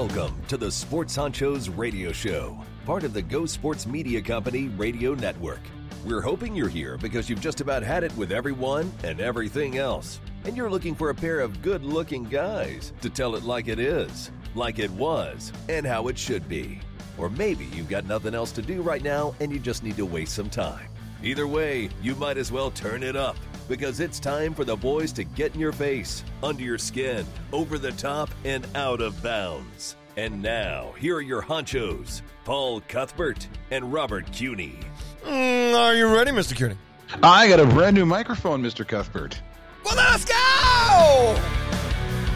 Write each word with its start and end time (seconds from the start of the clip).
Welcome 0.00 0.34
to 0.48 0.56
the 0.56 0.72
Sports 0.72 1.14
Honchos 1.14 1.70
Radio 1.76 2.10
Show, 2.10 2.58
part 2.86 3.04
of 3.04 3.12
the 3.12 3.20
Go 3.20 3.44
Sports 3.44 3.86
Media 3.86 4.22
Company 4.22 4.68
radio 4.68 5.12
network. 5.12 5.60
We're 6.06 6.22
hoping 6.22 6.56
you're 6.56 6.70
here 6.70 6.96
because 6.96 7.28
you've 7.28 7.42
just 7.42 7.60
about 7.60 7.82
had 7.82 8.02
it 8.02 8.16
with 8.16 8.32
everyone 8.32 8.90
and 9.04 9.20
everything 9.20 9.76
else, 9.76 10.18
and 10.46 10.56
you're 10.56 10.70
looking 10.70 10.94
for 10.94 11.10
a 11.10 11.14
pair 11.14 11.40
of 11.40 11.60
good 11.60 11.84
looking 11.84 12.24
guys 12.24 12.94
to 13.02 13.10
tell 13.10 13.36
it 13.36 13.42
like 13.42 13.68
it 13.68 13.78
is, 13.78 14.30
like 14.54 14.78
it 14.78 14.90
was, 14.92 15.52
and 15.68 15.84
how 15.84 16.08
it 16.08 16.16
should 16.16 16.48
be. 16.48 16.80
Or 17.18 17.28
maybe 17.28 17.66
you've 17.66 17.90
got 17.90 18.06
nothing 18.06 18.34
else 18.34 18.52
to 18.52 18.62
do 18.62 18.80
right 18.80 19.02
now 19.02 19.34
and 19.38 19.52
you 19.52 19.58
just 19.58 19.82
need 19.82 19.98
to 19.98 20.06
waste 20.06 20.34
some 20.34 20.48
time. 20.48 20.88
Either 21.22 21.46
way, 21.46 21.90
you 22.00 22.14
might 22.14 22.38
as 22.38 22.50
well 22.50 22.70
turn 22.70 23.02
it 23.02 23.16
up 23.16 23.36
because 23.70 24.00
it's 24.00 24.18
time 24.18 24.52
for 24.52 24.64
the 24.64 24.74
boys 24.74 25.12
to 25.12 25.22
get 25.22 25.54
in 25.54 25.60
your 25.60 25.70
face, 25.70 26.24
under 26.42 26.60
your 26.60 26.76
skin, 26.76 27.24
over 27.52 27.78
the 27.78 27.92
top, 27.92 28.28
and 28.44 28.66
out 28.74 29.00
of 29.00 29.22
bounds. 29.22 29.94
And 30.20 30.42
now, 30.42 30.92
here 30.98 31.16
are 31.16 31.22
your 31.22 31.40
honchos, 31.40 32.20
Paul 32.44 32.82
Cuthbert 32.82 33.48
and 33.70 33.90
Robert 33.90 34.30
Cuny. 34.32 34.78
Mm, 35.24 35.74
are 35.74 35.94
you 35.94 36.14
ready, 36.14 36.30
Mr. 36.30 36.54
Cuny? 36.54 36.76
I 37.22 37.48
got 37.48 37.58
a 37.58 37.64
brand 37.64 37.96
new 37.96 38.04
microphone, 38.04 38.62
Mr. 38.62 38.86
Cuthbert. 38.86 39.40
Well, 39.82 39.96
let's 39.96 40.26
go! 40.26 41.40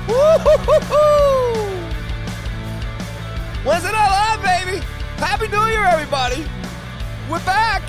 Woo-hoo-hoo-hoo! 0.09 1.61
When's 3.69 3.85
it 3.85 3.95
all 3.95 4.15
on, 4.15 4.43
baby? 4.43 4.83
Happy 5.19 5.49
New 5.49 5.67
Year, 5.67 5.85
everybody! 5.85 6.43
We're 7.31 7.45
back! 7.45 7.83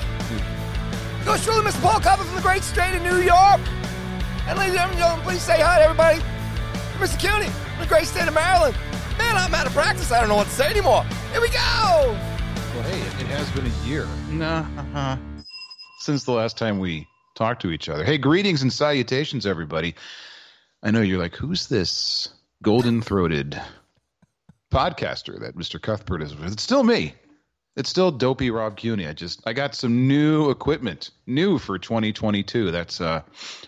Go 1.23 1.38
truly, 1.38 1.61
Mr. 1.61 1.81
Paul 1.81 2.01
Cuthbert 2.01 2.27
from 2.27 2.35
the 2.35 2.41
great 2.41 2.63
state 2.63 2.97
of 2.97 3.01
New 3.01 3.21
York. 3.21 3.61
And 4.45 4.59
ladies 4.59 4.75
and 4.75 4.91
gentlemen, 4.97 5.23
please 5.23 5.41
say 5.41 5.61
hi 5.61 5.79
to 5.79 5.85
everybody. 5.85 6.19
Mr. 6.95 7.17
Cuny 7.17 7.47
from 7.47 7.79
the 7.79 7.88
great 7.88 8.07
state 8.07 8.27
of 8.27 8.33
Maryland. 8.33 8.75
Man, 9.17 9.38
I'm 9.38 9.53
out 9.53 9.67
of 9.67 9.73
practice. 9.73 10.11
I 10.11 10.19
don't 10.19 10.30
know 10.30 10.35
what 10.35 10.47
to 10.47 10.53
say 10.53 10.69
anymore. 10.69 11.03
Here 11.31 11.41
we 11.41 11.49
go! 11.49 11.59
Well, 11.59 12.83
hey, 12.83 12.99
it, 12.99 13.27
has 13.27 13.49
been 13.52 13.66
a 13.66 13.88
year. 13.88 14.07
Nah, 14.30 15.17
since 15.99 16.25
the 16.25 16.31
last 16.31 16.57
time 16.57 16.80
we 16.80 17.07
talked 17.35 17.61
to 17.61 17.72
each 17.72 17.89
other. 17.89 18.03
Hey, 18.03 18.17
greetings 18.17 18.61
and 18.61 18.72
salutations, 18.72 19.45
everybody. 19.45 19.95
I 20.83 20.91
know 20.91 21.02
you're 21.02 21.19
like, 21.19 21.35
who's 21.35 21.67
this 21.67 22.30
golden 22.63 23.02
throated 23.02 23.61
podcaster 24.73 25.39
that 25.41 25.55
Mr. 25.55 25.81
Cuthbert 25.81 26.22
is 26.22 26.35
with? 26.35 26.53
It's 26.53 26.63
still 26.63 26.83
me. 26.83 27.16
It's 27.75 27.89
still 27.89 28.11
dopey 28.11 28.52
Rob 28.52 28.77
Cuwney. 28.77 29.07
I 29.07 29.13
just 29.13 29.41
I 29.45 29.53
got 29.53 29.75
some 29.75 30.07
new 30.07 30.50
equipment, 30.50 31.11
new 31.27 31.57
for 31.57 31.77
2022. 31.77 32.72
That's 32.72 33.02
uh 33.02 33.22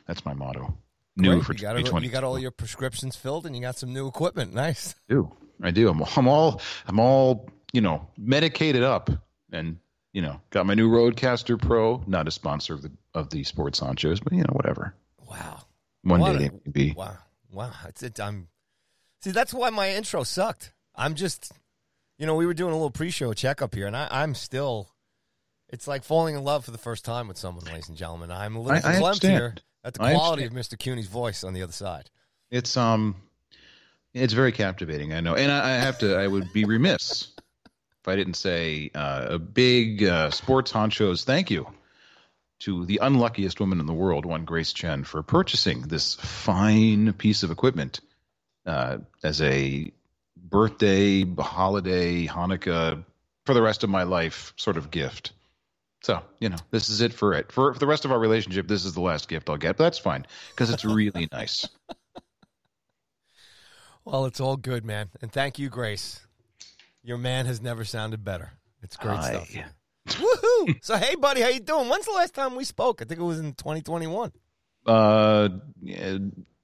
that's 0.06 0.26
my 0.26 0.34
motto. 0.34 0.78
New 1.18 1.34
Great. 1.36 1.44
for 1.46 1.54
you 1.54 1.60
got, 1.60 1.72
2022. 1.74 2.06
you 2.06 2.12
got 2.12 2.24
all 2.24 2.38
your 2.40 2.52
prescriptions 2.52 3.16
filled 3.16 3.46
and 3.46 3.56
you 3.56 3.62
got 3.62 3.78
some 3.78 3.92
new 3.94 4.08
equipment. 4.08 4.54
Nice. 4.58 4.96
I 5.10 5.14
do. 5.14 5.32
I 5.62 5.72
do. 5.72 5.90
I'm, 5.90 6.04
I'm 6.16 6.28
all 6.28 6.62
I'm 6.86 7.00
all 7.00 7.50
you 7.74 7.82
know 7.82 8.08
medicated 8.18 8.84
up, 8.84 9.10
and 9.52 9.78
you 10.14 10.22
know 10.22 10.40
got 10.52 10.66
my 10.66 10.76
new 10.76 10.90
RodeCaster 10.90 11.60
Pro. 11.62 12.04
Not 12.08 12.28
a 12.28 12.32
sponsor 12.32 12.74
of 12.76 12.82
the 12.84 12.92
of 13.14 13.30
the 13.32 13.44
Sports 13.44 13.80
Honchos, 13.80 14.24
but 14.24 14.34
you 14.34 14.40
know 14.44 14.54
whatever. 14.54 14.94
Wow. 15.28 15.62
One 16.04 16.20
What 16.22 16.38
day 16.38 16.46
a- 16.46 16.50
they 16.50 16.56
may 16.66 16.72
be. 16.72 16.92
Wow. 16.96 17.18
Wow. 17.52 17.72
It's 17.88 18.04
it. 18.04 18.20
I'm. 18.20 18.48
See, 19.22 19.32
that's 19.32 19.54
why 19.54 19.72
my 19.72 19.90
intro 19.90 20.24
sucked. 20.24 20.74
I'm 20.96 21.16
just, 21.16 21.52
you 22.20 22.26
know, 22.28 22.36
we 22.36 22.46
were 22.46 22.54
doing 22.54 22.72
a 22.72 22.76
little 22.76 22.92
pre-show 22.92 23.34
checkup 23.34 23.74
here, 23.74 23.88
and 23.88 23.98
I, 23.98 24.08
I'm 24.12 24.36
still. 24.36 24.90
It's 25.70 25.88
like 25.88 26.04
falling 26.04 26.36
in 26.36 26.44
love 26.44 26.64
for 26.64 26.72
the 26.72 26.78
first 26.78 27.04
time 27.04 27.28
with 27.28 27.38
someone, 27.38 27.66
ladies 27.66 27.90
and 27.90 27.98
gentlemen. 27.98 28.32
I'm 28.32 28.56
a 28.56 28.62
little 28.62 28.80
I- 28.88 29.00
I 29.00 29.14
here 29.20 29.56
at 29.88 29.94
the 29.94 30.00
quality 30.00 30.44
of 30.44 30.52
Mr. 30.52 30.78
Cuwney's 30.78 31.08
voice 31.08 31.44
on 31.44 31.54
the 31.54 31.64
other 31.64 31.72
side. 31.72 32.10
It's 32.52 32.78
um, 32.78 33.16
it's 34.14 34.34
very 34.34 34.52
captivating. 34.52 35.14
I 35.14 35.22
know, 35.22 35.36
and 35.36 35.52
I, 35.52 35.76
I 35.76 35.78
have 35.78 36.00
to. 36.00 36.16
I 36.16 36.28
would 36.28 36.52
be 36.54 36.66
remiss 36.66 37.30
if 37.66 38.08
I 38.08 38.16
didn't 38.16 38.36
say 38.36 38.92
uh, 38.94 39.28
a 39.30 39.40
big 39.40 40.04
uh, 40.04 40.30
Sports 40.32 40.72
Honchos 40.72 41.24
thank 41.24 41.50
you 41.50 41.68
to 42.60 42.86
the 42.86 43.00
unluckiest 43.02 43.60
woman 43.60 43.80
in 43.80 43.86
the 43.86 43.94
world, 43.94 44.26
one 44.26 44.46
Grace 44.46 44.74
Chen, 44.74 45.04
for 45.04 45.24
purchasing 45.24 45.82
this 45.84 46.16
fine 46.16 47.14
piece 47.14 47.44
of 47.44 47.52
equipment 47.52 48.02
uh, 48.66 48.98
as 49.24 49.42
a 49.42 49.92
birthday, 50.36 51.24
holiday, 51.38 52.26
Hanukkah, 52.26 53.04
for 53.46 53.54
the 53.54 53.62
rest 53.62 53.84
of 53.84 53.90
my 53.90 54.04
life 54.04 54.54
sort 54.58 54.78
of 54.78 54.90
gift. 54.90 55.34
So, 56.04 56.22
you 56.40 56.50
know, 56.50 56.58
this 56.72 56.90
is 56.90 57.02
it 57.02 57.14
for 57.14 57.34
it. 57.34 57.52
For, 57.52 57.74
for 57.74 57.80
the 57.80 57.88
rest 57.88 58.06
of 58.06 58.12
our 58.12 58.20
relationship, 58.20 58.68
this 58.68 58.86
is 58.86 58.94
the 58.94 59.02
last 59.02 59.28
gift 59.28 59.50
I'll 59.50 59.58
get, 59.58 59.78
but 59.78 59.86
that's 59.86 60.00
fine 60.00 60.26
because 60.52 60.70
it's 60.70 60.86
really 60.86 61.28
nice. 61.32 61.68
Well, 64.06 64.26
it's 64.26 64.40
all 64.40 64.56
good, 64.56 64.86
man, 64.86 65.10
and 65.22 65.32
thank 65.32 65.60
you, 65.60 65.70
Grace. 65.70 66.26
Your 67.04 67.18
man 67.18 67.46
has 67.46 67.62
never 67.62 67.84
sounded 67.84 68.24
better. 68.24 68.52
It's 68.82 68.96
great 68.96 69.18
Hi. 69.18 69.44
stuff. 69.44 69.50
Woohoo! 70.08 70.80
so, 70.82 70.96
hey, 70.96 71.16
buddy, 71.16 71.42
how 71.42 71.50
you 71.50 71.60
doing? 71.60 71.90
When's 71.90 72.06
the 72.06 72.14
last 72.14 72.34
time 72.34 72.56
we 72.56 72.64
spoke? 72.64 73.02
I 73.02 73.06
think 73.06 73.20
it 73.20 73.24
was 73.24 73.40
in 73.40 73.54
2021. 73.54 74.32
Uh, 74.86 75.50
yeah, 75.82 76.18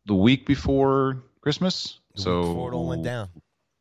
the 0.05 0.15
week 0.15 0.45
before 0.45 1.23
Christmas. 1.41 2.00
The 2.15 2.21
so 2.21 2.39
week 2.39 2.50
before 2.50 2.71
it 2.71 2.75
all 2.75 2.88
went 2.88 3.03
down. 3.03 3.29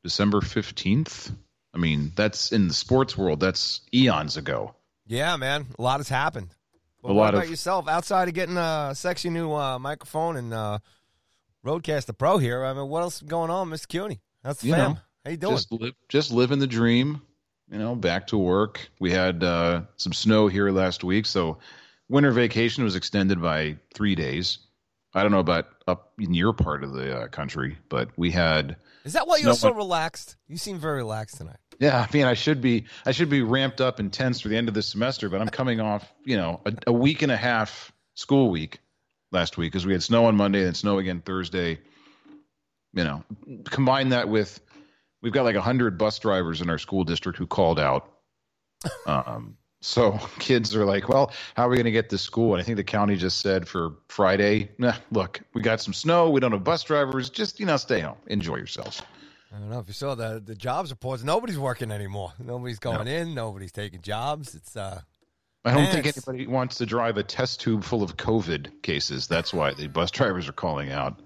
December 0.03 0.41
15th. 0.41 1.33
I 1.75 1.79
mean, 1.79 2.13
that's 2.17 2.53
in 2.53 2.69
the 2.69 2.75
sports 2.75 3.17
world. 3.17 3.41
That's 3.41 3.81
eons 3.95 4.37
ago. 4.37 4.75
Yeah, 5.13 5.37
man, 5.37 5.67
a 5.79 5.83
lot 5.83 6.01
has 6.01 6.09
happened. 6.09 6.55
A 7.05 7.09
what 7.09 7.17
lot 7.17 7.35
about 7.35 7.45
of- 7.45 7.51
yourself? 7.51 7.87
Outside 7.87 8.29
of 8.29 8.35
getting 8.35 8.57
a 8.57 8.93
sexy 8.95 9.29
new 9.29 9.53
uh, 9.53 9.79
microphone 9.79 10.37
and 10.39 10.55
uh, 10.55 10.79
RodeCaster 11.65 12.17
Pro 12.17 12.39
here, 12.39 12.65
I 12.65 12.73
mean, 12.73 12.89
what 12.89 13.03
else 13.03 13.17
is 13.17 13.29
going 13.29 13.51
on, 13.51 13.69
Mr. 13.71 13.89
Cuny? 13.89 14.21
That's 14.43 14.61
the 14.63 14.69
You 14.69 14.75
fam? 14.75 14.93
know, 14.93 14.99
How 15.25 15.31
you 15.31 15.37
doing? 15.37 15.55
Just 15.57 15.71
live, 15.73 15.93
just 16.09 16.31
living 16.33 16.59
the 16.61 16.67
dream. 16.67 17.21
You 17.71 17.79
know, 17.79 17.95
back 17.95 18.27
to 18.29 18.39
work. 18.39 18.89
We 19.01 19.11
had 19.11 19.43
uh, 19.45 19.83
some 19.97 20.13
snow 20.13 20.47
here 20.49 20.71
last 20.71 21.05
week, 21.05 21.25
so 21.27 21.59
winter 22.09 22.31
vacation 22.31 22.85
was 22.85 22.97
extended 22.97 23.41
by 23.41 23.77
three 23.95 24.15
days. 24.15 24.59
I 25.15 25.23
don't 25.23 25.33
know 25.33 25.39
about 25.41 25.67
up 25.87 26.13
in 26.19 26.35
your 26.35 26.53
part 26.53 26.85
of 26.85 26.93
the 26.93 27.21
uh, 27.21 27.29
country, 27.29 27.79
but 27.89 28.09
we 28.17 28.31
had. 28.31 28.77
Is 29.05 29.13
that 29.15 29.27
why 29.27 29.37
you're 29.37 29.47
No, 29.49 29.53
so 29.55 29.73
relaxed? 29.73 30.37
You 30.49 30.57
seem 30.59 30.79
very 30.79 30.99
relaxed 30.99 31.37
tonight. 31.39 31.57
Yeah, 31.79 31.99
I 31.99 32.13
mean, 32.13 32.25
I 32.25 32.35
should 32.35 32.61
be 32.61 32.85
I 33.07 33.13
should 33.13 33.31
be 33.31 33.43
ramped 33.43 33.81
up 33.81 33.99
and 33.99 34.13
tense 34.13 34.41
for 34.41 34.49
the 34.49 34.57
end 34.57 34.69
of 34.69 34.75
this 34.75 34.89
semester, 34.89 35.29
but 35.29 35.41
I'm 35.41 35.49
coming 35.49 35.81
off, 35.81 36.13
you 36.25 36.37
know, 36.37 36.61
a, 36.65 36.73
a 36.89 36.93
week 36.93 37.23
and 37.23 37.33
a 37.33 37.37
half 37.37 37.93
school 38.15 38.51
week 38.51 38.79
last 39.31 39.57
week 39.57 39.73
because 39.73 39.87
we 39.87 39.93
had 39.93 40.03
snow 40.03 40.27
on 40.27 40.37
Monday 40.37 40.67
and 40.67 40.77
snow 40.77 40.99
again 40.99 41.23
Thursday. 41.25 41.79
You 42.95 43.05
know, 43.05 43.25
combine 43.65 44.11
that 44.11 44.29
with 44.29 44.61
we've 45.23 45.33
got 45.33 45.45
like 45.45 45.57
hundred 45.57 45.97
bus 45.99 46.19
drivers 46.19 46.61
in 46.61 46.69
our 46.69 46.79
school 46.79 47.05
district 47.05 47.39
who 47.39 47.47
called 47.47 47.79
out. 47.79 48.09
Um, 49.07 49.57
so 49.83 50.19
kids 50.39 50.75
are 50.77 50.85
like, 50.85 51.09
well, 51.09 51.33
how 51.57 51.67
are 51.67 51.69
we 51.69 51.77
going 51.77 51.85
to 51.85 51.91
get 51.93 52.09
to 52.11 52.19
school? 52.19 52.55
And 52.55 52.63
I 52.63 52.65
think 52.65 52.77
the 52.77 52.85
county 52.85 53.17
just 53.17 53.39
said 53.39 53.69
for 53.69 53.97
Friday, 54.09 54.71
nah, 54.79 54.95
look, 55.11 55.41
we 55.55 55.61
got 55.61 55.81
some 55.81 55.93
snow, 55.93 56.31
we 56.31 56.41
don't 56.41 56.53
have 56.53 56.65
bus 56.65 56.85
drivers, 56.85 57.29
just 57.29 57.59
you 57.59 57.67
know, 57.67 57.77
stay 57.77 58.01
home, 58.01 58.17
enjoy 58.29 58.57
yourselves. 58.57 59.03
I 59.55 59.59
don't 59.59 59.69
know 59.69 59.81
if 59.81 59.87
you 59.89 59.95
saw 59.95 60.15
the 60.15 60.43
the 60.45 60.55
jobs 60.55 60.91
reports. 60.91 61.23
Nobody's 61.23 61.59
working 61.59 61.91
anymore. 61.91 62.33
Nobody's 62.39 62.79
going 62.79 63.07
in. 63.07 63.35
Nobody's 63.35 63.73
taking 63.73 64.01
jobs. 64.01 64.55
It's 64.55 64.77
uh, 64.77 65.01
I 65.65 65.71
don't 65.75 65.83
Man, 65.85 65.93
think 65.93 66.07
it's- 66.07 66.27
anybody 66.27 66.47
wants 66.47 66.77
to 66.79 66.87
drive 66.87 67.19
a 67.19 67.23
test 67.23 67.61
tube 67.61 67.85
full 67.85 68.03
of 68.03 68.17
COVID 68.17 68.83
cases. 68.83 69.27
That's 69.29 69.53
why 69.53 69.75
the 69.75 69.89
bus 69.89 70.11
drivers 70.11 70.49
are 70.49 70.53
calling 70.53 70.91
out. 70.91 71.21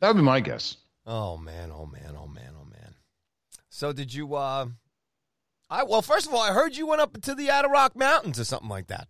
That 0.00 0.08
would 0.08 0.16
be 0.16 0.22
my 0.22 0.40
guess. 0.40 0.76
oh 1.06 1.36
man, 1.36 1.70
oh 1.72 1.86
man, 1.86 2.14
oh 2.16 2.26
man, 2.28 2.52
oh 2.60 2.64
man. 2.64 2.94
So 3.68 3.92
did 3.92 4.12
you? 4.14 4.34
uh 4.34 4.66
I 5.68 5.82
well, 5.84 6.02
first 6.02 6.26
of 6.28 6.34
all, 6.34 6.40
I 6.42 6.52
heard 6.52 6.76
you 6.76 6.86
went 6.86 7.00
up 7.00 7.20
to 7.22 7.34
the 7.34 7.50
Adirondack 7.50 7.96
Mountains 7.96 8.38
or 8.40 8.44
something 8.44 8.68
like 8.68 8.86
that. 8.88 9.08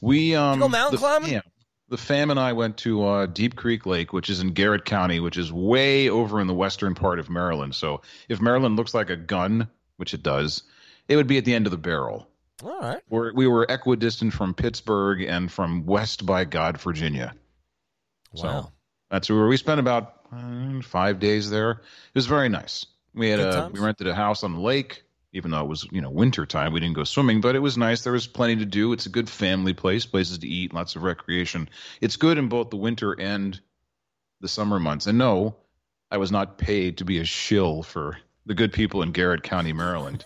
We 0.00 0.34
um 0.34 0.58
go 0.60 0.68
mountain 0.68 0.96
the, 0.96 0.98
climbing? 0.98 1.32
Yeah, 1.32 1.40
the 1.88 1.96
fam 1.98 2.30
and 2.30 2.40
I 2.40 2.52
went 2.54 2.76
to 2.78 3.04
uh, 3.04 3.26
Deep 3.26 3.56
Creek 3.56 3.86
Lake, 3.86 4.12
which 4.12 4.30
is 4.30 4.40
in 4.40 4.52
Garrett 4.52 4.84
County, 4.84 5.20
which 5.20 5.36
is 5.36 5.52
way 5.52 6.08
over 6.08 6.40
in 6.40 6.46
the 6.46 6.54
western 6.54 6.94
part 6.94 7.18
of 7.18 7.28
Maryland. 7.30 7.74
So 7.74 8.00
if 8.28 8.40
Maryland 8.40 8.76
looks 8.76 8.94
like 8.94 9.10
a 9.10 9.16
gun, 9.16 9.68
which 9.96 10.14
it 10.14 10.22
does, 10.22 10.62
it 11.08 11.16
would 11.16 11.26
be 11.26 11.38
at 11.38 11.44
the 11.44 11.54
end 11.54 11.66
of 11.66 11.70
the 11.70 11.78
barrel. 11.78 12.26
All 12.62 12.80
right. 12.80 13.02
We're, 13.10 13.32
we 13.34 13.46
were 13.46 13.66
equidistant 13.68 14.32
from 14.32 14.54
Pittsburgh 14.54 15.22
and 15.22 15.50
from 15.52 15.84
West 15.86 16.24
by 16.24 16.44
God, 16.44 16.78
Virginia. 16.80 17.34
So 18.34 18.46
Wow. 18.46 18.72
that's 19.10 19.28
where 19.30 19.46
we 19.46 19.56
spent 19.56 19.78
about 19.80 20.14
uh, 20.32 20.80
five 20.82 21.20
days 21.20 21.50
there. 21.50 21.70
It 21.72 22.14
was 22.14 22.26
very 22.26 22.48
nice. 22.48 22.86
We 23.14 23.28
had 23.28 23.38
Good 23.38 23.48
a 23.48 23.52
times? 23.52 23.72
we 23.74 23.84
rented 23.84 24.06
a 24.08 24.14
house 24.14 24.42
on 24.42 24.54
the 24.54 24.60
lake, 24.60 25.03
even 25.34 25.50
though 25.50 25.60
it 25.60 25.68
was 25.68 25.86
you 25.90 26.00
know 26.00 26.08
winter 26.08 26.46
time. 26.46 26.72
We 26.72 26.80
didn't 26.80 26.96
go 26.96 27.04
swimming, 27.04 27.42
but 27.42 27.56
it 27.56 27.58
was 27.58 27.76
nice. 27.76 28.02
There 28.02 28.12
was 28.12 28.26
plenty 28.26 28.56
to 28.56 28.64
do. 28.64 28.92
It's 28.92 29.06
a 29.06 29.10
good 29.10 29.28
family 29.28 29.74
place, 29.74 30.06
places 30.06 30.38
to 30.38 30.48
eat, 30.48 30.72
lots 30.72 30.96
of 30.96 31.02
recreation. 31.02 31.68
It's 32.00 32.16
good 32.16 32.38
in 32.38 32.48
both 32.48 32.70
the 32.70 32.76
winter 32.76 33.12
and 33.12 33.60
the 34.40 34.48
summer 34.48 34.78
months. 34.78 35.06
And 35.06 35.18
no, 35.18 35.56
I 36.10 36.16
was 36.16 36.32
not 36.32 36.56
paid 36.56 36.98
to 36.98 37.04
be 37.04 37.18
a 37.18 37.24
shill 37.24 37.82
for 37.82 38.16
the 38.46 38.54
good 38.54 38.72
people 38.72 39.02
in 39.02 39.12
Garrett 39.12 39.42
County, 39.42 39.72
Maryland. 39.72 40.24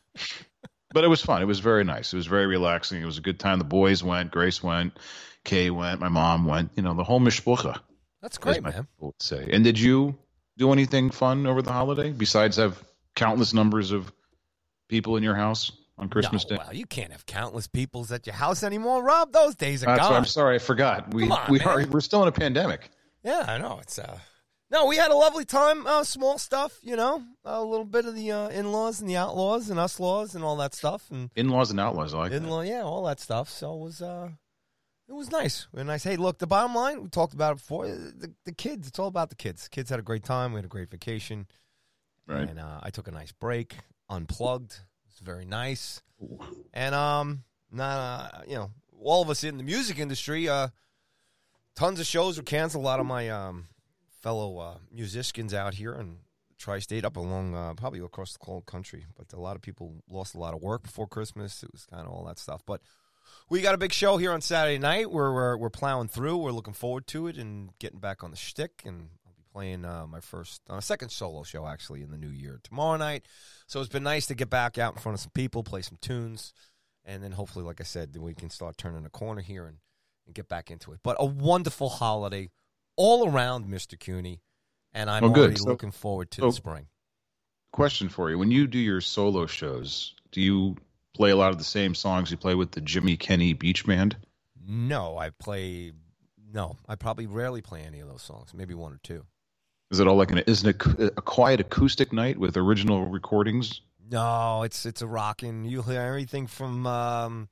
but 0.92 1.04
it 1.04 1.08
was 1.08 1.20
fun. 1.20 1.42
It 1.42 1.46
was 1.46 1.60
very 1.60 1.84
nice. 1.84 2.12
It 2.12 2.16
was 2.16 2.26
very 2.26 2.46
relaxing. 2.46 3.02
It 3.02 3.06
was 3.06 3.18
a 3.18 3.22
good 3.22 3.38
time. 3.38 3.58
The 3.58 3.64
boys 3.64 4.02
went, 4.02 4.30
Grace 4.30 4.62
went, 4.62 4.98
Kay 5.44 5.70
went, 5.70 6.00
my 6.00 6.08
mom 6.08 6.46
went. 6.46 6.70
You 6.76 6.82
know, 6.82 6.94
the 6.94 7.04
whole 7.04 7.20
mishpucha. 7.20 7.78
That's 8.22 8.38
great, 8.38 8.62
my 8.62 8.70
man. 8.70 8.86
would 9.00 9.20
say. 9.20 9.50
And 9.52 9.62
did 9.62 9.78
you 9.78 10.16
do 10.56 10.72
anything 10.72 11.10
fun 11.10 11.46
over 11.46 11.60
the 11.60 11.72
holiday 11.72 12.10
besides 12.10 12.56
have 12.56 12.82
countless 13.14 13.54
numbers 13.54 13.92
of 13.92 14.12
people 14.88 15.16
in 15.16 15.22
your 15.22 15.34
house 15.34 15.72
on 15.98 16.08
Christmas 16.08 16.44
no, 16.48 16.56
Day? 16.56 16.62
Well, 16.64 16.74
you 16.74 16.86
can't 16.86 17.12
have 17.12 17.26
countless 17.26 17.66
peoples 17.66 18.12
at 18.12 18.26
your 18.26 18.34
house 18.34 18.62
anymore, 18.62 19.02
Rob. 19.02 19.32
Those 19.32 19.54
days 19.54 19.82
are 19.82 19.86
That's 19.86 20.00
gone. 20.00 20.14
I'm 20.14 20.24
sorry, 20.24 20.56
I 20.56 20.58
forgot. 20.58 21.12
We 21.14 21.28
on, 21.28 21.50
we 21.50 21.58
man. 21.58 21.68
are 21.68 21.86
we're 21.86 22.00
still 22.00 22.22
in 22.22 22.28
a 22.28 22.32
pandemic. 22.32 22.90
Yeah, 23.22 23.44
I 23.46 23.58
know. 23.58 23.78
It's 23.80 23.98
uh 23.98 24.18
no, 24.70 24.86
we 24.86 24.96
had 24.96 25.10
a 25.10 25.14
lovely 25.14 25.44
time. 25.44 25.86
Uh, 25.86 26.02
small 26.02 26.36
stuff, 26.36 26.80
you 26.82 26.96
know, 26.96 27.22
a 27.44 27.62
little 27.62 27.84
bit 27.84 28.06
of 28.06 28.16
the 28.16 28.32
uh, 28.32 28.48
in-laws 28.48 29.00
and 29.00 29.08
the 29.08 29.16
outlaws 29.16 29.70
and 29.70 29.78
us 29.78 30.00
laws 30.00 30.34
and 30.34 30.42
all 30.42 30.56
that 30.56 30.74
stuff, 30.74 31.10
and 31.12 31.30
In-laws 31.36 31.70
and 31.70 31.78
outlaws, 31.78 32.12
I 32.12 32.18
like 32.18 32.32
in-law, 32.32 32.62
yeah, 32.62 32.82
all 32.82 33.04
that 33.04 33.20
stuff. 33.20 33.48
So 33.48 33.74
it 33.74 33.78
was 33.78 34.02
uh, 34.02 34.30
it 35.08 35.12
was 35.12 35.30
nice. 35.30 35.68
And 35.76 35.86
nice. 35.86 36.02
Hey, 36.02 36.16
look, 36.16 36.38
the 36.38 36.46
bottom 36.46 36.74
line, 36.74 37.02
we 37.02 37.08
talked 37.08 37.34
about 37.34 37.52
it 37.52 37.58
before. 37.58 37.86
The, 37.86 38.32
the 38.46 38.52
kids, 38.52 38.88
it's 38.88 38.98
all 38.98 39.06
about 39.06 39.28
the 39.28 39.36
kids. 39.36 39.68
Kids 39.68 39.90
had 39.90 39.98
a 39.98 40.02
great 40.02 40.24
time. 40.24 40.52
We 40.52 40.58
had 40.58 40.64
a 40.64 40.68
great 40.68 40.90
vacation, 40.90 41.46
Right. 42.26 42.48
and 42.48 42.58
uh, 42.58 42.80
I 42.82 42.90
took 42.90 43.08
a 43.08 43.10
nice 43.10 43.32
break, 43.32 43.76
unplugged. 44.08 44.80
It's 45.10 45.20
very 45.20 45.44
nice, 45.44 46.00
and 46.72 46.94
um, 46.94 47.44
not 47.70 47.98
uh, 47.98 48.40
you 48.48 48.54
know, 48.56 48.70
all 49.00 49.22
of 49.22 49.30
us 49.30 49.44
in 49.44 49.58
the 49.58 49.62
music 49.62 49.98
industry, 49.98 50.48
uh, 50.48 50.68
tons 51.76 52.00
of 52.00 52.06
shows 52.06 52.36
were 52.36 52.42
canceled. 52.44 52.82
A 52.82 52.86
lot 52.86 53.00
of 53.00 53.06
my 53.06 53.28
um 53.28 53.66
fellow 54.22 54.58
uh, 54.58 54.78
musicians 54.90 55.52
out 55.52 55.74
here 55.74 55.94
in 55.94 56.16
tri-state 56.56 57.04
up 57.04 57.16
along 57.16 57.54
uh, 57.54 57.74
probably 57.74 58.00
across 58.00 58.32
the 58.38 58.44
whole 58.46 58.62
country. 58.62 59.04
But 59.16 59.32
a 59.36 59.40
lot 59.40 59.54
of 59.54 59.60
people 59.60 60.02
lost 60.08 60.34
a 60.34 60.38
lot 60.38 60.54
of 60.54 60.62
work 60.62 60.82
before 60.82 61.06
christmas. 61.06 61.62
It 61.62 61.70
was 61.72 61.84
kind 61.84 62.06
of 62.06 62.12
all 62.12 62.24
that 62.24 62.38
stuff. 62.38 62.62
But 62.64 62.80
we 63.50 63.60
got 63.60 63.74
a 63.74 63.78
big 63.78 63.92
show 63.92 64.16
here 64.16 64.32
on 64.32 64.40
saturday 64.40 64.78
night. 64.78 65.10
Where 65.10 65.30
we're, 65.30 65.56
we're 65.58 65.68
plowing 65.68 66.08
through. 66.08 66.38
We're 66.38 66.52
looking 66.52 66.72
forward 66.72 67.06
to 67.08 67.26
it 67.26 67.36
and 67.36 67.70
getting 67.78 68.00
back 68.00 68.24
on 68.24 68.30
the 68.30 68.36
shtick 68.38 68.82
and 68.86 69.10
playing 69.54 69.84
uh, 69.84 70.04
my 70.08 70.18
first 70.20 70.60
uh, 70.68 70.80
second 70.80 71.10
solo 71.10 71.44
show 71.44 71.64
actually 71.66 72.02
in 72.02 72.10
the 72.10 72.18
new 72.18 72.28
year 72.28 72.58
tomorrow 72.64 72.96
night 72.96 73.24
so 73.68 73.78
it's 73.78 73.88
been 73.88 74.02
nice 74.02 74.26
to 74.26 74.34
get 74.34 74.50
back 74.50 74.78
out 74.78 74.94
in 74.94 75.00
front 75.00 75.14
of 75.14 75.20
some 75.20 75.30
people 75.32 75.62
play 75.62 75.80
some 75.80 75.96
tunes 76.00 76.52
and 77.04 77.22
then 77.22 77.30
hopefully 77.30 77.64
like 77.64 77.80
i 77.80 77.84
said 77.84 78.12
then 78.12 78.22
we 78.22 78.34
can 78.34 78.50
start 78.50 78.76
turning 78.76 79.06
a 79.06 79.10
corner 79.10 79.40
here 79.40 79.64
and, 79.66 79.76
and 80.26 80.34
get 80.34 80.48
back 80.48 80.72
into 80.72 80.90
it 80.92 80.98
but 81.04 81.16
a 81.20 81.24
wonderful 81.24 81.88
holiday 81.88 82.50
all 82.96 83.28
around, 83.28 83.66
Mr. 83.66 83.98
Cuny, 83.98 84.40
and 84.92 85.10
I'm 85.10 85.24
Oh, 85.24 85.28
already 85.34 85.56
So- 85.56 85.64
looking 85.68 85.90
forward 85.90 86.30
to 86.32 86.42
so- 86.42 86.46
the 86.46 86.52
spring. 86.52 86.86
Question 87.72 88.08
for 88.08 88.30
you: 88.30 88.38
When 88.38 88.52
you 88.52 88.68
do 88.68 88.78
your 88.78 89.00
solo 89.00 89.46
shows, 89.46 90.14
do 90.30 90.40
you 90.40 90.76
play 91.12 91.30
a 91.30 91.36
lot 91.36 91.50
of 91.50 91.58
the 91.58 91.64
same 91.64 91.92
songs 91.96 92.30
you 92.30 92.36
play 92.36 92.54
with 92.54 92.70
the 92.70 92.80
Jimmy 92.80 93.16
Kenny 93.16 93.52
Beach 93.52 93.84
Band? 93.84 94.16
No, 94.64 95.18
I 95.18 95.30
play. 95.30 95.90
No, 96.52 96.76
I 96.88 96.94
probably 96.94 97.26
rarely 97.26 97.62
play 97.62 97.82
any 97.82 97.98
of 97.98 98.06
those 98.08 98.22
songs. 98.22 98.54
Maybe 98.54 98.74
one 98.74 98.92
or 98.92 99.00
two. 99.02 99.24
Is 99.90 100.00
it 100.00 100.06
all 100.08 100.16
like 100.16 100.30
an 100.30 100.38
isn't 100.38 100.68
it 100.98 101.12
a 101.16 101.22
quiet 101.22 101.60
acoustic 101.60 102.12
night 102.12 102.38
with 102.38 102.56
original 102.56 103.06
recordings? 103.06 103.80
No, 104.10 104.62
it's 104.62 104.84
it's 104.86 105.02
a 105.02 105.06
rocking. 105.06 105.64
You'll 105.64 105.82
hear 105.84 106.00
everything 106.00 106.46
from 106.46 106.86
um, 106.86 107.48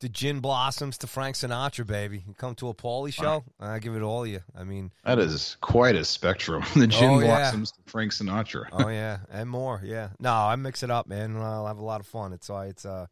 the 0.00 0.08
Gin 0.08 0.40
Blossoms 0.40 0.96
to 0.98 1.06
Frank 1.06 1.36
Sinatra, 1.36 1.86
baby. 1.86 2.24
You 2.26 2.34
come 2.34 2.54
to 2.56 2.68
a 2.68 2.74
Paulie 2.74 3.12
show, 3.12 3.44
I 3.60 3.78
give 3.78 3.94
it 3.94 4.02
all 4.02 4.26
you. 4.26 4.40
I 4.56 4.64
mean, 4.64 4.90
That 5.04 5.18
is 5.18 5.56
quite 5.60 5.94
a 5.96 6.04
spectrum. 6.04 6.62
The 6.74 6.86
Gin 6.86 7.10
Oh, 7.10 7.20
yeah. 7.20 7.26
Blossoms 7.26 7.72
to 7.72 7.78
Frank 7.86 8.12
Sinatra. 8.12 8.64
oh 8.72 8.88
yeah, 9.02 9.18
and 9.30 9.48
more. 9.50 9.80
Yeah, 9.84 10.10
no, 10.18 10.32
I 10.32 10.56
mix 10.56 10.82
it 10.82 10.90
up, 10.90 11.06
man. 11.06 11.36
I'll 11.36 11.66
have 11.66 11.78
a 11.78 11.84
lot 11.84 12.00
of 12.00 12.06
fun. 12.06 12.32
It's 12.32 12.48
uh, 12.48 12.66
it's 12.68 12.84
uh, 12.86 13.06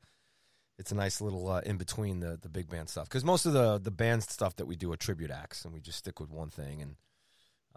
it's 0.79 0.91
a 0.93 0.95
nice 0.95 1.21
little 1.21 1.49
uh, 1.49 1.61
in 1.67 1.77
between 1.77 2.21
the 2.21 2.39
the 2.41 2.49
big 2.49 2.69
band 2.71 2.89
stuff 2.89 3.09
because 3.09 3.25
most 3.25 3.47
of 3.47 3.53
the 3.53 3.79
the 3.79 3.91
band 3.91 4.23
stuff 4.23 4.57
that 4.57 4.67
we 4.67 4.75
do 4.77 4.91
are 4.93 4.97
tribute 4.97 5.31
acts, 5.31 5.65
and 5.65 5.75
we 5.75 5.81
just 5.81 5.99
stick 5.99 6.19
with 6.21 6.31
one 6.31 6.49
thing, 6.51 6.81
and 6.83 6.97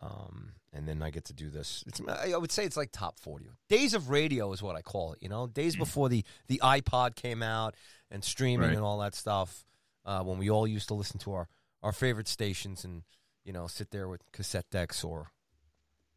um, 0.02 0.54
and 0.74 0.88
then 0.88 1.02
I 1.02 1.10
get 1.12 1.26
to 1.26 1.34
do 1.34 1.50
this. 1.50 1.84
It's 1.88 2.02
I 2.08 2.36
would 2.36 2.52
say 2.52 2.66
it's 2.66 2.78
like 2.78 2.92
top 2.92 3.20
forty 3.20 3.50
days 3.70 3.94
of 3.94 4.10
radio 4.10 4.52
is 4.54 4.62
what 4.64 4.76
I 4.76 4.82
call 4.82 5.14
it. 5.14 5.20
You 5.22 5.30
know, 5.30 5.48
days 5.48 5.76
before 5.76 6.10
the 6.10 6.24
the 6.48 6.60
iPod 6.64 7.16
came 7.16 7.44
out 7.44 7.76
and 8.10 8.24
streaming 8.24 8.68
Right. 8.70 8.76
and 8.76 8.84
all 8.84 9.00
that 9.00 9.16
stuff. 9.16 9.66
Uh, 10.04 10.24
when 10.24 10.38
we 10.40 10.50
all 10.50 10.66
used 10.68 10.88
to 10.88 10.94
listen 10.96 11.20
to 11.20 11.34
our 11.34 11.48
our 11.84 11.92
favorite 11.92 12.28
stations 12.28 12.84
and 12.84 13.04
you 13.44 13.54
know 13.54 13.68
sit 13.68 13.92
there 13.92 14.08
with 14.08 14.22
cassette 14.32 14.66
decks 14.72 15.04
or 15.04 15.32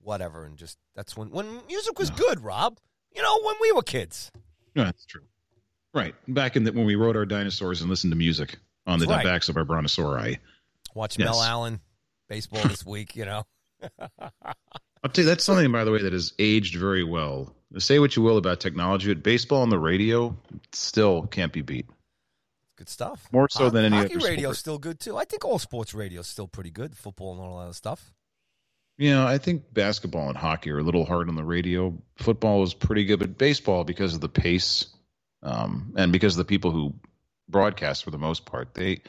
whatever, 0.00 0.44
and 0.44 0.56
just 0.56 0.78
that's 0.94 1.16
when 1.16 1.30
when 1.30 1.60
music 1.66 1.98
was 1.98 2.10
good, 2.10 2.40
Rob. 2.40 2.78
You 3.14 3.22
know, 3.22 3.38
when 3.44 3.54
we 3.60 3.72
were 3.72 3.82
kids. 3.82 4.32
Yeah, 4.74 4.84
that's 4.84 5.06
true. 5.06 5.22
Right. 5.92 6.14
Back 6.26 6.56
in 6.56 6.64
the, 6.64 6.72
when 6.72 6.84
we 6.84 6.96
rode 6.96 7.16
our 7.16 7.24
dinosaurs 7.24 7.80
and 7.80 7.88
listened 7.88 8.10
to 8.12 8.16
music 8.16 8.56
on 8.88 8.98
the 8.98 9.06
Right. 9.06 9.22
backs 9.24 9.48
of 9.48 9.56
our 9.56 9.64
brontosauri. 9.64 10.38
Watch 10.94 11.16
Yes. 11.16 11.26
Mel 11.26 11.40
Allen 11.42 11.80
baseball 12.28 12.62
this 12.66 12.84
week. 12.84 13.14
You 13.14 13.24
know, 13.24 13.44
I'll 15.02 15.10
tell 15.10 15.24
you, 15.24 15.28
that's 15.28 15.44
something, 15.44 15.70
by 15.70 15.84
the 15.84 15.90
way, 15.92 16.02
that 16.02 16.12
has 16.12 16.32
aged 16.38 16.76
very 16.76 17.04
well. 17.04 17.54
Say 17.78 17.98
what 17.98 18.16
you 18.16 18.22
will 18.22 18.38
about 18.38 18.60
technology, 18.60 19.12
but 19.12 19.22
baseball 19.22 19.62
on 19.62 19.68
the 19.68 19.78
radio 19.78 20.36
still 20.72 21.22
can't 21.26 21.52
be 21.52 21.60
beat. 21.62 21.86
good 22.76 22.88
stuff. 22.88 23.28
More 23.32 23.48
so 23.50 23.70
than 23.70 23.84
any 23.84 23.96
hockey 23.96 24.16
other 24.16 24.26
radio's 24.26 24.58
sport. 24.58 24.58
still 24.58 24.78
good 24.78 25.00
too. 25.00 25.16
I 25.16 25.24
think 25.24 25.44
all 25.44 25.58
sports 25.58 25.94
radio 25.94 26.20
is 26.20 26.26
still 26.26 26.48
pretty 26.48 26.70
good. 26.70 26.96
Football 26.96 27.32
and 27.32 27.40
all 27.42 27.58
that 27.58 27.64
other 27.64 27.72
stuff. 27.74 28.12
You 28.96 29.10
know, 29.10 29.26
I 29.26 29.38
think 29.38 29.74
basketball 29.74 30.28
and 30.28 30.38
hockey 30.38 30.70
are 30.70 30.78
a 30.78 30.82
little 30.82 31.04
hard 31.04 31.28
on 31.28 31.34
the 31.34 31.42
radio. 31.42 31.96
Football 32.16 32.62
is 32.62 32.74
pretty 32.74 33.04
good, 33.04 33.18
but 33.18 33.36
baseball, 33.36 33.82
because 33.82 34.14
of 34.14 34.20
the 34.20 34.28
pace 34.28 34.86
um, 35.42 35.94
and 35.96 36.12
because 36.12 36.34
of 36.34 36.38
the 36.38 36.44
people 36.44 36.70
who 36.70 36.94
broadcast 37.48 38.04
for 38.04 38.12
the 38.12 38.18
most 38.18 38.46
part, 38.46 38.72
they 38.74 39.02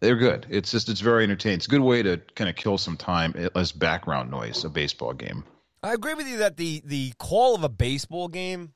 they're 0.00 0.16
good. 0.16 0.46
It's 0.48 0.70
just 0.70 0.88
it's 0.88 1.00
very 1.00 1.24
entertaining. 1.24 1.58
It's 1.58 1.66
a 1.66 1.70
good 1.70 1.80
way 1.80 2.02
to 2.02 2.20
kind 2.34 2.50
of 2.50 2.56
kill 2.56 2.78
some 2.78 2.96
time 2.96 3.34
as 3.54 3.72
background 3.72 4.30
noise. 4.30 4.64
A 4.64 4.68
baseball 4.68 5.12
game. 5.12 5.44
I 5.82 5.94
agree 5.94 6.14
with 6.14 6.28
you 6.28 6.38
that 6.38 6.56
the 6.56 6.82
the 6.84 7.12
call 7.18 7.54
of 7.54 7.64
a 7.64 7.68
baseball 7.68 8.28
game, 8.28 8.72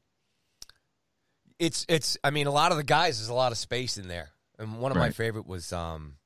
it's 1.58 1.84
it's. 1.88 2.16
I 2.24 2.30
mean, 2.30 2.46
a 2.46 2.50
lot 2.50 2.70
of 2.70 2.76
the 2.76 2.84
guys 2.84 3.18
there's 3.18 3.28
a 3.28 3.34
lot 3.34 3.52
of 3.52 3.58
space 3.58 3.96
in 3.98 4.08
there, 4.08 4.30
and 4.58 4.78
one 4.80 4.90
of 4.90 4.98
my 4.98 5.10
favorite 5.10 5.46
was 5.46 5.72
um, 5.72 6.16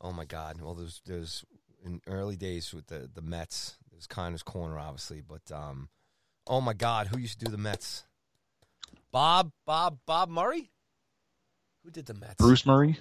oh 0.00 0.12
my 0.12 0.24
god, 0.24 0.60
well 0.60 0.74
there's 0.74 1.00
there's 1.06 1.44
in 1.84 2.00
early 2.06 2.36
days 2.36 2.72
with 2.72 2.86
the 2.86 3.08
the 3.12 3.22
Mets, 3.22 3.76
there's 3.90 4.06
Kiner's 4.06 4.42
Korner 4.42 4.80
obviously, 4.80 5.20
but 5.20 5.52
um, 5.52 5.88
oh 6.46 6.60
my 6.60 6.74
god, 6.74 7.08
who 7.08 7.18
used 7.18 7.38
to 7.40 7.44
do 7.44 7.50
the 7.50 7.58
Mets? 7.58 8.04
Bob 9.12 9.52
Bob 9.66 9.98
Bob 10.06 10.28
Murray, 10.28 10.70
who 11.84 11.90
did 11.90 12.06
the 12.06 12.14
Mets? 12.14 12.36
Bruce 12.38 12.66
Murray. 12.66 12.98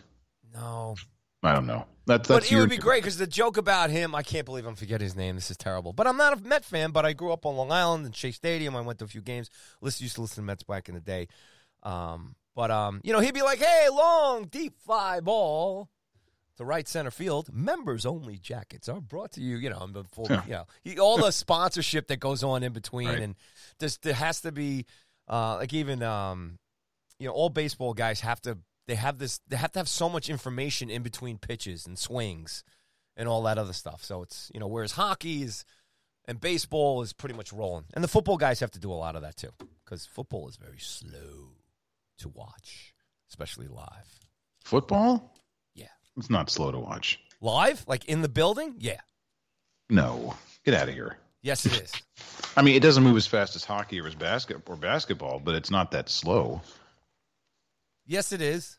No, 0.54 0.96
I 1.44 1.54
don't 1.54 1.66
know. 1.66 1.86
That, 2.08 2.24
that's 2.24 2.28
but 2.28 2.52
it 2.52 2.56
would 2.60 2.70
be 2.70 2.78
great 2.78 3.04
because 3.04 3.18
the 3.18 3.28
joke 3.28 3.58
about 3.58 3.90
him, 3.90 4.16
I 4.16 4.24
can't 4.24 4.46
believe 4.46 4.66
I'm 4.66 4.76
forgetting 4.76 5.06
his 5.06 5.16
name. 5.16 5.36
This 5.36 5.52
is 5.52 5.58
terrible. 5.58 5.94
But 5.94 6.08
I'm 6.08 6.18
not 6.18 6.34
a 6.38 6.42
Met 6.42 6.66
fan, 6.66 6.92
but 6.92 7.06
I 7.06 7.14
grew 7.14 7.32
up 7.32 7.46
on 7.46 7.56
Long 7.56 7.72
Island 7.72 8.06
and 8.06 8.16
Shea 8.16 8.32
Stadium. 8.32 8.76
I 8.76 8.82
went 8.82 9.00
to 9.00 9.06
a 9.06 9.08
few 9.08 9.22
games. 9.22 9.50
Listen, 9.82 10.04
used 10.04 10.16
to 10.16 10.22
listen 10.22 10.44
to 10.44 10.46
Mets 10.46 10.64
back 10.64 10.90
in 10.90 10.96
the 10.96 11.02
day. 11.02 11.28
Um, 11.84 12.36
but, 12.56 12.70
um, 12.70 13.02
you 13.04 13.14
know, 13.14 13.20
he'd 13.20 13.34
be 13.34 13.44
like, 13.44 13.60
hey, 13.60 13.88
long, 13.92 14.46
deep 14.46 14.78
fly 14.80 15.20
ball 15.20 15.90
to 16.58 16.66
right 16.66 16.88
center 16.88 17.12
field. 17.12 17.50
Members 17.54 18.06
only 18.06 18.38
jackets 18.38 18.90
are 18.90 19.00
brought 19.00 19.32
to 19.34 19.42
you, 19.42 19.58
you 19.58 19.70
know, 19.70 19.88
before, 19.88 20.26
Yeah. 20.30 20.44
you 20.46 20.52
know, 20.52 20.66
he, 20.84 21.00
all 21.00 21.18
the 21.18 21.32
sponsorship 21.32 22.08
that 22.08 22.20
goes 22.20 22.44
on 22.44 22.64
in 22.64 22.74
between. 22.74 23.08
Right. 23.08 23.20
And 23.20 23.36
there 24.02 24.14
has 24.14 24.42
to 24.42 24.52
be, 24.52 24.86
uh, 25.30 25.56
like 25.58 25.74
even, 25.74 26.04
um, 26.04 26.60
you 27.20 27.28
know, 27.28 27.34
all 27.34 27.50
baseball 27.50 27.94
guys 27.94 28.20
have 28.22 28.42
to 28.42 28.58
they 28.92 28.96
have 28.96 29.20
this 29.20 29.40
they 29.48 29.56
have 29.56 29.72
to 29.72 29.80
have 29.80 29.88
so 29.88 30.10
much 30.10 30.30
information 30.30 30.90
in 30.90 31.02
between 31.02 31.38
pitches 31.38 31.86
and 31.88 31.98
swings 31.98 32.66
and 33.16 33.30
all 33.30 33.42
that 33.44 33.58
other 33.58 33.72
stuff. 33.72 34.04
So 34.04 34.22
it's 34.22 34.52
you 34.54 34.60
know, 34.60 34.68
whereas 34.68 34.92
hockey 34.92 35.44
is 35.44 35.64
and 36.26 36.42
baseball 36.42 37.02
is 37.02 37.14
pretty 37.14 37.34
much 37.34 37.54
rolling. 37.54 37.86
And 37.94 38.04
the 38.04 38.10
football 38.10 38.36
guys 38.36 38.60
have 38.60 38.72
to 38.72 38.80
do 38.80 38.92
a 38.92 38.94
lot 38.96 39.16
of 39.16 39.22
that 39.22 39.38
too. 39.38 39.52
Because 39.86 40.06
football 40.06 40.50
is 40.50 40.58
very 40.58 40.80
slow 40.80 41.54
to 42.18 42.28
watch, 42.28 42.94
especially 43.30 43.70
live. 43.70 44.20
football. 44.66 45.38
Yeah. 45.74 45.86
It's 46.18 46.30
not 46.30 46.50
slow 46.50 46.74
to 46.74 46.80
watch. 46.80 47.18
Live? 47.40 47.86
Like 47.88 48.04
in 48.06 48.22
the 48.22 48.28
building? 48.30 48.76
Yeah. 48.78 49.00
No, 49.90 50.36
get 50.66 50.74
out 50.74 50.90
of 50.90 50.94
here. 50.94 51.16
Yes 51.42 51.66
it 51.66 51.82
is. 51.82 51.94
I 52.58 52.62
mean, 52.62 52.76
it 52.76 52.82
doesn't 52.84 53.06
move 53.06 53.16
as 53.16 53.26
fast 53.26 53.56
as 53.56 53.64
hockey 53.64 54.02
or 54.02 54.08
as 54.08 54.16
basket 54.16 54.58
or 54.68 54.76
basketball, 54.76 55.40
but 55.40 55.56
it's 55.56 55.72
not 55.72 55.92
that 55.92 56.10
slow. 56.10 56.62
yes 58.06 58.34
it 58.34 58.42
is. 58.42 58.78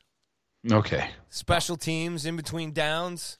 Okay. 0.70 1.10
Special 1.30 1.76
teams 1.76 2.24
in 2.26 2.36
between 2.36 2.72
downs. 2.72 3.38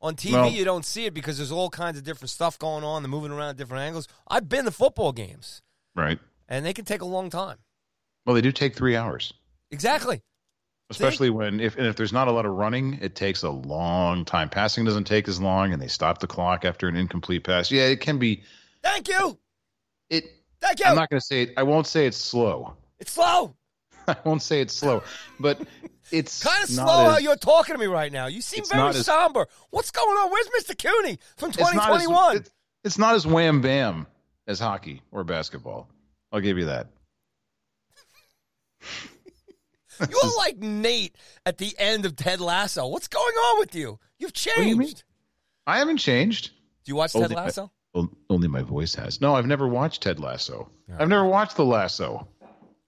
On 0.00 0.16
TV, 0.16 0.32
Well- 0.32 0.50
you 0.50 0.64
don't 0.64 0.84
see 0.84 1.06
it 1.06 1.14
because 1.14 1.36
there's 1.38 1.52
all 1.52 1.70
kinds 1.70 1.96
of 1.96 2.02
different 2.02 2.30
stuff 2.30 2.58
going 2.58 2.82
on. 2.82 3.02
They're 3.02 3.10
moving 3.10 3.30
around 3.30 3.50
at 3.50 3.56
different 3.56 3.82
angles. 3.82 4.08
I've 4.26 4.48
been 4.48 4.64
to 4.64 4.72
football 4.72 5.12
games, 5.12 5.62
Right. 5.94 6.18
and 6.48 6.66
they 6.66 6.72
can 6.72 6.84
take 6.84 7.02
a 7.02 7.06
long 7.06 7.30
time. 7.30 7.58
Well, 8.26 8.34
they 8.34 8.40
do 8.40 8.50
take 8.50 8.74
three 8.74 8.96
hours, 8.96 9.32
Exactly. 9.70 10.22
especially 10.90 11.30
when 11.30 11.60
if 11.60 11.76
and 11.76 11.86
if 11.86 11.94
there's 11.94 12.12
not 12.12 12.26
a 12.26 12.32
lot 12.32 12.46
of 12.46 12.52
running, 12.52 12.94
it 13.00 13.14
takes 13.14 13.44
a 13.44 13.50
long 13.50 14.24
time. 14.24 14.48
Passing 14.48 14.84
doesn't 14.84 15.04
take 15.04 15.28
as 15.28 15.40
long, 15.40 15.72
and 15.72 15.80
they 15.80 15.86
stop 15.88 16.18
the 16.18 16.26
clock 16.26 16.64
after 16.64 16.88
an 16.88 16.96
incomplete 16.96 17.44
pass. 17.44 17.70
Yeah, 17.70 17.84
it 17.84 18.00
can 18.00 18.18
be. 18.18 18.42
Thank 18.82 19.06
you. 19.08 19.38
It. 20.10 20.24
Thank 20.60 20.80
you. 20.80 20.86
I'm 20.86 20.96
not 20.96 21.10
going 21.10 21.20
to 21.20 21.26
say 21.26 21.42
it. 21.42 21.54
I 21.56 21.62
won't 21.62 21.86
say 21.86 22.06
it's 22.06 22.16
slow. 22.16 22.76
it's 22.98 23.12
slow. 23.12 23.54
I 24.08 24.16
won't 24.24 24.42
say 24.42 24.60
it's 24.60 24.74
slow, 24.74 25.02
but 25.40 25.60
it's 26.10 26.42
Kind 26.42 26.62
of 26.64 26.68
slow 26.70 26.84
how 27.10 27.18
you're 27.18 27.36
talking 27.36 27.74
to 27.74 27.78
me 27.78 27.86
right 27.86 28.12
now. 28.12 28.26
You 28.26 28.40
seem 28.40 28.64
very 28.64 28.82
not 28.82 28.94
as- 28.96 29.06
somber. 29.06 29.46
What's 29.70 29.90
going 29.90 30.08
on? 30.16 30.30
Where's 30.30 30.48
Mr. 30.64 30.76
Cooney 30.76 31.18
from 31.36 31.50
it's 31.50 31.58
not 31.58 31.68
as- 31.68 31.72
2021? 32.04 32.36
it's- 32.36 32.50
It's 32.84 32.98
not 32.98 33.14
as 33.14 33.26
wham 33.26 33.60
bam 33.60 34.06
as 34.46 34.58
hockey 34.58 35.02
or 35.12 35.22
basketball. 35.24 35.88
I'll 36.32 36.40
give 36.40 36.58
you 36.58 36.66
that. 36.66 36.88
You're 40.10 40.36
like 40.36 40.58
Nate 40.58 41.14
at 41.46 41.58
the 41.58 41.74
end 41.78 42.06
of 42.06 42.16
Ted 42.16 42.40
Lasso. 42.40 42.86
What's 42.88 43.06
going 43.08 43.34
on 43.34 43.60
with 43.60 43.74
you? 43.74 43.98
You've 44.18 44.32
do 44.32 44.50
you 44.50 44.76
changed. 44.76 45.04
I 45.66 45.78
haven't 45.78 45.98
changed. 45.98 46.46
Do 46.84 46.90
you 46.90 46.96
watch 46.96 47.12
Oh, 47.14 47.20
Ted 47.20 47.32
Lasso? 47.32 47.70
Well, 47.94 48.10
only 48.28 48.48
my 48.48 48.62
voice 48.62 48.94
has. 48.96 49.20
No, 49.20 49.34
I've 49.36 49.46
never 49.46 49.68
watched 49.68 50.02
Ted 50.02 50.18
Lasso. 50.18 50.68
Yeah. 50.88 50.96
I've 50.98 51.08
never 51.08 51.24
watched 51.26 51.56
The 51.56 51.64
Lasso. 51.64 52.26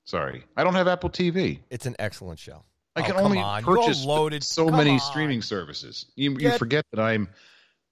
Sorry, 0.05 0.45
I 0.57 0.65
don't 0.65 0.75
have 0.75 0.87
Apple 0.89 1.11
TV. 1.11 1.61
It's 1.71 1.87
an 1.87 1.97
excellent 1.99 2.39
show. 2.39 2.65
I 2.97 3.01
Oh, 3.01 3.05
can 3.05 3.15
come 3.15 3.25
only 3.25 3.39
on. 3.39 3.63
Purchase 3.65 4.05
loaded. 4.05 4.45
so 4.45 4.67
Come 4.67 4.77
many 4.77 4.91
on. 4.93 5.01
streaming 5.01 5.43
services. 5.43 6.07
You, 6.15 6.37
you 6.39 6.51
forget 6.59 6.85
that 6.93 7.01
I'm 7.01 7.29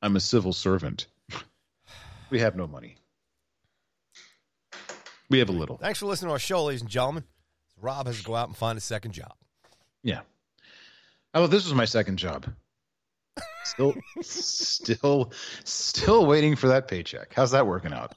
I'm 0.03 0.15
a 0.17 0.21
civil 0.21 0.53
servant. 0.53 1.07
we 2.31 2.39
have 2.41 2.55
no 2.55 2.67
money. 2.67 2.97
We 5.31 5.39
have 5.39 5.49
a 5.49 5.53
little. 5.53 5.79
Thanks 5.79 5.99
for 5.99 6.07
listening 6.07 6.29
to 6.29 6.33
our 6.33 6.39
show, 6.39 6.65
ladies 6.65 6.83
and 6.83 6.91
gentlemen. 6.91 7.25
Rob 7.81 8.07
has 8.07 8.19
to 8.19 8.25
go 8.25 8.35
out 8.37 8.49
and 8.49 8.57
find 8.57 8.77
a 8.77 8.81
second 8.81 9.13
job. 9.13 9.33
Yeah. 10.03 10.21
Oh, 11.35 11.47
this 11.47 11.65
was 11.65 11.75
my 11.75 11.87
second 11.87 12.19
job. 12.19 12.47
Still, 13.65 13.95
still, 14.21 15.33
still 15.65 16.27
waiting 16.27 16.55
for 16.57 16.69
that 16.69 16.87
paycheck. 16.89 17.33
How's 17.35 17.53
that 17.53 17.67
working 17.67 17.93
out? 17.93 18.15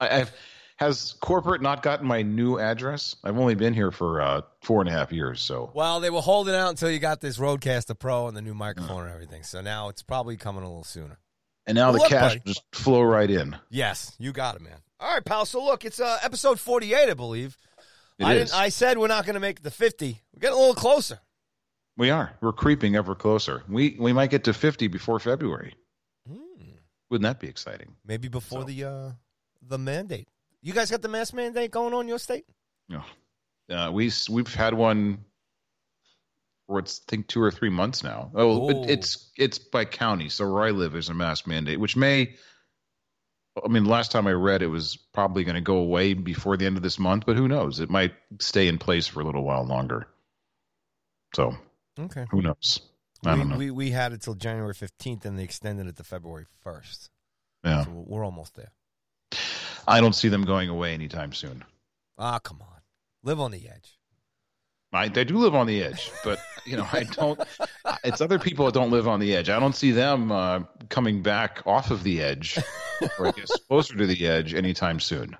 I, 0.00 0.20
I've 0.20 0.32
has 0.78 1.14
corporate 1.20 1.60
not 1.62 1.82
gotten 1.82 2.06
my 2.06 2.22
new 2.22 2.58
address? 2.58 3.16
I've 3.24 3.36
only 3.38 3.54
been 3.54 3.74
here 3.74 3.90
for 3.90 4.20
uh, 4.20 4.40
four 4.62 4.80
and 4.80 4.88
a 4.88 4.92
half 4.92 5.12
years, 5.12 5.40
so 5.40 5.70
Well, 5.74 6.00
they 6.00 6.10
were 6.10 6.20
holding 6.20 6.54
out 6.54 6.70
until 6.70 6.90
you 6.90 6.98
got 6.98 7.20
this 7.20 7.38
RodeCaster 7.38 7.98
Pro 7.98 8.28
and 8.28 8.36
the 8.36 8.42
new 8.42 8.54
microphone 8.54 9.04
and 9.04 9.12
everything. 9.12 9.42
So 9.42 9.60
now 9.60 9.88
it's 9.88 10.02
probably 10.02 10.36
coming 10.36 10.62
a 10.62 10.66
little 10.68 10.84
sooner. 10.84 11.18
and 11.66 11.74
now 11.76 11.92
the 11.92 11.98
Look, 11.98 12.08
cash 12.08 12.32
buddy. 12.36 12.42
just 12.46 12.62
flow 12.72 13.02
right 13.02 13.30
in. 13.30 13.56
Yes, 13.70 14.14
you 14.18 14.32
got 14.32 14.54
it, 14.56 14.62
man. 14.62 14.78
All 15.00 15.12
right, 15.14 15.24
pal. 15.24 15.46
So 15.46 15.64
look, 15.64 15.84
it's 15.84 16.00
uh, 16.00 16.18
episode 16.22 16.58
forty-eight, 16.58 17.08
I 17.10 17.14
believe. 17.14 17.56
It 18.18 18.24
I 18.24 18.34
is. 18.34 18.50
didn't. 18.50 18.60
I 18.62 18.68
said 18.70 18.98
we're 18.98 19.06
not 19.06 19.24
going 19.26 19.34
to 19.34 19.40
make 19.40 19.62
the 19.62 19.70
fifty. 19.70 20.20
We're 20.34 20.40
getting 20.40 20.56
a 20.56 20.58
little 20.60 20.74
closer. 20.74 21.20
We 21.96 22.10
are. 22.10 22.32
We're 22.40 22.52
creeping 22.52 22.96
ever 22.96 23.14
closer. 23.14 23.62
We 23.68 23.96
we 23.98 24.12
might 24.12 24.30
get 24.30 24.44
to 24.44 24.52
fifty 24.52 24.86
before 24.88 25.18
February. 25.20 25.74
Wouldn't 27.10 27.22
that 27.24 27.40
be 27.40 27.48
exciting? 27.48 27.94
Maybe 28.04 28.28
before 28.28 28.60
So- 28.62 28.66
the 28.66 28.84
uh, 28.84 29.10
the 29.62 29.78
mandate. 29.78 30.28
You 30.62 30.72
guys 30.72 30.90
got 30.90 31.02
the 31.02 31.08
mask 31.08 31.34
mandate 31.34 31.70
going 31.70 31.94
on 31.94 32.02
in 32.02 32.08
your 32.08 32.18
state? 32.18 32.44
No. 32.88 33.02
Uh, 33.70 33.90
we 33.92 34.10
we've 34.30 34.52
had 34.52 34.74
one 34.74 35.24
for 36.66 36.78
it's 36.78 37.00
I 37.06 37.10
think 37.10 37.28
two 37.28 37.40
or 37.42 37.50
three 37.50 37.68
months 37.70 38.02
now. 38.02 38.30
Oh, 38.34 38.68
it, 38.70 38.90
it's 38.90 39.30
it's 39.36 39.58
by 39.58 39.84
county. 39.84 40.28
So 40.28 40.50
where 40.52 40.64
I 40.64 40.70
live, 40.70 40.92
there's 40.92 41.10
a 41.10 41.14
mask 41.14 41.46
mandate, 41.46 41.78
which 41.78 41.96
may. 41.96 42.34
I 43.64 43.68
mean, 43.68 43.86
last 43.86 44.12
time 44.12 44.26
I 44.28 44.32
read, 44.32 44.62
it 44.62 44.68
was 44.68 44.96
probably 45.12 45.42
going 45.42 45.56
to 45.56 45.60
go 45.60 45.78
away 45.78 46.14
before 46.14 46.56
the 46.56 46.64
end 46.64 46.76
of 46.76 46.82
this 46.84 46.98
month, 46.98 47.24
but 47.26 47.36
who 47.36 47.48
knows? 47.48 47.80
It 47.80 47.90
might 47.90 48.12
stay 48.40 48.68
in 48.68 48.78
place 48.78 49.08
for 49.08 49.20
a 49.20 49.24
little 49.24 49.42
while 49.42 49.64
longer. 49.66 50.06
So 51.34 51.56
Okay. 51.98 52.24
who 52.30 52.40
knows? 52.40 52.80
I 53.26 53.32
we, 53.34 53.40
don't 53.40 53.48
know. 53.48 53.56
We, 53.56 53.70
we 53.72 53.90
had 53.90 54.12
it 54.12 54.22
till 54.22 54.34
January 54.34 54.74
fifteenth, 54.74 55.24
and 55.26 55.36
they 55.38 55.42
extended 55.42 55.88
it 55.88 55.96
to 55.96 56.04
February 56.04 56.46
first. 56.62 57.10
yeah, 57.64 57.84
So 57.84 57.90
we're 57.90 58.24
almost 58.24 58.54
there. 58.54 58.72
I 59.86 60.00
don't 60.00 60.14
see 60.14 60.28
them 60.28 60.44
going 60.44 60.68
away 60.68 60.94
anytime 60.94 61.32
soon. 61.32 61.64
Ah, 62.18 62.38
come 62.38 62.60
on, 62.60 62.80
live 63.22 63.40
on 63.40 63.50
the 63.50 63.68
edge. 63.68 63.98
I, 64.92 65.04
I 65.04 65.08
do 65.08 65.36
live 65.38 65.54
on 65.54 65.66
the 65.66 65.82
edge, 65.82 66.10
but 66.24 66.38
you 66.64 66.76
know 66.76 66.86
I 66.92 67.04
don't. 67.04 67.38
It's 68.04 68.20
other 68.20 68.38
people 68.38 68.64
that 68.66 68.74
don't 68.74 68.90
live 68.90 69.06
on 69.06 69.20
the 69.20 69.34
edge. 69.36 69.50
I 69.50 69.60
don't 69.60 69.74
see 69.76 69.90
them 69.92 70.32
uh, 70.32 70.60
coming 70.88 71.22
back 71.22 71.62
off 71.66 71.90
of 71.90 72.02
the 72.04 72.22
edge, 72.22 72.58
or 73.18 73.28
I 73.28 73.30
guess 73.32 73.50
closer 73.68 73.96
to 73.96 74.06
the 74.06 74.26
edge 74.26 74.54
anytime 74.54 74.98
soon. 75.00 75.36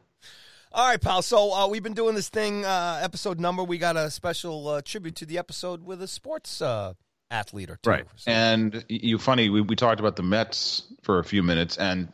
All 0.71 0.87
right, 0.87 1.00
pal. 1.00 1.23
So 1.23 1.50
uh, 1.52 1.66
we've 1.66 1.83
been 1.83 1.95
doing 1.95 2.14
this 2.14 2.28
thing, 2.28 2.64
uh, 2.66 3.00
episode 3.02 3.40
number. 3.40 3.64
We 3.64 3.78
got 3.78 3.97
a 3.97 4.11
special 4.11 4.68
uh, 4.68 4.83
tribute 4.85 5.16
to 5.16 5.26
the 5.26 5.38
episode 5.38 5.83
with 5.83 6.02
a 6.02 6.07
sports 6.09 6.61
uh, 6.61 6.92
athlete 7.30 7.71
or 7.71 7.78
two. 7.83 7.88
Right. 7.90 8.04
So- 8.16 8.30
And 8.30 8.85
you 8.88 9.16
funny, 9.18 9.49
we, 9.49 9.62
we 9.62 9.76
talked 9.76 9.99
about 9.99 10.16
the 10.16 10.23
Mets 10.23 10.83
for 11.02 11.18
a 11.21 11.25
few 11.25 11.42
minutes, 11.42 11.78
and 11.78 12.12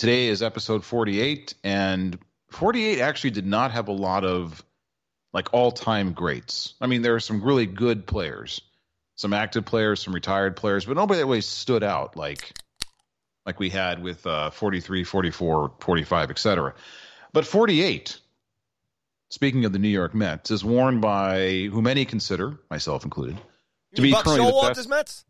today 0.00 0.28
is 0.28 0.42
episode 0.42 0.82
48. 0.82 1.54
And 1.62 2.18
48 2.48 3.00
actually 3.00 3.30
did 3.30 3.46
not 3.46 3.70
have 3.72 3.88
a 3.88 3.92
lot 3.92 4.24
of 4.24 4.64
like 5.34 5.52
all 5.52 5.70
time 5.70 6.14
greats. 6.14 6.74
I 6.80 6.86
mean, 6.86 7.02
there 7.02 7.14
are 7.14 7.20
some 7.20 7.44
really 7.44 7.66
good 7.66 8.06
players, 8.06 8.62
some 9.16 9.34
active 9.34 9.66
players, 9.66 10.02
some 10.02 10.14
retired 10.14 10.56
players, 10.56 10.86
but 10.86 10.96
nobody 10.96 11.20
that 11.20 11.26
way 11.26 11.42
stood 11.42 11.84
out 11.84 12.16
like 12.16 12.58
like 13.44 13.60
we 13.60 13.68
had 13.68 14.02
with 14.02 14.26
uh, 14.26 14.50
43, 14.50 15.04
44, 15.04 15.72
45, 15.80 16.30
etc. 16.30 16.74
But 17.32 17.46
48, 17.46 18.18
speaking 19.28 19.64
of 19.66 19.72
the 19.72 19.78
New 19.78 19.88
York 19.88 20.14
Mets, 20.14 20.50
is 20.50 20.64
worn 20.64 21.00
by 21.00 21.68
who 21.70 21.82
many 21.82 22.04
consider, 22.04 22.58
myself 22.70 23.04
included, 23.04 23.38
to 23.96 24.02
be 24.02 24.12
Buck 24.12 24.24
currently 24.24 24.46
the 24.46 24.52
Showalter's 24.52 24.76
best- 24.76 24.88
Mets. 24.88 25.24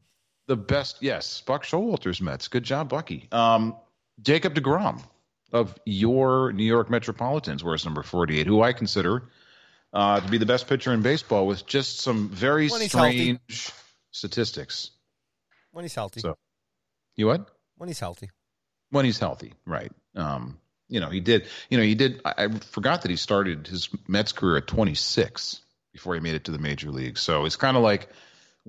the 0.49 0.57
best, 0.57 0.97
yes, 1.00 1.41
Buck 1.43 1.65
Showalter's 1.65 2.21
Mets. 2.21 2.49
Good 2.49 2.65
job, 2.65 2.89
Bucky. 2.89 3.29
Um, 3.33 3.77
Jacob 4.23 4.55
deGrom 4.55 5.03
of 5.53 5.75
your 5.85 6.53
New 6.53 6.65
York 6.65 6.91
Metropolitans 6.91 7.65
wears 7.65 7.85
number 7.85 8.03
48, 8.03 8.47
who 8.47 8.62
I 8.62 8.73
consider 8.73 9.25
uh, 9.93 10.21
to 10.21 10.29
be 10.31 10.39
the 10.39 10.47
best 10.47 10.69
pitcher 10.69 10.93
in 10.93 11.03
baseball 11.03 11.47
with 11.47 11.67
just 11.67 12.00
some 12.00 12.29
very 12.29 12.69
he's 12.69 12.93
healthy. 12.93 13.19
strange 13.19 13.73
statistics. 14.12 14.91
When 15.73 15.85
he's 15.85 15.95
healthy. 15.95 16.21
So- 16.21 16.37
You 17.17 17.27
what? 17.27 17.49
when 17.77 17.89
he's 17.89 18.00
healthy. 18.00 18.31
When 18.91 19.05
he's 19.05 19.19
healthy, 19.19 19.55
right. 19.65 19.91
Um, 20.15 20.59
you 20.89 21.00
know, 21.00 21.09
he 21.09 21.21
did, 21.21 21.47
you 21.71 21.79
know, 21.79 21.85
he 21.85 21.95
did, 21.95 22.21
I, 22.25 22.35
I 22.45 22.49
forgot 22.49 23.03
that 23.03 23.11
he 23.11 23.17
started 23.17 23.67
his 23.69 23.89
Mets 24.09 24.33
career 24.33 24.57
at 24.59 24.67
26 24.67 25.61
before 25.93 26.15
he 26.15 26.21
made 26.21 26.35
it 26.35 26.45
to 26.45 26.50
the 26.50 26.59
major 26.59 26.91
leagues. 26.91 27.21
So 27.21 27.45
it's 27.47 27.57
kind 27.57 27.77
of 27.77 27.83
like 27.83 28.09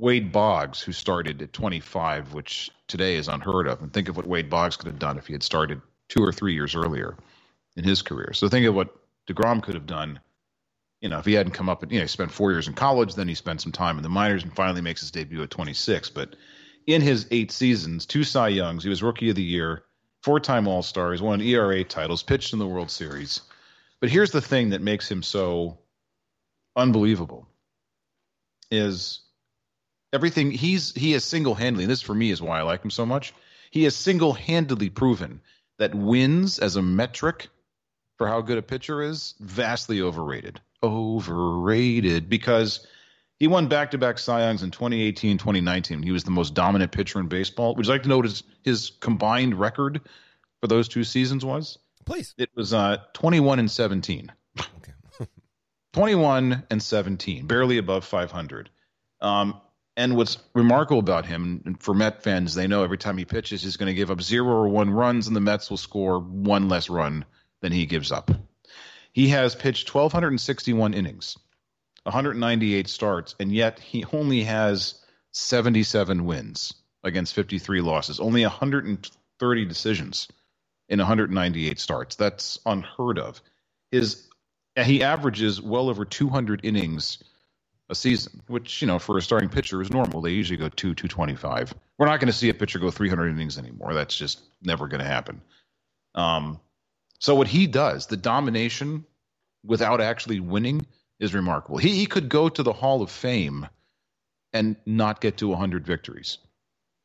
Wade 0.01 0.31
Boggs, 0.31 0.81
who 0.81 0.91
started 0.91 1.43
at 1.43 1.53
25, 1.53 2.34
which 2.34 2.72
today 2.88 3.17
is 3.17 3.27
unheard 3.27 3.67
of. 3.67 3.84
And 3.84 3.93
think 3.93 4.10
of 4.10 4.17
what 4.17 4.25
Wade 4.25 4.50
Boggs 4.50 4.75
could 4.75 4.88
have 4.88 4.98
done 4.98 5.20
if 5.20 5.27
he 5.27 5.34
had 5.34 5.43
started 5.43 5.79
two 6.10 6.24
or 6.24 6.31
three 6.31 6.55
years 6.55 6.74
earlier 6.74 7.15
in 7.75 7.84
his 7.84 8.01
career. 8.01 8.34
So 8.34 8.50
think 8.50 8.65
of 8.65 8.74
what 8.74 8.96
deGrom 9.27 9.62
could 9.62 9.75
have 9.75 9.86
done, 9.86 10.20
you 11.01 11.10
know, 11.10 11.20
if 11.20 11.25
he 11.25 11.34
hadn't 11.34 11.51
come 11.51 11.70
up 11.70 11.84
and, 11.84 11.91
you 11.91 12.00
know, 12.00 12.05
he 12.05 12.08
spent 12.08 12.31
four 12.31 12.51
years 12.51 12.67
in 12.67 12.74
college, 12.74 13.13
then 13.13 13.27
he 13.27 13.36
spent 13.36 13.62
some 13.62 13.72
time 13.72 13.98
in 13.98 14.01
the 14.01 14.10
minors 14.10 14.41
and 14.41 14.55
finally 14.55 14.81
makes 14.81 15.01
his 15.01 15.12
debut 15.12 15.43
at 15.43 15.51
26. 15.51 16.10
But 16.10 16.36
in 16.88 17.03
his 17.03 17.27
eight 17.29 17.51
seasons, 17.51 18.08
two 18.08 18.24
Cy 18.24 18.48
Youngs, 18.48 18.84
he 18.84 18.89
was 18.89 19.03
Rookie 19.03 19.29
of 19.29 19.36
the 19.36 19.43
Year, 19.43 19.84
four 20.24 20.39
time 20.39 20.67
All 20.67 20.81
Star, 20.81 21.12
he's 21.12 21.22
won 21.22 21.41
ERA 21.41 21.84
titles, 21.84 22.24
pitched 22.24 22.53
in 22.53 22.60
the 22.60 22.67
World 22.67 22.89
Series. 22.89 23.41
But 24.00 24.10
here's 24.10 24.31
the 24.31 24.41
thing 24.41 24.72
that 24.72 24.81
makes 24.81 25.12
him 25.12 25.22
so 25.22 25.77
unbelievable 26.75 27.48
is 28.72 29.20
everything 30.13 30.51
he's 30.51 30.94
he 30.94 31.12
has 31.13 31.24
single 31.24 31.56
handedly, 31.56 31.86
this 31.86 32.01
for 32.01 32.13
me 32.13 32.32
is 32.32 32.41
why 32.41 32.60
I 32.60 32.63
like 32.63 32.84
him 32.84 32.91
so 32.91 33.06
much. 33.06 33.34
He 33.72 33.84
has 33.86 33.96
single 33.96 34.34
handedly 34.34 34.89
proven 34.89 35.41
that 35.80 35.96
wins 35.96 36.60
as 36.60 36.75
a 36.75 36.82
metric 36.82 37.50
for 38.18 38.27
how 38.27 38.41
good 38.41 38.58
a 38.58 38.62
pitcher 38.62 39.01
is 39.01 39.34
vastly 39.39 40.01
overrated. 40.01 40.62
Overrated 40.84 42.30
because 42.30 42.86
he 43.39 43.48
won 43.48 43.68
back 43.68 43.91
to 43.91 43.98
back 43.98 44.20
Cy 44.20 44.41
Youngs 44.41 44.62
in 44.62 44.72
2018 44.72 45.39
2019. 45.39 46.03
He 46.03 46.12
was 46.12 46.24
the 46.24 46.32
most 46.32 46.53
dominant 46.53 46.91
pitcher 46.91 47.20
in 47.20 47.27
baseball. 47.27 47.75
Would 47.75 47.86
you 47.88 47.91
like 47.91 48.03
to 48.03 48.10
know 48.10 48.18
what 48.18 48.25
his, 48.25 48.44
his 48.63 48.91
combined 49.00 49.60
record 49.60 50.01
for 50.62 50.68
those 50.68 50.88
two 50.88 51.03
seasons 51.03 51.44
was? 51.44 51.80
Please. 52.06 52.36
It 52.38 52.50
was 52.56 52.74
uh, 52.74 52.98
21 53.13 53.60
and 53.60 53.72
17. 53.72 54.32
Okay. 54.60 54.94
21 55.94 56.63
and 56.70 56.84
17, 56.84 57.48
barely 57.48 57.77
above 57.77 58.06
500. 58.06 58.70
Um, 59.22 59.60
and 60.01 60.17
what's 60.17 60.39
remarkable 60.55 61.00
about 61.00 61.27
him, 61.27 61.77
for 61.79 61.93
Met 61.93 62.24
fans, 62.24 62.55
they 62.55 62.65
know 62.65 62.84
every 62.84 62.98
time 62.98 63.20
he 63.20 63.25
pitches, 63.25 63.62
he's 63.62 63.77
going 63.77 63.86
to 63.86 63.93
give 63.93 64.10
up 64.10 64.20
zero 64.20 64.48
or 64.48 64.67
one 64.67 64.89
runs, 64.89 65.27
and 65.27 65.36
the 65.36 65.41
Mets 65.41 65.70
will 65.70 65.77
score 65.77 66.17
one 66.20 66.70
less 66.70 66.89
run 66.89 67.24
than 67.62 67.72
he 67.72 67.86
gives 67.86 68.12
up. 68.12 68.31
He 69.12 69.27
has 69.27 69.53
pitched 69.53 69.93
1,261 69.93 70.96
innings, 70.96 71.38
198 72.01 72.88
starts, 72.88 73.36
and 73.39 73.51
yet 73.51 73.79
he 73.79 74.03
only 74.12 74.43
has 74.43 74.96
77 75.34 76.25
wins 76.25 76.74
against 77.03 77.36
53 77.36 77.81
losses, 77.81 78.20
only 78.20 78.41
130 78.41 79.65
decisions 79.65 80.27
in 80.89 80.98
198 80.98 81.79
starts. 81.79 82.15
That's 82.15 82.58
unheard 82.65 83.20
of. 83.20 83.39
His 83.91 84.27
he 84.75 85.03
averages 85.03 85.62
well 85.62 85.89
over 85.89 86.05
200 86.05 86.62
innings 86.63 87.22
a 87.91 87.95
season, 87.95 88.41
which 88.48 88.81
you 88.81 88.88
know 88.88 88.98
for 88.98 89.17
a 89.17 89.21
starting 89.21 89.50
pitcher 89.50 89.81
is 89.81 89.91
normal. 89.91 90.21
They 90.21 90.31
usually 90.31 90.57
go 90.57 90.69
two 90.69 90.95
225. 90.95 91.75
We're 91.98 92.07
not 92.07 92.19
going 92.19 92.27
to 92.27 92.33
see 92.33 92.50
a 92.50 92.53
pitcher 92.53 92.79
go 92.79 92.89
300 92.89 93.27
innings 93.27 93.57
anymore. 93.57 93.93
That's 93.93 94.15
just 94.15 94.41
never 94.63 94.88
going 94.88 95.01
to 95.01 95.07
happen. 95.07 95.41
Um, 96.15 96.60
so 97.19 97.36
what 97.36 97.48
he 97.48 97.67
does, 97.67 98.07
the 98.07 98.17
domination 98.17 99.05
without 99.63 100.01
actually 100.01 100.39
winning, 100.39 100.86
is 101.19 101.36
remarkable. 101.36 101.77
He 101.77 101.89
he 101.89 102.05
could 102.07 102.29
go 102.29 102.50
to 102.50 102.63
the 102.63 102.74
Hall 102.74 103.01
of 103.01 103.12
Fame 103.12 103.67
and 104.53 104.77
not 104.86 105.21
get 105.21 105.38
to 105.38 105.50
100 105.50 105.86
victories. 105.86 106.39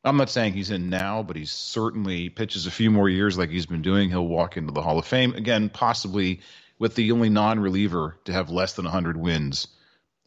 I'm 0.03 0.17
not 0.17 0.29
saying 0.29 0.53
he's 0.53 0.71
in 0.71 0.89
now, 0.89 1.21
but 1.21 1.35
he's 1.35 1.51
certainly 1.51 2.29
pitches 2.29 2.65
a 2.65 2.71
few 2.71 2.89
more 2.89 3.09
years 3.09 3.37
like 3.37 3.49
he's 3.49 3.65
been 3.65 3.81
doing. 3.81 4.09
He'll 4.09 4.27
walk 4.27 4.55
into 4.55 4.71
the 4.71 4.81
Hall 4.81 4.97
of 4.97 5.05
Fame 5.05 5.33
again, 5.33 5.69
possibly 5.69 6.39
with 6.79 6.95
the 6.95 7.11
only 7.11 7.29
non-reliever 7.29 8.17
to 8.25 8.31
have 8.31 8.49
less 8.49 8.73
than 8.73 8.85
100 8.85 9.17
wins 9.17 9.67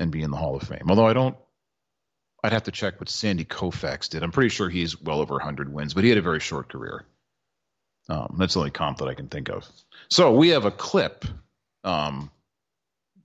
and 0.00 0.10
be 0.10 0.22
in 0.22 0.30
the 0.30 0.36
Hall 0.36 0.56
of 0.56 0.62
Fame. 0.62 0.86
Although 0.88 1.06
I 1.06 1.12
don't, 1.12 1.36
I'd 2.42 2.52
have 2.52 2.64
to 2.64 2.72
check 2.72 2.98
what 2.98 3.08
Sandy 3.08 3.44
Koufax 3.44 4.08
did. 4.08 4.22
I'm 4.22 4.32
pretty 4.32 4.48
sure 4.48 4.68
he's 4.68 5.00
well 5.00 5.20
over 5.20 5.34
100 5.34 5.72
wins, 5.72 5.94
but 5.94 6.02
he 6.02 6.08
had 6.08 6.18
a 6.18 6.22
very 6.22 6.40
short 6.40 6.68
career. 6.70 7.04
Um, 8.08 8.36
that's 8.38 8.54
the 8.54 8.60
only 8.60 8.70
comp 8.70 8.98
that 8.98 9.08
I 9.08 9.14
can 9.14 9.28
think 9.28 9.50
of. 9.50 9.68
So 10.08 10.34
we 10.34 10.48
have 10.48 10.64
a 10.64 10.70
clip 10.70 11.24
um, 11.84 12.30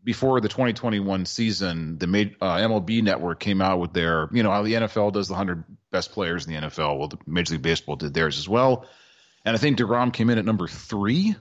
before 0.04 0.42
the 0.42 0.50
2021 0.50 1.26
season. 1.26 1.98
The 1.98 2.06
uh, 2.42 2.58
MLB 2.58 3.02
Network 3.02 3.40
came 3.40 3.62
out 3.62 3.80
with 3.80 3.94
their, 3.94 4.30
you 4.32 4.44
know, 4.44 4.52
how 4.52 4.62
the 4.62 4.74
NFL 4.74 5.14
does 5.14 5.30
the 5.30 5.34
100 5.34 5.64
best 5.92 6.12
players 6.12 6.46
in 6.46 6.54
the 6.54 6.60
NFL. 6.68 7.00
Well, 7.00 7.08
the 7.08 7.18
Major 7.26 7.54
League 7.54 7.64
Baseball 7.64 7.96
did 7.96 8.14
theirs 8.14 8.38
as 8.38 8.50
well, 8.50 8.86
and 9.46 9.56
I 9.56 9.60
think 9.60 9.78
deGrom 9.78 10.12
came 10.12 10.30
in 10.30 10.38
at 10.38 10.46
number 10.46 10.68
three, 10.68 11.36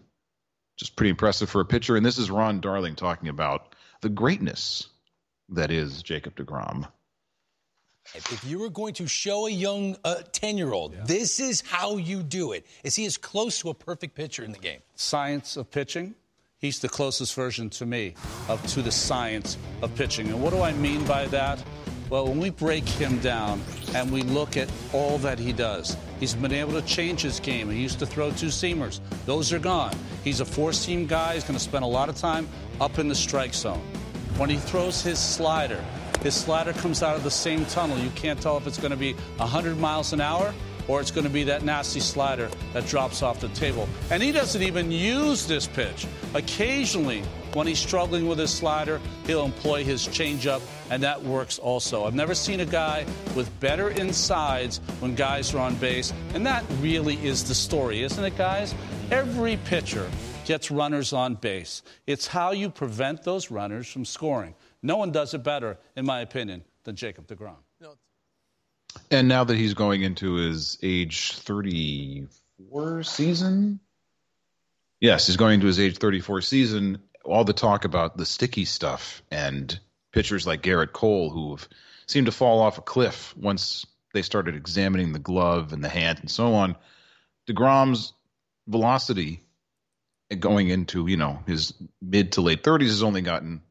just 0.77 0.97
pretty 0.97 1.11
impressive 1.11 1.51
for 1.51 1.61
a 1.61 1.67
pitcher. 1.67 1.97
And 1.97 2.07
this 2.07 2.19
is 2.19 2.31
Ron 2.31 2.61
Darling 2.61 2.95
talking 2.95 3.29
about 3.29 3.75
the 4.01 4.09
greatness 4.09 4.89
that 5.49 5.71
is 5.71 6.03
Jacob 6.03 6.37
deGrom. 6.37 6.89
If 8.15 8.45
you 8.45 8.59
were 8.59 8.69
going 8.69 8.95
to 8.95 9.07
show 9.07 9.47
a 9.47 9.51
young 9.51 9.97
10 10.33 10.55
uh, 10.55 10.59
year 10.59 10.73
old, 10.73 10.93
yeah. 10.93 11.05
this 11.05 11.41
is 11.41 11.63
how 11.63 11.97
you 11.97 12.23
do 12.23 12.53
it. 12.53 12.67
Is 12.85 12.95
he 12.95 13.07
as 13.07 13.17
close 13.17 13.61
to 13.61 13.71
a 13.71 13.75
perfect 13.75 14.15
pitcher 14.15 14.45
in 14.45 14.53
the 14.53 14.59
game? 14.59 14.81
Science 14.95 15.57
of 15.57 15.71
pitching. 15.71 16.15
He's 16.59 16.79
the 16.79 16.89
closest 16.89 17.35
version 17.35 17.71
to 17.71 17.87
me 17.87 18.15
of 18.49 18.65
to 18.69 18.83
the 18.83 18.91
science 18.91 19.57
of 19.83 19.95
pitching. 19.97 20.29
And 20.29 20.43
what 20.43 20.53
do 20.53 20.63
I 20.63 20.73
mean 20.73 21.05
by 21.07 21.27
that? 21.27 21.63
Well, 22.11 22.27
when 22.27 22.39
we 22.39 22.51
break 22.51 22.87
him 22.87 23.19
down 23.21 23.63
and 23.95 24.13
we 24.13 24.23
look 24.23 24.57
at 24.57 24.71
all 24.93 25.19
that 25.19 25.39
he 25.39 25.53
does, 25.53 25.97
he's 26.21 26.35
been 26.35 26.53
able 26.53 26.73
to 26.73 26.83
change 26.83 27.23
his 27.23 27.41
game. 27.41 27.71
He 27.71 27.81
used 27.81 27.99
to 27.99 28.07
throw 28.07 28.31
two 28.31 28.47
seamers, 28.47 29.01
those 29.25 29.53
are 29.53 29.59
gone. 29.59 29.97
He's 30.23 30.41
a 30.41 30.45
four 30.45 30.73
seam 30.73 31.07
guy, 31.07 31.35
he's 31.35 31.45
going 31.45 31.55
to 31.59 31.65
spend 31.65 31.85
a 31.85 31.89
lot 31.89 32.09
of 32.09 32.17
time 32.17 32.49
up 32.81 32.99
in 32.99 33.09
the 33.09 33.15
strike 33.15 33.55
zone. 33.55 33.83
When 34.37 34.51
he 34.51 34.57
throws 34.57 35.01
his 35.01 35.19
slider, 35.19 35.83
his 36.23 36.35
slider 36.35 36.73
comes 36.73 37.03
out 37.03 37.17
of 37.17 37.23
the 37.23 37.31
same 37.31 37.65
tunnel. 37.67 37.99
You 37.99 38.11
can't 38.11 38.41
tell 38.41 38.57
if 38.57 38.67
it's 38.67 38.79
going 38.79 38.91
to 38.91 38.97
be 38.97 39.13
100 39.37 39.79
miles 39.79 40.13
an 40.13 40.21
hour 40.21 40.53
or 40.89 41.01
it's 41.01 41.11
going 41.11 41.25
to 41.25 41.31
be 41.31 41.45
that 41.45 41.63
nasty 41.63 42.01
slider 42.01 42.51
that 42.73 42.87
drops 42.87 43.23
off 43.23 43.41
the 43.41 43.49
table. 43.49 43.89
And 44.11 44.23
he 44.23 44.33
doesn't 44.33 44.61
even 44.61 44.91
use 44.91 45.47
this 45.47 45.67
pitch. 45.67 46.07
Occasionally, 46.35 47.23
when 47.55 47.67
he's 47.67 47.79
struggling 47.79 48.27
with 48.27 48.39
his 48.39 48.51
slider, 48.51 49.01
he'll 49.27 49.45
employ 49.45 49.85
his 49.85 50.07
changeup, 50.09 50.61
and 50.91 51.03
that 51.03 51.23
works 51.23 51.59
also. 51.59 52.05
I've 52.05 52.15
never 52.15 52.35
seen 52.35 52.61
a 52.61 52.67
guy 52.67 53.07
with 53.35 53.49
better 53.61 53.91
insides 53.91 54.81
when 55.01 55.15
guys 55.15 55.55
are 55.55 55.61
on 55.61 55.77
base, 55.77 56.13
and 56.35 56.45
that 56.47 56.65
really 56.81 57.25
is 57.25 57.45
the 57.45 57.55
story, 57.55 58.03
isn't 58.03 58.25
it, 58.25 58.37
guys? 58.37 58.75
Every 59.11 59.57
pitcher 59.65 60.11
gets 60.45 60.71
runners 60.71 61.13
on 61.13 61.35
base. 61.35 61.83
It's 62.07 62.27
how 62.27 62.53
you 62.53 62.71
prevent 62.71 63.23
those 63.23 63.51
runners 63.51 63.91
from 63.91 64.05
scoring. 64.05 64.55
No 64.83 64.97
one 64.97 65.13
does 65.13 65.35
it 65.35 65.43
better, 65.43 65.79
in 65.97 66.05
my 66.05 66.21
opinion, 66.21 66.65
than 66.85 66.97
Jacob 66.97 67.27
deGrom. 67.27 67.57
And 69.11 69.29
now 69.29 69.45
that 69.45 69.57
he's 69.57 69.75
going 69.75 70.03
into 70.03 70.35
his 70.35 70.79
age 70.83 71.33
34 71.39 73.03
season, 73.03 73.81
yes, 75.01 75.27
he's 75.27 75.37
going 75.37 75.55
into 75.55 75.67
his 75.67 75.81
age 75.81 75.99
34 75.99 76.43
season. 76.43 77.03
All 77.25 77.45
the 77.45 77.53
talk 77.53 77.85
about 77.85 78.17
the 78.17 78.27
sticky 78.27 78.65
stuff 78.65 79.23
and 79.31 79.79
pitchers 80.13 80.47
like 80.47 80.63
Gerrit 80.63 80.93
Cole 80.93 81.31
who 81.31 81.57
have 81.57 81.69
seemed 82.07 82.27
to 82.27 82.33
fall 82.33 82.61
off 82.61 82.79
a 82.79 82.83
cliff 82.83 83.37
once 83.37 83.85
they 84.13 84.23
started 84.23 84.55
examining 84.55 85.13
the 85.13 85.19
glove 85.19 85.73
and 85.73 85.83
the 85.83 85.89
hand 85.89 86.21
and 86.21 86.31
so 86.31 86.55
on. 86.55 86.77
deGrom's 87.49 88.13
velocity 88.69 89.41
going 90.39 90.69
into, 90.69 91.07
you 91.07 91.17
know, 91.17 91.41
his 91.47 91.75
mid 92.01 92.33
to 92.33 92.41
late 92.41 92.63
30s 92.63 92.87
has 92.87 93.03
only 93.03 93.21
gotten 93.21 93.63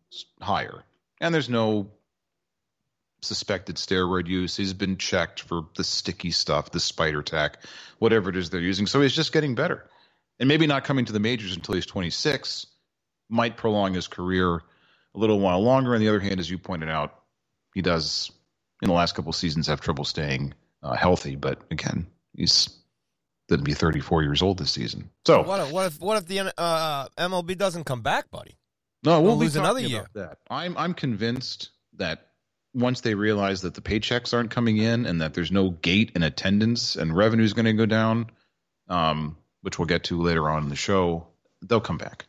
higher 0.42 0.84
and 1.24 1.34
there's 1.34 1.50
no 1.50 1.92
suspected 3.22 3.78
steroid 3.78 4.28
use. 4.28 4.56
He's 4.58 4.74
been 4.74 4.98
checked 4.98 5.42
for 5.42 5.64
the 5.76 5.84
sticky 5.84 6.32
stuff, 6.32 6.72
the 6.72 6.82
spider 6.82 7.24
tack, 7.24 7.60
whatever 7.98 8.30
it 8.30 8.36
is 8.36 8.50
they're 8.50 8.60
using. 8.60 8.88
So 8.88 9.02
he's 9.02 9.16
just 9.16 9.32
getting 9.32 9.56
better. 9.56 9.90
And 10.40 10.50
maybe 10.50 10.68
not 10.68 10.84
coming 10.84 11.06
to 11.06 11.14
the 11.14 11.22
majors 11.22 11.56
until 11.56 11.76
he's 11.76 11.86
26 11.86 12.68
might 13.30 13.56
prolong 13.56 13.94
his 13.94 14.08
career 14.08 14.56
a 14.56 15.20
little 15.20 15.40
while 15.40 15.64
longer. 15.64 15.96
On 15.96 16.02
the 16.02 16.10
other 16.10 16.20
hand, 16.20 16.42
as 16.42 16.50
you 16.50 16.58
pointed 16.58 16.90
out, 16.90 17.18
he 17.74 17.82
does 17.82 18.32
in 18.82 18.90
the 18.90 18.94
last 18.94 19.16
couple 19.16 19.32
seasons 19.32 19.68
have 19.68 19.80
trouble 19.80 20.04
staying 20.04 20.54
uh, 20.82 20.96
healthy. 20.96 21.38
But 21.38 21.62
again, 21.72 22.08
he's 22.36 22.70
to 23.60 23.64
be 23.64 23.74
34 23.74 24.24
years 24.24 24.42
old 24.42 24.58
this 24.58 24.72
season. 24.72 25.10
So 25.26 25.44
what 25.44 25.60
if 25.62 25.72
what 25.72 25.86
if, 25.88 26.00
what 26.00 26.18
if 26.18 26.28
the 26.28 26.54
uh, 26.58 27.08
MLB 27.18 27.58
doesn't 27.58 27.86
come 27.86 28.02
back, 28.02 28.30
buddy? 28.32 28.58
No, 29.04 29.22
we'll, 29.22 29.32
we'll 29.32 29.40
lose 29.40 29.56
another 29.56 29.82
year. 29.82 30.08
That 30.14 30.38
I'm 30.50 30.78
I'm 30.78 30.94
convinced 30.94 31.70
that 31.98 32.28
once 32.74 33.02
they 33.02 33.14
realize 33.16 33.62
that 33.62 33.74
the 33.76 33.82
paychecks 33.82 34.34
aren't 34.34 34.52
coming 34.52 34.78
in 34.78 35.06
and 35.06 35.22
that 35.22 35.34
there's 35.34 35.52
no 35.52 35.70
gate 35.70 36.12
in 36.16 36.24
attendance 36.24 36.96
and 36.96 37.16
revenue 37.16 37.44
is 37.44 37.54
going 37.54 37.66
to 37.66 37.74
go 37.74 37.86
down, 37.86 38.32
um, 38.90 39.38
which 39.62 39.78
we'll 39.78 39.86
get 39.86 40.06
to 40.06 40.22
later 40.22 40.50
on 40.50 40.64
in 40.64 40.70
the 40.70 40.76
show, 40.76 41.28
they'll 41.62 41.82
come 41.82 41.98
back. 41.98 42.26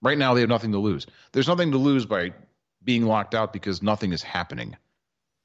Right 0.00 0.18
now, 0.18 0.34
they 0.34 0.40
have 0.40 0.48
nothing 0.48 0.72
to 0.72 0.78
lose. 0.78 1.06
There's 1.32 1.48
nothing 1.48 1.72
to 1.72 1.78
lose 1.78 2.06
by 2.06 2.34
being 2.84 3.06
locked 3.06 3.34
out 3.34 3.52
because 3.52 3.82
nothing 3.82 4.12
is 4.12 4.22
happening. 4.22 4.76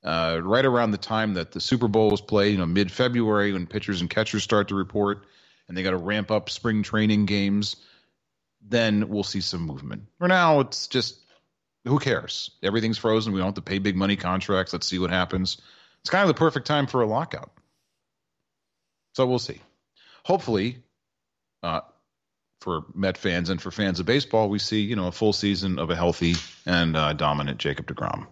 Uh, 0.04 0.40
right 0.42 0.66
around 0.66 0.92
the 0.92 0.98
time 0.98 1.34
that 1.34 1.52
the 1.52 1.60
Super 1.60 1.90
Bowl 1.90 2.10
was 2.10 2.22
played, 2.22 2.54
you 2.54 2.58
know, 2.58 2.66
mid 2.66 2.92
February, 2.92 3.52
when 3.52 3.68
pitchers 3.68 4.00
and 4.00 4.10
catchers 4.10 4.44
start 4.44 4.70
to 4.70 4.76
report, 4.76 5.26
and 5.68 5.78
they 5.78 5.84
got 5.84 5.92
to 5.92 5.98
ramp 5.98 6.32
up 6.32 6.50
spring 6.50 6.84
training 6.84 7.26
games 7.26 7.76
then 8.62 9.10
we'll 9.10 9.24
see 9.24 9.42
some 9.42 9.62
movement. 9.62 10.04
For 10.18 10.28
now, 10.28 10.60
it's 10.60 10.88
just 10.88 11.20
who 11.86 12.00
cares? 12.00 12.52
Everything's 12.62 12.98
frozen. 12.98 13.34
We 13.34 13.40
don't 13.40 13.48
have 13.48 13.56
to 13.56 13.62
pay 13.62 13.80
big 13.80 13.96
money 13.96 14.16
contracts. 14.16 14.74
Let's 14.74 14.88
see 14.88 15.00
what 15.00 15.10
happens. 15.10 15.58
It's 16.02 16.10
kind 16.10 16.24
of 16.24 16.28
the 16.28 16.40
perfect 16.40 16.68
time 16.68 16.88
for 16.88 17.02
a 17.02 17.06
lockout. 17.06 17.52
So 19.16 19.26
we'll 19.26 19.40
see. 19.40 19.62
Hopefully, 20.24 20.78
uh, 21.64 21.82
for 22.62 22.84
Met 22.94 23.18
fans 23.18 23.50
and 23.50 23.62
for 23.62 23.72
fans 23.72 24.00
of 24.00 24.06
baseball, 24.06 24.50
we 24.50 24.60
see 24.60 24.82
you 24.82 24.96
know 24.96 25.08
a 25.08 25.12
full 25.12 25.34
season 25.34 25.80
of 25.80 25.90
a 25.90 25.96
healthy 25.96 26.36
and 26.66 26.96
uh, 26.96 27.14
dominant 27.14 27.58
Jacob 27.58 27.88
deGrom. 27.88 28.28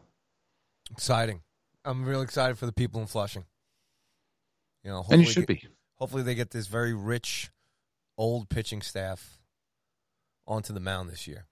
Exciting! 0.91 1.41
I'm 1.87 2.05
real 2.05 2.21
excited 2.21 2.57
for 2.57 2.65
the 2.65 2.73
people 2.73 2.99
in 2.99 3.07
Flushing. 3.07 3.45
You 4.83 4.91
know, 4.91 5.05
and 5.09 5.21
you 5.21 5.27
should 5.27 5.47
get, 5.47 5.61
be. 5.61 5.67
Hopefully, 5.95 6.23
they 6.23 6.35
get 6.35 6.51
this 6.51 6.67
very 6.67 6.93
rich, 6.93 7.49
old 8.17 8.49
pitching 8.49 8.81
staff 8.81 9.39
onto 10.45 10.73
the 10.73 10.79
mound 10.79 11.09
this 11.09 11.27
year. 11.27 11.45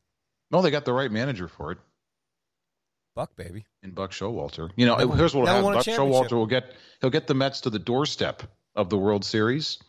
No, 0.51 0.61
they 0.61 0.71
got 0.71 0.85
the 0.85 0.93
right 0.93 1.11
manager 1.11 1.47
for 1.47 1.71
it. 1.71 1.77
Buck, 3.15 3.35
baby, 3.35 3.65
and 3.81 3.95
Buck 3.95 4.11
Showalter. 4.11 4.69
You 4.75 4.85
know, 4.85 4.97
here's 4.97 5.33
what 5.33 5.41
will 5.41 5.47
happen. 5.47 5.73
Buck 5.73 5.85
Showalter 5.85 6.33
will 6.33 6.45
get 6.45 6.65
he'll 6.99 7.09
get 7.09 7.27
the 7.27 7.33
Mets 7.33 7.61
to 7.61 7.69
the 7.69 7.79
doorstep 7.79 8.43
of 8.75 8.89
the 8.89 8.97
World 8.97 9.23
Series, 9.23 9.79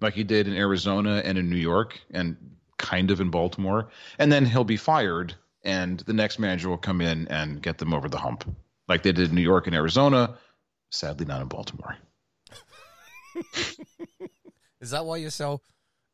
like 0.00 0.14
he 0.14 0.24
did 0.24 0.48
in 0.48 0.54
Arizona 0.54 1.20
and 1.22 1.36
in 1.36 1.50
New 1.50 1.56
York, 1.56 2.00
and 2.10 2.36
kind 2.78 3.10
of 3.10 3.20
in 3.20 3.30
Baltimore, 3.30 3.90
and 4.18 4.32
then 4.32 4.46
he'll 4.46 4.64
be 4.64 4.78
fired, 4.78 5.34
and 5.62 6.00
the 6.00 6.14
next 6.14 6.38
manager 6.38 6.70
will 6.70 6.78
come 6.78 7.02
in 7.02 7.28
and 7.28 7.62
get 7.62 7.76
them 7.76 7.92
over 7.92 8.08
the 8.08 8.16
hump, 8.18 8.44
like 8.90 9.02
they 9.04 9.12
did 9.12 9.30
in 9.30 9.36
New 9.36 9.40
York 9.40 9.66
and 9.68 9.74
Arizona. 9.74 10.36
Sadly, 10.90 11.24
not 11.24 11.40
in 11.40 11.46
Baltimore. 11.46 11.96
Is 14.80 14.90
that 14.90 15.06
why 15.06 15.18
you're 15.18 15.30
so 15.30 15.60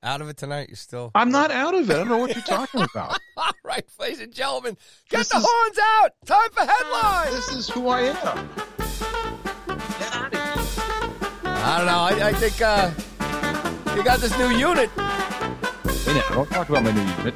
out 0.03 0.21
of 0.21 0.29
it 0.29 0.37
tonight? 0.37 0.69
You're 0.69 0.77
still. 0.77 1.11
I'm 1.15 1.31
not 1.31 1.51
out 1.51 1.75
of 1.75 1.89
it. 1.89 1.95
I 1.95 1.97
don't 1.97 2.09
know 2.09 2.19
what 2.19 2.35
you're 2.35 2.45
talking 2.45 2.83
about. 2.83 3.19
All 3.37 3.51
right, 3.65 3.85
ladies 3.99 4.21
and 4.21 4.33
gentlemen, 4.33 4.77
get 5.09 5.19
this 5.19 5.31
the 5.31 5.39
is... 5.39 5.47
horns 5.49 5.79
out. 5.83 6.11
Time 6.27 6.51
for 6.51 6.61
headlines. 6.71 7.35
This 7.35 7.49
is 7.57 7.69
who 7.71 7.89
I 7.89 8.03
am. 8.03 8.51
I 11.45 11.79
don't 11.79 11.87
know. 11.87 11.99
I, 11.99 12.29
I 12.29 12.33
think 12.35 12.61
uh, 12.61 12.91
you 13.97 14.05
got 14.05 14.21
this 14.21 14.37
new 14.39 14.51
unit. 14.51 14.91
Now, 14.97 16.23
don't 16.29 16.51
talk 16.51 16.69
about 16.69 16.85
my 16.85 16.93
new 16.93 17.01
unit. 17.01 17.35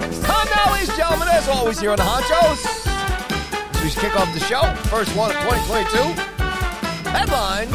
It's 0.00 0.20
time 0.20 0.48
now, 0.56 0.72
ladies 0.72 0.88
and 0.88 0.98
gentlemen, 0.98 1.28
as 1.28 1.46
always, 1.48 1.78
here 1.78 1.90
on 1.90 1.98
the 1.98 2.02
Honchos. 2.02 2.89
We 3.82 3.88
kick 3.88 4.14
off 4.14 4.32
the 4.34 4.40
show. 4.40 4.62
First 4.90 5.16
one 5.16 5.30
of 5.30 5.36
2022. 5.42 5.96
Headlines 7.08 7.72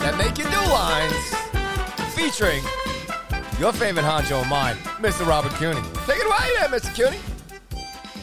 that 0.00 0.16
make 0.16 0.38
you 0.38 0.44
do 0.44 0.60
lines 0.70 1.14
featuring 2.14 2.62
your 3.58 3.72
favorite 3.72 4.04
honcho 4.04 4.40
of 4.42 4.48
mine, 4.48 4.76
Mr. 5.00 5.26
Robert 5.26 5.50
Cooney. 5.52 5.80
Take 6.06 6.18
it 6.20 6.26
away 6.26 6.48
there, 6.58 6.68
Mr. 6.68 6.94
Cooney. 6.94 7.18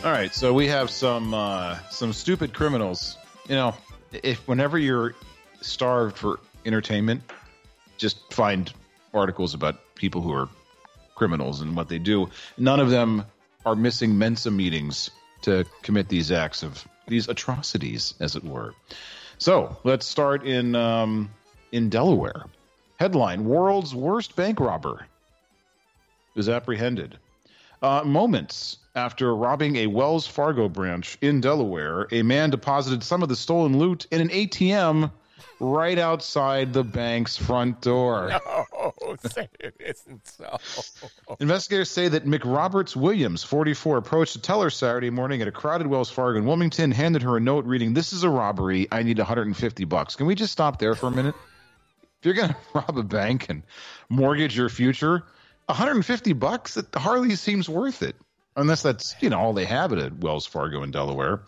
All 0.05 0.11
right, 0.11 0.33
so 0.33 0.53
we 0.53 0.67
have 0.67 0.89
some 0.89 1.33
uh, 1.33 1.77
some 1.89 2.13
stupid 2.13 2.53
criminals. 2.53 3.17
You 3.49 3.55
know, 3.55 3.75
if 4.23 4.47
whenever 4.47 4.77
you're 4.77 5.13
starved 5.61 6.17
for 6.17 6.39
entertainment, 6.65 7.21
just 7.97 8.33
find 8.33 8.71
articles 9.13 9.53
about 9.53 9.93
people 9.95 10.21
who 10.21 10.31
are 10.31 10.47
criminals 11.15 11.59
and 11.59 11.75
what 11.75 11.89
they 11.89 11.99
do. 11.99 12.29
None 12.57 12.79
of 12.79 12.89
them 12.89 13.25
are 13.65 13.75
missing 13.75 14.17
Mensa 14.17 14.51
meetings 14.51 15.11
to 15.41 15.65
commit 15.83 16.07
these 16.07 16.31
acts 16.31 16.63
of 16.63 16.87
these 17.09 17.27
atrocities, 17.27 18.13
as 18.19 18.35
it 18.35 18.43
were. 18.43 18.73
So 19.37 19.77
let's 19.83 20.05
start 20.05 20.45
in 20.45 20.75
um, 20.75 21.29
in 21.71 21.89
Delaware. 21.89 22.45
Headline: 22.97 23.45
World's 23.45 23.93
worst 23.93 24.35
bank 24.35 24.59
robber 24.59 25.05
is 26.35 26.49
apprehended. 26.49 27.17
Uh, 27.81 28.03
moments 28.03 28.77
after 28.95 29.33
robbing 29.33 29.77
a 29.77 29.87
Wells 29.87 30.27
Fargo 30.27 30.67
branch 30.67 31.17
in 31.21 31.39
Delaware, 31.39 32.07
a 32.11 32.21
man 32.23 32.49
deposited 32.49 33.03
some 33.03 33.23
of 33.23 33.29
the 33.29 33.35
stolen 33.35 33.77
loot 33.77 34.05
in 34.11 34.19
an 34.19 34.29
ATM 34.29 35.11
right 35.59 35.97
outside 35.97 36.73
the 36.73 36.83
bank's 36.83 37.37
front 37.37 37.81
door. 37.81 38.31
Say 39.31 39.49
it 39.59 39.75
isn't 39.79 40.27
so. 40.27 40.57
Investigators 41.39 41.89
say 41.89 42.07
that 42.07 42.25
McRoberts 42.25 42.95
Williams, 42.95 43.43
44, 43.43 43.97
approached 43.97 44.35
a 44.35 44.41
teller 44.41 44.69
Saturday 44.69 45.09
morning 45.09 45.41
at 45.41 45.47
a 45.47 45.51
crowded 45.51 45.87
Wells 45.87 46.09
Fargo 46.09 46.39
in 46.39 46.45
Wilmington, 46.45 46.91
handed 46.91 47.23
her 47.23 47.37
a 47.37 47.39
note 47.39 47.65
reading, 47.65 47.93
"This 47.93 48.13
is 48.13 48.23
a 48.23 48.29
robbery. 48.29 48.87
I 48.91 49.03
need 49.03 49.17
150 49.17 49.85
bucks." 49.85 50.15
Can 50.15 50.25
we 50.25 50.35
just 50.35 50.53
stop 50.53 50.79
there 50.79 50.95
for 50.95 51.07
a 51.07 51.11
minute? 51.11 51.35
If 52.19 52.25
you're 52.25 52.33
going 52.33 52.49
to 52.53 52.57
rob 52.73 52.97
a 52.97 53.03
bank 53.03 53.49
and 53.49 53.63
mortgage 54.09 54.55
your 54.55 54.69
future, 54.69 55.23
150 55.67 56.33
bucks, 56.33 56.77
it 56.77 56.87
hardly 56.95 57.35
seems 57.35 57.69
worth 57.69 58.01
it. 58.01 58.15
Unless 58.55 58.81
that's, 58.81 59.15
you 59.21 59.29
know, 59.29 59.39
all 59.39 59.53
they 59.53 59.65
have 59.65 59.93
at 59.93 60.17
Wells 60.17 60.45
Fargo 60.45 60.83
in 60.83 60.91
Delaware. 60.91 61.43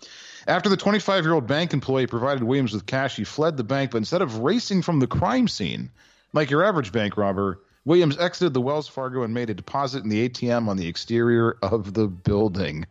After 0.47 0.69
the 0.69 0.77
25 0.77 1.23
year 1.23 1.33
old 1.33 1.47
bank 1.47 1.73
employee 1.73 2.07
provided 2.07 2.43
Williams 2.43 2.73
with 2.73 2.85
cash, 2.85 3.15
he 3.15 3.23
fled 3.23 3.57
the 3.57 3.63
bank, 3.63 3.91
but 3.91 3.97
instead 3.97 4.21
of 4.21 4.39
racing 4.39 4.81
from 4.81 4.99
the 4.99 5.07
crime 5.07 5.47
scene, 5.47 5.89
like 6.33 6.49
your 6.49 6.63
average 6.63 6.91
bank 6.91 7.17
robber, 7.17 7.59
Williams 7.85 8.17
exited 8.17 8.53
the 8.53 8.61
Wells 8.61 8.87
Fargo 8.87 9.23
and 9.23 9.33
made 9.33 9.49
a 9.49 9.53
deposit 9.53 10.03
in 10.03 10.09
the 10.09 10.27
ATM 10.29 10.67
on 10.67 10.77
the 10.77 10.87
exterior 10.87 11.57
of 11.61 11.93
the 11.93 12.07
building. 12.07 12.85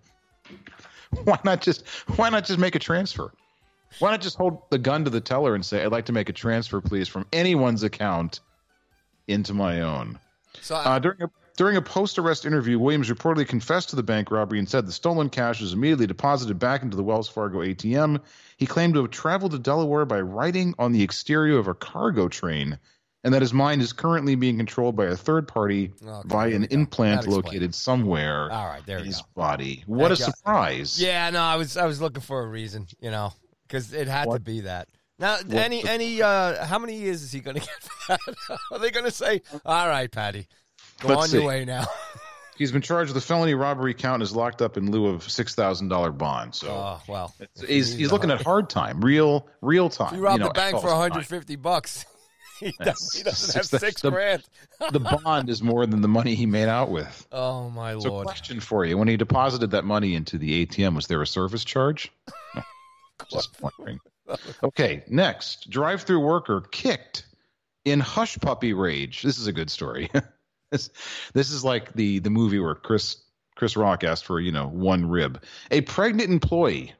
Why 1.24 1.38
not 1.44 1.60
just 1.60 1.86
why 2.16 2.28
not 2.30 2.44
just 2.44 2.60
make 2.60 2.76
a 2.76 2.78
transfer? 2.78 3.32
Why 3.98 4.12
not 4.12 4.20
just 4.20 4.36
hold 4.36 4.62
the 4.70 4.78
gun 4.78 5.04
to 5.04 5.10
the 5.10 5.20
teller 5.20 5.56
and 5.56 5.66
say, 5.66 5.82
"I'd 5.82 5.90
like 5.90 6.06
to 6.06 6.12
make 6.12 6.28
a 6.28 6.32
transfer, 6.32 6.80
please, 6.80 7.08
from 7.08 7.26
anyone's 7.32 7.82
account 7.82 8.38
into 9.26 9.52
my 9.52 9.80
own"? 9.80 10.20
So 10.60 10.76
I, 10.76 10.84
Uh, 10.84 10.98
during 11.00 11.22
a 11.22 11.30
during 11.60 11.76
a 11.76 11.82
post-arrest 11.82 12.46
interview, 12.46 12.78
Williams 12.78 13.10
reportedly 13.10 13.46
confessed 13.46 13.90
to 13.90 13.96
the 13.96 14.02
bank 14.02 14.30
robbery 14.30 14.58
and 14.58 14.66
said 14.66 14.86
the 14.86 14.92
stolen 14.92 15.28
cash 15.28 15.60
was 15.60 15.74
immediately 15.74 16.06
deposited 16.06 16.58
back 16.58 16.82
into 16.82 16.96
the 16.96 17.02
Wells 17.02 17.28
Fargo 17.28 17.58
ATM. 17.58 18.18
He 18.56 18.64
claimed 18.64 18.94
to 18.94 19.02
have 19.02 19.10
traveled 19.10 19.52
to 19.52 19.58
Delaware 19.58 20.06
by 20.06 20.22
riding 20.22 20.74
on 20.78 20.92
the 20.92 21.02
exterior 21.02 21.58
of 21.58 21.68
a 21.68 21.74
cargo 21.74 22.28
train, 22.28 22.78
and 23.24 23.34
that 23.34 23.42
his 23.42 23.52
mind 23.52 23.82
is 23.82 23.92
currently 23.92 24.36
being 24.36 24.56
controlled 24.56 24.96
by 24.96 25.04
a 25.04 25.16
third 25.16 25.48
party 25.48 25.92
Okay, 26.02 26.28
by 26.28 26.46
an 26.46 26.64
implant 26.70 27.26
located 27.28 27.74
somewhere 27.74 28.50
all 28.50 28.66
right, 28.66 28.86
there 28.86 28.96
in 28.96 29.04
his 29.04 29.20
go. 29.20 29.28
body. 29.34 29.84
What 29.84 30.12
a 30.12 30.16
surprise! 30.16 30.98
Yeah, 30.98 31.28
no, 31.28 31.42
I 31.42 31.56
was 31.56 31.76
I 31.76 31.84
was 31.84 32.00
looking 32.00 32.22
for 32.22 32.40
a 32.40 32.46
reason, 32.46 32.86
you 33.00 33.10
know, 33.10 33.34
because 33.68 33.92
it 33.92 34.08
had 34.08 34.30
to 34.30 34.40
be 34.40 34.60
that. 34.60 34.88
Now, 35.18 35.36
any 35.50 35.86
any 35.86 36.22
uh 36.22 36.64
how 36.64 36.78
many 36.78 36.96
years 36.96 37.22
is 37.22 37.32
he 37.32 37.40
going 37.40 37.56
to 37.56 37.60
get 37.60 37.82
for 37.82 38.16
that? 38.16 38.58
Are 38.70 38.78
they 38.78 38.90
going 38.90 39.04
to 39.04 39.10
say, 39.10 39.42
"All 39.66 39.86
right, 39.86 40.10
Patty, 40.10 40.48
go 41.00 41.08
Let's 41.08 41.22
on 41.22 41.28
see. 41.28 41.36
your 41.38 41.46
way 41.46 41.64
now"? 41.64 41.86
He's 42.56 42.72
been 42.72 42.82
charged 42.82 43.12
with 43.14 43.22
a 43.22 43.26
felony 43.26 43.54
robbery 43.54 43.94
count 43.94 44.16
and 44.16 44.22
is 44.22 44.36
locked 44.36 44.60
up 44.60 44.76
in 44.76 44.90
lieu 44.90 45.06
of 45.06 45.22
six 45.30 45.54
thousand 45.54 45.88
dollar 45.88 46.12
bond. 46.12 46.54
So 46.54 46.68
Oh 46.68 47.00
well, 47.08 47.34
he's 47.66 47.92
he's 47.94 48.12
looking 48.12 48.30
at 48.30 48.42
hard 48.44 48.68
time, 48.68 49.00
real 49.00 49.48
real 49.62 49.88
time. 49.88 50.14
You 50.16 50.20
robbed 50.20 50.40
know, 50.40 50.48
the 50.48 50.52
bank 50.54 50.78
for 50.78 50.88
150 50.88 51.56
bucks. 51.56 52.04
he, 52.60 52.74
does, 52.82 53.14
he 53.16 53.22
doesn't 53.22 53.54
have 53.54 53.64
Six- 53.64 53.80
six 53.80 54.02
the- 54.02 54.10
grand. 54.10 54.42
the 54.92 55.00
bond 55.00 55.48
is 55.48 55.62
more 55.62 55.86
than 55.86 56.02
the 56.02 56.08
money 56.08 56.34
he 56.34 56.44
made 56.44 56.68
out 56.68 56.90
with. 56.90 57.26
Oh 57.32 57.70
my 57.70 57.98
So, 57.98 58.10
lord! 58.12 58.26
question 58.26 58.60
for 58.60 58.84
you: 58.84 58.98
When 58.98 59.08
he 59.08 59.16
deposited 59.16 59.70
that 59.70 59.86
money 59.86 60.14
into 60.14 60.36
the 60.36 60.66
ATM, 60.66 60.94
was 60.94 61.06
there 61.06 61.22
a 61.22 61.26
service 61.26 61.64
charge? 61.64 62.12
Just 63.30 63.50
wondering. 63.62 64.00
Okay, 64.62 65.02
next, 65.08 65.70
drive-through 65.70 66.20
worker 66.20 66.60
kicked 66.70 67.24
in 67.86 68.00
hush 68.00 68.38
puppy 68.38 68.74
rage. 68.74 69.22
This 69.22 69.38
is 69.38 69.46
a 69.46 69.52
good 69.52 69.70
story. 69.70 70.10
This, 70.70 70.90
this 71.34 71.50
is 71.50 71.64
like 71.64 71.92
the 71.92 72.18
the 72.20 72.30
movie 72.30 72.58
where 72.58 72.74
Chris 72.74 73.22
Chris 73.56 73.76
Rock 73.76 74.04
asked 74.04 74.24
for 74.24 74.40
you 74.40 74.52
know 74.52 74.68
one 74.68 75.08
rib. 75.08 75.42
A 75.70 75.80
pregnant 75.82 76.30
employee. 76.30 76.92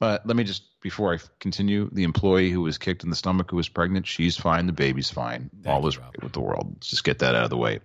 But 0.00 0.26
let 0.26 0.36
me 0.36 0.42
just 0.42 0.64
before 0.80 1.14
I 1.14 1.18
continue, 1.38 1.88
the 1.92 2.02
employee 2.02 2.50
who 2.50 2.62
was 2.62 2.76
kicked 2.76 3.04
in 3.04 3.10
the 3.10 3.16
stomach 3.16 3.50
who 3.50 3.56
was 3.56 3.68
pregnant, 3.68 4.06
she's 4.06 4.36
fine, 4.36 4.66
the 4.66 4.72
baby's 4.72 5.10
fine, 5.10 5.48
all 5.64 5.86
is 5.86 5.96
right 5.96 6.22
with 6.22 6.32
the 6.32 6.40
world. 6.40 6.72
Let's 6.74 6.90
just 6.90 7.04
get 7.04 7.20
that 7.20 7.36
out 7.36 7.44
of 7.44 7.50
the 7.50 7.56
way. 7.56 7.78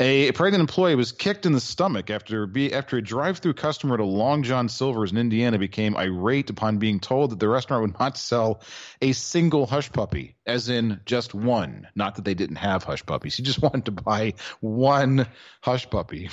A 0.00 0.32
pregnant 0.32 0.60
employee 0.60 0.96
was 0.96 1.12
kicked 1.12 1.46
in 1.46 1.52
the 1.52 1.60
stomach 1.60 2.10
after 2.10 2.46
be, 2.46 2.72
after 2.74 2.96
a 2.96 3.02
drive-through 3.02 3.54
customer 3.54 3.94
at 3.94 4.00
a 4.00 4.04
Long 4.04 4.42
John 4.42 4.68
Silver's 4.68 5.12
in 5.12 5.18
Indiana 5.18 5.56
became 5.56 5.96
irate 5.96 6.50
upon 6.50 6.78
being 6.78 6.98
told 6.98 7.30
that 7.30 7.38
the 7.38 7.48
restaurant 7.48 7.82
would 7.82 8.00
not 8.00 8.16
sell 8.18 8.60
a 9.00 9.12
single 9.12 9.66
hush 9.66 9.92
puppy, 9.92 10.34
as 10.46 10.68
in 10.68 11.00
just 11.06 11.32
one. 11.32 11.86
Not 11.94 12.16
that 12.16 12.24
they 12.24 12.34
didn't 12.34 12.56
have 12.56 12.82
hush 12.82 13.06
puppies. 13.06 13.36
He 13.36 13.44
just 13.44 13.62
wanted 13.62 13.84
to 13.84 13.92
buy 13.92 14.34
one 14.60 15.28
hush 15.62 15.88
puppy. 15.88 16.28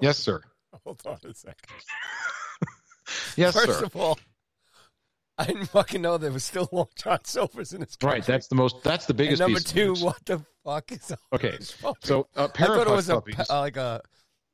Yes, 0.00 0.16
sir. 0.18 0.40
Hold 0.84 1.02
on 1.06 1.18
a 1.28 1.34
second. 1.34 1.56
Yes, 3.36 3.52
First 3.54 3.80
sir. 3.80 3.84
of 3.84 3.96
all, 3.96 4.18
I 5.36 5.44
didn't 5.44 5.66
fucking 5.66 6.00
know 6.00 6.16
there 6.16 6.32
was 6.32 6.44
still 6.44 6.68
Long 6.72 6.86
John 6.96 7.18
Silver's 7.24 7.74
in 7.74 7.80
this. 7.80 7.98
Right. 8.02 8.24
That's 8.24 8.46
the 8.48 8.54
most. 8.54 8.82
That's 8.82 9.04
the 9.06 9.12
And 9.12 9.18
biggest. 9.18 9.40
number 9.40 9.58
piece 9.58 9.68
of 9.68 9.74
two, 9.74 9.94
what 9.96 10.24
the 10.24 10.44
fuck 10.64 10.90
is 10.92 11.10
a 11.10 11.18
Okay? 11.32 11.58
So 12.02 12.26
a 12.34 12.48
pair 12.48 12.68
thought 12.68 12.76
of 12.76 12.82
it 12.82 12.86
hush 12.88 12.96
was 12.96 13.08
a 13.08 13.14
puppies. 13.14 13.50
uh, 13.50 13.60
like 13.60 13.76
a 13.76 14.00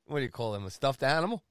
what 0.06 0.18
do 0.18 0.22
you 0.24 0.30
call 0.30 0.52
them? 0.52 0.64
A 0.64 0.70
stuffed 0.70 1.02
animal? 1.02 1.42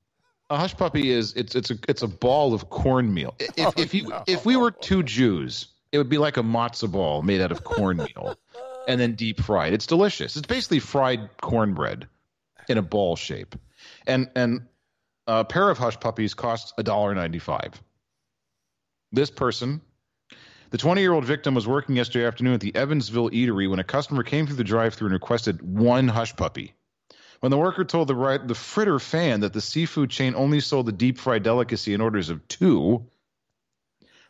a 0.52 0.58
hush 0.58 0.76
puppy 0.76 1.12
is 1.12 1.34
it's 1.34 1.54
it's 1.56 1.70
a 1.72 1.78
it's 1.88 2.02
a 2.02 2.08
ball 2.08 2.54
of 2.54 2.70
cornmeal. 2.70 3.36
If, 3.40 3.50
Oh, 3.60 3.74
if 3.78 3.94
you 3.94 4.08
no. 4.08 4.24
if 4.28 4.46
we 4.46 4.56
were 4.58 4.72
two 4.72 5.04
Jews, 5.04 5.68
it 5.92 5.98
would 6.00 6.10
be 6.10 6.18
like 6.18 6.38
a 6.38 6.42
matzo 6.44 6.92
ball 6.92 7.22
made 7.22 7.40
out 7.40 7.52
of 7.52 7.64
cornmeal 7.64 8.36
and 8.88 9.00
then 9.00 9.14
deep 9.16 9.40
fried. 9.42 9.74
It's 9.74 9.86
delicious. 9.86 10.36
It's 10.36 10.48
basically 10.48 10.80
fried 10.80 11.30
cornbread 11.42 12.08
in 12.68 12.78
a 12.80 12.82
ball 12.82 13.16
shape, 13.16 13.56
and 14.08 14.30
and 14.36 14.66
a 15.28 15.46
pair 15.46 15.70
of 15.70 15.78
hush 15.78 16.00
puppies 16.00 16.34
costs 16.34 16.74
a 16.80 16.84
dollar 16.84 17.14
ninety 17.14 17.40
five. 17.40 17.80
This 19.12 19.30
person. 19.30 19.82
The 20.72 20.78
20 20.78 21.02
year 21.02 21.14
old 21.14 21.26
victim 21.26 21.56
was 21.56 21.68
working 21.68 21.96
yesterday 21.96 22.26
afternoon 22.26 22.54
at 22.54 22.60
the 22.62 22.76
Evansville 22.76 23.32
Eatery 23.32 23.70
when 23.70 23.80
a 23.80 23.84
customer 23.84 24.24
came 24.24 24.46
through 24.46 24.58
the 24.58 24.64
drive 24.64 24.94
through 24.94 25.08
and 25.08 25.14
requested 25.14 25.62
one 25.62 26.08
hush 26.08 26.36
puppy. 26.36 26.74
When 27.40 27.50
the 27.52 27.58
worker 27.58 27.86
told 27.86 28.08
the 28.08 28.16
right, 28.16 28.46
the 28.46 28.54
fritter 28.56 29.00
fan 29.00 29.40
that 29.40 29.54
the 29.54 29.62
seafood 29.62 30.10
chain 30.10 30.36
only 30.36 30.60
sold 30.60 30.86
the 30.86 30.92
deep 30.92 31.18
fried 31.18 31.42
delicacy 31.42 31.94
in 31.94 32.02
orders 32.02 32.30
of 32.30 32.46
two, 32.48 33.06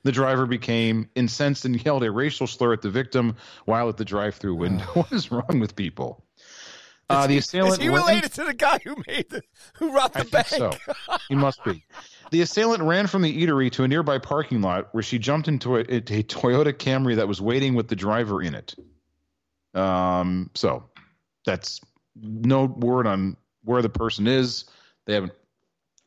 the 0.03 0.11
driver 0.11 0.45
became 0.45 1.09
incensed 1.15 1.65
and 1.65 1.83
yelled 1.83 2.03
a 2.03 2.11
racial 2.11 2.47
slur 2.47 2.71
at 2.73 2.81
the 2.81 2.89
victim 2.89 3.35
while 3.65 3.89
at 3.89 3.97
the 3.97 4.05
drive-through 4.05 4.55
window. 4.55 4.83
what 4.93 5.11
is 5.11 5.31
wrong 5.31 5.59
with 5.59 5.75
people? 5.75 6.23
Uh, 7.09 7.25
the 7.25 7.37
Is 7.37 7.45
assailant 7.45 7.81
he 7.81 7.89
ran- 7.89 7.97
related 7.97 8.31
to 8.33 8.43
the 8.45 8.53
guy 8.53 8.79
who 8.83 8.95
made 9.07 9.27
the 9.31 9.41
who 9.73 9.91
robbed 9.91 10.13
the 10.13 10.19
I 10.19 10.23
bank? 10.25 10.47
think 10.47 10.79
so. 10.85 11.17
He 11.27 11.33
must 11.35 11.63
be. 11.63 11.83
The 12.31 12.41
assailant 12.41 12.83
ran 12.83 13.07
from 13.07 13.21
the 13.21 13.45
eatery 13.45 13.71
to 13.71 13.83
a 13.83 13.87
nearby 13.87 14.19
parking 14.19 14.61
lot 14.61 14.93
where 14.93 15.03
she 15.03 15.17
jumped 15.17 15.47
into 15.47 15.77
a, 15.77 15.79
a 15.81 16.01
Toyota 16.01 16.73
Camry 16.73 17.15
that 17.15 17.27
was 17.27 17.41
waiting 17.41 17.73
with 17.73 17.87
the 17.87 17.95
driver 17.95 18.41
in 18.41 18.55
it. 18.55 18.75
Um, 19.73 20.49
so 20.53 20.89
that's 21.45 21.81
no 22.15 22.65
word 22.65 23.07
on 23.07 23.37
where 23.63 23.81
the 23.81 23.89
person 23.89 24.27
is. 24.27 24.65
They 25.05 25.13
haven't 25.13 25.33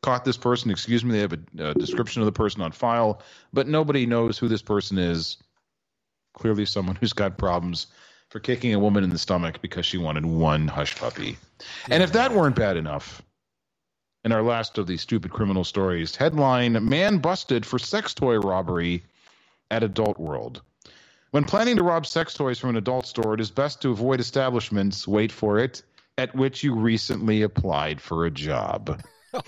caught 0.01 0.25
this 0.25 0.37
person. 0.37 0.71
Excuse 0.71 1.03
me. 1.03 1.13
They 1.13 1.19
have 1.19 1.33
a, 1.33 1.69
a 1.69 1.73
description 1.73 2.21
of 2.21 2.25
the 2.25 2.31
person 2.31 2.61
on 2.61 2.71
file, 2.71 3.21
but 3.51 3.67
nobody 3.67 4.05
knows 4.05 4.37
who 4.37 4.47
this 4.47 4.61
person 4.61 4.97
is. 4.97 5.37
Clearly, 6.33 6.65
someone 6.65 6.95
who's 6.95 7.13
got 7.13 7.37
problems 7.37 7.87
for 8.29 8.39
kicking 8.39 8.73
a 8.73 8.79
woman 8.79 9.03
in 9.03 9.11
the 9.11 9.19
stomach 9.19 9.61
because 9.61 9.85
she 9.85 9.99
wanted 9.99 10.25
one 10.25 10.67
hush 10.67 10.95
puppy. 10.95 11.37
And 11.89 12.01
if 12.01 12.13
that 12.13 12.33
weren't 12.33 12.55
bad 12.55 12.77
enough, 12.77 13.21
in 14.23 14.31
our 14.31 14.41
last 14.41 14.77
of 14.77 14.87
these 14.87 15.01
stupid 15.01 15.31
criminal 15.31 15.63
stories, 15.63 16.15
headline 16.15 16.87
Man 16.87 17.17
busted 17.17 17.65
for 17.65 17.77
sex 17.77 18.13
toy 18.13 18.37
robbery 18.37 19.03
at 19.69 19.83
Adult 19.83 20.17
World. 20.19 20.61
When 21.31 21.43
planning 21.43 21.77
to 21.77 21.83
rob 21.83 22.05
sex 22.05 22.33
toys 22.35 22.59
from 22.59 22.69
an 22.71 22.75
adult 22.77 23.07
store, 23.07 23.33
it 23.33 23.39
is 23.39 23.49
best 23.49 23.81
to 23.81 23.89
avoid 23.89 24.19
establishments, 24.19 25.07
wait 25.07 25.31
for 25.31 25.57
it, 25.59 25.81
at 26.17 26.35
which 26.35 26.63
you 26.63 26.75
recently 26.75 27.41
applied 27.41 27.99
for 27.99 28.25
a 28.25 28.31
job. 28.31 29.01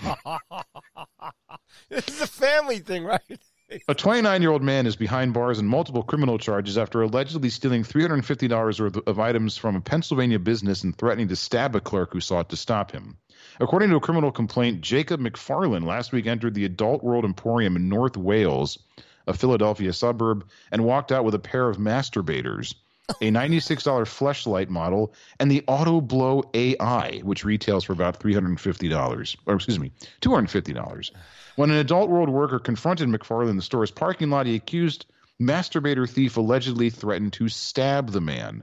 this 1.88 2.08
is 2.08 2.20
a 2.20 2.26
family 2.26 2.80
thing, 2.80 3.04
right? 3.04 3.20
A 3.88 3.94
29 3.94 4.42
year 4.42 4.50
old 4.50 4.62
man 4.62 4.86
is 4.86 4.96
behind 4.96 5.32
bars 5.32 5.58
on 5.58 5.66
multiple 5.66 6.02
criminal 6.02 6.38
charges 6.38 6.78
after 6.78 7.02
allegedly 7.02 7.50
stealing 7.50 7.82
$350 7.82 8.80
worth 8.80 8.96
of 9.06 9.18
items 9.18 9.56
from 9.56 9.76
a 9.76 9.80
Pennsylvania 9.80 10.38
business 10.38 10.84
and 10.84 10.96
threatening 10.96 11.28
to 11.28 11.36
stab 11.36 11.74
a 11.74 11.80
clerk 11.80 12.12
who 12.12 12.20
sought 12.20 12.50
to 12.50 12.56
stop 12.56 12.92
him. 12.92 13.16
According 13.58 13.88
to 13.90 13.96
a 13.96 14.00
criminal 14.00 14.30
complaint, 14.30 14.82
Jacob 14.82 15.20
McFarlane 15.20 15.86
last 15.86 16.12
week 16.12 16.26
entered 16.26 16.54
the 16.54 16.66
Adult 16.66 17.02
World 17.02 17.24
Emporium 17.24 17.76
in 17.76 17.88
North 17.88 18.16
Wales, 18.16 18.78
a 19.26 19.32
Philadelphia 19.32 19.94
suburb, 19.94 20.46
and 20.70 20.84
walked 20.84 21.10
out 21.10 21.24
with 21.24 21.34
a 21.34 21.38
pair 21.38 21.68
of 21.68 21.78
masturbators, 21.78 22.74
a 23.22 23.30
$96 23.30 23.82
fleshlight 24.04 24.68
model, 24.68 25.14
and 25.40 25.50
the 25.50 25.62
Autoblow 25.62 26.44
AI, 26.54 27.20
which 27.22 27.44
retails 27.44 27.84
for 27.84 27.94
about 27.94 28.20
$350, 28.20 29.36
or 29.46 29.54
excuse 29.54 29.78
me, 29.78 29.92
$250. 30.20 31.10
When 31.56 31.70
an 31.70 31.76
Adult 31.76 32.10
World 32.10 32.28
worker 32.28 32.58
confronted 32.58 33.08
McFarlane 33.08 33.50
in 33.50 33.56
the 33.56 33.62
store's 33.62 33.90
parking 33.90 34.28
lot, 34.28 34.46
he 34.46 34.54
accused 34.54 35.06
masturbator 35.40 36.08
thief 36.08 36.36
allegedly 36.36 36.90
threatened 36.90 37.32
to 37.34 37.48
stab 37.48 38.10
the 38.10 38.20
man. 38.20 38.62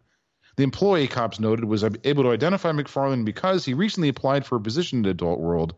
The 0.55 0.63
employee, 0.63 1.07
cops 1.07 1.39
noted, 1.39 1.65
was 1.65 1.83
able 1.83 2.23
to 2.23 2.31
identify 2.31 2.71
McFarland 2.71 3.25
because 3.25 3.65
he 3.65 3.73
recently 3.73 4.09
applied 4.09 4.45
for 4.45 4.55
a 4.55 4.61
position 4.61 4.99
in 4.99 5.05
Adult 5.05 5.39
World. 5.39 5.73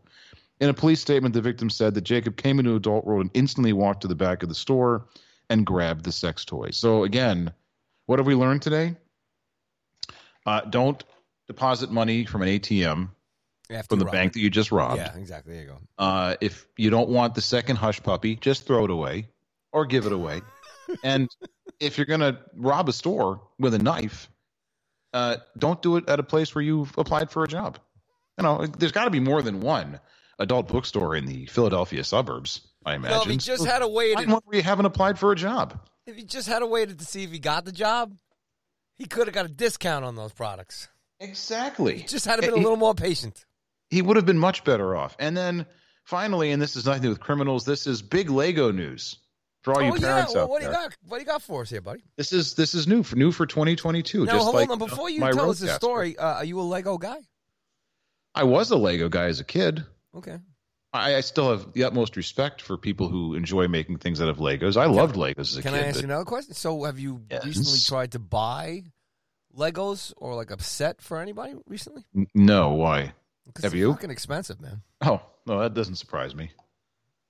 In 0.60 0.68
a 0.68 0.74
police 0.74 1.00
statement, 1.00 1.34
the 1.34 1.40
victim 1.40 1.70
said 1.70 1.94
that 1.94 2.02
Jacob 2.02 2.36
came 2.36 2.58
into 2.58 2.74
Adult 2.74 3.04
World 3.04 3.22
and 3.22 3.30
instantly 3.34 3.72
walked 3.72 4.02
to 4.02 4.08
the 4.08 4.14
back 4.14 4.42
of 4.42 4.48
the 4.48 4.54
store 4.54 5.06
and 5.48 5.64
grabbed 5.64 6.04
the 6.04 6.12
sex 6.12 6.44
toy. 6.44 6.70
So, 6.70 7.04
again, 7.04 7.52
what 8.06 8.18
have 8.18 8.26
we 8.26 8.34
learned 8.34 8.62
today? 8.62 8.96
Uh, 10.44 10.60
don't 10.62 11.02
deposit 11.46 11.90
money 11.90 12.24
from 12.24 12.42
an 12.42 12.48
ATM 12.48 13.10
from 13.88 13.98
the 13.98 14.04
bank 14.04 14.32
that 14.34 14.40
you 14.40 14.50
just 14.50 14.72
robbed. 14.72 14.98
Yeah, 14.98 15.16
exactly. 15.16 15.54
There 15.54 15.62
you 15.62 15.68
go. 15.68 15.78
Uh, 15.98 16.36
if 16.40 16.66
you 16.76 16.90
don't 16.90 17.08
want 17.08 17.34
the 17.34 17.40
second 17.40 17.76
hush 17.76 18.02
puppy, 18.02 18.36
just 18.36 18.66
throw 18.66 18.84
it 18.84 18.90
away 18.90 19.28
or 19.72 19.86
give 19.86 20.06
it 20.06 20.12
away. 20.12 20.42
and 21.02 21.28
if 21.80 21.98
you're 21.98 22.06
going 22.06 22.20
to 22.20 22.38
rob 22.54 22.88
a 22.88 22.92
store 22.92 23.40
with 23.58 23.74
a 23.74 23.78
knife, 23.78 24.28
uh, 25.16 25.36
don't 25.56 25.80
do 25.80 25.96
it 25.96 26.08
at 26.08 26.20
a 26.20 26.22
place 26.22 26.54
where 26.54 26.62
you've 26.62 26.96
applied 26.98 27.30
for 27.30 27.42
a 27.42 27.48
job. 27.48 27.78
You 28.38 28.44
know, 28.44 28.66
there's 28.66 28.92
got 28.92 29.04
to 29.04 29.10
be 29.10 29.20
more 29.20 29.40
than 29.40 29.60
one 29.60 29.98
adult 30.38 30.68
bookstore 30.68 31.16
in 31.16 31.24
the 31.24 31.46
Philadelphia 31.46 32.04
suburbs, 32.04 32.60
I 32.84 32.96
imagine. 32.96 33.16
No, 33.16 33.22
if 33.22 33.28
he 33.30 33.36
just 33.38 33.62
So 33.62 33.68
had 33.68 33.80
a 33.80 33.88
way 33.88 34.14
to, 34.14 34.26
one 34.26 34.42
where 34.44 34.56
you 34.58 34.62
haven't 34.62 34.84
applied 34.84 35.18
for 35.18 35.32
a 35.32 35.36
job. 35.36 35.80
if 36.06 36.16
he 36.16 36.24
just 36.24 36.46
had 36.46 36.60
a 36.60 36.66
way 36.66 36.84
to 36.84 37.04
see 37.04 37.24
if 37.24 37.30
he 37.30 37.38
got 37.38 37.64
the 37.64 37.72
job, 37.72 38.14
he 38.94 39.06
could 39.06 39.26
have 39.26 39.34
got 39.34 39.46
a 39.46 39.48
discount 39.48 40.04
on 40.04 40.16
those 40.16 40.32
products. 40.32 40.88
Exactly. 41.18 42.04
Just 42.06 42.26
had 42.26 42.36
to 42.36 42.42
been 42.42 42.52
a 42.52 42.56
little 42.56 42.76
more 42.76 42.94
patient. 42.94 43.46
he 43.88 44.02
would 44.02 44.16
have 44.16 44.26
been 44.26 44.38
much 44.38 44.64
better 44.64 44.94
off. 44.94 45.16
And 45.18 45.34
then 45.34 45.64
finally, 46.04 46.50
and 46.52 46.60
this 46.60 46.76
is 46.76 46.84
nothing 46.84 47.00
to 47.02 47.06
do 47.06 47.10
with 47.10 47.20
criminals, 47.20 47.64
this 47.64 47.86
is 47.86 48.02
big 48.02 48.28
Lego 48.28 48.70
news 48.70 49.16
for 49.66 49.74
all 49.74 49.82
you 49.82 49.90
oh 49.90 49.96
yeah, 49.96 50.24
well, 50.32 50.44
out 50.44 50.48
what 50.48 50.60
do 50.60 50.68
you 50.68 50.72
got? 50.72 50.96
What 51.08 51.16
do 51.18 51.22
you 51.22 51.26
got 51.26 51.42
for 51.42 51.62
us 51.62 51.70
here, 51.70 51.80
buddy? 51.80 52.04
This 52.16 52.32
is 52.32 52.54
this 52.54 52.72
is 52.72 52.86
new 52.86 53.02
for 53.02 53.16
new 53.16 53.32
for 53.32 53.46
2022. 53.46 54.24
Now 54.24 54.32
just 54.32 54.44
hold 54.44 54.54
like 54.54 54.70
on. 54.70 54.78
Before 54.78 55.10
you 55.10 55.18
my 55.18 55.32
tell 55.32 55.50
us 55.50 55.58
the 55.58 55.70
story, 55.70 56.16
uh, 56.16 56.34
are 56.34 56.44
you 56.44 56.60
a 56.60 56.62
Lego 56.62 56.98
guy? 56.98 57.18
I 58.32 58.44
was 58.44 58.70
a 58.70 58.76
Lego 58.76 59.08
guy 59.08 59.24
as 59.24 59.40
a 59.40 59.44
kid. 59.44 59.84
Okay. 60.14 60.38
I, 60.92 61.16
I 61.16 61.20
still 61.20 61.50
have 61.50 61.72
the 61.72 61.82
utmost 61.82 62.16
respect 62.16 62.62
for 62.62 62.76
people 62.78 63.08
who 63.08 63.34
enjoy 63.34 63.66
making 63.66 63.98
things 63.98 64.20
out 64.20 64.28
of 64.28 64.36
Legos. 64.36 64.76
I 64.76 64.86
loved 64.86 65.16
Legos 65.16 65.40
as 65.40 65.56
a 65.56 65.62
Can 65.62 65.72
kid. 65.72 65.78
Can 65.78 65.84
I 65.84 65.88
ask 65.88 65.96
but- 65.96 66.02
you 66.02 66.08
another 66.10 66.24
question? 66.24 66.54
So, 66.54 66.84
have 66.84 67.00
you 67.00 67.22
Yes. 67.28 67.44
recently 67.44 67.80
tried 67.80 68.12
to 68.12 68.20
buy 68.20 68.84
Legos 69.52 70.12
or 70.16 70.36
like 70.36 70.52
a 70.52 70.62
set 70.62 71.02
for 71.02 71.20
anybody 71.20 71.54
recently? 71.66 72.04
No, 72.36 72.74
why? 72.74 73.14
Have 73.62 73.72
they're 73.72 73.76
you? 73.80 73.92
Fucking 73.94 74.12
expensive, 74.12 74.60
man. 74.60 74.82
Oh, 75.00 75.20
no, 75.44 75.58
that 75.58 75.74
doesn't 75.74 75.96
surprise 75.96 76.36
me. 76.36 76.52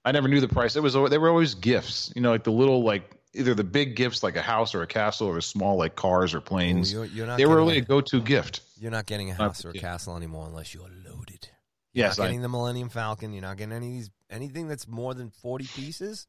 I 0.07 0.13
never 0.13 0.29
knew 0.29 0.41
the 0.41 0.49
price. 0.49 0.77
It 0.77 0.83
was 0.83 0.95
they 1.11 1.19
were 1.19 1.29
always 1.29 1.55
gifts. 1.55 2.13
You 2.17 2.23
know, 2.23 2.31
like 2.31 2.45
the 2.45 2.53
little 2.53 2.83
like 2.85 3.11
either 3.35 3.55
the 3.55 3.65
big 3.65 3.97
gifts 3.97 4.23
like 4.23 4.37
a 4.37 4.41
house 4.43 4.75
or 4.75 4.83
a 4.83 4.87
castle 4.87 5.27
or 5.27 5.35
the 5.35 5.43
small 5.43 5.77
like 5.77 5.97
cars 5.97 6.33
or 6.33 6.41
planes. 6.41 6.95
Oh, 6.95 6.99
you're, 6.99 7.05
you're 7.07 7.27
not. 7.27 7.37
they 7.39 7.45
were 7.47 7.57
really 7.57 7.79
a, 7.79 7.83
a 7.83 7.85
go-to 7.85 8.23
gift. 8.23 8.61
You're 8.79 8.91
not 8.93 9.05
getting 9.07 9.29
a 9.31 9.33
Not 9.37 9.41
house 9.41 9.65
or 9.65 9.71
a 9.71 9.75
castle 9.75 10.17
anymore 10.17 10.47
unless 10.47 10.73
you're 10.73 10.89
loaded. 11.05 11.49
You're 11.93 12.07
Yes, 12.07 12.19
not 12.19 12.25
I, 12.25 12.27
getting 12.29 12.43
the 12.43 12.49
Millennium 12.49 12.89
Falcon. 12.89 13.33
You're 13.33 13.43
not 13.43 13.57
getting 13.59 13.73
any 13.75 13.89
of 13.89 13.93
these 13.95 14.11
anything 14.31 14.69
that's 14.69 14.87
more 14.89 15.13
than 15.13 15.31
forty 15.31 15.67
pieces. 15.67 16.27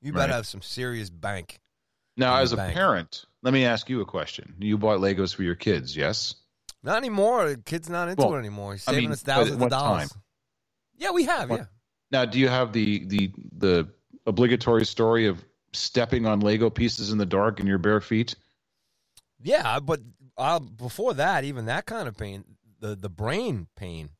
You 0.00 0.12
better 0.12 0.30
Right. 0.30 0.34
have 0.36 0.46
some 0.46 0.62
serious 0.62 1.10
bank. 1.10 1.60
now 2.16 2.36
as 2.38 2.52
a 2.52 2.56
bank. 2.56 2.74
parent, 2.74 3.24
let 3.42 3.52
me 3.54 3.64
ask 3.66 3.88
you 3.90 4.00
a 4.00 4.04
question. 4.06 4.54
You 4.58 4.78
bought 4.78 4.98
Legos 5.00 5.34
for 5.34 5.42
your 5.44 5.54
kids, 5.54 5.96
yes? 5.96 6.34
Not 6.82 6.96
anymore. 6.96 7.50
The 7.50 7.56
kid's 7.58 7.88
not 7.88 8.08
into 8.08 8.24
Well, 8.24 8.34
it 8.34 8.38
anymore. 8.38 8.72
He's 8.72 8.88
I 8.88 8.92
saving 8.92 9.04
mean, 9.04 9.12
us 9.12 9.22
thousands 9.22 9.62
of 9.62 9.70
dollars. 9.70 10.08
time? 10.10 10.22
Yeah, 10.96 11.10
we 11.12 11.24
have. 11.26 11.50
What- 11.50 11.60
Yeah. 11.60 11.66
Now, 12.12 12.26
do 12.26 12.38
you 12.38 12.48
have 12.48 12.72
the 12.72 13.04
the 13.06 13.32
the 13.56 13.88
obligatory 14.26 14.84
story 14.84 15.26
of 15.26 15.42
stepping 15.72 16.26
on 16.26 16.40
Lego 16.40 16.68
pieces 16.70 17.10
in 17.10 17.18
the 17.18 17.26
dark 17.26 17.58
in 17.58 17.66
your 17.66 17.78
bare 17.78 18.00
feet? 18.00 18.34
Yeah, 19.42 19.80
but 19.80 20.00
uh, 20.36 20.60
before 20.60 21.14
that, 21.14 21.44
even 21.44 21.64
that 21.66 21.86
kind 21.86 22.06
of 22.06 22.16
pain, 22.16 22.44
the 22.78 22.94
the 22.94 23.08
brain 23.08 23.66
pain 23.76 24.10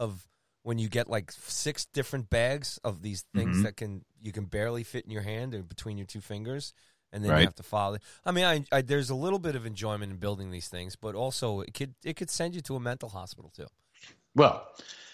of 0.00 0.26
when 0.62 0.78
you 0.78 0.88
get 0.88 1.08
like 1.10 1.30
six 1.30 1.84
different 1.84 2.30
bags 2.30 2.80
of 2.82 3.02
these 3.02 3.24
things 3.34 3.58
Mhm. 3.58 3.62
that 3.64 3.76
can 3.76 4.04
you 4.20 4.32
can 4.32 4.46
barely 4.46 4.82
fit 4.82 5.04
in 5.04 5.10
your 5.10 5.22
hand 5.22 5.54
or 5.54 5.62
between 5.62 5.98
your 5.98 6.06
two 6.06 6.22
fingers, 6.22 6.72
and 7.12 7.22
then 7.22 7.32
Right. 7.32 7.40
you 7.40 7.44
have 7.44 7.54
to 7.56 7.62
follow. 7.62 7.98
I 8.24 8.32
mean, 8.32 8.44
I, 8.46 8.64
I, 8.72 8.80
there's 8.80 9.10
a 9.10 9.14
little 9.14 9.38
bit 9.38 9.54
of 9.54 9.66
enjoyment 9.66 10.10
in 10.10 10.16
building 10.18 10.50
these 10.50 10.68
things, 10.68 10.96
but 10.96 11.14
also 11.14 11.60
it 11.60 11.74
could 11.74 11.94
it 12.02 12.16
could 12.16 12.30
send 12.30 12.54
you 12.54 12.62
to 12.62 12.76
a 12.76 12.80
mental 12.80 13.10
hospital 13.10 13.50
too. 13.54 13.66
Well, 14.34 14.66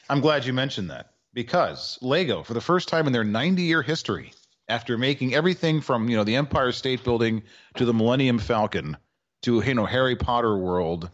I'm 0.08 0.20
glad 0.20 0.44
you 0.44 0.52
mentioned 0.52 0.90
that 0.90 1.14
because 1.32 1.98
Lego, 2.02 2.42
for 2.42 2.54
the 2.54 2.60
first 2.60 2.88
time 2.88 3.06
in 3.06 3.12
their 3.12 3.24
90 3.24 3.62
year 3.62 3.82
history, 3.82 4.32
after 4.68 4.96
making 4.96 5.34
everything 5.34 5.80
from 5.80 6.08
you 6.08 6.16
know 6.16 6.24
the 6.24 6.36
Empire 6.36 6.72
State 6.72 7.04
Building 7.04 7.42
to 7.76 7.84
the 7.84 7.94
Millennium 7.94 8.38
Falcon 8.38 8.96
to 9.42 9.62
you 9.64 9.74
know 9.74 9.86
Harry 9.86 10.16
Potter 10.16 10.56
World, 10.56 11.10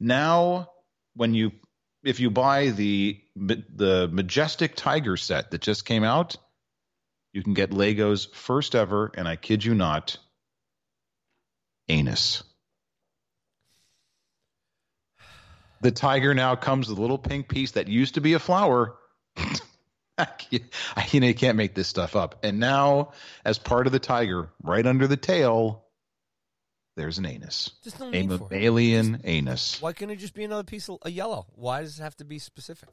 now 0.00 0.70
when 1.14 1.34
you 1.34 1.52
if 2.02 2.20
you 2.20 2.30
buy 2.30 2.70
the 2.70 3.20
the 3.36 4.08
Majestic 4.10 4.74
Tiger 4.74 5.16
set 5.16 5.50
that 5.50 5.60
just 5.60 5.84
came 5.84 6.04
out, 6.04 6.36
you 7.32 7.42
can 7.42 7.54
get 7.54 7.72
Lego's 7.72 8.26
first 8.26 8.74
ever, 8.74 9.10
and 9.14 9.26
I 9.26 9.36
kid 9.36 9.64
you 9.64 9.74
not, 9.74 10.18
anus. 11.88 12.42
The 15.80 15.90
tiger 15.90 16.32
now 16.32 16.56
comes 16.56 16.88
with 16.88 16.96
a 16.96 17.00
little 17.00 17.18
pink 17.18 17.48
piece 17.48 17.72
that 17.72 17.88
used 17.88 18.14
to 18.14 18.22
be 18.22 18.32
a 18.32 18.38
flower. 18.38 18.96
I 20.18 20.28
you 21.10 21.20
know, 21.20 21.26
you 21.26 21.34
can't 21.34 21.56
make 21.56 21.74
this 21.74 21.88
stuff 21.88 22.14
up. 22.14 22.44
And 22.44 22.60
now, 22.60 23.12
as 23.44 23.58
part 23.58 23.86
of 23.86 23.92
the 23.92 23.98
tiger, 23.98 24.48
right 24.62 24.86
under 24.86 25.06
the 25.08 25.16
tail, 25.16 25.84
there's 26.96 27.18
an 27.18 27.26
anus. 27.26 27.72
Just 27.82 27.98
no 27.98 28.06
A 28.08 28.10
need 28.10 28.28
for 28.28 28.34
it. 28.34 28.50
mammalian 28.50 29.20
anus. 29.24 29.82
Why 29.82 29.92
couldn't 29.92 30.14
it 30.14 30.18
just 30.20 30.34
be 30.34 30.44
another 30.44 30.62
piece 30.62 30.88
of 30.88 30.98
a 31.02 31.10
yellow? 31.10 31.46
Why 31.56 31.82
does 31.82 31.98
it 31.98 32.02
have 32.02 32.16
to 32.18 32.24
be 32.24 32.38
specific? 32.38 32.90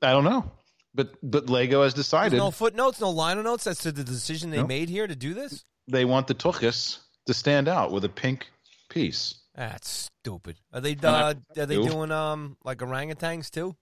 I 0.00 0.12
don't 0.12 0.24
know. 0.24 0.50
But 0.94 1.14
but 1.22 1.48
Lego 1.50 1.82
has 1.82 1.94
There's 1.94 2.04
decided 2.06 2.36
no 2.38 2.50
footnotes, 2.50 3.00
no 3.00 3.10
liner 3.10 3.42
notes 3.42 3.66
as 3.66 3.78
to 3.78 3.92
the 3.92 4.04
decision 4.04 4.50
they 4.50 4.62
made 4.62 4.88
here 4.88 5.06
to 5.06 5.14
do 5.16 5.34
this. 5.34 5.64
they 5.88 6.04
want 6.04 6.26
the 6.26 6.34
tuchus 6.34 6.98
to 7.26 7.34
stand 7.34 7.68
out 7.68 7.92
with 7.92 8.04
a 8.04 8.08
pink 8.08 8.48
piece. 8.88 9.36
That's 9.54 9.88
stupid. 9.88 10.56
Are 10.72 10.80
they 10.80 10.96
uh, 11.02 11.34
are 11.56 11.66
they 11.66 11.76
doing 11.76 12.10
um 12.10 12.56
like 12.64 12.78
orangutans 12.78 13.50
too? 13.50 13.76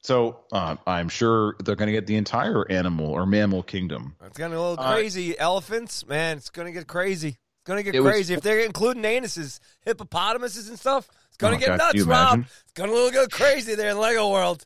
So 0.00 0.40
uh, 0.52 0.76
I'm 0.86 1.08
sure 1.08 1.56
they're 1.64 1.74
going 1.76 1.88
to 1.88 1.92
get 1.92 2.06
the 2.06 2.16
entire 2.16 2.70
animal 2.70 3.06
or 3.06 3.26
mammal 3.26 3.62
kingdom. 3.62 4.14
It's 4.24 4.38
getting 4.38 4.54
a 4.56 4.60
little 4.60 4.82
Uh, 4.82 4.92
crazy. 4.94 5.38
Elephants, 5.38 6.06
man, 6.06 6.36
it's 6.38 6.50
gonna 6.50 6.72
get 6.72 6.86
crazy. 6.86 7.28
It's 7.28 7.38
gonna 7.66 7.82
get 7.82 7.94
It 7.94 8.00
was- 8.00 8.12
crazy 8.12 8.34
if 8.34 8.40
they're 8.40 8.60
including 8.60 9.02
anuses, 9.02 9.58
hippopotamuses, 9.84 10.68
and 10.68 10.78
stuff. 10.78 11.08
It's 11.28 11.36
gonna 11.36 11.56
Oh, 11.56 11.58
get 11.58 11.66
God, 11.68 11.78
nuts, 11.78 12.00
Rob. 12.02 12.06
imagine? 12.34 12.46
It's 12.64 12.72
gonna 12.74 12.92
little 12.92 13.10
go 13.10 13.26
crazy 13.26 13.74
there 13.74 13.90
in 13.90 13.98
Lego 13.98 14.30
World. 14.30 14.64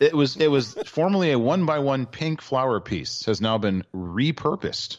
It 0.00 0.14
was 0.14 0.36
it 0.36 0.48
was 0.48 0.74
formerly 0.86 1.30
a 1.30 1.38
one 1.38 1.64
by 1.64 1.78
one 1.78 2.06
pink 2.06 2.42
flower 2.42 2.80
piece 2.80 3.24
has 3.26 3.40
now 3.40 3.56
been 3.58 3.84
repurposed 3.94 4.96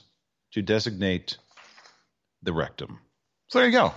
to 0.54 0.62
designate 0.62 1.38
the 2.42 2.54
rectum. 2.54 3.00
So 3.50 3.60
there 3.60 3.68
you 3.68 3.74
go. 3.74 3.94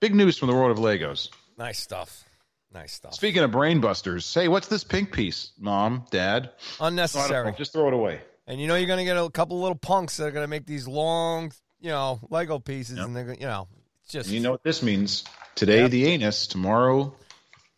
Big 0.00 0.14
news 0.14 0.36
from 0.36 0.48
the 0.48 0.54
world 0.54 0.70
of 0.70 0.78
Legos. 0.78 1.30
Nice 1.56 1.78
stuff. 1.80 2.24
Nice 2.74 2.92
stuff. 2.94 3.14
Speaking 3.14 3.42
of 3.42 3.50
brainbusters, 3.50 4.32
hey, 4.34 4.48
what's 4.48 4.68
this 4.68 4.82
pink 4.84 5.12
piece, 5.12 5.52
mom, 5.58 6.06
dad? 6.10 6.52
Unnecessary. 6.80 7.52
Just 7.58 7.72
throw 7.72 7.88
it 7.88 7.94
away. 7.94 8.20
And 8.46 8.60
you 8.60 8.66
know 8.66 8.74
you're 8.76 8.88
gonna 8.88 9.04
get 9.04 9.16
a 9.16 9.28
couple 9.30 9.60
little 9.60 9.76
punks 9.76 10.16
that 10.16 10.24
are 10.26 10.30
gonna 10.30 10.46
make 10.46 10.66
these 10.66 10.88
long, 10.88 11.52
you 11.80 11.90
know, 11.90 12.18
Lego 12.30 12.58
pieces, 12.58 12.96
Yep. 12.96 13.06
and 13.06 13.16
they're 13.16 13.24
gonna, 13.24 13.38
you 13.38 13.46
know, 13.46 13.68
it's 14.02 14.12
just 14.12 14.30
You 14.30 14.40
know 14.40 14.52
what 14.52 14.62
this 14.64 14.82
means? 14.82 15.24
Today 15.54 15.82
Yep. 15.82 15.90
the 15.90 16.06
anus, 16.06 16.46
tomorrow 16.46 17.14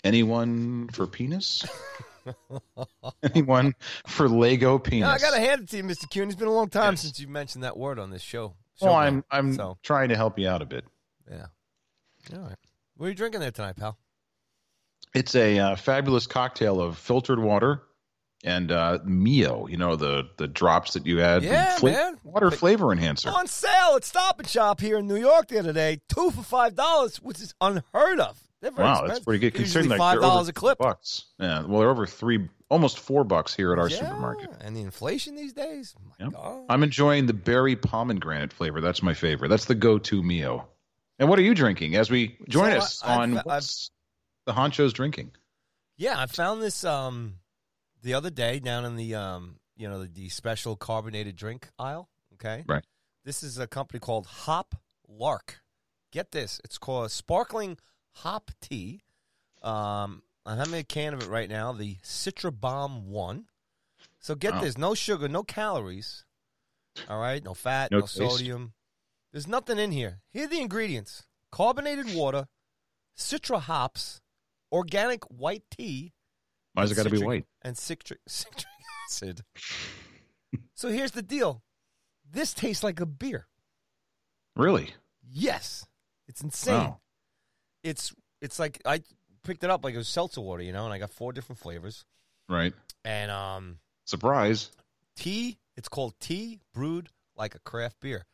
anyone 0.05 0.89
for 0.89 1.07
penis? 1.07 1.65
anyone 3.35 3.75
for 4.07 4.29
Lego 4.29 4.79
penis? 4.79 5.09
I 5.09 5.19
gotta 5.19 5.41
hand 5.41 5.63
it 5.63 5.69
to 5.71 5.77
you, 5.79 5.83
Mr. 5.85 6.09
Kuhn. 6.11 6.29
It's 6.29 6.37
been 6.37 6.49
a 6.49 6.53
long 6.53 6.69
time 6.69 6.97
since 6.97 7.19
you 7.19 7.29
mentioned 7.29 7.65
that 7.65 7.77
word 7.77 7.99
on 7.99 8.11
this 8.11 8.23
show. 8.23 8.55
well, 8.81 8.95
I'm. 8.95 9.25
I'm 9.31 9.55
so 9.55 9.77
trying 9.83 10.09
to 10.11 10.17
help 10.17 10.39
you 10.39 10.49
out 10.49 10.63
a 10.63 10.67
bit. 10.67 10.85
yeah. 11.31 11.47
All 12.33 12.41
right. 12.41 12.57
What 12.97 13.07
are 13.07 13.09
you 13.11 13.15
drinking 13.15 13.41
there 13.41 13.51
tonight, 13.51 13.77
pal? 13.77 13.99
It's 15.15 15.35
a 15.35 15.59
uh, 15.59 15.77
fabulous 15.77 16.27
cocktail 16.27 16.81
of 16.81 16.99
filtered 16.99 17.39
water 17.39 17.83
and 18.43 18.71
uh, 18.73 18.99
Mio. 19.05 19.67
You 19.69 19.77
know 19.77 19.97
the 19.97 20.29
the 20.37 20.47
drops 20.49 20.95
that 20.95 21.07
you 21.07 21.21
add. 21.21 21.43
Yeah, 21.45 21.77
Fla- 21.77 21.91
man. 21.93 22.19
Water 22.25 22.51
flavor 22.51 22.91
enhancer. 22.93 23.31
On 23.31 23.47
sale 23.47 23.95
at 23.97 24.05
Stop 24.05 24.39
and 24.41 24.49
Shop 24.49 24.81
here 24.81 24.99
in 24.99 25.07
New 25.07 25.17
York 25.17 25.49
the 25.49 25.59
other 25.59 25.73
day, 25.73 26.01
two 26.09 26.31
for 26.31 26.43
five 26.43 26.75
dollars, 26.75 27.17
which 27.19 27.41
is 27.41 27.55
unheard 27.61 28.21
of. 28.21 28.39
Wow, 28.63 28.71
expensive. 28.71 29.09
that's 29.09 29.21
pretty 29.21 29.39
good. 29.41 29.53
They're 29.53 29.61
Considering 29.61 29.91
like 29.91 29.99
five 29.99 30.21
dollars 30.21 30.49
a 30.49 30.53
clip. 30.55 30.79
Bucks. 30.79 31.27
Yeah, 31.39 31.67
well, 31.67 31.81
they're 31.81 31.91
over 31.91 32.07
three, 32.07 32.49
almost 32.71 32.99
four 32.99 33.23
bucks 33.23 33.55
here 33.55 33.73
at 33.75 33.79
our 33.79 33.91
yeah, 33.91 33.99
supermarket. 33.99 34.51
and 34.63 34.75
the 34.75 34.81
inflation 34.81 35.37
these 35.37 35.53
days. 35.53 35.95
My 36.19 36.25
Yep. 36.25 36.33
God. 36.33 36.65
I'm 36.71 36.83
enjoying 36.83 37.27
the 37.27 37.35
berry 37.35 37.77
pomegranate 37.77 38.55
flavor. 38.55 38.81
That's 38.81 39.03
my 39.03 39.13
favorite. 39.13 39.49
That's 39.51 39.67
the 39.67 39.75
go-to 39.75 40.23
Mio. 40.23 40.67
And 41.19 41.29
what 41.29 41.39
are 41.39 41.43
you 41.43 41.55
drinking? 41.55 41.95
As 41.95 42.11
we 42.11 42.39
join 42.49 42.71
So, 42.73 42.77
us 42.79 43.03
I- 43.05 43.13
I've- 43.13 43.23
on 43.23 43.31
I've- 43.37 43.43
what's 43.45 43.91
the 44.47 44.53
honcho's 44.55 44.93
drinking. 44.93 45.33
Yeah, 45.97 46.19
I 46.19 46.27
found 46.27 46.63
this 46.63 46.85
um 46.85 47.35
the 48.03 48.15
other 48.15 48.31
day 48.31 48.59
down 48.59 48.85
in 48.85 48.97
the 48.97 49.15
um 49.15 49.57
you 49.77 49.89
know 49.89 50.03
the, 50.03 50.09
the 50.09 50.29
special 50.29 50.77
carbonated 50.77 51.37
drink 51.37 51.69
aisle. 51.79 52.09
Okay, 52.35 52.65
Right. 52.67 52.85
This 53.25 53.43
is 53.43 53.59
a 53.59 53.67
company 53.67 54.01
called 54.01 54.27
Hop 54.27 54.75
Lark. 55.09 55.61
Get 56.13 56.33
this. 56.33 56.61
It's 56.65 56.79
called 56.79 57.11
sparkling 57.11 57.79
hop 58.11 58.51
tea. 58.61 59.01
Um, 59.63 60.23
I'm 60.45 60.59
having 60.59 60.75
a 60.75 60.85
can 60.85 61.15
of 61.15 61.23
it 61.23 61.29
right 61.29 61.49
now, 61.49 61.73
the 61.73 61.97
Citra 62.05 62.53
Bomb 62.59 63.09
1. 63.11 63.47
So 64.21 64.35
get 64.35 64.53
Wow. 64.55 64.61
this 64.61 64.77
no 64.77 64.95
sugar, 64.95 65.27
no 65.27 65.43
calories. 65.43 66.25
All 67.09 67.19
right, 67.19 67.43
no 67.43 67.55
fat, 67.55 67.91
No 67.91 68.01
no, 68.01 68.07
sodium. 68.07 68.75
There's 69.33 69.49
nothing 69.49 69.79
in 69.79 69.91
here. 69.91 70.21
Here 70.31 70.45
are 70.45 70.49
the 70.49 70.61
ingredients 70.61 71.25
carbonated 71.51 72.15
water, 72.15 72.47
citra 73.17 73.61
hops, 73.61 74.21
organic 74.75 75.25
white 75.25 75.63
tea, 75.71 76.13
Why's 76.75 76.91
it 76.91 76.97
got 76.97 77.05
to 77.05 77.11
be 77.11 77.23
white? 77.23 77.47
and 77.63 77.79
citric, 77.79 78.21
citric 78.29 78.67
acid. 79.07 79.43
so 80.75 80.89
here's 80.89 81.13
the 81.13 81.23
deal 81.23 81.63
this 82.31 82.53
tastes 82.53 82.83
like 82.83 83.01
a 83.01 83.07
beer. 83.07 83.47
Really? 84.57 84.93
Yes, 85.23 85.87
it's 86.29 86.43
insane. 86.43 86.75
Wow. 86.75 87.01
It's 87.83 88.13
it's 88.41 88.59
like 88.59 88.81
I 88.85 89.01
picked 89.45 89.63
it 89.65 89.71
up 89.71 89.85
like 89.85 89.95
it 89.95 89.99
was 89.99 90.09
seltzer 90.09 90.41
water, 90.41 90.63
you 90.63 90.73
know, 90.73 90.85
and 90.85 90.93
I 90.93 90.99
got 90.99 91.11
four 91.11 91.33
different 91.33 91.61
flavors. 91.61 92.05
Right. 92.49 92.73
And 93.05 93.31
um, 93.31 93.79
Surprise. 94.05 94.71
tea, 95.17 95.59
it's 95.77 95.89
called 95.89 96.15
tea 96.21 96.61
brewed 96.73 97.09
like 97.37 97.55
a 97.55 97.59
craft 97.61 98.01
beer, 98.01 98.25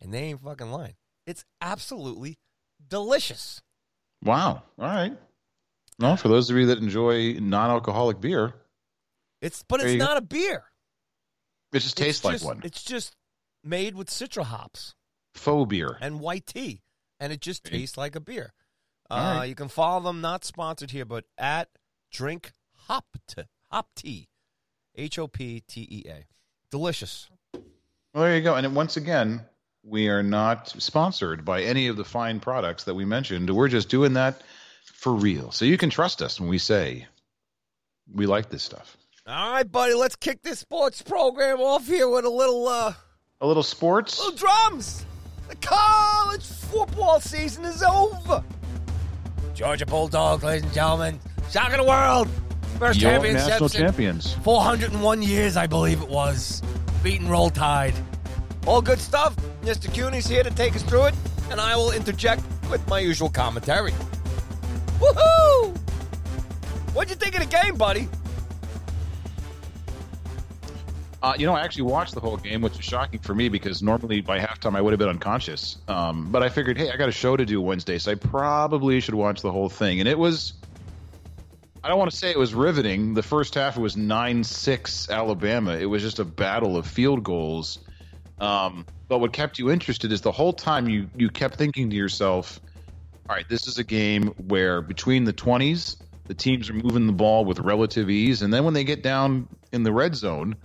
and 0.00 0.12
they 0.14 0.20
ain't 0.24 0.42
fucking 0.42 0.70
lying. 0.70 0.94
It's 1.26 1.44
absolutely 1.60 2.38
delicious. 2.88 3.62
Wow. 4.22 4.62
All 4.78 4.86
right. 4.86 5.16
Well, 6.00 6.16
for 6.16 6.28
those 6.28 6.48
of 6.50 6.56
you 6.56 6.66
that 6.66 6.78
enjoy 6.78 7.34
non-alcoholic 7.34 8.20
beer, 8.20 8.54
It's 9.42 9.62
but 9.62 9.80
it's 9.80 9.92
you 9.92 9.98
go. 9.98 10.04
not 10.06 10.16
a 10.16 10.22
beer. 10.22 10.64
it 11.72 11.80
just 11.80 11.96
tastes 11.96 12.18
It's 12.20 12.24
like 12.24 12.34
just- 12.34 12.44
one. 12.44 12.60
It's 12.64 12.82
just 12.82 13.14
made 13.62 13.94
with 13.94 14.08
citra 14.08 14.44
hops 14.44 14.94
Faux 15.34 15.68
beer. 15.68 15.98
and 16.00 16.18
white 16.20 16.46
tea, 16.46 16.82
and 17.20 17.32
it 17.32 17.40
just 17.40 17.64
tastes 17.64 17.96
like 17.96 18.16
a 18.16 18.20
beer. 18.20 18.52
Uh, 19.10 19.36
right. 19.38 19.44
You 19.46 19.54
can 19.54 19.68
follow 19.68 20.00
them, 20.04 20.20
not 20.20 20.44
sponsored 20.44 20.90
here, 20.92 21.04
but 21.04 21.24
at 21.36 21.68
Drink 22.10 22.52
Hop 22.86 23.06
Hop 23.70 23.88
Tea, 23.94 24.28
H 24.94 25.18
O 25.18 25.28
P 25.28 25.60
T 25.60 25.86
E 25.90 26.08
A. 26.08 26.26
Delicious. 26.70 27.28
Well, 27.52 28.24
there 28.24 28.36
you 28.36 28.42
go. 28.42 28.54
And 28.56 28.74
once 28.74 28.96
again, 28.96 29.44
we 29.84 30.08
are 30.08 30.22
not 30.22 30.68
sponsored 30.80 31.44
by 31.44 31.62
any 31.62 31.86
of 31.88 31.96
the 31.96 32.04
fine 32.04 32.40
products 32.40 32.84
that 32.84 32.94
we 32.94 33.04
mentioned. 33.04 33.50
We're 33.50 33.68
just 33.68 33.88
doing 33.88 34.12
that 34.14 34.42
for 34.84 35.12
real. 35.12 35.50
So 35.52 35.64
you 35.64 35.76
can 35.78 35.90
trust 35.90 36.22
us 36.22 36.40
when 36.40 36.48
we 36.48 36.58
say 36.58 37.06
we 38.12 38.26
like 38.26 38.50
this 38.50 38.62
stuff. 38.62 38.96
All 39.26 39.52
right, 39.52 39.70
buddy, 39.70 39.94
let's 39.94 40.16
kick 40.16 40.42
this 40.42 40.58
sports 40.58 41.02
program 41.02 41.60
off 41.60 41.86
here 41.86 42.08
with 42.08 42.24
a 42.24 42.30
little 42.30 42.66
uh 42.68 42.92
A 43.40 43.46
little 43.46 43.62
sports. 43.62 44.18
little 44.18 44.36
drums. 44.36 45.04
The 45.48 45.56
college 45.56 46.44
football 46.44 47.20
season 47.20 47.64
is 47.64 47.82
over. 47.82 48.42
Georgia 49.54 49.84
Bulldogs, 49.86 50.42
ladies 50.42 50.62
and 50.64 50.72
gentlemen, 50.72 51.20
shock 51.50 51.70
of 51.72 51.78
the 51.78 51.84
world. 51.84 52.28
First 52.78 53.00
Your 53.00 53.10
championship 53.10 53.48
national 53.48 53.68
since 53.68 53.82
champions. 53.82 54.32
401 54.42 55.22
years, 55.22 55.56
I 55.56 55.66
believe 55.66 56.00
it 56.00 56.08
was. 56.08 56.62
Beating 57.02 57.28
Roll 57.28 57.50
Tide. 57.50 57.94
All 58.66 58.80
good 58.80 58.98
stuff. 59.00 59.36
Mr. 59.62 59.92
Cooney's 59.92 60.26
here 60.26 60.42
to 60.42 60.50
take 60.50 60.74
us 60.76 60.82
through 60.82 61.06
it, 61.06 61.14
and 61.50 61.60
I 61.60 61.76
will 61.76 61.92
interject 61.92 62.42
with 62.70 62.86
my 62.88 63.00
usual 63.00 63.28
commentary. 63.28 63.92
Woohoo! 65.00 65.76
What'd 66.94 67.10
you 67.10 67.16
think 67.16 67.34
of 67.34 67.40
the 67.40 67.56
game, 67.56 67.76
buddy? 67.76 68.08
Uh, 71.22 71.34
you 71.38 71.44
know, 71.44 71.54
I 71.54 71.60
actually 71.60 71.82
watched 71.82 72.14
the 72.14 72.20
whole 72.20 72.38
game, 72.38 72.62
which 72.62 72.78
is 72.78 72.84
shocking 72.84 73.20
for 73.20 73.34
me 73.34 73.50
because 73.50 73.82
normally 73.82 74.22
by 74.22 74.38
halftime 74.38 74.74
I 74.74 74.80
would 74.80 74.92
have 74.92 74.98
been 74.98 75.08
unconscious. 75.08 75.76
Um, 75.86 76.32
but 76.32 76.42
I 76.42 76.48
figured, 76.48 76.78
hey, 76.78 76.90
I 76.90 76.96
got 76.96 77.10
a 77.10 77.12
show 77.12 77.36
to 77.36 77.44
do 77.44 77.60
Wednesday, 77.60 77.98
so 77.98 78.12
I 78.12 78.14
probably 78.14 79.00
should 79.00 79.14
watch 79.14 79.42
the 79.42 79.52
whole 79.52 79.68
thing. 79.68 80.00
And 80.00 80.08
it 80.08 80.18
was, 80.18 80.54
I 81.84 81.88
don't 81.88 81.98
want 81.98 82.10
to 82.10 82.16
say 82.16 82.30
it 82.30 82.38
was 82.38 82.54
riveting. 82.54 83.12
The 83.12 83.22
first 83.22 83.54
half 83.54 83.76
it 83.76 83.80
was 83.80 83.98
9 83.98 84.44
6 84.44 85.10
Alabama. 85.10 85.76
It 85.76 85.86
was 85.86 86.00
just 86.02 86.20
a 86.20 86.24
battle 86.24 86.78
of 86.78 86.86
field 86.86 87.22
goals. 87.22 87.80
Um, 88.38 88.86
but 89.06 89.18
what 89.18 89.34
kept 89.34 89.58
you 89.58 89.70
interested 89.70 90.12
is 90.12 90.22
the 90.22 90.32
whole 90.32 90.54
time 90.54 90.88
you, 90.88 91.10
you 91.14 91.28
kept 91.28 91.56
thinking 91.56 91.90
to 91.90 91.96
yourself, 91.96 92.60
all 93.28 93.36
right, 93.36 93.48
this 93.48 93.66
is 93.66 93.78
a 93.78 93.84
game 93.84 94.28
where 94.48 94.82
between 94.82 95.24
the 95.24 95.32
20s, 95.32 95.96
the 96.26 96.34
teams 96.34 96.70
are 96.70 96.74
moving 96.74 97.06
the 97.06 97.12
ball 97.12 97.44
with 97.44 97.58
relative 97.58 98.10
ease. 98.10 98.42
And 98.42 98.52
then 98.52 98.64
when 98.64 98.74
they 98.74 98.84
get 98.84 99.02
down 99.02 99.48
in 99.72 99.82
the 99.82 99.92
red 99.92 100.14
zone, 100.14 100.56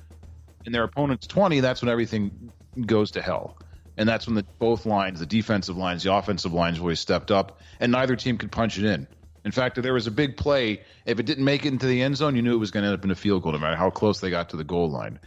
and 0.65 0.73
their 0.73 0.83
opponent's 0.83 1.27
20, 1.27 1.59
that's 1.59 1.81
when 1.81 1.89
everything 1.89 2.51
goes 2.85 3.11
to 3.11 3.21
hell. 3.21 3.57
And 3.97 4.09
that's 4.09 4.25
when 4.25 4.35
the 4.35 4.45
both 4.59 4.85
lines, 4.85 5.19
the 5.19 5.25
defensive 5.25 5.77
lines, 5.77 6.03
the 6.03 6.13
offensive 6.13 6.53
lines, 6.53 6.79
really 6.79 6.95
stepped 6.95 7.31
up, 7.31 7.59
and 7.79 7.91
neither 7.91 8.15
team 8.15 8.37
could 8.37 8.51
punch 8.51 8.77
it 8.77 8.85
in. 8.85 9.07
In 9.45 9.51
fact, 9.51 9.77
if 9.77 9.83
there 9.83 9.93
was 9.93 10.07
a 10.07 10.11
big 10.11 10.37
play, 10.37 10.81
if 11.05 11.19
it 11.19 11.25
didn't 11.25 11.45
make 11.45 11.65
it 11.65 11.69
into 11.69 11.85
the 11.85 12.01
end 12.01 12.17
zone, 12.17 12.35
you 12.35 12.41
knew 12.41 12.55
it 12.55 12.59
was 12.59 12.71
going 12.71 12.83
to 12.83 12.89
end 12.89 12.97
up 12.97 13.05
in 13.05 13.11
a 13.11 13.15
field 13.15 13.43
goal, 13.43 13.51
no 13.51 13.59
matter 13.59 13.75
how 13.75 13.91
close 13.91 14.19
they 14.19 14.31
got 14.31 14.49
to 14.49 14.57
the 14.57 14.63
goal 14.63 14.89
line. 14.89 15.19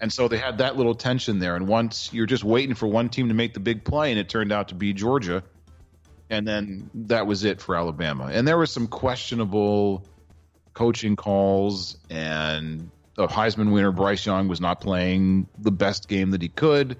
And 0.00 0.12
so 0.12 0.26
they 0.26 0.38
had 0.38 0.58
that 0.58 0.76
little 0.76 0.94
tension 0.94 1.38
there. 1.38 1.54
And 1.54 1.68
once 1.68 2.12
you're 2.12 2.26
just 2.26 2.42
waiting 2.42 2.74
for 2.74 2.88
one 2.88 3.08
team 3.10 3.28
to 3.28 3.34
make 3.34 3.54
the 3.54 3.60
big 3.60 3.84
play, 3.84 4.10
and 4.10 4.18
it 4.18 4.28
turned 4.28 4.52
out 4.52 4.68
to 4.68 4.74
be 4.74 4.94
Georgia, 4.94 5.44
and 6.32 6.48
then 6.48 6.90
that 6.94 7.26
was 7.26 7.44
it 7.44 7.60
for 7.60 7.76
Alabama. 7.76 8.30
And 8.32 8.48
there 8.48 8.56
was 8.56 8.72
some 8.72 8.86
questionable 8.86 10.02
coaching 10.72 11.14
calls, 11.14 11.98
and 12.08 12.90
the 13.14 13.28
Heisman 13.28 13.70
winner 13.70 13.92
Bryce 13.92 14.24
Young 14.24 14.48
was 14.48 14.58
not 14.58 14.80
playing 14.80 15.46
the 15.58 15.70
best 15.70 16.08
game 16.08 16.30
that 16.30 16.40
he 16.40 16.48
could. 16.48 16.96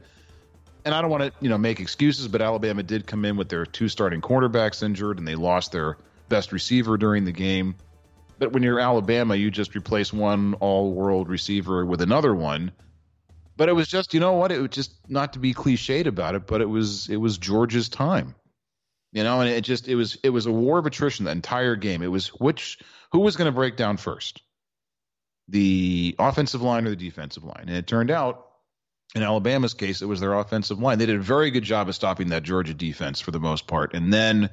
And 0.84 0.94
I 0.94 1.00
don't 1.00 1.10
want 1.10 1.22
to, 1.22 1.32
you 1.40 1.48
know, 1.48 1.56
make 1.56 1.80
excuses, 1.80 2.28
but 2.28 2.42
Alabama 2.42 2.82
did 2.82 3.06
come 3.06 3.24
in 3.24 3.36
with 3.36 3.48
their 3.48 3.64
two 3.64 3.88
starting 3.88 4.20
quarterbacks 4.20 4.82
injured, 4.82 5.18
and 5.18 5.26
they 5.26 5.34
lost 5.34 5.72
their 5.72 5.96
best 6.28 6.52
receiver 6.52 6.98
during 6.98 7.24
the 7.24 7.32
game. 7.32 7.74
But 8.38 8.52
when 8.52 8.62
you're 8.62 8.80
Alabama, 8.80 9.34
you 9.34 9.50
just 9.50 9.74
replace 9.74 10.12
one 10.12 10.54
all-world 10.60 11.30
receiver 11.30 11.86
with 11.86 12.02
another 12.02 12.34
one. 12.34 12.72
But 13.56 13.70
it 13.70 13.72
was 13.72 13.88
just, 13.88 14.12
you 14.12 14.20
know 14.20 14.32
what? 14.32 14.52
It 14.52 14.60
was 14.60 14.70
just 14.70 14.92
not 15.08 15.32
to 15.34 15.38
be 15.38 15.54
cliched 15.54 16.06
about 16.06 16.34
it, 16.34 16.46
but 16.46 16.60
it 16.60 16.68
was 16.68 17.08
it 17.08 17.16
was 17.16 17.38
Georgia's 17.38 17.88
time, 17.88 18.34
you 19.12 19.24
know, 19.24 19.40
and 19.40 19.50
it 19.50 19.62
just 19.62 19.88
it 19.88 19.94
was 19.94 20.16
it 20.22 20.30
was 20.30 20.46
a 20.46 20.52
war 20.52 20.78
of 20.78 20.86
attrition 20.86 21.24
the 21.24 21.30
entire 21.30 21.76
game. 21.76 22.02
It 22.02 22.10
was 22.10 22.28
which 22.28 22.78
who 23.12 23.20
was 23.20 23.36
going 23.36 23.46
to 23.46 23.52
break 23.52 23.76
down 23.76 23.96
first, 23.96 24.42
the 25.48 26.16
offensive 26.18 26.62
line 26.62 26.86
or 26.86 26.90
the 26.90 26.96
defensive 26.96 27.44
line, 27.44 27.64
and 27.68 27.76
it 27.76 27.86
turned 27.86 28.10
out 28.10 28.46
in 29.14 29.22
Alabama's 29.22 29.74
case, 29.74 30.00
it 30.00 30.06
was 30.06 30.20
their 30.20 30.34
offensive 30.34 30.78
line. 30.78 30.98
They 30.98 31.06
did 31.06 31.16
a 31.16 31.22
very 31.22 31.50
good 31.50 31.64
job 31.64 31.88
of 31.88 31.94
stopping 31.94 32.28
that 32.28 32.42
Georgia 32.42 32.74
defense 32.74 33.20
for 33.20 33.30
the 33.30 33.40
most 33.40 33.66
part. 33.66 33.94
And 33.94 34.12
then, 34.12 34.50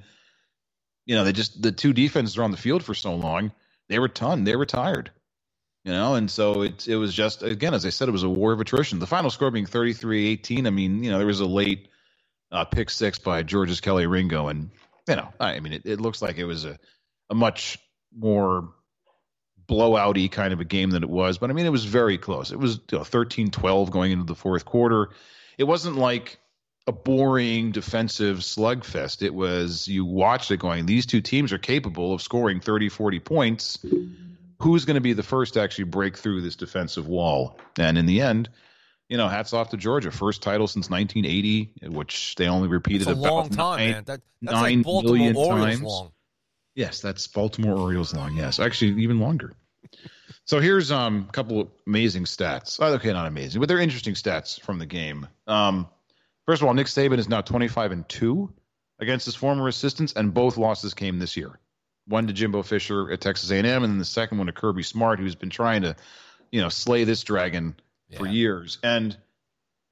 you 1.06 1.16
know, 1.16 1.24
they 1.24 1.32
just 1.32 1.62
the 1.62 1.72
two 1.72 1.94
defenses 1.94 2.38
were 2.38 2.44
on 2.44 2.52
the 2.52 2.58
field 2.58 2.84
for 2.84 2.94
so 2.94 3.16
long, 3.16 3.52
they 3.88 4.00
were 4.00 4.08
done. 4.10 4.44
They 4.44 4.56
were 4.56 4.66
tired. 4.66 5.12
You 5.86 5.94
know, 5.94 6.16
and 6.16 6.30
so 6.30 6.64
it 6.64 6.88
it 6.88 6.98
was 6.98 7.14
just 7.14 7.42
again, 7.42 7.74
as 7.74 7.86
I 7.86 7.90
said, 7.90 8.10
it 8.10 8.12
was 8.12 8.24
a 8.24 8.30
war 8.30 8.52
of 8.52 8.60
attrition. 8.60 9.00
The 9.00 9.08
final 9.08 9.30
score 9.30 9.50
being 9.50 9.66
33-18. 9.66 10.68
I 10.68 10.70
mean, 10.72 11.04
you 11.04 11.10
know, 11.10 11.18
there 11.18 11.26
was 11.28 11.40
a 11.40 11.46
late 11.46 11.88
uh, 12.52 12.66
pick 12.66 12.90
six 12.90 13.20
by 13.20 13.44
George's 13.44 13.82
Kelly 13.82 14.08
Ringo, 14.08 14.48
and 14.48 14.70
you 15.08 15.16
know, 15.16 15.30
I 15.40 15.60
mean, 15.60 15.74
it, 15.74 15.84
it 15.86 16.02
looks 16.02 16.22
like 16.22 16.38
it 16.38 16.46
was 16.46 16.66
a 16.66 16.78
a 17.30 17.36
much 17.36 17.78
more 18.16 18.74
blowouty 19.68 20.32
kind 20.32 20.52
of 20.52 20.60
a 20.60 20.66
game 20.66 20.90
than 20.90 21.04
it 21.04 21.10
was. 21.10 21.38
But 21.38 21.50
I 21.50 21.54
mean, 21.54 21.66
it 21.66 21.72
was 21.72 21.86
very 21.86 22.18
close. 22.18 22.52
It 22.52 22.60
was 22.60 22.80
you 22.92 22.98
know, 22.98 23.04
13-12 23.04 23.92
going 23.92 24.12
into 24.12 24.26
the 24.26 24.36
fourth 24.36 24.66
quarter. 24.66 25.10
It 25.58 25.66
wasn't 25.66 25.98
like 25.98 26.40
a 26.88 26.92
boring 26.92 27.72
defensive 27.72 28.38
slugfest. 28.38 29.22
It 29.22 29.34
was 29.34 29.88
you 29.88 30.06
watched 30.06 30.50
it 30.50 30.58
going, 30.58 30.86
these 30.88 31.06
two 31.06 31.22
teams 31.22 31.54
are 31.54 31.60
capable 31.60 32.14
of 32.14 32.22
scoring 32.22 32.60
30, 32.60 32.90
40 32.90 33.20
points. 33.20 33.86
Who's 34.62 34.86
going 34.86 34.96
to 34.96 35.02
be 35.02 35.14
the 35.14 35.24
first 35.24 35.54
to 35.54 35.62
actually 35.62 35.86
break 35.86 36.18
through 36.18 36.42
this 36.42 36.56
defensive 36.56 37.08
wall? 37.08 37.60
And 37.78 37.98
in 37.98 38.08
the 38.08 38.22
end, 38.22 38.50
you 39.10 39.18
know, 39.18 39.28
hats 39.28 39.54
off 39.54 39.72
to 39.72 39.78
Georgia. 39.78 40.12
First 40.12 40.44
title 40.44 40.68
since 40.68 40.90
1980, 40.90 41.90
which 41.90 42.36
they 42.36 42.48
only 42.48 42.68
repeated 42.68 43.08
about 43.08 43.18
long 43.18 43.50
time, 43.50 43.58
nine- 43.58 43.92
man. 43.92 44.04
That, 44.06 44.22
that's 44.42 44.54
nine 44.54 44.78
like 44.78 44.86
Baltimore 44.86 45.18
million 45.18 45.36
Orioles 45.36 45.66
times. 45.66 45.82
long. 45.82 46.12
Yes, 46.76 47.02
that's 47.02 47.28
Baltimore 47.28 47.78
Orioles 47.78 48.14
long. 48.14 48.38
Yes, 48.38 48.60
actually, 48.60 49.02
even 49.02 49.20
longer. 49.20 49.54
So 50.46 50.60
here's 50.60 50.92
um, 50.92 51.26
a 51.28 51.32
couple 51.32 51.60
of 51.62 51.68
amazing 51.86 52.24
stats. 52.24 52.78
Oh, 52.82 52.94
okay, 52.94 53.12
not 53.12 53.28
amazing, 53.28 53.60
but 53.60 53.68
they're 53.68 53.80
interesting 53.80 54.14
stats 54.14 54.62
from 54.62 54.80
the 54.80 54.86
game. 54.86 55.28
Um, 55.48 55.88
first 56.46 56.62
of 56.62 56.68
all, 56.68 56.74
Nick 56.74 56.88
Saban 56.88 57.18
is 57.18 57.28
now 57.28 57.42
25 57.42 57.92
and 57.92 58.08
two 58.08 58.54
against 59.00 59.26
his 59.26 59.36
former 59.36 59.68
assistants, 59.68 60.14
and 60.14 60.34
both 60.34 60.58
losses 60.58 60.94
came 60.94 61.20
this 61.20 61.36
year. 61.36 61.60
One 62.06 62.28
to 62.28 62.34
Jimbo 62.34 62.64
Fisher 62.64 63.12
at 63.12 63.22
Texas 63.22 63.52
A&M, 63.52 63.66
and 63.66 63.84
then 63.84 63.98
the 64.00 64.06
second 64.06 64.38
one 64.38 64.48
to 64.48 64.54
Kirby 64.54 64.84
Smart, 64.84 65.20
who's 65.20 65.36
been 65.36 65.50
trying 65.50 65.84
to, 65.84 65.96
you 66.52 66.62
know, 66.62 66.70
slay 66.70 67.04
this 67.04 67.24
dragon 67.24 67.76
for 68.18 68.28
years. 68.28 68.78
And 68.84 69.16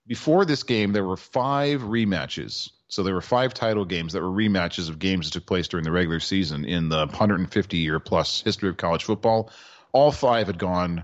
before 0.05 0.45
this 0.45 0.63
game, 0.63 0.93
there 0.93 1.03
were 1.03 1.17
five 1.17 1.81
rematches. 1.81 2.71
So 2.87 3.03
there 3.03 3.13
were 3.13 3.21
five 3.21 3.53
title 3.53 3.85
games 3.85 4.13
that 4.13 4.21
were 4.21 4.29
rematches 4.29 4.89
of 4.89 4.99
games 4.99 5.27
that 5.27 5.33
took 5.33 5.45
place 5.45 5.67
during 5.67 5.83
the 5.83 5.91
regular 5.91 6.19
season 6.19 6.65
in 6.65 6.89
the 6.89 7.05
150 7.05 7.77
year 7.77 7.99
plus 7.99 8.41
history 8.41 8.69
of 8.69 8.77
college 8.77 9.03
football. 9.03 9.51
All 9.91 10.11
five 10.11 10.47
had 10.47 10.57
gone 10.57 11.03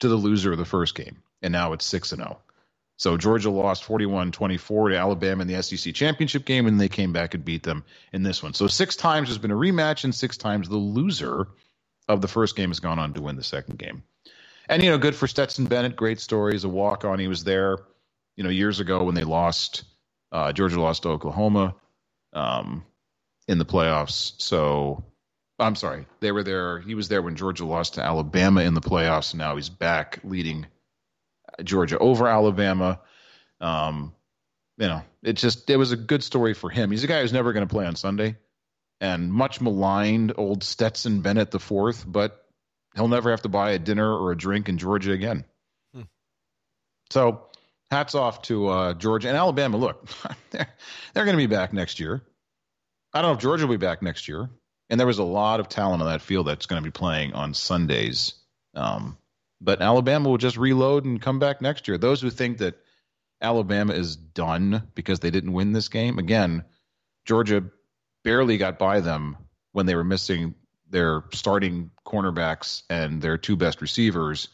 to 0.00 0.08
the 0.08 0.16
loser 0.16 0.52
of 0.52 0.58
the 0.58 0.64
first 0.64 0.94
game, 0.94 1.22
and 1.42 1.52
now 1.52 1.72
it's 1.72 1.84
six 1.84 2.12
and 2.12 2.20
zero. 2.20 2.38
So 2.96 3.16
Georgia 3.16 3.50
lost 3.50 3.84
41-24 3.84 4.90
to 4.90 4.96
Alabama 4.96 5.42
in 5.42 5.48
the 5.48 5.60
SEC 5.62 5.94
championship 5.94 6.44
game, 6.44 6.66
and 6.66 6.80
they 6.80 6.88
came 6.88 7.12
back 7.12 7.34
and 7.34 7.44
beat 7.44 7.64
them 7.64 7.84
in 8.12 8.22
this 8.22 8.40
one. 8.40 8.54
So 8.54 8.68
six 8.68 8.94
times 8.94 9.28
there's 9.28 9.38
been 9.38 9.50
a 9.50 9.56
rematch, 9.56 10.04
and 10.04 10.14
six 10.14 10.36
times 10.36 10.68
the 10.68 10.76
loser 10.76 11.48
of 12.06 12.20
the 12.20 12.28
first 12.28 12.54
game 12.54 12.70
has 12.70 12.78
gone 12.78 13.00
on 13.00 13.14
to 13.14 13.22
win 13.22 13.34
the 13.34 13.42
second 13.42 13.78
game. 13.78 14.04
And 14.68 14.82
you 14.82 14.90
know, 14.90 14.98
good 14.98 15.14
for 15.14 15.26
Stetson 15.26 15.66
Bennett. 15.66 15.96
Great 15.96 16.20
story 16.20 16.54
as 16.54 16.64
a 16.64 16.68
walk 16.68 17.04
on. 17.04 17.18
He 17.18 17.28
was 17.28 17.44
there, 17.44 17.78
you 18.36 18.44
know, 18.44 18.50
years 18.50 18.80
ago 18.80 19.04
when 19.04 19.14
they 19.14 19.24
lost. 19.24 19.84
Uh, 20.32 20.52
Georgia 20.52 20.80
lost 20.80 21.02
to 21.02 21.10
Oklahoma 21.10 21.74
um, 22.32 22.84
in 23.46 23.58
the 23.58 23.64
playoffs. 23.64 24.40
So 24.40 25.04
I'm 25.58 25.76
sorry, 25.76 26.06
they 26.20 26.32
were 26.32 26.42
there. 26.42 26.80
He 26.80 26.94
was 26.94 27.08
there 27.08 27.22
when 27.22 27.36
Georgia 27.36 27.64
lost 27.64 27.94
to 27.94 28.02
Alabama 28.02 28.62
in 28.62 28.74
the 28.74 28.80
playoffs, 28.80 29.32
and 29.32 29.38
now 29.38 29.56
he's 29.56 29.68
back 29.68 30.18
leading 30.24 30.66
Georgia 31.62 31.98
over 31.98 32.26
Alabama. 32.26 33.00
Um, 33.60 34.14
you 34.78 34.88
know, 34.88 35.02
it 35.22 35.34
just 35.34 35.70
it 35.70 35.76
was 35.76 35.92
a 35.92 35.96
good 35.96 36.24
story 36.24 36.54
for 36.54 36.70
him. 36.70 36.90
He's 36.90 37.04
a 37.04 37.08
guy 37.08 37.20
who's 37.20 37.32
never 37.32 37.52
going 37.52 37.66
to 37.66 37.72
play 37.72 37.86
on 37.86 37.96
Sunday, 37.96 38.36
and 39.00 39.32
much 39.32 39.60
maligned 39.60 40.32
old 40.36 40.64
Stetson 40.64 41.20
Bennett 41.20 41.50
the 41.50 41.60
fourth, 41.60 42.04
but 42.06 42.43
he'll 42.94 43.08
never 43.08 43.30
have 43.30 43.42
to 43.42 43.48
buy 43.48 43.72
a 43.72 43.78
dinner 43.78 44.10
or 44.10 44.32
a 44.32 44.36
drink 44.36 44.68
in 44.68 44.78
Georgia 44.78 45.12
again. 45.12 45.44
Hmm. 45.94 46.02
So, 47.10 47.46
hats 47.90 48.14
off 48.14 48.42
to 48.42 48.68
uh, 48.68 48.94
Georgia 48.94 49.28
and 49.28 49.36
Alabama. 49.36 49.76
Look, 49.76 50.08
they're 50.50 50.68
they're 51.12 51.24
going 51.24 51.36
to 51.36 51.42
be 51.42 51.54
back 51.54 51.72
next 51.72 52.00
year. 52.00 52.22
I 53.12 53.22
don't 53.22 53.30
know 53.30 53.34
if 53.36 53.40
Georgia 53.40 53.66
will 53.66 53.74
be 53.74 53.86
back 53.86 54.02
next 54.02 54.28
year. 54.28 54.50
And 54.90 55.00
there 55.00 55.06
was 55.06 55.18
a 55.18 55.24
lot 55.24 55.60
of 55.60 55.68
talent 55.68 56.02
on 56.02 56.08
that 56.08 56.20
field 56.20 56.46
that's 56.46 56.66
going 56.66 56.82
to 56.82 56.86
be 56.86 56.92
playing 56.92 57.32
on 57.32 57.54
Sundays. 57.54 58.34
Um, 58.74 59.16
but 59.60 59.80
Alabama 59.80 60.28
will 60.28 60.38
just 60.38 60.56
reload 60.56 61.04
and 61.04 61.22
come 61.22 61.38
back 61.38 61.62
next 61.62 61.88
year. 61.88 61.96
Those 61.96 62.20
who 62.20 62.30
think 62.30 62.58
that 62.58 62.78
Alabama 63.40 63.94
is 63.94 64.16
done 64.16 64.82
because 64.94 65.20
they 65.20 65.30
didn't 65.30 65.52
win 65.52 65.72
this 65.72 65.88
game, 65.88 66.18
again, 66.18 66.64
Georgia 67.24 67.64
barely 68.24 68.58
got 68.58 68.78
by 68.78 69.00
them 69.00 69.36
when 69.72 69.86
they 69.86 69.94
were 69.94 70.04
missing 70.04 70.54
their 70.90 71.24
starting 71.32 71.90
cornerbacks 72.06 72.82
and 72.90 73.20
their 73.22 73.36
two 73.38 73.56
best 73.56 73.80
receivers. 73.80 74.48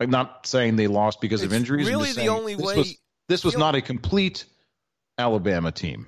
I'm 0.00 0.10
not 0.10 0.46
saying 0.46 0.76
they 0.76 0.88
lost 0.88 1.20
because 1.20 1.42
it's 1.42 1.52
of 1.52 1.56
injuries. 1.56 1.88
Really, 1.88 2.12
the 2.12 2.28
only 2.28 2.54
this 2.54 2.64
way 2.66 2.76
was, 2.76 2.98
this 3.28 3.44
was 3.44 3.56
not 3.56 3.74
a 3.74 3.80
complete 3.80 4.44
Alabama 5.18 5.70
team. 5.72 6.06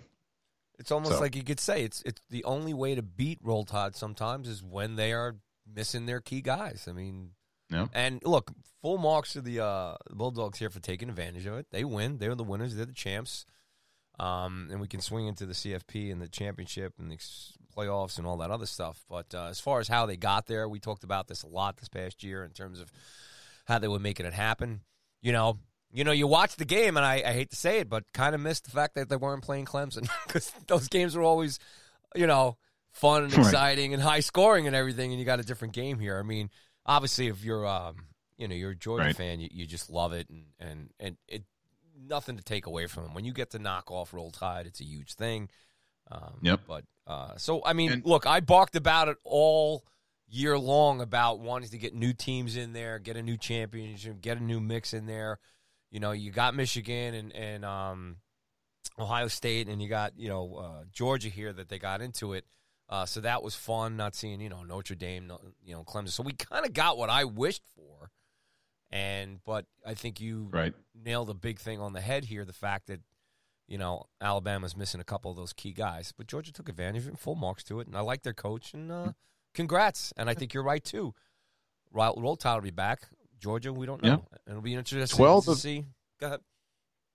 It's 0.78 0.90
almost 0.90 1.14
So- 1.14 1.20
like 1.20 1.36
you 1.36 1.44
could 1.44 1.60
say 1.60 1.84
it's 1.84 2.02
it's 2.02 2.20
the 2.28 2.44
only 2.44 2.74
way 2.74 2.94
to 2.94 3.02
beat 3.02 3.38
Roll 3.42 3.64
Tide 3.64 3.96
sometimes 3.96 4.48
is 4.48 4.62
when 4.62 4.96
they 4.96 5.12
are 5.12 5.36
missing 5.72 6.06
their 6.06 6.20
key 6.20 6.42
guys. 6.42 6.86
I 6.88 6.92
mean, 6.92 7.30
Yeah. 7.70 7.86
and 7.94 8.20
look, 8.24 8.52
full 8.82 8.98
marks 8.98 9.32
to 9.34 9.40
the 9.40 9.60
uh, 9.64 9.96
Bulldogs 10.10 10.58
here 10.58 10.68
for 10.70 10.80
taking 10.80 11.08
advantage 11.08 11.46
of 11.46 11.54
it. 11.54 11.66
They 11.70 11.84
win. 11.84 12.18
They're 12.18 12.34
the 12.34 12.44
winners. 12.44 12.74
They're 12.74 12.84
the 12.86 12.92
champs. 12.92 13.46
Um, 14.18 14.68
and 14.70 14.80
we 14.80 14.88
can 14.88 15.00
swing 15.00 15.26
into 15.26 15.44
the 15.46 15.52
CFP 15.54 16.10
and 16.10 16.20
the 16.22 16.28
championship 16.28 16.94
and 16.98 17.10
the 17.10 17.18
playoffs 17.76 18.18
and 18.18 18.26
all 18.26 18.36
that 18.38 18.50
other 18.50 18.66
stuff. 18.66 19.04
But 19.08 19.34
uh, 19.34 19.46
as 19.46 19.60
far 19.60 19.80
as 19.80 19.88
how 19.88 20.06
they 20.06 20.16
got 20.16 20.46
there, 20.46 20.68
we 20.68 20.78
talked 20.80 21.04
about 21.04 21.28
this 21.28 21.42
a 21.42 21.46
lot 21.48 21.76
this 21.76 21.88
past 21.88 22.22
year 22.24 22.44
in 22.44 22.50
terms 22.52 22.80
of 22.80 22.90
how 23.66 23.78
they 23.78 23.88
were 23.88 23.98
making 23.98 24.26
it 24.26 24.32
happen. 24.32 24.80
You 25.22 25.32
know, 25.32 25.58
you 25.92 26.04
know, 26.04 26.12
you 26.12 26.26
watch 26.26 26.56
the 26.56 26.64
game, 26.64 26.96
and 26.96 27.04
I, 27.06 27.22
I 27.26 27.32
hate 27.32 27.50
to 27.50 27.56
say 27.56 27.78
it, 27.80 27.88
but 27.88 28.04
kind 28.12 28.34
of 28.34 28.40
missed 28.40 28.64
the 28.64 28.70
fact 28.70 28.94
that 28.96 29.08
they 29.08 29.16
weren't 29.16 29.42
playing 29.42 29.64
Clemson 29.66 30.08
because 30.26 30.52
those 30.66 30.88
games 30.88 31.16
were 31.16 31.22
always, 31.22 31.58
you 32.14 32.26
know, 32.26 32.56
fun 32.92 33.24
and 33.24 33.32
Right. 33.32 33.46
exciting 33.46 33.92
and 33.94 34.02
high 34.02 34.20
scoring 34.20 34.66
and 34.66 34.74
everything. 34.76 35.10
And 35.12 35.18
you 35.20 35.24
got 35.26 35.40
a 35.40 35.44
different 35.44 35.74
game 35.74 35.98
here. 35.98 36.18
I 36.18 36.22
mean, 36.22 36.50
obviously, 36.84 37.28
if 37.28 37.44
you're, 37.44 37.66
um, 37.66 37.96
you 38.36 38.46
know, 38.48 38.54
you're 38.54 38.70
a 38.72 38.76
Georgia 38.76 39.06
Right. 39.06 39.16
fan, 39.16 39.40
you, 39.40 39.48
you 39.50 39.66
just 39.66 39.88
love 39.90 40.12
it, 40.12 40.28
and 40.28 40.44
and 40.58 40.90
and 41.00 41.16
it 41.28 41.44
nothing 41.98 42.36
to 42.36 42.42
take 42.44 42.66
away 42.66 42.86
from 42.86 43.04
them. 43.04 43.14
When 43.14 43.24
you 43.24 43.32
get 43.32 43.50
to 43.50 43.58
knock 43.58 43.90
off 43.90 44.12
Roll 44.12 44.30
Tide, 44.30 44.66
it's 44.66 44.80
a 44.80 44.84
huge 44.84 45.14
thing. 45.14 45.48
Um, 46.10 46.38
Yep. 46.42 46.60
But 46.66 46.84
uh, 47.06 47.36
so 47.36 47.64
I 47.64 47.72
mean, 47.72 47.92
And- 47.92 48.04
look, 48.06 48.26
I 48.26 48.40
barked 48.40 48.76
about 48.76 49.08
it 49.08 49.16
all 49.24 49.84
year 50.28 50.58
long 50.58 51.00
about 51.00 51.38
wanting 51.40 51.68
to 51.70 51.78
get 51.78 51.94
new 51.94 52.12
teams 52.12 52.56
in 52.56 52.72
there, 52.72 52.98
get 52.98 53.16
a 53.16 53.22
new 53.22 53.36
championship, 53.36 54.20
get 54.20 54.38
a 54.38 54.42
new 54.42 54.60
mix 54.60 54.92
in 54.92 55.06
there. 55.06 55.38
You 55.90 56.00
know, 56.00 56.10
you 56.12 56.30
got 56.32 56.54
Michigan 56.54 57.14
and 57.14 57.32
and 57.34 57.64
um, 57.64 58.16
Ohio 58.98 59.28
State, 59.28 59.68
and 59.68 59.80
you 59.80 59.88
got 59.88 60.18
you 60.18 60.28
know 60.28 60.56
uh, 60.56 60.84
Georgia 60.92 61.28
here 61.28 61.52
that 61.52 61.68
they 61.68 61.78
got 61.78 62.00
into 62.00 62.32
it. 62.34 62.44
Uh, 62.88 63.04
so 63.06 63.20
that 63.20 63.42
was 63.42 63.54
fun. 63.56 63.96
Not 63.96 64.14
seeing 64.14 64.40
you 64.40 64.48
know 64.48 64.62
Notre 64.62 64.94
Dame, 64.96 65.26
no- 65.28 65.40
you 65.64 65.74
know 65.74 65.84
Clemson. 65.84 66.10
So 66.10 66.22
we 66.22 66.32
kind 66.32 66.64
of 66.66 66.72
got 66.72 66.98
what 66.98 67.10
I 67.10 67.24
wished 67.24 67.62
for. 67.74 68.10
And 68.90 69.40
but 69.44 69.66
I 69.84 69.94
think 69.94 70.20
you 70.20 70.48
Right. 70.52 70.72
nailed 70.94 71.28
a 71.30 71.34
big 71.34 71.58
thing 71.58 71.80
on 71.80 71.92
the 71.92 72.00
head 72.00 72.24
here. 72.24 72.44
The 72.44 72.52
fact 72.52 72.86
that 72.86 73.00
you 73.68 73.78
know 73.78 74.04
Alabama's 74.20 74.76
missing 74.76 75.00
a 75.00 75.04
couple 75.04 75.30
of 75.30 75.36
those 75.36 75.52
key 75.52 75.72
guys, 75.72 76.12
but 76.16 76.26
Georgia 76.26 76.52
took 76.52 76.68
advantage 76.68 77.06
of 77.06 77.14
it, 77.14 77.18
full 77.18 77.34
marks 77.34 77.64
to 77.64 77.80
it, 77.80 77.86
and 77.86 77.96
I 77.96 78.00
like 78.00 78.22
their 78.22 78.32
coach. 78.34 78.74
And 78.74 78.90
uh, 78.92 79.12
congrats. 79.54 80.12
And 80.16 80.28
I 80.30 80.34
think 80.34 80.54
you're 80.54 80.62
right 80.62 80.84
too. 80.84 81.14
Roll, 81.92 82.14
Roll 82.20 82.36
Tide 82.36 82.54
will 82.54 82.62
be 82.62 82.70
back. 82.70 83.02
Georgia, 83.40 83.72
we 83.72 83.86
don't 83.86 84.02
know. 84.02 84.24
It'll 84.48 84.60
be 84.62 84.74
interesting 84.74 85.16
12 85.16 85.44
to 85.44 85.50
of- 85.52 85.58
see. 85.58 85.84
Go 86.20 86.26
ahead. 86.26 86.40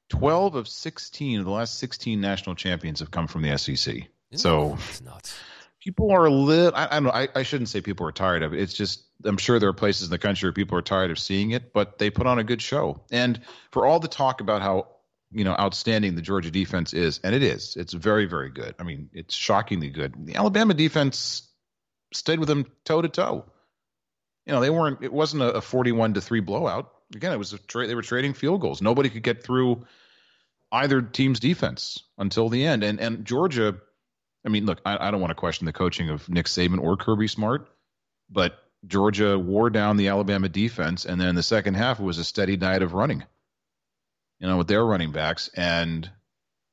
12 0.09 0.55
of 0.55 0.67
16 0.67 1.39
of 1.39 1.45
the 1.45 1.51
last 1.51 1.79
16 1.79 2.19
national 2.19 2.55
champions 2.55 2.99
have 2.99 3.11
come 3.11 3.27
from 3.27 3.41
the 3.43 3.57
SEC. 3.57 3.75
Isn't 3.95 4.07
So 4.33 4.77
it's 4.89 5.01
nuts. 5.01 5.37
people 5.79 6.11
are 6.11 6.25
a 6.25 6.29
little, 6.29 6.73
I, 6.75 6.85
I 6.87 6.89
don't 6.95 7.03
know, 7.05 7.11
I, 7.11 7.29
I 7.33 7.43
shouldn't 7.43 7.69
say 7.69 7.79
people 7.81 8.05
are 8.05 8.11
tired 8.11 8.43
of 8.43 8.53
it. 8.53 8.59
It's 8.59 8.73
just, 8.73 9.03
I'm 9.23 9.37
sure 9.37 9.57
there 9.57 9.69
are 9.69 9.73
places 9.73 10.07
in 10.07 10.11
the 10.11 10.17
country 10.17 10.47
where 10.47 10.53
people 10.53 10.77
are 10.77 10.81
tired 10.81 11.11
of 11.11 11.19
seeing 11.19 11.51
it, 11.51 11.71
but 11.73 11.97
they 11.97 12.09
put 12.09 12.27
on 12.27 12.39
a 12.39 12.43
good 12.43 12.61
show. 12.61 12.99
And 13.09 13.39
for 13.71 13.85
all 13.85 13.99
the 14.01 14.09
talk 14.09 14.41
about 14.41 14.61
how, 14.61 14.87
you 15.31 15.43
know, 15.43 15.55
outstanding 15.57 16.15
the 16.15 16.21
Georgia 16.21 16.51
defense 16.51 16.93
is, 16.93 17.19
and 17.23 17.33
it 17.33 17.43
is, 17.43 17.75
it's 17.77 17.93
very, 17.93 18.25
very 18.25 18.49
good. 18.49 18.75
I 18.79 18.83
mean, 18.83 19.09
it's 19.13 19.33
shockingly 19.33 19.89
good. 19.89 20.13
The 20.25 20.35
Alabama 20.35 20.73
defense 20.73 21.47
stayed 22.13 22.39
with 22.39 22.49
them 22.49 22.65
toe 22.83 23.01
to 23.01 23.09
toe. 23.09 23.45
You 24.45 24.53
know, 24.53 24.59
they 24.59 24.69
weren't, 24.69 25.03
it 25.03 25.13
wasn't 25.13 25.43
a, 25.43 25.61
41 25.61 26.15
to 26.15 26.21
3 26.21 26.39
blowout. 26.41 26.91
Again, 27.15 27.31
it 27.31 27.37
was 27.37 27.53
a 27.53 27.57
trade, 27.57 27.89
they 27.89 27.95
were 27.95 28.01
trading 28.01 28.33
field 28.33 28.61
goals. 28.61 28.81
Nobody 28.81 29.09
could 29.09 29.23
get 29.23 29.43
through 29.43 29.85
either 30.71 31.01
team's 31.01 31.39
defense 31.39 32.03
until 32.17 32.49
the 32.49 32.65
end. 32.65 32.83
And 32.83 32.99
and 32.99 33.25
Georgia, 33.25 33.77
I 34.45 34.49
mean, 34.49 34.65
look, 34.65 34.81
I, 34.85 35.07
I 35.07 35.11
don't 35.11 35.21
want 35.21 35.31
to 35.31 35.35
question 35.35 35.65
the 35.65 35.73
coaching 35.73 36.09
of 36.09 36.27
Nick 36.29 36.45
Saban 36.45 36.79
or 36.79 36.97
Kirby 36.97 37.27
Smart, 37.27 37.69
but 38.29 38.57
Georgia 38.87 39.37
wore 39.37 39.69
down 39.69 39.97
the 39.97 40.07
Alabama 40.07 40.49
defense, 40.49 41.05
and 41.05 41.19
then 41.19 41.35
the 41.35 41.43
second 41.43 41.75
half 41.75 41.99
was 41.99 42.17
a 42.17 42.23
steady 42.23 42.57
diet 42.57 42.81
of 42.81 42.93
running. 42.93 43.23
You 44.41 44.47
know, 44.47 44.57
with 44.57 44.67
their 44.67 44.83
running 44.83 45.11
backs 45.11 45.49
and 45.55 46.09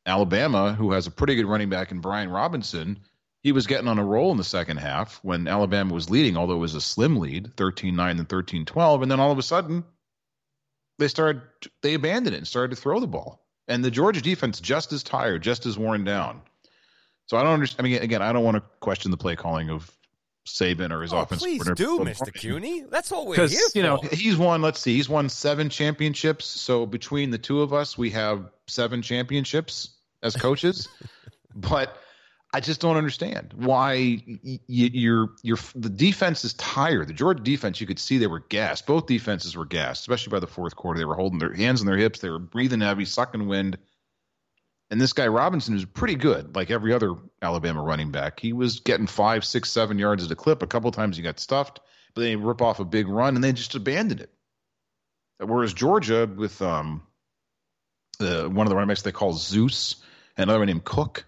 Alabama, 0.06 0.72
who 0.72 0.92
has 0.92 1.06
a 1.06 1.10
pretty 1.10 1.34
good 1.34 1.44
running 1.44 1.68
back 1.68 1.92
in 1.92 2.00
Brian 2.00 2.30
Robinson, 2.30 2.98
he 3.42 3.52
was 3.52 3.66
getting 3.66 3.88
on 3.88 3.98
a 3.98 4.04
roll 4.04 4.30
in 4.30 4.38
the 4.38 4.44
second 4.44 4.78
half 4.78 5.20
when 5.22 5.46
Alabama 5.46 5.92
was 5.92 6.08
leading, 6.08 6.38
although 6.38 6.54
it 6.54 6.60
was 6.60 6.74
a 6.74 6.80
slim 6.80 7.18
lead, 7.18 7.52
13-9 7.56 8.10
and 8.10 8.26
13-12, 8.26 9.02
and 9.02 9.10
then 9.10 9.20
all 9.20 9.30
of 9.30 9.38
a 9.38 9.42
sudden 9.42 9.84
they 10.98 11.08
started 11.08 11.42
they 11.82 11.92
abandoned 11.92 12.34
it 12.34 12.38
and 12.38 12.48
started 12.48 12.74
to 12.74 12.80
throw 12.80 13.00
the 13.00 13.06
ball. 13.06 13.44
And 13.68 13.84
the 13.84 13.90
Georgia 13.90 14.22
defense 14.22 14.60
just 14.60 14.94
as 14.94 15.02
tired, 15.02 15.42
just 15.42 15.66
as 15.66 15.76
worn 15.76 16.04
down. 16.04 16.40
So 17.26 17.36
I 17.36 17.42
don't 17.42 17.52
understand. 17.52 17.86
I 17.86 17.90
mean, 17.90 18.02
again, 18.02 18.22
I 18.22 18.32
don't 18.32 18.44
want 18.44 18.56
to 18.56 18.62
question 18.80 19.10
the 19.10 19.18
play 19.18 19.36
calling 19.36 19.68
of 19.68 19.94
Saban 20.48 20.90
or 20.92 21.02
his 21.02 21.12
Oh, 21.12 21.18
offense. 21.20 21.42
please 21.42 21.62
do, 21.74 22.02
Mister 22.04 22.30
Cuny. 22.30 22.84
That's 22.90 23.10
what 23.10 23.26
we're 23.26 23.36
here 23.48 23.58
for. 23.72 23.78
you 23.78 23.82
know 23.82 24.00
he's 24.12 24.36
won. 24.36 24.62
Let's 24.62 24.80
see, 24.80 24.94
he's 24.96 25.08
won 25.08 25.28
seven 25.28 25.68
championships. 25.70 26.44
So 26.46 26.86
between 26.86 27.30
the 27.30 27.38
two 27.38 27.60
of 27.62 27.72
us, 27.72 27.96
we 27.98 28.10
have 28.10 28.50
seven 28.66 29.02
championships 29.02 29.90
as 30.22 30.34
coaches. 30.36 30.88
but 31.54 31.96
I 32.54 32.60
just 32.60 32.80
don't 32.80 32.96
understand 32.96 33.52
why 33.56 34.22
y- 34.26 34.38
y- 34.44 34.58
you're 34.66 35.28
you're 35.42 35.58
the 35.74 35.90
defense 35.90 36.44
is 36.44 36.54
tired. 36.54 37.08
The 37.08 37.12
Georgia 37.12 37.42
defense, 37.42 37.80
you 37.80 37.86
could 37.86 37.98
see 37.98 38.16
they 38.18 38.26
were 38.26 38.40
gassed. 38.48 38.86
Both 38.86 39.06
defenses 39.06 39.54
were 39.56 39.66
gassed, 39.66 40.00
especially 40.00 40.30
by 40.30 40.40
the 40.40 40.46
fourth 40.46 40.74
quarter. 40.74 40.98
They 40.98 41.04
were 41.04 41.14
holding 41.14 41.38
their 41.38 41.52
hands 41.52 41.80
on 41.82 41.86
their 41.86 41.98
hips. 41.98 42.20
They 42.20 42.30
were 42.30 42.38
breathing 42.38 42.80
heavy, 42.80 43.04
sucking 43.04 43.46
wind. 43.48 43.76
And 44.90 45.00
this 45.00 45.12
guy 45.12 45.26
Robinson 45.26 45.74
was 45.74 45.84
pretty 45.84 46.14
good, 46.14 46.56
like 46.56 46.70
every 46.70 46.94
other 46.94 47.14
Alabama 47.42 47.82
running 47.82 48.10
back. 48.10 48.40
He 48.40 48.52
was 48.52 48.80
getting 48.80 49.06
five, 49.06 49.44
six, 49.44 49.70
seven 49.70 49.98
yards 49.98 50.24
at 50.24 50.30
a 50.30 50.36
clip. 50.36 50.62
A 50.62 50.66
couple 50.66 50.90
times 50.92 51.16
he 51.16 51.22
got 51.22 51.38
stuffed, 51.38 51.80
but 52.14 52.22
then 52.22 52.30
he 52.30 52.36
rip 52.36 52.62
off 52.62 52.80
a 52.80 52.84
big 52.84 53.06
run 53.06 53.34
and 53.34 53.44
they 53.44 53.52
just 53.52 53.74
abandoned 53.74 54.20
it. 54.20 54.30
Whereas 55.38 55.74
Georgia, 55.74 56.26
with 56.26 56.60
um, 56.62 57.02
uh, 58.20 58.44
one 58.44 58.66
of 58.66 58.70
the 58.70 58.74
running 58.74 58.88
backs 58.88 59.02
they 59.02 59.12
call 59.12 59.34
Zeus, 59.34 59.96
and 60.36 60.44
another 60.44 60.60
one 60.60 60.66
named 60.66 60.84
Cook, 60.84 61.26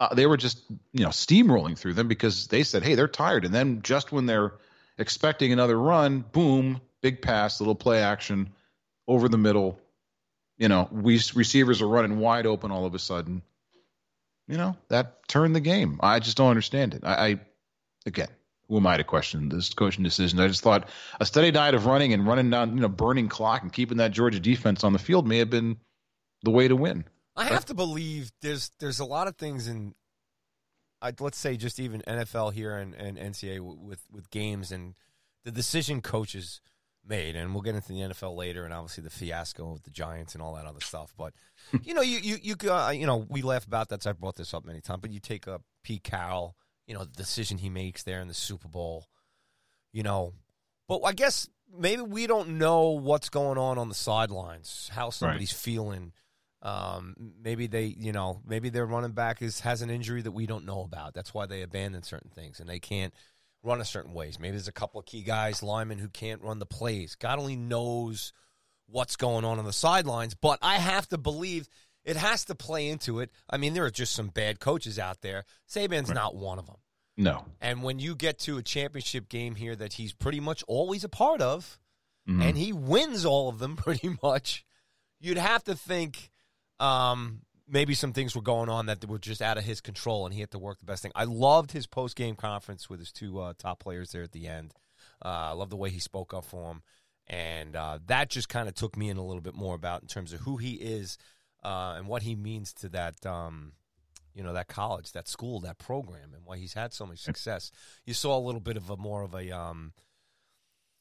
uh, 0.00 0.14
they 0.14 0.26
were 0.26 0.36
just 0.36 0.62
you 0.92 1.02
know 1.02 1.08
steamrolling 1.08 1.76
through 1.76 1.94
them 1.94 2.08
because 2.08 2.46
they 2.46 2.62
said, 2.62 2.84
"Hey, 2.84 2.94
they're 2.94 3.08
tired." 3.08 3.44
And 3.44 3.54
then 3.54 3.82
just 3.82 4.12
when 4.12 4.26
they're 4.26 4.52
expecting 4.96 5.52
another 5.52 5.78
run, 5.78 6.20
boom, 6.20 6.80
big 7.02 7.22
pass, 7.22 7.60
little 7.60 7.74
play 7.74 8.02
action 8.02 8.50
over 9.08 9.28
the 9.28 9.38
middle. 9.38 9.80
You 10.58 10.68
know, 10.68 10.88
we 10.90 11.20
receivers 11.34 11.80
are 11.80 11.88
running 11.88 12.18
wide 12.18 12.46
open 12.46 12.70
all 12.70 12.84
of 12.84 12.94
a 12.94 12.98
sudden. 12.98 13.42
You 14.46 14.56
know 14.56 14.76
that 14.88 15.28
turned 15.28 15.54
the 15.54 15.60
game. 15.60 16.00
I 16.02 16.20
just 16.20 16.36
don't 16.36 16.50
understand 16.50 16.94
it. 16.94 17.04
I, 17.04 17.28
I 17.28 17.40
again, 18.06 18.28
who 18.68 18.76
am 18.76 18.86
I 18.86 18.96
to 18.96 19.04
question 19.04 19.48
this 19.48 19.72
coaching 19.72 20.04
decision? 20.04 20.40
I 20.40 20.48
just 20.48 20.62
thought 20.62 20.88
a 21.20 21.26
steady 21.26 21.50
diet 21.50 21.74
of 21.74 21.86
running 21.86 22.12
and 22.12 22.26
running 22.26 22.50
down, 22.50 22.74
you 22.74 22.80
know, 22.80 22.88
burning 22.88 23.28
clock 23.28 23.62
and 23.62 23.72
keeping 23.72 23.98
that 23.98 24.10
Georgia 24.10 24.40
defense 24.40 24.84
on 24.84 24.92
the 24.92 24.98
field 24.98 25.26
may 25.26 25.38
have 25.38 25.50
been 25.50 25.78
the 26.42 26.50
way 26.50 26.68
to 26.68 26.76
win. 26.76 27.04
I 27.36 27.44
have 27.44 27.66
to 27.66 27.74
believe 27.74 28.32
there's 28.42 28.70
there's 28.80 29.00
a 29.00 29.04
lot 29.04 29.28
of 29.28 29.36
things 29.36 29.68
in, 29.68 29.94
I, 31.00 31.12
let's 31.20 31.38
say 31.38 31.56
just 31.56 31.78
even 31.78 32.02
NFL 32.02 32.52
here 32.52 32.76
and, 32.76 32.94
and 32.94 33.16
NCAA 33.16 33.60
with 33.60 34.04
with 34.10 34.30
games 34.30 34.72
and 34.72 34.94
the 35.44 35.52
decision 35.52 36.02
coaches 36.02 36.60
made, 37.08 37.36
and 37.36 37.52
we'll 37.52 37.62
get 37.62 37.74
into 37.74 37.88
the 37.88 38.00
NFL 38.00 38.36
later, 38.36 38.64
and 38.64 38.72
obviously 38.74 39.02
the 39.02 39.10
fiasco 39.10 39.72
with 39.72 39.82
the 39.84 39.90
Giants 39.90 40.34
and 40.34 40.42
all 40.42 40.54
that 40.54 40.66
other 40.66 40.80
stuff. 40.80 41.12
But 41.16 41.32
you 41.82 41.94
know, 41.94 42.02
you 42.02 42.18
you 42.18 42.38
you 42.42 42.70
uh, 42.70 42.90
you 42.90 43.06
know, 43.06 43.26
we 43.28 43.42
laugh 43.42 43.66
about 43.66 43.88
that. 43.88 44.02
So 44.02 44.10
I've 44.10 44.20
brought 44.20 44.36
this 44.36 44.54
up 44.54 44.64
many 44.64 44.80
times, 44.80 45.00
but 45.00 45.10
you 45.10 45.20
take 45.20 45.48
up 45.48 45.62
Pete 45.82 46.04
Carroll, 46.04 46.56
you 46.86 46.94
know, 46.94 47.04
the 47.04 47.16
decision 47.16 47.58
he 47.58 47.70
makes 47.70 48.02
there 48.02 48.20
in 48.20 48.28
the 48.28 48.34
Super 48.34 48.68
Bowl, 48.68 49.06
you 49.92 50.02
know, 50.02 50.32
but 50.88 51.02
I 51.02 51.12
guess 51.12 51.48
maybe 51.76 52.02
we 52.02 52.26
don't 52.26 52.58
know 52.58 52.90
what's 52.90 53.28
going 53.28 53.58
on 53.58 53.78
on 53.78 53.88
the 53.88 53.94
sidelines, 53.94 54.90
how 54.92 55.10
somebody's 55.10 55.52
right. 55.52 55.60
feeling. 55.60 56.12
Um, 56.60 57.14
maybe 57.40 57.68
they, 57.68 57.84
you 57.84 58.10
know, 58.10 58.40
maybe 58.44 58.68
their 58.68 58.86
running 58.86 59.12
back 59.12 59.42
is 59.42 59.60
has 59.60 59.80
an 59.82 59.90
injury 59.90 60.22
that 60.22 60.32
we 60.32 60.46
don't 60.46 60.66
know 60.66 60.82
about. 60.82 61.14
That's 61.14 61.32
why 61.32 61.46
they 61.46 61.62
abandon 61.62 62.02
certain 62.02 62.30
things 62.30 62.58
and 62.58 62.68
they 62.68 62.80
can't 62.80 63.14
run 63.62 63.80
a 63.80 63.84
certain 63.84 64.14
ways. 64.14 64.38
Maybe 64.38 64.52
there's 64.52 64.68
a 64.68 64.72
couple 64.72 65.00
of 65.00 65.06
key 65.06 65.22
guys, 65.22 65.62
linemen, 65.62 65.98
who 65.98 66.08
can't 66.08 66.42
run 66.42 66.58
the 66.58 66.66
plays. 66.66 67.14
God 67.14 67.38
only 67.38 67.56
knows 67.56 68.32
what's 68.86 69.16
going 69.16 69.44
on 69.44 69.58
on 69.58 69.64
the 69.64 69.72
sidelines, 69.72 70.34
but 70.34 70.58
I 70.62 70.76
have 70.76 71.08
to 71.08 71.18
believe 71.18 71.68
it 72.04 72.16
has 72.16 72.44
to 72.46 72.54
play 72.54 72.88
into 72.88 73.20
it. 73.20 73.30
I 73.50 73.56
mean, 73.58 73.74
there 73.74 73.84
are 73.84 73.90
just 73.90 74.14
some 74.14 74.28
bad 74.28 74.60
coaches 74.60 74.98
out 74.98 75.20
there. 75.20 75.44
Saban's 75.68 76.08
right. 76.08 76.14
not 76.14 76.36
one 76.36 76.58
of 76.58 76.66
them. 76.66 76.76
No. 77.16 77.44
And 77.60 77.82
when 77.82 77.98
you 77.98 78.14
get 78.14 78.38
to 78.40 78.58
a 78.58 78.62
championship 78.62 79.28
game 79.28 79.56
here 79.56 79.74
that 79.74 79.94
he's 79.94 80.12
pretty 80.12 80.40
much 80.40 80.62
always 80.68 81.04
a 81.04 81.08
part 81.08 81.42
of, 81.42 81.78
mm-hmm. 82.28 82.40
and 82.40 82.56
he 82.56 82.72
wins 82.72 83.24
all 83.24 83.48
of 83.48 83.58
them 83.58 83.76
pretty 83.76 84.16
much, 84.22 84.64
you'd 85.20 85.36
have 85.36 85.64
to 85.64 85.74
think 85.74 86.30
um, 86.78 87.42
maybe 87.68 87.94
some 87.94 88.12
things 88.12 88.34
were 88.34 88.42
going 88.42 88.68
on 88.68 88.86
that 88.86 89.06
were 89.06 89.18
just 89.18 89.42
out 89.42 89.58
of 89.58 89.64
his 89.64 89.80
control, 89.80 90.24
and 90.24 90.34
he 90.34 90.40
had 90.40 90.50
to 90.52 90.58
work 90.58 90.78
the 90.78 90.86
best 90.86 91.02
thing. 91.02 91.12
I 91.14 91.24
loved 91.24 91.72
his 91.72 91.86
post 91.86 92.16
game 92.16 92.34
conference 92.34 92.88
with 92.88 93.00
his 93.00 93.12
two 93.12 93.40
uh, 93.40 93.52
top 93.58 93.80
players 93.80 94.12
there 94.12 94.22
at 94.22 94.32
the 94.32 94.46
end. 94.46 94.72
Uh, 95.24 95.28
I 95.28 95.52
love 95.52 95.70
the 95.70 95.76
way 95.76 95.90
he 95.90 95.98
spoke 95.98 96.32
up 96.32 96.44
for 96.44 96.70
him, 96.70 96.82
and 97.26 97.76
uh, 97.76 97.98
that 98.06 98.30
just 98.30 98.48
kind 98.48 98.68
of 98.68 98.74
took 98.74 98.96
me 98.96 99.08
in 99.10 99.16
a 99.16 99.24
little 99.24 99.42
bit 99.42 99.54
more 99.54 99.74
about 99.74 100.02
in 100.02 100.08
terms 100.08 100.32
of 100.32 100.40
who 100.40 100.56
he 100.56 100.74
is 100.74 101.18
uh, 101.64 101.94
and 101.96 102.06
what 102.06 102.22
he 102.22 102.34
means 102.34 102.72
to 102.74 102.88
that. 102.90 103.24
Um, 103.26 103.72
you 104.34 104.44
know 104.44 104.52
that 104.52 104.68
college, 104.68 105.12
that 105.12 105.26
school, 105.26 105.58
that 105.60 105.78
program, 105.78 106.32
and 106.32 106.44
why 106.44 106.58
he's 106.58 106.74
had 106.74 106.92
so 106.92 107.04
much 107.04 107.18
success. 107.18 107.72
You 108.04 108.14
saw 108.14 108.38
a 108.38 108.46
little 108.46 108.60
bit 108.60 108.76
of 108.76 108.88
a 108.88 108.96
more 108.96 109.22
of 109.22 109.34
a 109.34 109.50
um, 109.50 109.92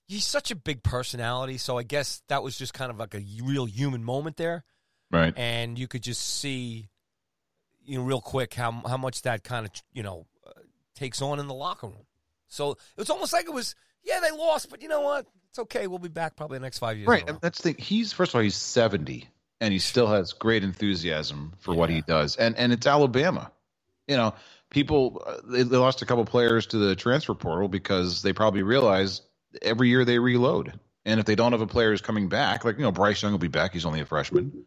he's 0.07 0.25
such 0.25 0.49
a 0.49 0.55
big 0.55 0.81
personality, 0.81 1.59
so 1.59 1.77
I 1.77 1.83
guess 1.83 2.23
that 2.29 2.41
was 2.41 2.57
just 2.57 2.73
kind 2.73 2.89
of 2.89 2.97
like 2.97 3.13
a 3.13 3.23
real 3.43 3.65
human 3.65 4.03
moment 4.03 4.37
there 4.37 4.63
Right. 5.11 5.33
And 5.37 5.77
you 5.79 5.87
could 5.87 6.03
just 6.03 6.39
see, 6.39 6.89
you 7.85 7.97
know, 7.97 8.03
real 8.03 8.21
quick 8.21 8.53
how 8.53 8.71
how 8.71 8.97
much 8.97 9.21
that 9.23 9.43
kind 9.43 9.65
of 9.65 9.71
you 9.93 10.03
know 10.03 10.25
uh, 10.45 10.51
takes 10.95 11.21
on 11.21 11.39
in 11.39 11.47
the 11.47 11.53
locker 11.53 11.87
room. 11.87 12.05
So 12.47 12.71
it 12.71 12.77
was 12.97 13.09
almost 13.09 13.33
like 13.33 13.45
it 13.45 13.53
was, 13.53 13.75
yeah, 14.03 14.19
they 14.21 14.31
lost, 14.31 14.69
but 14.69 14.81
you 14.81 14.87
know 14.87 15.01
what? 15.01 15.25
It's 15.49 15.59
okay. 15.59 15.87
We'll 15.87 15.99
be 15.99 16.09
back 16.09 16.35
probably 16.35 16.57
the 16.57 16.63
next 16.63 16.79
five 16.79 16.97
years. 16.97 17.07
Right. 17.07 17.29
That's 17.41 17.61
the 17.61 17.73
thing. 17.73 17.83
He's 17.83 18.13
first 18.13 18.31
of 18.31 18.35
all, 18.35 18.41
he's 18.41 18.55
seventy, 18.55 19.29
and 19.61 19.71
he 19.71 19.79
still 19.79 20.07
has 20.07 20.33
great 20.33 20.63
enthusiasm 20.63 21.53
for 21.59 21.73
yeah. 21.73 21.79
what 21.79 21.89
he 21.89 22.01
does, 22.01 22.35
and 22.35 22.55
and 22.57 22.73
it's 22.73 22.87
Alabama. 22.87 23.51
You 24.07 24.17
know, 24.17 24.35
people 24.69 25.23
uh, 25.25 25.37
they, 25.45 25.63
they 25.63 25.77
lost 25.77 26.01
a 26.01 26.05
couple 26.05 26.25
players 26.25 26.67
to 26.67 26.77
the 26.77 26.95
transfer 26.95 27.33
portal 27.33 27.67
because 27.67 28.21
they 28.21 28.33
probably 28.33 28.63
realized 28.63 29.23
every 29.61 29.89
year 29.89 30.05
they 30.05 30.19
reload. 30.19 30.79
And 31.05 31.21
if 31.21 31.25
they 31.25 31.35
don't 31.35 31.53
have 31.53 31.61
a 31.61 31.67
player 31.67 31.91
who's 31.91 32.01
coming 32.01 32.27
back, 32.27 32.65
like 32.65 32.75
you 32.75 32.83
know, 32.83 32.91
Bryce 32.91 33.21
Young 33.21 33.31
will 33.31 33.39
be 33.39 33.47
back. 33.47 33.71
He's 33.71 33.85
only 33.85 34.01
a 34.01 34.05
freshman 34.05 34.65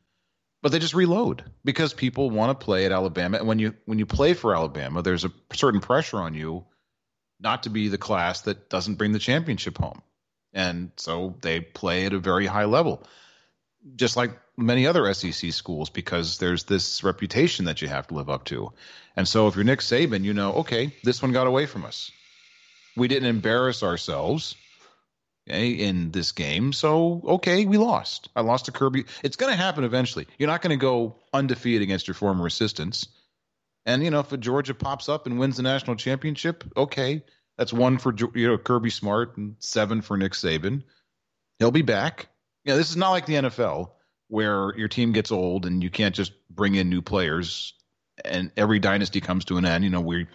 but 0.62 0.72
they 0.72 0.78
just 0.78 0.94
reload 0.94 1.44
because 1.64 1.94
people 1.94 2.30
want 2.30 2.58
to 2.58 2.64
play 2.64 2.84
at 2.84 2.92
Alabama. 2.92 3.38
And 3.38 3.48
when 3.48 3.58
you 3.58 3.74
when 3.86 3.98
you 3.98 4.06
play 4.06 4.34
for 4.34 4.54
Alabama, 4.54 5.02
there's 5.02 5.24
a 5.24 5.32
certain 5.52 5.80
pressure 5.80 6.18
on 6.18 6.34
you 6.34 6.64
not 7.40 7.62
to 7.62 7.70
be 7.70 7.88
the 7.88 7.98
class 7.98 8.42
that 8.42 8.68
doesn't 8.68 8.96
bring 8.96 9.12
the 9.12 9.18
championship 9.18 9.78
home. 9.78 10.02
And 10.52 10.90
so 10.96 11.36
they 11.40 11.60
play 11.60 12.06
at 12.06 12.12
a 12.12 12.18
very 12.18 12.46
high 12.46 12.66
level, 12.66 13.02
just 13.96 14.16
like 14.16 14.38
many 14.56 14.86
other 14.86 15.12
SEC 15.14 15.52
schools, 15.52 15.88
because 15.88 16.38
there's 16.38 16.64
this 16.64 17.02
reputation 17.02 17.64
that 17.64 17.80
you 17.80 17.88
have 17.88 18.08
to 18.08 18.14
live 18.14 18.28
up 18.28 18.44
to. 18.46 18.72
And 19.16 19.26
so 19.26 19.48
if 19.48 19.54
you're 19.54 19.64
Nick 19.64 19.78
Saban, 19.78 20.24
you 20.24 20.34
know, 20.34 20.54
okay, 20.54 20.94
this 21.02 21.22
one 21.22 21.32
got 21.32 21.46
away 21.46 21.66
from 21.66 21.84
us. 21.84 22.10
We 22.96 23.08
didn't 23.08 23.28
embarrass 23.28 23.82
ourselves 23.82 24.56
okay, 25.50 25.70
in 25.70 26.10
this 26.10 26.32
game. 26.32 26.72
So, 26.72 27.22
okay, 27.24 27.64
we 27.64 27.76
lost. 27.76 28.28
I 28.36 28.42
lost 28.42 28.66
to 28.66 28.72
Kirby. 28.72 29.04
It's 29.22 29.36
going 29.36 29.52
to 29.52 29.56
happen 29.56 29.84
eventually. 29.84 30.26
You're 30.38 30.48
not 30.48 30.62
going 30.62 30.78
to 30.78 30.80
go 30.80 31.16
undefeated 31.32 31.82
against 31.82 32.08
your 32.08 32.14
former 32.14 32.46
assistants. 32.46 33.08
And, 33.84 34.04
you 34.04 34.10
know, 34.10 34.20
if 34.20 34.38
Georgia 34.40 34.74
pops 34.74 35.08
up 35.08 35.26
and 35.26 35.38
wins 35.38 35.56
the 35.56 35.62
national 35.62 35.96
championship, 35.96 36.64
okay, 36.76 37.22
that's 37.56 37.72
one 37.72 37.98
for 37.98 38.14
you 38.34 38.48
know 38.48 38.58
Kirby 38.58 38.90
Smart 38.90 39.36
and 39.36 39.56
seven 39.58 40.00
for 40.00 40.16
Nick 40.16 40.32
Saban. 40.32 40.82
He'll 41.58 41.70
be 41.70 41.82
back. 41.82 42.28
Yeah, 42.64 42.76
this 42.76 42.90
is 42.90 42.96
not 42.96 43.10
like 43.10 43.26
the 43.26 43.34
NFL 43.34 43.90
where 44.28 44.74
your 44.76 44.88
team 44.88 45.12
gets 45.12 45.32
old 45.32 45.66
and 45.66 45.82
you 45.82 45.90
can't 45.90 46.14
just 46.14 46.32
bring 46.48 46.74
in 46.74 46.88
new 46.88 47.02
players 47.02 47.74
and 48.24 48.52
every 48.56 48.78
dynasty 48.78 49.20
comes 49.20 49.46
to 49.46 49.56
an 49.56 49.64
end. 49.64 49.84
You 49.84 49.90
know, 49.90 50.00
we 50.00 50.26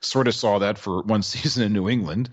sort 0.00 0.26
of 0.26 0.34
saw 0.34 0.58
that 0.58 0.78
for 0.78 1.02
one 1.02 1.22
season 1.22 1.62
in 1.62 1.72
New 1.72 1.88
England. 1.88 2.30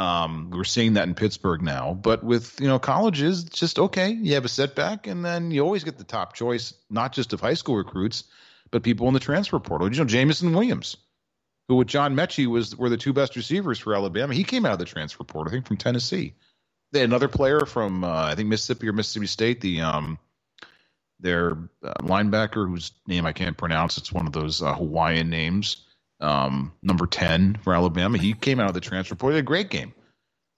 Um, 0.00 0.48
we're 0.50 0.64
seeing 0.64 0.94
that 0.94 1.06
in 1.08 1.14
Pittsburgh 1.14 1.60
now, 1.60 1.92
but 1.92 2.24
with 2.24 2.58
you 2.58 2.68
know 2.68 2.78
colleges, 2.78 3.44
it's 3.44 3.58
just 3.58 3.78
okay. 3.78 4.08
You 4.08 4.32
have 4.32 4.46
a 4.46 4.48
setback, 4.48 5.06
and 5.06 5.22
then 5.22 5.50
you 5.50 5.60
always 5.60 5.84
get 5.84 5.98
the 5.98 6.04
top 6.04 6.32
choice, 6.32 6.72
not 6.88 7.12
just 7.12 7.34
of 7.34 7.40
high 7.42 7.52
school 7.52 7.76
recruits, 7.76 8.24
but 8.70 8.82
people 8.82 9.08
in 9.08 9.14
the 9.14 9.20
transfer 9.20 9.58
portal. 9.58 9.92
You 9.92 9.98
know, 9.98 10.06
Jameson 10.06 10.54
Williams, 10.54 10.96
who 11.68 11.76
with 11.76 11.88
John 11.88 12.16
Metchie 12.16 12.46
was 12.46 12.74
were 12.74 12.88
the 12.88 12.96
two 12.96 13.12
best 13.12 13.36
receivers 13.36 13.78
for 13.78 13.94
Alabama. 13.94 14.32
He 14.32 14.42
came 14.42 14.64
out 14.64 14.72
of 14.72 14.78
the 14.78 14.86
transfer 14.86 15.22
portal, 15.22 15.50
I 15.50 15.52
think, 15.52 15.66
from 15.66 15.76
Tennessee. 15.76 16.32
They 16.92 17.00
had 17.00 17.10
another 17.10 17.28
player 17.28 17.66
from 17.66 18.02
uh, 18.02 18.24
I 18.24 18.34
think 18.36 18.48
Mississippi 18.48 18.88
or 18.88 18.94
Mississippi 18.94 19.26
State. 19.26 19.60
The 19.60 19.82
um, 19.82 20.18
their 21.20 21.58
uh, 21.84 21.92
linebacker 22.00 22.66
whose 22.66 22.92
name 23.06 23.26
I 23.26 23.34
can't 23.34 23.58
pronounce. 23.58 23.98
It's 23.98 24.10
one 24.10 24.26
of 24.26 24.32
those 24.32 24.62
uh, 24.62 24.72
Hawaiian 24.72 25.28
names 25.28 25.84
um, 26.20 26.72
number 26.82 27.06
10 27.06 27.58
for 27.62 27.74
Alabama. 27.74 28.18
He 28.18 28.34
came 28.34 28.60
out 28.60 28.68
of 28.68 28.74
the 28.74 28.80
transfer 28.80 29.14
portal. 29.14 29.34
He 29.34 29.36
had 29.36 29.44
a 29.44 29.46
great 29.46 29.70
game. 29.70 29.94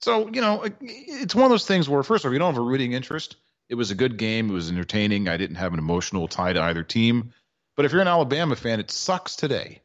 So, 0.01 0.29
you 0.29 0.41
know, 0.41 0.65
it's 0.81 1.33
one 1.33 1.45
of 1.45 1.49
those 1.49 1.65
things 1.65 1.87
where, 1.87 2.03
first 2.03 2.25
of 2.25 2.29
all, 2.29 2.33
you 2.33 2.39
don't 2.39 2.53
have 2.53 2.61
a 2.61 2.65
rooting 2.65 2.91
interest. 2.91 3.37
It 3.69 3.75
was 3.75 3.91
a 3.91 3.95
good 3.95 4.17
game. 4.17 4.49
It 4.49 4.53
was 4.53 4.69
entertaining. 4.69 5.29
I 5.29 5.37
didn't 5.37 5.55
have 5.55 5.71
an 5.73 5.79
emotional 5.79 6.27
tie 6.27 6.53
to 6.53 6.61
either 6.61 6.83
team. 6.83 7.33
But 7.75 7.85
if 7.85 7.93
you're 7.93 8.01
an 8.01 8.07
Alabama 8.07 8.55
fan, 8.55 8.79
it 8.79 8.91
sucks 8.91 9.35
today. 9.35 9.81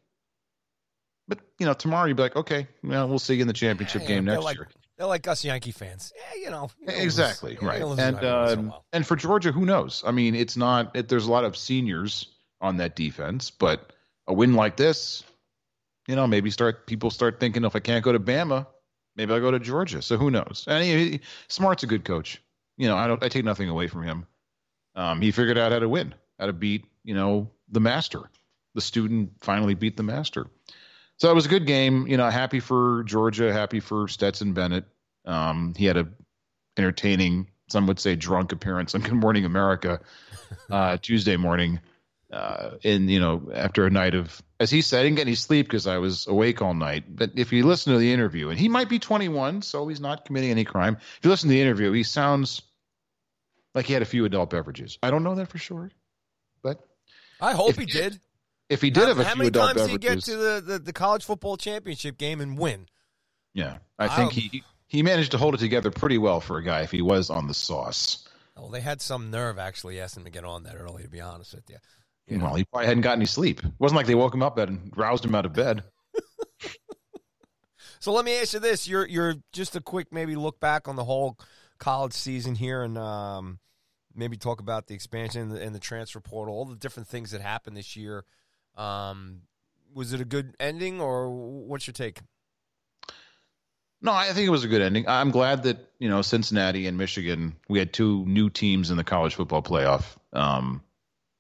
But, 1.29 1.39
you 1.59 1.67
know, 1.67 1.75
tomorrow 1.75 2.07
you'd 2.07 2.17
be 2.17 2.23
like, 2.25 2.37
okay, 2.37 2.67
well, 2.83 3.09
we'll 3.09 3.19
see 3.19 3.35
you 3.35 3.43
in 3.43 3.47
the 3.47 3.53
championship 3.53 4.03
yeah, 4.03 4.09
game 4.09 4.25
next 4.25 4.43
like, 4.43 4.57
year. 4.57 4.69
They're 4.97 5.07
like 5.07 5.29
us 5.29 5.45
Yankee 5.45 5.71
fans. 5.71 6.13
Yeah, 6.17 6.43
you 6.43 6.51
know. 6.51 6.71
You 6.81 6.87
know 6.89 6.95
exactly, 6.95 7.57
right. 7.63 7.81
and 7.81 8.17
uh, 8.17 8.57
and 8.93 9.07
for 9.07 9.15
Georgia, 9.15 9.53
who 9.53 9.65
knows? 9.65 10.03
I 10.05 10.11
mean, 10.11 10.35
it's 10.35 10.57
not, 10.57 10.97
it, 10.97 11.09
there's 11.09 11.27
a 11.27 11.31
lot 11.31 11.45
of 11.45 11.57
seniors 11.57 12.27
on 12.61 12.79
that 12.79 12.97
defense, 12.97 13.53
but 13.53 13.93
a 14.27 14.35
win 14.35 14.55
like 14.55 14.77
this, 14.77 15.23
you 16.09 16.17
know, 16.17 16.27
maybe 16.27 16.51
start 16.51 16.87
people 16.87 17.11
start 17.11 17.39
thinking 17.39 17.65
if 17.65 17.77
I 17.77 17.81
can't 17.81 18.03
go 18.03 18.13
to 18.13 18.19
Bama, 18.19 18.67
maybe 19.15 19.33
I'll 19.33 19.41
go 19.41 19.51
to 19.51 19.61
Georgia. 19.61 20.03
So 20.03 20.17
who 20.17 20.31
knows? 20.31 20.65
And 20.67 20.83
he, 20.83 21.11
he, 21.11 21.21
Smart's 21.49 21.83
a 21.83 21.87
good 21.87 22.05
coach. 22.05 22.43
You 22.79 22.89
know, 22.89 22.97
I 22.97 23.07
don't 23.07 23.23
I 23.23 23.29
take 23.29 23.45
nothing 23.45 23.69
away 23.69 23.87
from 23.87 24.03
him. 24.03 24.27
Um, 24.97 25.21
he 25.21 25.31
figured 25.31 25.59
out 25.59 25.71
how 25.71 25.79
to 25.79 25.89
win, 25.89 26.15
how 26.41 26.47
to 26.47 26.53
beat, 26.53 26.87
you 27.05 27.15
know, 27.15 27.51
the 27.71 27.81
master. 27.81 28.31
The 28.75 28.81
student 28.81 29.33
finally 29.43 29.75
beat 29.75 29.97
the 29.97 30.03
master. 30.03 30.47
So 31.19 31.31
it 31.31 31.35
was 31.35 31.47
a 31.47 31.51
good 31.51 31.67
game. 31.67 32.07
You 32.07 32.17
know, 32.17 32.29
happy 32.31 32.61
for 32.61 33.05
Georgia, 33.05 33.53
happy 33.53 33.81
for 33.81 34.09
Stetson 34.09 34.55
Bennett. 34.55 34.87
Um, 35.27 35.75
he 35.77 35.85
had 35.85 35.99
a 35.99 36.09
entertaining, 36.79 37.49
some 37.69 37.87
would 37.87 38.01
say 38.01 38.17
drunk 38.17 38.53
appearance 38.53 38.95
on 38.95 39.01
Good 39.03 39.13
Morning 39.13 39.45
America 39.45 40.01
uh, 40.71 40.97
Tuesday 40.97 41.37
morning 41.37 41.81
uh, 42.33 42.73
in 42.83 43.09
you 43.09 43.21
know 43.21 43.51
after 43.55 43.87
a 43.87 43.91
night 43.91 44.15
of 44.15 44.43
as 44.61 44.71
he 44.71 44.83
said, 44.83 45.01
I 45.01 45.03
didn't 45.05 45.17
get 45.17 45.27
any 45.27 45.35
sleep 45.35 45.67
because 45.67 45.87
I 45.87 45.99
was 45.99 46.27
awake 46.27 46.61
all 46.61 46.75
night. 46.75 47.05
But 47.09 47.33
if 47.37 47.53
you 47.53 47.65
listen 47.65 47.93
to 47.93 47.99
the 47.99 48.13
interview, 48.13 48.51
and 48.51 48.59
he 48.59 48.69
might 48.69 48.89
be 48.89 48.99
21, 48.99 49.63
so 49.63 49.87
he's 49.87 50.01
not 50.01 50.25
committing 50.25 50.51
any 50.51 50.65
crime. 50.65 50.97
If 51.01 51.25
you 51.25 51.31
listen 51.31 51.49
to 51.49 51.55
the 51.55 51.61
interview, 51.61 51.93
he 51.93 52.03
sounds 52.03 52.63
like 53.75 53.87
he 53.87 53.93
had 53.93 54.03
a 54.03 54.07
few 54.07 54.25
adult 54.25 54.51
beverages. 54.51 54.99
I 55.03 55.11
don't 55.11 55.23
know 55.23 55.37
that 55.37 55.49
for 55.49 55.59
sure, 55.59 55.91
but 56.63 56.81
I 57.41 57.53
hope 57.53 57.77
he 57.79 57.87
did. 57.87 58.21
If 58.69 58.83
he 58.83 58.91
did 58.91 59.05
how, 59.05 59.15
have 59.15 59.19
a 59.21 59.25
few 59.25 59.47
adult 59.47 59.77
beverages, 59.77 59.83
how 59.83 59.87
many 59.87 59.99
times 59.99 60.01
did 60.01 60.03
he 60.03 60.15
get 60.15 60.25
to 60.25 60.37
the, 60.37 60.73
the, 60.73 60.79
the, 60.81 60.93
college 60.93 61.25
football 61.25 61.57
championship 61.57 62.19
game 62.19 62.43
and 62.43 62.59
win? 62.59 62.87
Yeah, 63.55 63.79
I 63.99 64.09
think 64.09 64.33
he 64.33 64.63
he 64.89 65.03
managed 65.03 65.31
to 65.33 65.39
hold 65.39 65.55
it 65.55 65.59
together 65.59 65.91
pretty 65.91 66.19
well 66.19 66.41
for 66.41 66.59
a 66.59 66.63
guy 66.63 66.83
if 66.83 66.91
he 66.91 67.01
was 67.01 67.31
on 67.31 67.47
the 67.47 67.55
sauce. 67.55 68.29
Well, 68.57 68.69
they 68.69 68.81
had 68.81 69.01
some 69.01 69.31
nerve 69.31 69.59
actually 69.59 70.01
asking 70.01 70.23
him 70.23 70.25
to 70.25 70.31
get 70.33 70.45
on 70.45 70.65
that 70.65 70.75
early. 70.77 71.05
To 71.05 71.09
be 71.09 71.21
honest 71.21 71.55
with 71.55 71.71
you. 71.71 71.77
Know? 72.31 72.47
Well, 72.47 72.55
he 72.55 72.65
probably 72.65 72.87
hadn't 72.87 73.03
got 73.03 73.17
any 73.17 73.27
sleep. 73.27 73.65
It 73.65 73.73
wasn't 73.79 73.97
like 73.97 74.07
they 74.07 74.15
woke 74.15 74.35
him 74.35 74.43
up 74.43 74.59
and 74.59 74.93
roused 74.97 75.25
him 75.25 75.35
out 75.35 75.47
of 75.47 75.53
bed. 75.53 75.83
So 78.01 78.13
let 78.13 78.25
me 78.25 78.39
ask 78.41 78.55
you 78.55 78.61
this: 78.61 78.87
you're 78.87 79.07
you're 79.07 79.35
just 79.53 79.77
a 79.77 79.81
quick 79.81 80.13
maybe 80.13 80.37
look 80.37 80.61
back 80.61 80.89
on 80.89 80.97
the 80.97 81.05
whole 81.05 81.39
college 81.79 82.13
season 82.13 82.55
here, 82.55 82.83
and 82.83 82.97
um, 82.97 83.59
maybe 84.15 84.37
talk 84.37 84.61
about 84.61 84.87
the 84.87 84.95
expansion 84.95 85.43
and 85.43 85.53
the, 85.53 85.63
and 85.63 85.75
the, 85.75 85.81
transfer 85.81 86.21
portal, 86.21 86.55
all 86.55 86.65
the 86.65 86.77
different 86.77 87.09
things 87.09 87.31
that 87.33 87.41
happened 87.41 87.77
this 87.77 87.97
year. 87.97 88.25
Um, 88.77 89.43
was 89.93 90.13
it 90.13 90.21
a 90.21 90.25
good 90.25 90.55
ending, 90.61 91.01
or 91.01 91.31
what's 91.31 91.87
your 91.87 91.95
take? 91.95 92.21
No, 94.01 94.13
I 94.13 94.27
think 94.27 94.47
it 94.47 94.51
was 94.51 94.63
a 94.63 94.69
good 94.69 94.83
ending. 94.83 95.09
I'm 95.09 95.33
glad 95.33 95.65
that 95.65 95.79
you 95.99 96.09
know 96.09 96.23
Cincinnati 96.23 96.87
and 96.87 96.97
Michigan. 96.97 97.57
We 97.69 97.81
had 97.81 97.93
two 97.93 98.25
new 98.27 98.49
teams 98.49 98.91
in 98.91 98.97
the 98.97 99.05
college 99.05 99.35
football 99.35 99.63
playoff, 99.63 100.05
um, 100.33 100.83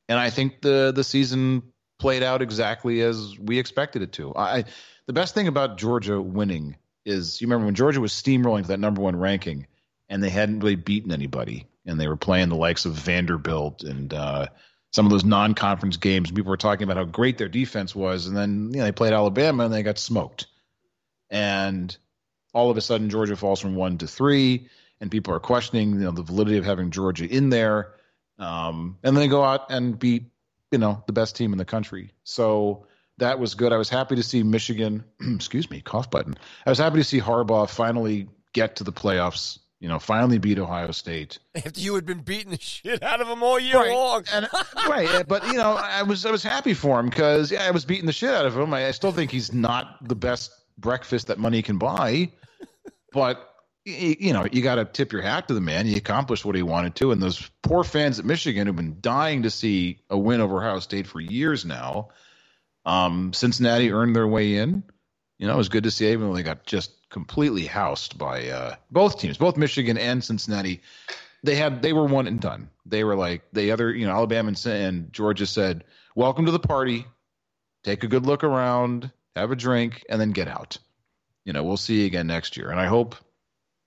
and 0.08 0.18
I 0.18 0.30
think 0.30 0.60
the 0.60 0.92
the 0.94 1.04
season 1.04 1.62
played 1.98 2.22
out 2.22 2.42
exactly 2.42 3.00
as 3.02 3.38
we 3.38 3.58
expected 3.58 4.02
it 4.02 4.12
to. 4.12 4.34
I 4.34 4.64
the 5.06 5.12
best 5.12 5.34
thing 5.34 5.48
about 5.48 5.78
Georgia 5.78 6.20
winning 6.20 6.76
is 7.04 7.40
you 7.40 7.46
remember 7.46 7.66
when 7.66 7.74
Georgia 7.74 8.00
was 8.00 8.12
steamrolling 8.12 8.62
to 8.62 8.68
that 8.68 8.80
number 8.80 9.00
one 9.00 9.16
ranking, 9.16 9.66
and 10.08 10.22
they 10.22 10.30
hadn't 10.30 10.60
really 10.60 10.76
beaten 10.76 11.12
anybody, 11.12 11.66
and 11.86 12.00
they 12.00 12.08
were 12.08 12.16
playing 12.16 12.48
the 12.48 12.56
likes 12.56 12.84
of 12.84 12.94
Vanderbilt 12.94 13.82
and 13.82 14.12
uh, 14.12 14.46
some 14.90 15.06
of 15.06 15.10
those 15.10 15.24
non-conference 15.24 15.96
games. 15.96 16.30
People 16.30 16.50
were 16.50 16.56
talking 16.56 16.84
about 16.84 16.96
how 16.96 17.04
great 17.04 17.38
their 17.38 17.48
defense 17.48 17.94
was, 17.94 18.26
and 18.26 18.36
then 18.36 18.70
you 18.72 18.78
know, 18.78 18.84
they 18.84 18.92
played 18.92 19.12
Alabama 19.12 19.64
and 19.64 19.72
they 19.72 19.82
got 19.82 19.98
smoked, 19.98 20.46
and 21.30 21.96
all 22.54 22.70
of 22.70 22.76
a 22.76 22.80
sudden 22.80 23.10
Georgia 23.10 23.36
falls 23.36 23.60
from 23.60 23.74
one 23.74 23.98
to 23.98 24.06
three, 24.06 24.68
and 25.00 25.10
people 25.10 25.34
are 25.34 25.40
questioning 25.40 25.90
you 25.92 26.00
know 26.00 26.10
the 26.10 26.22
validity 26.22 26.58
of 26.58 26.64
having 26.64 26.90
Georgia 26.90 27.26
in 27.26 27.50
there. 27.50 27.94
Um, 28.38 28.98
and 29.02 29.16
then 29.16 29.22
they 29.22 29.28
go 29.28 29.42
out 29.42 29.70
and 29.70 29.98
beat 29.98 30.30
you 30.70 30.78
know 30.78 31.02
the 31.06 31.12
best 31.12 31.36
team 31.36 31.52
in 31.52 31.58
the 31.58 31.64
country. 31.64 32.12
So 32.24 32.86
that 33.18 33.38
was 33.38 33.54
good. 33.54 33.72
I 33.72 33.76
was 33.76 33.88
happy 33.88 34.16
to 34.16 34.22
see 34.22 34.42
Michigan. 34.42 35.04
excuse 35.34 35.70
me, 35.70 35.80
cough 35.80 36.10
button. 36.10 36.36
I 36.64 36.70
was 36.70 36.78
happy 36.78 36.98
to 36.98 37.04
see 37.04 37.20
Harbaugh 37.20 37.68
finally 37.68 38.28
get 38.52 38.76
to 38.76 38.84
the 38.84 38.92
playoffs. 38.92 39.58
You 39.80 39.88
know, 39.88 40.00
finally 40.00 40.38
beat 40.38 40.58
Ohio 40.58 40.90
State 40.90 41.38
after 41.54 41.78
you 41.78 41.94
had 41.94 42.04
been 42.04 42.22
beating 42.22 42.50
the 42.50 42.58
shit 42.58 43.00
out 43.00 43.20
of 43.20 43.28
him 43.28 43.44
all 43.44 43.60
year 43.60 43.76
right. 43.76 43.92
long. 43.92 44.24
and, 44.32 44.48
right, 44.88 45.24
but 45.28 45.46
you 45.46 45.52
know, 45.52 45.74
I 45.74 46.02
was 46.02 46.26
I 46.26 46.32
was 46.32 46.42
happy 46.42 46.74
for 46.74 46.98
him 46.98 47.08
because 47.08 47.52
yeah, 47.52 47.64
I 47.64 47.70
was 47.70 47.84
beating 47.84 48.06
the 48.06 48.12
shit 48.12 48.30
out 48.30 48.44
of 48.44 48.56
him. 48.56 48.74
I, 48.74 48.88
I 48.88 48.90
still 48.90 49.12
think 49.12 49.30
he's 49.30 49.52
not 49.52 50.08
the 50.08 50.16
best 50.16 50.50
breakfast 50.78 51.28
that 51.28 51.38
money 51.38 51.62
can 51.62 51.78
buy, 51.78 52.32
but 53.12 53.47
you 53.88 54.32
know, 54.32 54.46
you 54.50 54.62
got 54.62 54.76
to 54.76 54.84
tip 54.84 55.12
your 55.12 55.22
hat 55.22 55.48
to 55.48 55.54
the 55.54 55.60
man. 55.60 55.86
He 55.86 55.96
accomplished 55.96 56.44
what 56.44 56.54
he 56.54 56.62
wanted 56.62 56.94
to, 56.96 57.12
and 57.12 57.22
those 57.22 57.50
poor 57.62 57.84
fans 57.84 58.18
at 58.18 58.24
Michigan 58.24 58.66
who've 58.66 58.76
been 58.76 58.98
dying 59.00 59.42
to 59.42 59.50
see 59.50 60.00
a 60.10 60.18
win 60.18 60.40
over 60.40 60.58
Ohio 60.58 60.80
State 60.80 61.06
for 61.06 61.20
years 61.20 61.64
now. 61.64 62.08
Um, 62.84 63.32
Cincinnati 63.32 63.90
earned 63.92 64.14
their 64.14 64.26
way 64.26 64.56
in. 64.56 64.82
You 65.38 65.46
know, 65.46 65.54
it 65.54 65.58
was 65.58 65.68
good 65.68 65.84
to 65.84 65.90
see, 65.90 66.10
even 66.10 66.28
though 66.28 66.34
they 66.34 66.42
got 66.42 66.66
just 66.66 66.92
completely 67.10 67.64
housed 67.64 68.18
by 68.18 68.48
uh, 68.48 68.74
both 68.90 69.20
teams, 69.20 69.38
both 69.38 69.56
Michigan 69.56 69.96
and 69.96 70.22
Cincinnati. 70.22 70.82
They 71.44 71.54
had 71.54 71.82
they 71.82 71.92
were 71.92 72.04
one 72.04 72.26
and 72.26 72.40
done. 72.40 72.70
They 72.84 73.04
were 73.04 73.14
like 73.14 73.42
the 73.52 73.70
other, 73.70 73.94
you 73.94 74.06
know, 74.06 74.12
Alabama 74.12 74.48
and, 74.48 74.66
and 74.66 75.12
Georgia 75.12 75.46
said, 75.46 75.84
"Welcome 76.14 76.46
to 76.46 76.52
the 76.52 76.58
party. 76.58 77.06
Take 77.84 78.02
a 78.02 78.08
good 78.08 78.26
look 78.26 78.42
around, 78.42 79.12
have 79.36 79.52
a 79.52 79.56
drink, 79.56 80.04
and 80.08 80.20
then 80.20 80.32
get 80.32 80.48
out." 80.48 80.78
You 81.44 81.52
know, 81.52 81.62
we'll 81.62 81.76
see 81.76 82.00
you 82.00 82.06
again 82.06 82.26
next 82.26 82.56
year, 82.56 82.70
and 82.70 82.80
I 82.80 82.86
hope 82.86 83.14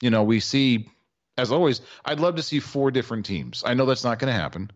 you 0.01 0.09
know, 0.09 0.23
we 0.23 0.39
see, 0.39 0.89
as 1.37 1.51
always, 1.51 1.81
I'd 2.03 2.19
love 2.19 2.35
to 2.35 2.43
see 2.43 2.59
four 2.59 2.91
different 2.91 3.25
teams. 3.25 3.63
I 3.65 3.75
know 3.75 3.85
that's 3.85 4.03
not 4.03 4.19
going 4.19 4.33
to 4.33 4.39
happen. 4.39 4.71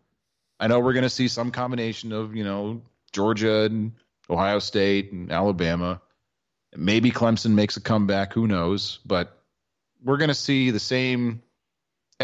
I 0.59 0.67
know 0.67 0.80
we're 0.80 0.93
going 0.93 1.03
to 1.03 1.09
see 1.09 1.28
some 1.28 1.51
combination 1.51 2.13
of, 2.13 2.36
you 2.36 2.43
know, 2.43 2.82
Georgia 3.11 3.63
and 3.63 3.93
Ohio 4.30 4.59
State 4.59 5.11
and 5.11 5.32
Alabama. 5.32 6.01
Maybe 6.76 7.11
Clemson 7.11 7.51
makes 7.51 7.76
a 7.78 7.82
comeback. 7.82 8.34
Who 8.34 8.47
knows? 8.47 8.99
But 9.05 9.38
we're 10.03 10.17
going 10.17 10.30
to 10.30 10.34
see 10.34 10.71
the 10.71 10.80
same 10.80 11.41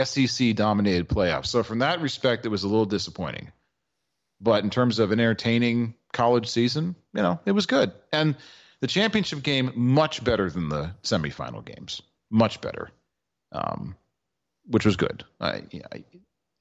SEC 0.02 0.56
dominated 0.56 1.10
playoffs. 1.10 1.47
So, 1.47 1.64
from 1.64 1.80
that 1.80 2.02
respect, 2.02 2.45
it 2.45 2.49
was 2.49 2.64
a 2.64 2.68
little 2.68 2.86
disappointing. 2.86 3.52
But 4.39 4.64
in 4.64 4.70
terms 4.70 4.99
of 4.99 5.12
an 5.12 5.20
entertaining 5.20 5.95
college 6.14 6.47
season, 6.47 6.95
you 7.14 7.22
know, 7.22 7.39
it 7.45 7.52
was 7.52 7.66
good. 7.66 7.91
And 8.12 8.36
the 8.80 8.88
championship 8.88 9.43
game, 9.43 9.72
much 9.76 10.24
better 10.24 10.49
than 10.49 10.70
the 10.70 10.91
semifinal 11.04 11.64
games 11.64 12.02
much 12.32 12.61
better, 12.61 12.89
um, 13.51 13.95
which 14.65 14.86
was 14.86 14.95
good. 14.95 15.23
I, 15.39 15.63
I, 15.91 16.03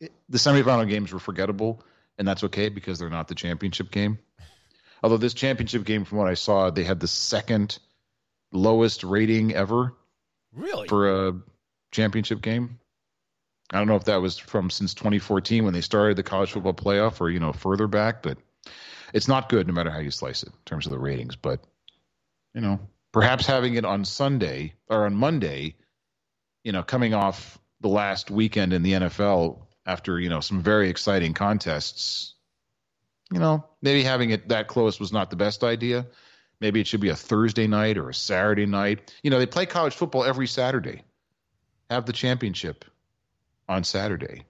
it, 0.00 0.12
the 0.28 0.38
semifinal 0.38 0.88
games 0.88 1.12
were 1.12 1.18
forgettable, 1.18 1.82
and 2.18 2.28
that's 2.28 2.44
okay 2.44 2.68
because 2.68 2.98
they're 2.98 3.08
not 3.08 3.28
the 3.28 3.34
championship 3.34 3.90
game. 3.90 4.18
Although 5.02 5.16
this 5.16 5.34
championship 5.34 5.84
game, 5.84 6.04
from 6.04 6.18
what 6.18 6.28
I 6.28 6.34
saw, 6.34 6.70
they 6.70 6.84
had 6.84 7.00
the 7.00 7.08
second 7.08 7.78
lowest 8.52 9.04
rating 9.04 9.54
ever. 9.54 9.94
Really? 10.52 10.88
For 10.88 11.28
a 11.28 11.40
championship 11.92 12.42
game. 12.42 12.80
I 13.72 13.78
don't 13.78 13.86
know 13.86 13.96
if 13.96 14.04
that 14.04 14.20
was 14.20 14.36
from 14.36 14.68
since 14.68 14.94
2014 14.94 15.64
when 15.64 15.72
they 15.72 15.80
started 15.80 16.16
the 16.16 16.24
college 16.24 16.50
football 16.50 16.74
playoff 16.74 17.20
or, 17.20 17.30
you 17.30 17.38
know, 17.38 17.52
further 17.52 17.86
back, 17.86 18.20
but 18.22 18.36
it's 19.14 19.28
not 19.28 19.48
good 19.48 19.68
no 19.68 19.72
matter 19.72 19.90
how 19.90 20.00
you 20.00 20.10
slice 20.10 20.42
it 20.42 20.48
in 20.48 20.58
terms 20.64 20.86
of 20.86 20.92
the 20.92 20.98
ratings. 20.98 21.36
But, 21.36 21.60
you 22.52 22.60
know, 22.60 22.80
perhaps 23.12 23.46
having 23.46 23.74
it 23.74 23.84
on 23.84 24.04
Sunday 24.04 24.74
or 24.88 25.06
on 25.06 25.14
Monday, 25.14 25.76
you 26.64 26.72
know, 26.72 26.82
coming 26.82 27.14
off 27.14 27.58
the 27.80 27.88
last 27.88 28.30
weekend 28.30 28.72
in 28.72 28.82
the 28.82 28.92
NFL 28.92 29.62
after, 29.86 30.20
you 30.20 30.28
know, 30.28 30.40
some 30.40 30.62
very 30.62 30.88
exciting 30.88 31.34
contests, 31.34 32.34
you 33.32 33.38
know, 33.38 33.64
maybe 33.82 34.02
having 34.02 34.30
it 34.30 34.48
that 34.48 34.68
close 34.68 35.00
was 35.00 35.12
not 35.12 35.30
the 35.30 35.36
best 35.36 35.64
idea. 35.64 36.06
Maybe 36.60 36.80
it 36.80 36.86
should 36.86 37.00
be 37.00 37.08
a 37.08 37.16
Thursday 37.16 37.66
night 37.66 37.96
or 37.96 38.10
a 38.10 38.14
Saturday 38.14 38.66
night. 38.66 39.14
You 39.22 39.30
know, 39.30 39.38
they 39.38 39.46
play 39.46 39.64
college 39.66 39.94
football 39.94 40.24
every 40.24 40.46
Saturday. 40.46 41.02
Have 41.88 42.04
the 42.06 42.12
championship 42.12 42.84
on 43.68 43.82
Saturday. 43.82 44.44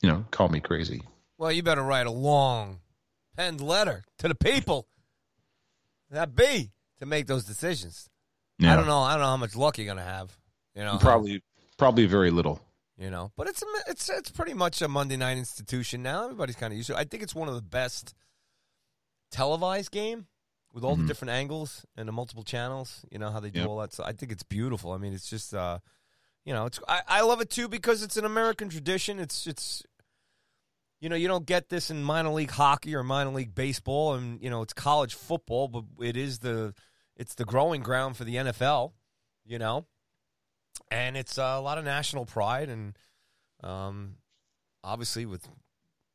You 0.00 0.08
know, 0.08 0.24
call 0.30 0.48
me 0.48 0.60
crazy. 0.60 1.02
Well, 1.36 1.52
you 1.52 1.62
better 1.62 1.82
write 1.82 2.06
a 2.06 2.10
long 2.10 2.80
penned 3.36 3.60
letter 3.60 4.04
to 4.18 4.28
the 4.28 4.34
people. 4.34 4.88
That 6.10 6.34
be 6.34 6.72
to 7.02 7.06
make 7.06 7.26
those 7.26 7.44
decisions. 7.44 8.08
Yeah. 8.60 8.72
I 8.72 8.76
don't 8.76 8.86
know. 8.86 9.00
I 9.00 9.14
don't 9.14 9.22
know 9.22 9.26
how 9.26 9.36
much 9.36 9.56
luck 9.56 9.76
you're 9.76 9.88
gonna 9.88 10.02
have. 10.02 10.36
You 10.74 10.84
know, 10.84 10.98
probably 10.98 11.42
probably 11.76 12.06
very 12.06 12.30
little. 12.30 12.60
You 12.96 13.10
know, 13.10 13.32
but 13.36 13.48
it's 13.48 13.60
a, 13.62 13.66
it's 13.88 14.08
it's 14.08 14.30
pretty 14.30 14.54
much 14.54 14.80
a 14.82 14.88
Monday 14.88 15.16
night 15.16 15.36
institution 15.36 16.02
now. 16.02 16.24
Everybody's 16.24 16.54
kind 16.54 16.72
of 16.72 16.76
used 16.76 16.86
to. 16.88 16.94
it. 16.94 16.98
I 16.98 17.04
think 17.04 17.24
it's 17.24 17.34
one 17.34 17.48
of 17.48 17.56
the 17.56 17.62
best 17.62 18.14
televised 19.32 19.90
game 19.90 20.26
with 20.72 20.84
all 20.84 20.92
mm-hmm. 20.92 21.02
the 21.02 21.08
different 21.08 21.32
angles 21.32 21.84
and 21.96 22.06
the 22.06 22.12
multiple 22.12 22.44
channels. 22.44 23.04
You 23.10 23.18
know 23.18 23.30
how 23.30 23.40
they 23.40 23.50
do 23.50 23.60
yep. 23.60 23.68
all 23.68 23.78
that. 23.78 23.92
So 23.92 24.04
I 24.04 24.12
think 24.12 24.30
it's 24.30 24.44
beautiful. 24.44 24.92
I 24.92 24.98
mean, 24.98 25.12
it's 25.12 25.28
just 25.28 25.52
uh, 25.52 25.80
you 26.44 26.52
know, 26.52 26.66
it's 26.66 26.78
I, 26.86 27.00
I 27.08 27.20
love 27.22 27.40
it 27.40 27.50
too 27.50 27.66
because 27.66 28.04
it's 28.04 28.16
an 28.16 28.24
American 28.24 28.68
tradition. 28.68 29.18
It's 29.18 29.48
it's 29.48 29.82
you 31.00 31.08
know, 31.08 31.16
you 31.16 31.26
don't 31.26 31.46
get 31.46 31.68
this 31.68 31.90
in 31.90 32.04
minor 32.04 32.30
league 32.30 32.52
hockey 32.52 32.94
or 32.94 33.02
minor 33.02 33.30
league 33.30 33.56
baseball, 33.56 34.14
and 34.14 34.40
you 34.40 34.50
know, 34.50 34.62
it's 34.62 34.72
college 34.72 35.14
football, 35.14 35.66
but 35.66 35.82
it 36.00 36.16
is 36.16 36.38
the 36.38 36.74
it's 37.16 37.34
the 37.34 37.44
growing 37.44 37.82
ground 37.82 38.16
for 38.16 38.24
the 38.24 38.36
NFL, 38.36 38.92
you 39.44 39.58
know, 39.58 39.86
and 40.90 41.16
it's 41.16 41.38
uh, 41.38 41.56
a 41.56 41.60
lot 41.60 41.78
of 41.78 41.84
national 41.84 42.26
pride, 42.26 42.68
and 42.68 42.96
um, 43.62 44.16
obviously 44.84 45.26
with 45.26 45.48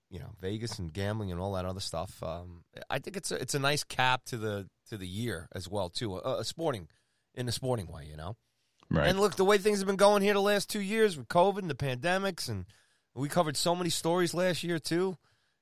you 0.09 0.19
know 0.19 0.31
Vegas 0.39 0.79
and 0.79 0.93
gambling 0.93 1.31
and 1.31 1.39
all 1.39 1.53
that 1.53 1.65
other 1.65 1.79
stuff. 1.79 2.21
Um, 2.23 2.63
I 2.89 2.99
think 2.99 3.17
it's 3.17 3.31
a, 3.31 3.35
it's 3.35 3.55
a 3.55 3.59
nice 3.59 3.83
cap 3.83 4.25
to 4.25 4.37
the 4.37 4.67
to 4.89 4.97
the 4.97 5.07
year 5.07 5.47
as 5.53 5.69
well 5.69 5.89
too, 5.89 6.17
a, 6.17 6.39
a 6.39 6.43
sporting 6.43 6.87
in 7.33 7.47
a 7.47 7.51
sporting 7.51 7.87
way, 7.87 8.05
you 8.09 8.17
know. 8.17 8.35
Right. 8.89 9.07
And 9.07 9.19
look, 9.19 9.35
the 9.35 9.45
way 9.45 9.57
things 9.57 9.79
have 9.79 9.87
been 9.87 9.97
going 9.97 10.21
here 10.21 10.33
the 10.33 10.41
last 10.41 10.69
two 10.69 10.79
years 10.79 11.17
with 11.17 11.27
COVID 11.27 11.59
and 11.59 11.69
the 11.69 11.75
pandemics, 11.75 12.47
and 12.47 12.65
we 13.13 13.27
covered 13.27 13.57
so 13.57 13.75
many 13.75 13.89
stories 13.89 14.33
last 14.33 14.63
year 14.63 14.79
too, 14.79 15.17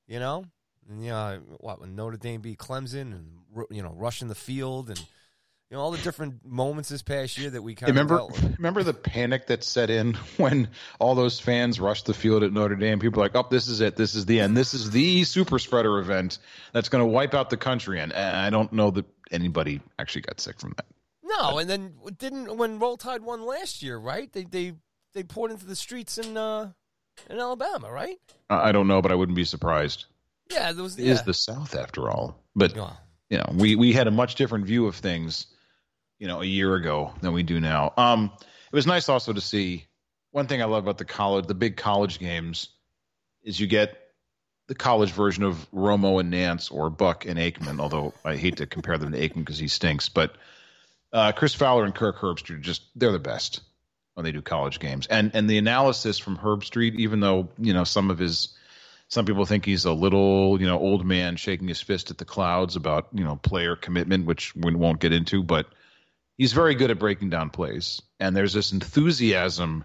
you 0.06 0.20
know. 0.20 0.44
And, 0.88 1.02
you 1.02 1.10
know, 1.10 1.40
what 1.58 1.80
when 1.80 1.96
Notre 1.96 2.16
Dame 2.16 2.40
beat 2.40 2.58
Clemson 2.58 3.12
and 3.12 3.26
you 3.70 3.82
know 3.82 3.92
rushing 3.96 4.28
the 4.28 4.34
field 4.36 4.88
and 4.88 5.04
you 5.70 5.76
know 5.76 5.82
all 5.82 5.90
the 5.90 5.98
different 5.98 6.44
moments 6.44 6.88
this 6.88 7.02
past 7.02 7.36
year 7.38 7.50
that 7.50 7.62
we 7.62 7.74
kind 7.74 7.90
remember, 7.90 8.20
of 8.20 8.30
remember. 8.30 8.56
Remember 8.58 8.82
the 8.84 8.94
panic 8.94 9.48
that 9.48 9.64
set 9.64 9.90
in 9.90 10.14
when 10.36 10.68
all 11.00 11.14
those 11.14 11.40
fans 11.40 11.80
rushed 11.80 12.06
the 12.06 12.14
field 12.14 12.42
at 12.44 12.52
Notre 12.52 12.76
Dame. 12.76 13.00
People 13.00 13.20
were 13.20 13.24
like, 13.24 13.34
"Oh, 13.34 13.46
this 13.50 13.66
is 13.66 13.80
it. 13.80 13.96
This 13.96 14.14
is 14.14 14.26
the 14.26 14.40
end. 14.40 14.56
This 14.56 14.74
is 14.74 14.90
the 14.90 15.24
super 15.24 15.58
spreader 15.58 15.98
event 15.98 16.38
that's 16.72 16.88
going 16.88 17.02
to 17.02 17.06
wipe 17.06 17.34
out 17.34 17.50
the 17.50 17.56
country." 17.56 18.00
And 18.00 18.12
I 18.12 18.50
don't 18.50 18.72
know 18.72 18.90
that 18.92 19.06
anybody 19.30 19.80
actually 19.98 20.22
got 20.22 20.40
sick 20.40 20.60
from 20.60 20.74
that. 20.76 20.86
No, 21.24 21.52
but, 21.52 21.56
and 21.58 21.70
then 21.70 21.94
didn't 22.16 22.56
when 22.56 22.78
Roll 22.78 22.96
Tide 22.96 23.22
won 23.22 23.44
last 23.44 23.82
year, 23.82 23.98
right? 23.98 24.32
They 24.32 24.44
they 24.44 24.74
they 25.14 25.24
poured 25.24 25.50
into 25.50 25.66
the 25.66 25.76
streets 25.76 26.16
in 26.16 26.36
uh, 26.36 26.70
in 27.28 27.40
Alabama, 27.40 27.90
right? 27.90 28.18
I 28.48 28.70
don't 28.70 28.86
know, 28.86 29.02
but 29.02 29.10
I 29.10 29.16
wouldn't 29.16 29.36
be 29.36 29.44
surprised. 29.44 30.04
Yeah, 30.48 30.70
there 30.70 30.84
was. 30.84 30.96
It 30.96 31.06
yeah. 31.06 31.14
is 31.14 31.22
the 31.24 31.34
South 31.34 31.74
after 31.74 32.08
all. 32.08 32.40
But 32.54 32.78
oh. 32.78 32.96
you 33.30 33.38
know, 33.38 33.52
we 33.52 33.74
we 33.74 33.92
had 33.92 34.06
a 34.06 34.12
much 34.12 34.36
different 34.36 34.66
view 34.66 34.86
of 34.86 34.94
things 34.94 35.48
you 36.18 36.26
know, 36.26 36.42
a 36.42 36.46
year 36.46 36.74
ago 36.74 37.12
than 37.20 37.32
we 37.32 37.42
do 37.42 37.60
now. 37.60 37.92
Um, 37.96 38.32
it 38.40 38.74
was 38.74 38.86
nice 38.86 39.08
also 39.08 39.32
to 39.32 39.40
see 39.40 39.86
one 40.30 40.46
thing 40.46 40.62
I 40.62 40.66
love 40.66 40.84
about 40.84 40.98
the 40.98 41.04
college, 41.04 41.46
the 41.46 41.54
big 41.54 41.76
college 41.76 42.18
games, 42.18 42.68
is 43.42 43.58
you 43.58 43.66
get 43.66 43.96
the 44.68 44.74
college 44.74 45.12
version 45.12 45.44
of 45.44 45.66
Romo 45.72 46.18
and 46.20 46.30
Nance 46.30 46.70
or 46.70 46.90
Buck 46.90 47.26
and 47.26 47.38
Aikman. 47.38 47.80
Although 47.80 48.14
I 48.24 48.36
hate 48.36 48.56
to 48.56 48.66
compare 48.66 48.98
them 48.98 49.12
to 49.12 49.18
Aikman 49.18 49.44
because 49.44 49.58
he 49.58 49.68
stinks, 49.68 50.08
but 50.08 50.34
Uh, 51.12 51.32
Chris 51.32 51.54
Fowler 51.54 51.84
and 51.84 51.94
Kirk 51.94 52.18
Herbstreit 52.18 52.60
just 52.62 52.82
they're 52.96 53.12
the 53.12 53.18
best 53.18 53.60
when 54.14 54.24
they 54.24 54.32
do 54.32 54.42
college 54.42 54.80
games. 54.80 55.06
And 55.06 55.30
and 55.34 55.48
the 55.48 55.56
analysis 55.56 56.18
from 56.18 56.36
Herbstreit, 56.36 56.96
even 56.96 57.20
though 57.20 57.48
you 57.58 57.72
know 57.72 57.84
some 57.84 58.10
of 58.10 58.18
his 58.18 58.54
some 59.08 59.24
people 59.24 59.46
think 59.46 59.64
he's 59.64 59.86
a 59.86 59.92
little 59.92 60.60
you 60.60 60.66
know 60.66 60.78
old 60.78 61.06
man 61.06 61.36
shaking 61.36 61.68
his 61.68 61.80
fist 61.80 62.10
at 62.10 62.18
the 62.18 62.24
clouds 62.24 62.76
about 62.76 63.08
you 63.12 63.24
know 63.24 63.36
player 63.36 63.76
commitment, 63.76 64.26
which 64.26 64.54
we 64.56 64.74
won't 64.74 65.00
get 65.00 65.12
into, 65.12 65.42
but 65.44 65.66
he's 66.38 66.52
very 66.52 66.74
good 66.74 66.90
at 66.90 66.98
breaking 66.98 67.30
down 67.30 67.50
plays. 67.50 68.02
And 68.20 68.36
there's 68.36 68.52
this 68.52 68.72
enthusiasm 68.72 69.84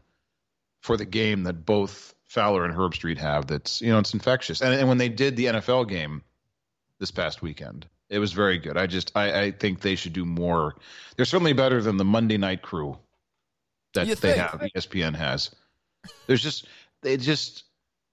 for 0.82 0.97
the 0.97 1.06
game 1.06 1.43
that 1.43 1.66
both 1.66 2.14
Fowler 2.26 2.66
and 2.66 2.74
Herbstreit 2.74 3.18
have. 3.18 3.47
That's 3.47 3.82
you 3.82 3.91
know 3.91 3.99
it's 3.99 4.14
infectious. 4.14 4.62
And, 4.62 4.74
and 4.74 4.88
when 4.88 4.97
they 4.97 5.10
did 5.10 5.36
the 5.36 5.45
NFL 5.45 5.89
game 5.89 6.24
this 6.99 7.12
past 7.12 7.41
weekend. 7.41 7.88
It 8.10 8.20
was 8.20 8.34
very 8.34 8.58
good. 8.58 8.76
I 8.78 8.88
just 8.88 9.12
I, 9.16 9.41
I 9.43 9.52
think 9.52 9.80
they 9.80 9.95
should 9.95 10.12
do 10.14 10.26
more. 10.26 10.76
They're 11.16 11.26
certainly 11.26 11.54
better 11.54 11.82
than 11.82 11.95
the 11.97 12.04
Monday 12.06 12.38
night 12.38 12.62
crew 12.62 12.97
that 13.93 14.06
You 14.08 14.16
they 14.16 14.34
think? 14.34 14.38
have. 14.38 14.62
ESPN 14.76 15.16
has. 15.16 15.49
There's 16.28 16.43
just 16.43 16.68
they 17.02 17.16
just 17.18 17.64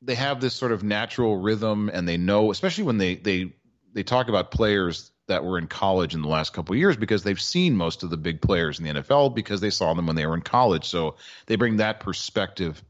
they 0.01 0.15
have 0.15 0.41
this 0.41 0.55
sort 0.55 0.71
of 0.73 0.85
natural 0.85 1.37
rhythm, 1.37 1.91
and 1.93 2.09
they 2.09 2.17
know, 2.17 2.51
especially 2.53 2.85
when 2.85 2.99
they 2.99 3.17
they 3.17 3.53
they 3.93 4.05
talk 4.05 4.29
about 4.29 4.53
players 4.53 5.11
that 5.29 5.45
were 5.45 5.59
in 5.59 5.67
college 5.67 6.15
in 6.15 6.23
the 6.23 6.29
last 6.29 6.53
couple 6.53 6.73
of 6.75 6.79
years 6.79 6.97
because 6.97 7.23
they've 7.23 7.41
seen 7.41 7.77
most 7.77 8.03
of 8.03 8.11
the 8.11 8.17
big 8.17 8.41
players 8.41 8.79
in 8.81 8.85
the 8.85 9.01
NFL 9.03 9.35
because 9.35 9.61
they 9.61 9.71
saw 9.71 9.95
them 9.95 10.07
when 10.07 10.17
they 10.17 10.27
were 10.27 10.35
in 10.35 10.41
college. 10.43 10.87
So 10.87 11.17
they 11.47 11.57
bring 11.57 11.77
that 11.77 12.01
perspective 12.01 12.83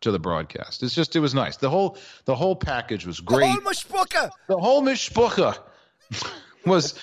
to 0.00 0.10
the 0.10 0.18
broadcast. 0.18 0.82
It's 0.82 0.94
just 0.94 1.16
it 1.16 1.20
was 1.20 1.34
nice. 1.34 1.56
The 1.58 1.70
whole 1.70 1.96
the 2.24 2.34
whole 2.34 2.56
package 2.56 3.06
was 3.06 3.20
great 3.20 3.54
Oh, 3.56 3.60
Mushbuka. 3.60 4.30
the 4.48 4.58
whole 4.58 4.82
mishpucha 4.82 5.58
was 6.66 6.94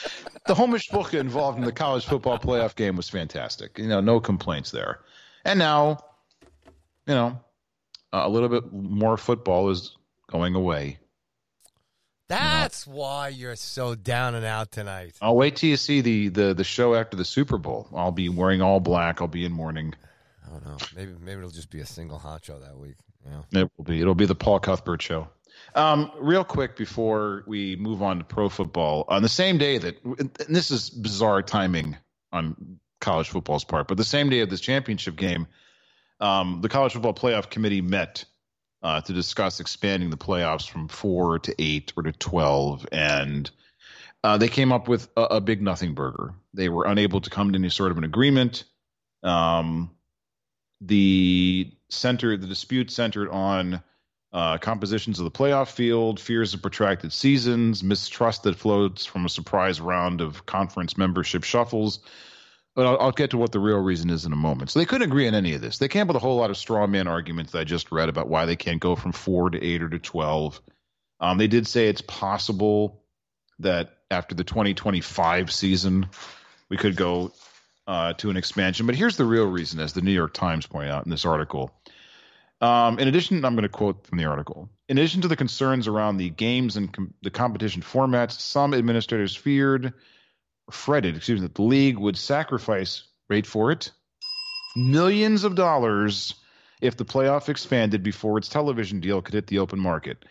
the 0.47 0.53
whole 0.55 0.67
mishpucha 0.67 1.19
involved 1.19 1.57
in 1.57 1.65
the 1.65 1.71
college 1.71 2.05
football 2.05 2.37
playoff 2.37 2.75
game 2.75 2.95
was 2.95 3.09
fantastic. 3.09 3.77
You 3.79 3.87
know, 3.87 4.01
no 4.01 4.19
complaints 4.19 4.71
there. 4.71 4.99
And 5.45 5.57
now, 5.59 5.99
you 7.07 7.13
know, 7.13 7.39
a 8.11 8.29
little 8.29 8.49
bit 8.49 8.71
more 8.71 9.17
football 9.17 9.69
is 9.69 9.97
going 10.29 10.55
away. 10.55 10.97
That's 12.29 12.87
why 12.87 13.27
you're 13.29 13.55
so 13.55 13.95
down 13.95 14.35
and 14.35 14.45
out 14.45 14.71
tonight. 14.71 15.15
I'll 15.21 15.35
wait 15.35 15.57
till 15.57 15.69
you 15.69 15.77
see 15.77 16.01
the 16.01 16.29
the 16.29 16.53
the 16.53 16.63
show 16.63 16.95
after 16.95 17.17
the 17.17 17.25
Super 17.25 17.57
Bowl. 17.57 17.87
I'll 17.93 18.11
be 18.11 18.29
wearing 18.29 18.61
all 18.61 18.79
black. 18.79 19.21
I'll 19.21 19.27
be 19.27 19.45
in 19.45 19.51
mourning. 19.51 19.93
I 20.45 20.49
don't 20.51 20.65
know. 20.65 20.77
Maybe 20.95 21.13
maybe 21.19 21.39
it'll 21.39 21.49
just 21.49 21.69
be 21.69 21.81
a 21.81 21.85
single 21.85 22.17
hot 22.17 22.45
show 22.45 22.59
that 22.59 22.77
week. 22.77 22.95
Yeah. 23.25 23.61
It 23.61 23.71
will 23.77 23.85
be. 23.85 24.01
It'll 24.01 24.15
be 24.15 24.25
the 24.25 24.35
Paul 24.35 24.59
Cuthbert 24.59 25.01
show. 25.01 25.27
Um, 25.75 26.11
real 26.19 26.43
quick 26.43 26.75
before 26.75 27.43
we 27.47 27.75
move 27.75 28.01
on 28.01 28.19
to 28.19 28.23
pro 28.23 28.49
football, 28.49 29.05
on 29.07 29.21
the 29.21 29.29
same 29.29 29.57
day 29.57 29.77
that 29.77 30.03
and 30.03 30.31
this 30.49 30.71
is 30.71 30.89
bizarre 30.89 31.41
timing 31.41 31.97
on 32.31 32.79
college 32.99 33.29
football's 33.29 33.63
part, 33.63 33.87
but 33.87 33.97
the 33.97 34.03
same 34.03 34.29
day 34.29 34.39
of 34.39 34.49
this 34.49 34.61
championship 34.61 35.15
game, 35.15 35.47
um, 36.19 36.59
the 36.61 36.69
college 36.69 36.93
football 36.93 37.13
playoff 37.13 37.49
committee 37.49 37.81
met 37.81 38.25
uh, 38.83 39.01
to 39.01 39.13
discuss 39.13 39.59
expanding 39.59 40.09
the 40.09 40.17
playoffs 40.17 40.69
from 40.69 40.87
four 40.87 41.39
to 41.39 41.55
eight 41.57 41.93
or 41.95 42.03
to 42.03 42.11
twelve, 42.11 42.85
and 42.91 43.49
uh, 44.23 44.37
they 44.37 44.49
came 44.49 44.71
up 44.71 44.87
with 44.87 45.07
a, 45.17 45.21
a 45.21 45.41
big 45.41 45.61
nothing 45.61 45.93
burger. 45.93 46.33
They 46.53 46.69
were 46.69 46.85
unable 46.85 47.21
to 47.21 47.29
come 47.29 47.51
to 47.53 47.57
any 47.57 47.69
sort 47.69 47.91
of 47.91 47.97
an 47.97 48.03
agreement. 48.03 48.65
Um, 49.23 49.91
the 50.81 51.71
center, 51.89 52.35
the 52.35 52.47
dispute 52.47 52.91
centered 52.91 53.29
on 53.29 53.81
uh, 54.33 54.57
compositions 54.57 55.19
of 55.19 55.25
the 55.25 55.31
playoff 55.31 55.71
field, 55.71 56.19
fears 56.19 56.53
of 56.53 56.61
protracted 56.61 57.13
seasons, 57.13 57.83
mistrust 57.83 58.43
that 58.43 58.57
floats 58.57 59.05
from 59.05 59.25
a 59.25 59.29
surprise 59.29 59.79
round 59.79 60.21
of 60.21 60.45
conference 60.45 60.97
membership 60.97 61.43
shuffles. 61.43 61.99
But 62.75 62.87
I'll, 62.87 62.99
I'll 62.99 63.11
get 63.11 63.31
to 63.31 63.37
what 63.37 63.51
the 63.51 63.59
real 63.59 63.77
reason 63.77 64.09
is 64.09 64.25
in 64.25 64.33
a 64.33 64.37
moment. 64.37 64.71
So 64.71 64.79
they 64.79 64.85
couldn't 64.85 65.07
agree 65.07 65.27
on 65.27 65.35
any 65.35 65.53
of 65.53 65.61
this. 65.61 65.77
They 65.77 65.87
came 65.87 66.03
up 66.03 66.07
with 66.07 66.15
a 66.17 66.19
whole 66.19 66.37
lot 66.37 66.49
of 66.49 66.57
straw 66.57 66.87
man 66.87 67.07
arguments 67.07 67.51
that 67.51 67.59
I 67.59 67.63
just 67.63 67.91
read 67.91 68.09
about 68.09 68.27
why 68.27 68.45
they 68.45 68.55
can't 68.55 68.79
go 68.79 68.95
from 68.95 69.11
four 69.11 69.49
to 69.49 69.63
eight 69.63 69.83
or 69.83 69.89
to 69.89 69.99
twelve. 69.99 70.59
Um, 71.19 71.37
they 71.37 71.47
did 71.47 71.67
say 71.67 71.87
it's 71.87 72.01
possible 72.01 73.03
that 73.59 73.97
after 74.11 74.35
the 74.35 74.43
2025 74.43 75.51
season, 75.51 76.07
we 76.69 76.77
could 76.77 76.95
go 76.95 77.31
uh, 77.87 78.13
to 78.13 78.29
an 78.29 78.37
expansion. 78.37 78.85
But 78.85 78.95
here's 78.95 79.17
the 79.17 79.25
real 79.25 79.45
reason, 79.45 79.79
as 79.79 79.93
the 79.93 80.01
New 80.01 80.11
York 80.11 80.33
Times 80.33 80.65
pointed 80.65 80.91
out 80.91 81.05
in 81.05 81.11
this 81.11 81.25
article. 81.25 81.71
Um, 82.61 82.99
in 82.99 83.07
addition, 83.07 83.43
I'm 83.43 83.55
going 83.55 83.63
to 83.63 83.69
quote 83.69 84.07
from 84.07 84.17
the 84.17 84.25
article. 84.25 84.69
In 84.87 84.97
addition 84.97 85.21
to 85.21 85.27
the 85.27 85.35
concerns 85.35 85.87
around 85.87 86.17
the 86.17 86.29
games 86.29 86.77
and 86.77 86.93
com- 86.93 87.13
the 87.21 87.29
competition 87.29 87.81
formats, 87.81 88.39
some 88.39 88.73
administrators 88.73 89.35
feared, 89.35 89.93
fretted, 90.71 91.15
excuse 91.15 91.41
me, 91.41 91.47
that 91.47 91.55
the 91.55 91.63
league 91.63 91.97
would 91.97 92.17
sacrifice, 92.17 93.03
wait 93.29 93.45
for 93.45 93.71
it, 93.71 93.91
millions 94.75 95.43
of 95.43 95.55
dollars 95.55 96.35
if 96.81 96.97
the 96.97 97.05
playoff 97.05 97.49
expanded 97.49 98.03
before 98.03 98.37
its 98.37 98.49
television 98.49 98.99
deal 98.99 99.21
could 99.21 99.33
hit 99.33 99.47
the 99.47 99.59
open 99.59 99.79
market. 99.79 100.25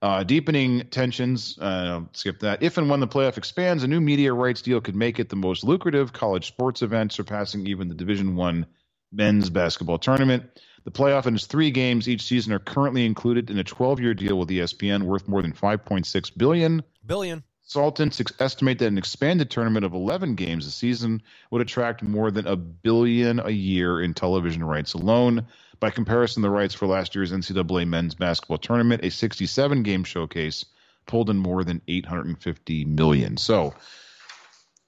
Uh, 0.00 0.22
deepening 0.22 0.86
tensions, 0.90 1.58
uh, 1.58 2.00
skip 2.12 2.38
that. 2.38 2.62
If 2.62 2.78
and 2.78 2.88
when 2.88 3.00
the 3.00 3.08
playoff 3.08 3.36
expands, 3.36 3.82
a 3.82 3.88
new 3.88 4.00
media 4.00 4.32
rights 4.32 4.62
deal 4.62 4.80
could 4.80 4.94
make 4.94 5.18
it 5.18 5.28
the 5.28 5.34
most 5.34 5.64
lucrative 5.64 6.12
college 6.12 6.46
sports 6.46 6.82
event, 6.82 7.12
surpassing 7.12 7.66
even 7.66 7.88
the 7.88 7.96
Division 7.96 8.36
One 8.36 8.66
men's 9.10 9.50
basketball 9.50 9.98
tournament. 9.98 10.44
The 10.84 10.92
playoff 10.92 11.26
and 11.26 11.36
its 11.36 11.46
three 11.46 11.72
games 11.72 12.08
each 12.08 12.22
season 12.22 12.52
are 12.52 12.60
currently 12.60 13.04
included 13.04 13.50
in 13.50 13.58
a 13.58 13.64
12-year 13.64 14.14
deal 14.14 14.38
with 14.38 14.48
ESPN 14.48 15.02
worth 15.02 15.26
more 15.26 15.42
than 15.42 15.52
5.6 15.52 16.38
billion. 16.38 16.84
Billion. 17.04 17.42
Consultants 17.72 18.22
estimate 18.40 18.78
that 18.78 18.86
an 18.86 18.96
expanded 18.96 19.50
tournament 19.50 19.84
of 19.84 19.92
11 19.92 20.36
games 20.36 20.66
a 20.66 20.70
season 20.70 21.22
would 21.50 21.60
attract 21.60 22.02
more 22.02 22.30
than 22.30 22.46
a 22.46 22.56
billion 22.56 23.40
a 23.40 23.50
year 23.50 24.00
in 24.00 24.14
television 24.14 24.64
rights 24.64 24.94
alone. 24.94 25.46
By 25.78 25.90
comparison, 25.90 26.40
the 26.40 26.48
rights 26.48 26.72
for 26.72 26.86
last 26.86 27.14
year's 27.14 27.30
NCAA 27.30 27.86
men's 27.86 28.14
basketball 28.14 28.56
tournament, 28.56 29.04
a 29.04 29.10
67 29.10 29.82
game 29.82 30.02
showcase, 30.02 30.64
pulled 31.06 31.28
in 31.28 31.36
more 31.36 31.62
than 31.62 31.82
850 31.86 32.86
million. 32.86 33.36
So, 33.36 33.74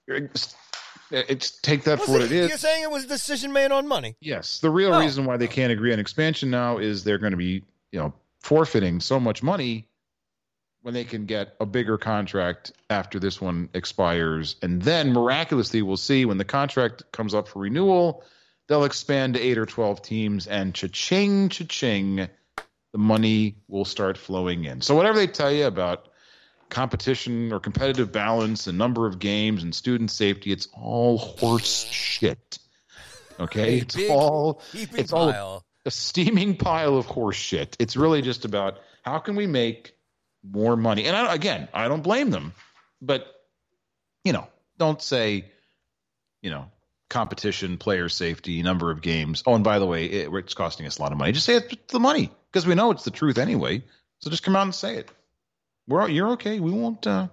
it's, 0.09 0.55
eh, 1.13 1.23
it's 1.29 1.51
take 1.61 1.85
that 1.85 2.01
for 2.01 2.13
what 2.13 2.23
it 2.23 2.33
is. 2.33 2.49
You're 2.49 2.57
saying 2.57 2.83
it 2.83 2.91
was 2.91 3.05
a 3.05 3.09
decision 3.09 3.53
made 3.53 3.73
on 3.73 3.87
money. 3.89 4.17
Yes, 4.23 4.59
the 4.61 4.71
real 4.71 4.95
Oh. 4.95 5.01
reason 5.01 5.27
why 5.27 5.37
they 5.37 5.49
can't 5.49 5.71
agree 5.71 5.93
on 5.93 5.99
expansion 5.99 6.49
now 6.49 6.79
is 6.79 7.05
they're 7.05 7.19
going 7.19 7.33
to 7.33 7.37
be, 7.37 7.63
you 7.93 7.99
know, 7.99 8.15
forfeiting 8.41 9.01
so 9.01 9.21
much 9.21 9.43
money 9.43 9.87
when 10.83 10.95
they 10.95 11.05
can 11.05 11.27
get 11.27 11.55
a 11.61 11.67
bigger 11.67 11.99
contract 11.99 12.73
after 12.89 13.19
this 13.19 13.41
one 13.41 13.69
expires, 13.75 14.57
and 14.63 14.81
then 14.83 15.13
miraculously, 15.13 15.83
we'll 15.83 15.97
see 15.97 16.25
when 16.25 16.39
the 16.39 16.45
contract 16.45 17.03
comes 17.13 17.35
up 17.35 17.49
for 17.49 17.61
renewal, 17.61 18.25
they'll 18.67 18.85
expand 18.85 19.35
to 19.35 19.41
eight 19.41 19.59
or 19.59 19.67
twelve 19.67 20.01
teams, 20.01 20.47
and 20.47 20.75
cha-ching, 20.75 21.51
cha-ching, 21.51 22.29
the 22.93 22.99
money 22.99 23.57
will 23.69 23.85
start 23.85 24.17
flowing 24.17 24.65
in. 24.65 24.81
So 24.81 24.95
whatever 24.97 25.19
they 25.19 25.27
tell 25.27 25.53
you 25.53 25.67
about 25.67 26.09
competition 26.71 27.53
or 27.53 27.61
competitive 27.61 28.11
balance 28.11 28.67
and 28.67 28.79
number 28.79 29.07
of 29.07 29.19
games 29.19 29.63
and 29.63 29.75
student 29.75 30.11
safety, 30.11 30.51
it's 30.51 30.69
all 30.73 31.19
horse 31.19 31.85
shit. 31.85 32.59
Okay, 33.39 33.79
it's 33.79 33.97
big 33.97 34.11
all 34.11 34.63
it's 34.73 35.13
all 35.13 35.65
a 35.87 35.91
steaming 35.91 36.57
pile 36.57 36.97
of 36.97 37.07
horse 37.07 37.37
shit. 37.37 37.77
It's 37.79 37.97
really 37.97 38.23
just 38.23 38.45
about 38.45 38.79
how 39.03 39.19
can 39.19 39.35
we 39.35 39.47
make 39.47 39.93
more 40.43 40.77
money. 40.77 41.07
And 41.07 41.17
I, 41.17 41.35
again, 41.35 41.69
I 41.75 41.89
don't 41.89 42.03
blame 42.03 42.31
them, 42.31 42.53
but 43.03 43.27
you 44.25 44.33
know, 44.33 44.47
don't 44.79 45.01
say, 45.03 45.47
you 46.43 46.51
know, 46.51 46.71
competition, 47.09 47.77
player 47.79 48.09
safety, 48.09 48.63
number 48.63 48.91
of 48.91 49.01
games. 49.03 49.43
Oh, 49.47 49.55
and 49.55 49.65
by 49.65 49.79
the 49.79 49.87
way, 49.87 50.07
it, 50.07 50.33
it's 50.33 50.55
costing 50.55 50.87
us 50.87 50.99
a 50.99 51.03
lot 51.03 51.13
of 51.13 51.19
money. 51.19 51.33
Just 51.33 51.47
say 51.47 51.57
it's 51.57 51.93
the 51.93 52.01
money 52.01 52.31
because 52.53 52.67
we 52.67 52.75
know 52.75 52.91
it's 52.91 53.05
the 53.05 53.11
truth 53.11 53.39
anyway. 53.39 53.83
So 54.21 54.31
just 54.31 54.43
come 54.43 54.55
out 54.57 54.63
and 54.63 54.75
say 54.75 54.97
it. 54.97 55.11
We're 55.89 56.09
you're 56.09 56.31
okay. 56.33 56.61
We 56.61 56.71
won't. 56.71 57.07
uh 57.07 57.29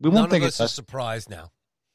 We 0.00 0.10
won't 0.10 0.30
think 0.30 0.42
of 0.44 0.48
it's 0.48 0.60
a 0.60 0.68
surprise 0.68 1.28
now. 1.28 1.50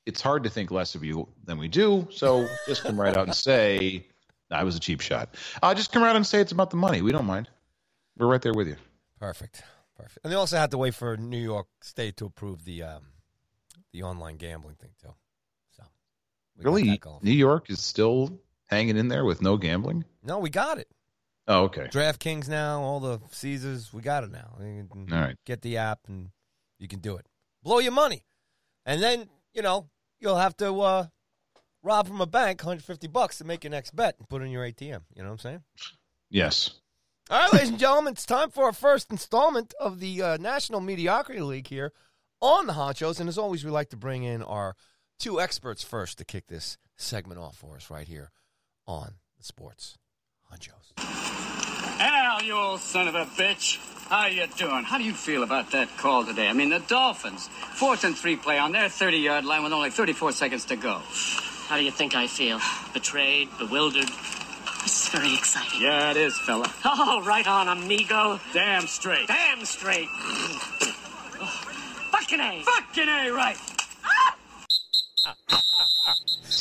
it's 0.06 0.22
hard 0.22 0.44
to 0.44 0.50
think 0.50 0.70
less 0.72 0.96
of 0.96 1.04
you 1.04 1.28
than 1.46 1.58
we 1.58 1.68
do. 1.68 2.08
So 2.12 2.48
just 2.68 2.84
come 2.84 3.00
right 3.00 3.16
out 3.16 3.26
and 3.28 3.36
say, 3.36 4.08
I 4.52 4.64
was 4.64 4.76
a 4.76 4.80
cheap 4.80 5.02
shot. 5.02 5.36
Uh, 5.64 5.74
just 5.74 5.92
come 5.92 6.04
right 6.04 6.10
out 6.10 6.16
and 6.16 6.26
say 6.28 6.40
it's 6.42 6.52
about 6.52 6.70
the 6.72 6.78
money. 6.78 7.02
We 7.02 7.12
don't 7.12 7.26
mind. 7.26 7.50
We're 8.18 8.28
right 8.28 8.42
there 8.42 8.54
with 8.54 8.68
you. 8.68 8.76
Perfect. 9.20 9.64
Perfect. 10.00 10.20
And 10.24 10.32
they 10.32 10.38
also 10.38 10.58
had 10.58 10.72
to 10.72 10.78
wait 10.78 10.96
for 10.96 11.18
New 11.18 11.38
York 11.38 11.68
State 11.82 12.18
to 12.18 12.26
approve 12.26 12.64
the 12.66 12.84
um, 12.84 13.04
the 13.92 14.04
online 14.04 14.38
gambling 14.38 14.76
thing 14.76 14.92
too. 15.02 15.14
So 15.72 15.84
Really? 16.58 17.00
New 17.22 17.32
York 17.32 17.70
is 17.70 17.80
still 17.80 18.40
hanging 18.68 18.98
in 18.98 19.08
there 19.08 19.26
with 19.26 19.42
no 19.42 19.58
gambling? 19.58 20.06
No, 20.24 20.40
we 20.40 20.50
got 20.50 20.78
it. 20.78 20.88
Oh, 21.48 21.64
okay. 21.64 21.88
DraftKings 21.88 22.48
now, 22.48 22.82
all 22.82 23.00
the 23.00 23.20
Caesars, 23.32 23.92
we 23.92 24.02
got 24.02 24.24
it 24.24 24.32
now. 24.32 24.56
You 24.60 24.88
can 24.92 25.12
All 25.12 25.20
right. 25.20 25.36
Get 25.46 25.62
the 25.62 25.78
app 25.78 26.00
and 26.08 26.30
you 26.78 26.88
can 26.88 27.00
do 27.00 27.16
it. 27.18 27.26
Blow 27.64 27.80
your 27.80 27.92
money. 27.92 28.24
And 28.86 29.02
then, 29.02 29.30
you 29.54 29.64
know, 29.64 29.90
you'll 30.20 30.38
have 30.38 30.56
to 30.58 30.80
uh, 30.82 31.08
rob 31.82 32.08
from 32.08 32.22
a 32.22 32.28
bank 32.28 32.62
150 32.62 33.08
bucks 33.08 33.40
to 33.40 33.46
make 33.46 33.64
your 33.64 33.72
next 33.72 33.96
bet 33.96 34.16
and 34.20 34.30
put 34.30 34.44
in 34.44 34.52
your 34.52 34.64
ATM. 34.64 35.02
You 35.16 35.24
know 35.24 35.30
what 35.30 35.32
I'm 35.32 35.40
saying? 35.40 35.64
Yes. 36.30 36.72
All 37.32 37.40
right, 37.40 37.54
ladies 37.54 37.70
and 37.70 37.78
gentlemen, 37.78 38.14
it's 38.14 38.26
time 38.26 38.50
for 38.50 38.64
our 38.64 38.74
first 38.74 39.12
installment 39.12 39.76
of 39.80 40.00
the 40.00 40.20
uh, 40.20 40.38
National 40.38 40.82
Mediocrity 40.82 41.42
League 41.42 41.68
here 41.68 41.94
on 42.42 42.66
the 42.66 42.74
Honchos. 42.74 43.20
And 43.20 43.30
as 43.30 43.38
always, 43.38 43.64
we 43.64 43.70
like 43.70 43.90
to 43.92 43.98
bring 43.98 44.24
in 44.24 44.42
our 44.42 44.76
two 45.20 45.40
experts 45.40 45.84
first 45.84 46.18
to 46.18 46.26
kick 46.26 46.48
this 46.48 46.80
segment 46.98 47.40
off 47.40 47.56
for 47.56 47.76
us 47.76 47.92
right 47.92 48.08
here 48.08 48.32
on 48.88 49.14
the 49.38 49.44
Sports 49.44 50.00
Honchos. 50.52 50.94
Al, 52.00 52.42
you 52.42 52.56
old 52.56 52.80
son 52.80 53.08
of 53.08 53.14
a 53.14 53.26
bitch. 53.26 53.78
How 54.08 54.26
you 54.26 54.48
doing? 54.58 54.84
How 54.84 54.98
do 54.98 55.04
you 55.04 55.14
feel 55.14 55.44
about 55.44 55.70
that 55.74 55.96
call 55.98 56.26
today? 56.26 56.48
I 56.48 56.54
mean, 56.54 56.72
the 56.72 56.80
Dolphins, 56.80 57.48
fourth 57.48 58.06
and 58.06 58.18
three 58.18 58.38
play 58.38 58.58
on 58.58 58.72
their 58.72 58.90
30-yard 58.90 59.46
line 59.46 59.62
with 59.62 59.72
only 59.72 59.92
34 59.92 60.32
seconds 60.32 60.66
to 60.66 60.76
go. 60.76 61.00
How 61.68 61.78
do 61.78 61.84
you 61.84 61.92
think 61.92 62.16
I 62.16 62.26
feel? 62.26 62.60
Betrayed, 62.92 63.50
bewildered? 63.60 64.10
This 64.82 65.04
is 65.04 65.10
very 65.10 65.34
exciting. 65.34 65.82
Yeah, 65.82 66.12
it 66.12 66.18
is, 66.18 66.38
fella. 66.40 66.72
Oh, 66.86 67.22
right 67.26 67.46
on, 67.48 67.68
amigo. 67.68 68.40
Damn 68.54 68.88
straight. 68.88 69.28
Damn 69.28 69.64
straight. 69.66 70.08
Fucking 72.12 72.40
A. 72.40 72.64
Fucking 72.64 73.08
A, 73.08 73.30
right. 73.32 73.58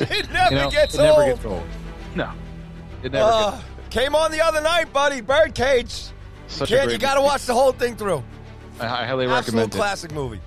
It 0.00 0.30
never 0.30 0.54
You 0.54 0.60
know, 0.62 0.70
gets 0.70 0.94
it 0.94 0.98
never 0.98 1.22
old. 1.22 1.26
gets 1.34 1.44
old. 1.44 1.64
No, 2.14 2.30
it 3.02 3.10
never 3.10 3.28
Uh, 3.32 3.50
gets. 3.52 3.64
came 3.90 4.14
on 4.14 4.30
the 4.30 4.40
other 4.40 4.60
night, 4.60 4.92
buddy. 4.92 5.20
Birdcage. 5.20 6.10
Such 6.46 6.68
Can't, 6.68 6.88
a 6.88 6.92
you 6.92 6.98
got 6.98 7.14
to 7.14 7.20
watch 7.20 7.46
the 7.46 7.54
whole 7.54 7.72
thing 7.72 7.96
through. 7.96 8.22
I, 8.78 8.84
I 8.86 9.06
highly 9.06 9.26
Absolute 9.26 9.34
recommend 9.34 9.58
it. 9.58 9.66
It's 9.66 9.74
a 9.74 9.78
classic 9.78 10.12
movie. 10.12 10.40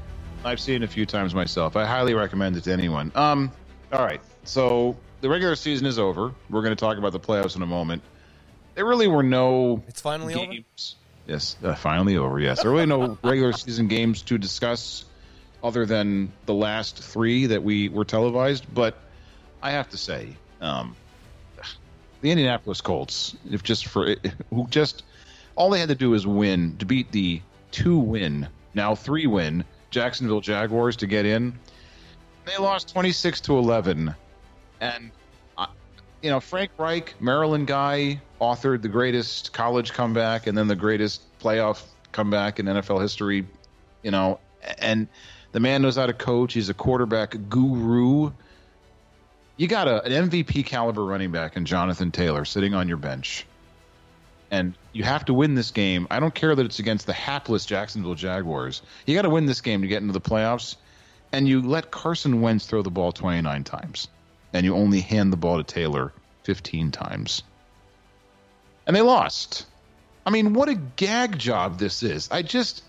I've 0.46 0.60
seen 0.62 0.84
it 0.84 0.86
a 0.86 0.88
few 0.88 1.06
times 1.06 1.36
myself. 1.36 1.76
I 1.76 1.86
highly 1.86 2.14
recommend 2.14 2.56
it 2.56 2.64
to 2.64 2.72
anyone. 2.72 3.12
Um, 3.14 3.52
all 3.92 4.04
right, 4.06 4.22
so 4.46 4.96
the 5.22 5.30
regular 5.30 5.56
season 5.56 5.88
is 5.88 5.98
over. 6.00 6.34
We're 6.50 6.62
going 6.62 6.76
to 6.76 6.80
talk 6.80 6.98
about 6.98 7.12
the 7.14 7.20
playoffs 7.20 7.56
in 7.56 7.62
a 7.62 7.68
moment. 7.68 8.02
There 8.76 8.86
really 8.86 9.08
were 9.08 9.24
no 9.24 9.84
It's 9.88 10.02
finally 10.02 10.34
over? 10.36 10.46
games. 10.52 10.96
Yes, 11.28 11.56
uh, 11.64 11.76
finally 11.76 12.18
over. 12.18 12.40
Yes, 12.40 12.62
there 12.62 12.72
were 12.72 12.78
really 12.78 12.88
no 12.88 13.18
regular 13.24 13.54
season 13.54 13.88
games 13.88 14.22
to 14.24 14.38
discuss, 14.38 15.06
other 15.64 15.86
than 15.86 16.32
the 16.46 16.54
last 16.54 16.98
three 16.98 17.46
that 17.48 17.62
we 17.64 17.90
were 17.90 18.06
televised. 18.06 18.66
But 18.74 18.98
I 19.62 19.72
have 19.72 19.90
to 19.92 19.98
say, 19.98 20.30
um, 20.62 20.96
the 22.22 22.32
Indianapolis 22.32 22.82
Colts, 22.82 23.36
if 23.50 23.62
just 23.64 23.88
for 23.88 24.16
who 24.50 24.68
just 24.70 25.04
all 25.56 25.70
they 25.70 25.80
had 25.80 25.90
to 25.90 25.96
do 25.96 26.14
is 26.14 26.26
win 26.26 26.78
to 26.78 26.86
beat 26.86 27.12
the 27.12 27.42
two 27.72 27.98
win 27.98 28.48
now 28.74 28.96
three 28.96 29.28
win 29.28 29.64
Jacksonville 29.92 30.42
Jaguars 30.42 30.96
to 30.98 31.08
get 31.08 31.26
in. 31.26 31.58
They 32.46 32.58
lost 32.58 32.90
twenty 32.92 33.12
six 33.12 33.40
to 33.42 33.58
eleven, 33.58 34.16
and 34.82 35.12
uh, 35.58 35.68
you 36.22 36.30
know 36.30 36.42
Frank 36.42 36.72
Reich, 36.78 37.16
Maryland 37.22 37.68
guy, 37.68 38.20
authored 38.42 38.82
the 38.82 38.90
greatest 38.90 39.54
college 39.54 39.94
comeback 39.94 40.48
and 40.48 40.58
then 40.58 40.68
the 40.68 40.76
greatest 40.76 41.22
playoff 41.40 41.82
comeback 42.12 42.60
in 42.60 42.66
NFL 42.66 43.02
history. 43.02 43.48
You 44.04 44.12
know, 44.12 44.40
and 44.80 45.08
the 45.54 45.62
man 45.62 45.82
knows 45.82 45.96
how 45.96 46.08
to 46.08 46.14
coach. 46.14 46.54
He's 46.54 46.68
a 46.68 46.74
quarterback 46.74 47.38
guru 47.48 48.32
you 49.62 49.68
got 49.68 49.88
a, 49.88 50.04
an 50.04 50.30
MVP 50.30 50.66
caliber 50.66 51.06
running 51.06 51.32
back 51.32 51.56
in 51.56 51.66
Jonathan 51.66 52.10
Taylor 52.10 52.46
sitting 52.46 52.74
on 52.74 52.88
your 52.88 52.98
bench, 52.98 53.46
and 54.50 54.74
you 54.92 55.04
have 55.04 55.26
to 55.26 55.36
win 55.36 55.54
this 55.54 55.70
game. 55.70 56.08
I 56.10 56.20
don't 56.20 56.34
care 56.34 56.56
that 56.56 56.66
it's 56.66 56.80
against 56.80 57.06
the 57.06 57.14
hapless 57.14 57.68
Jacksonville 57.68 58.16
Jaguars. 58.16 58.82
You 59.06 59.14
got 59.14 59.22
to 59.22 59.30
win 59.30 59.46
this 59.46 59.62
game 59.62 59.84
to 59.84 59.88
get 59.88 60.02
into 60.02 60.14
the 60.14 60.22
playoffs, 60.22 60.78
and 61.32 61.48
you 61.48 61.62
let 61.62 61.92
Carson 61.92 62.42
Wentz 62.42 62.66
throw 62.66 62.82
the 62.82 62.90
ball 62.90 63.12
29 63.12 63.64
times, 63.64 64.08
and 64.54 64.66
you 64.66 64.76
only 64.76 65.02
hand 65.02 65.32
the 65.32 65.38
ball 65.38 65.58
to 65.58 65.64
Taylor 65.64 66.12
15 66.44 66.92
times, 66.92 67.44
and 68.88 68.96
they 68.96 69.02
lost. 69.02 69.66
I 70.26 70.30
mean, 70.30 70.54
what 70.54 70.70
a 70.70 70.76
gag 70.76 71.38
job 71.40 71.80
this 71.80 72.04
is. 72.04 72.30
I 72.32 72.44
just, 72.44 72.84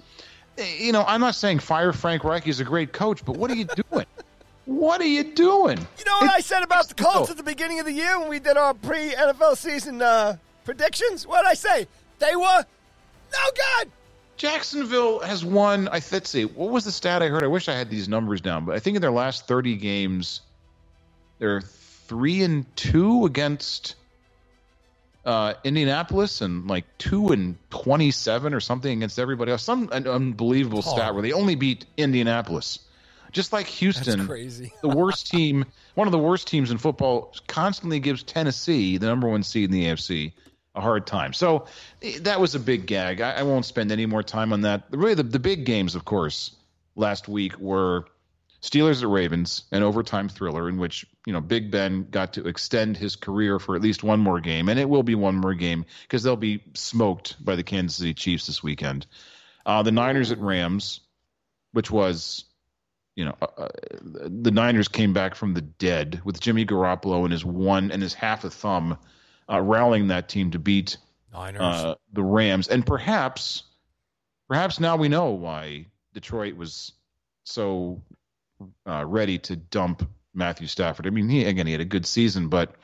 you 0.79 0.93
know, 0.93 1.05
I'm 1.07 1.21
not 1.21 1.35
saying 1.35 1.61
fire 1.61 1.93
Frank 1.93 2.25
Reich. 2.25 2.45
He's 2.45 2.61
a 2.61 2.65
great 2.65 2.93
coach, 2.93 3.25
but 3.25 3.37
what 3.37 3.51
are 3.51 3.55
you 3.55 3.67
doing? 3.91 4.07
What 4.65 5.01
are 5.01 5.07
you 5.07 5.25
doing? 5.25 5.79
You 5.99 6.05
know 6.05 6.19
what 6.21 6.31
I 6.31 6.39
said 6.39 6.63
about 6.63 6.89
the 6.89 6.95
Colts 6.95 7.31
at 7.31 7.37
the 7.37 7.43
beginning 7.43 7.81
of 7.81 7.87
the 7.87 7.93
year 7.93 8.19
when 8.21 8.29
we 8.29 8.39
did 8.39 8.57
our 8.57 8.75
pre 8.75 9.11
NFL 9.11 9.57
season 9.57 10.01
uh, 10.01 10.37
predictions? 10.65 11.27
What 11.27 11.43
did 11.43 11.49
I 11.49 11.55
say? 11.55 11.89
They 12.21 12.37
were 12.37 12.65
no 13.33 13.51
good. 13.55 13.91
Jacksonville 14.37 15.21
has 15.21 15.45
won. 15.45 15.89
I 15.89 16.01
let's 16.13 16.31
see. 16.31 16.45
What 16.45 16.71
was 16.71 16.85
the 16.85 16.93
stat 16.93 17.23
I 17.23 17.29
heard? 17.29 17.43
I 17.43 17.49
wish 17.49 17.69
I 17.69 17.75
had 17.75 17.91
these 17.91 18.09
numbers 18.09 18.41
down, 18.41 18.65
but 18.65 18.75
I 18.77 18.79
think 18.79 18.97
in 18.97 19.03
their 19.03 19.11
last 19.11 19.47
thirty 19.47 19.77
games, 19.77 20.43
they're 21.43 21.61
three 21.61 22.45
and 22.45 22.65
two 22.77 23.27
against 23.27 23.97
uh, 25.25 25.55
Indianapolis, 25.65 26.41
and 26.41 26.69
like 26.69 26.85
two 26.99 27.33
and 27.33 27.59
twenty-seven 27.69 28.55
or 28.55 28.61
something 28.61 28.97
against 28.97 29.19
everybody 29.19 29.51
else. 29.51 29.65
Some 29.65 29.89
an 29.91 30.07
unbelievable 30.07 30.83
stat 30.83 31.15
where 31.15 31.23
they 31.23 31.33
only 31.33 31.57
beat 31.57 31.85
Indianapolis, 31.97 32.79
just 33.33 33.53
like 33.53 33.67
Houston. 33.67 34.19
That's 34.19 34.29
crazy. 34.29 34.73
the 34.83 34.89
worst 34.89 35.33
team, 35.33 35.65
one 35.97 36.07
of 36.07 36.13
the 36.13 36.19
worst 36.19 36.47
teams 36.47 36.71
in 36.71 36.79
football, 36.79 37.35
constantly 37.49 37.99
gives 37.99 38.23
Tennessee, 38.23 38.99
the 38.99 39.07
number 39.07 39.29
one 39.29 39.43
seed 39.43 39.65
in 39.65 39.73
the 39.73 39.87
AFC, 39.87 40.33
a 40.77 40.81
hard 40.81 41.09
time. 41.09 41.33
So 41.33 41.67
eh, 42.03 42.19
that 42.21 42.39
was 42.39 42.55
a 42.55 42.61
big 42.61 42.87
gag. 42.87 43.21
I, 43.21 43.33
I 43.33 43.43
won't 43.43 43.65
spend 43.65 43.91
any 43.91 44.07
more 44.07 44.23
time 44.23 44.53
on 44.53 44.61
that. 44.61 44.85
Really, 44.91 45.15
the, 45.15 45.25
the 45.25 45.41
big 45.41 45.65
games, 45.65 45.97
of 45.97 46.05
course, 46.05 46.53
last 46.95 47.27
week 47.27 47.59
were 47.59 48.05
Steelers 48.63 49.03
at 49.03 49.09
Ravens, 49.09 49.65
an 49.73 49.83
overtime 49.83 50.29
thriller 50.29 50.69
in 50.69 50.79
which 50.79 51.05
you 51.27 51.33
know 51.33 51.41
Big 51.41 51.71
Ben 51.71 52.07
got 52.11 52.35
to 52.35 52.47
extend 52.47 52.97
his 52.97 53.17
career 53.17 53.59
for 53.59 53.75
at 53.75 53.83
least 53.83 54.05
one 54.05 54.21
more 54.21 54.41
game, 54.41 54.69
and 54.69 54.79
it 54.79 54.89
will 54.89 55.03
be 55.03 55.17
one 55.17 55.35
more 55.35 55.55
game 55.55 55.85
because 56.03 56.23
they'll 56.23 56.37
be 56.37 56.63
smoked 56.75 57.45
by 57.45 57.57
the 57.57 57.65
Kansas 57.65 57.97
City 57.97 58.15
Chiefs 58.15 58.47
this 58.47 58.63
weekend. 58.63 59.07
Uh, 59.67 59.83
the 59.83 59.91
Niners 59.91 60.31
at 60.31 60.39
Rams, 60.39 61.01
which 61.73 61.91
was 61.91 62.45
you 63.17 63.25
know, 63.27 63.37
uh, 63.43 63.47
uh, 63.65 63.69
the 64.25 64.51
Niners 64.51 64.89
came 64.89 65.13
back 65.13 65.35
from 65.35 65.55
the 65.55 65.61
dead 65.61 66.23
with 66.25 66.41
Jimmy 66.41 66.65
Garoppolo 66.65 67.25
and 67.25 67.33
his 67.33 67.45
one 67.45 67.91
and 67.91 68.01
his 68.01 68.15
half 68.15 68.45
a 68.45 68.51
thumb, 68.51 68.99
uh, 69.51 69.61
rallying 69.61 70.09
that 70.09 70.29
team 70.29 70.53
to 70.53 70.59
beat 70.59 70.97
Niners. 71.33 71.61
uh, 71.61 71.95
the 72.13 72.23
Rams, 72.23 72.69
and 72.69 72.87
perhaps, 72.87 73.65
perhaps 74.49 74.81
now 74.81 74.97
we 74.97 75.09
know 75.09 75.31
why 75.31 75.87
Detroit 76.15 76.57
was 76.57 76.93
so 77.45 78.03
uh, 78.87 79.05
ready 79.07 79.39
to 79.39 79.57
dump 79.57 80.09
Matthew 80.35 80.67
Stafford. 80.67 81.07
I 81.07 81.11
mean, 81.11 81.29
he 81.29 81.45
again 81.45 81.67
he 81.67 81.73
had 81.73 81.81
a 81.81 81.87
good 81.87 82.07
season, 82.07 82.49
but 82.49 82.75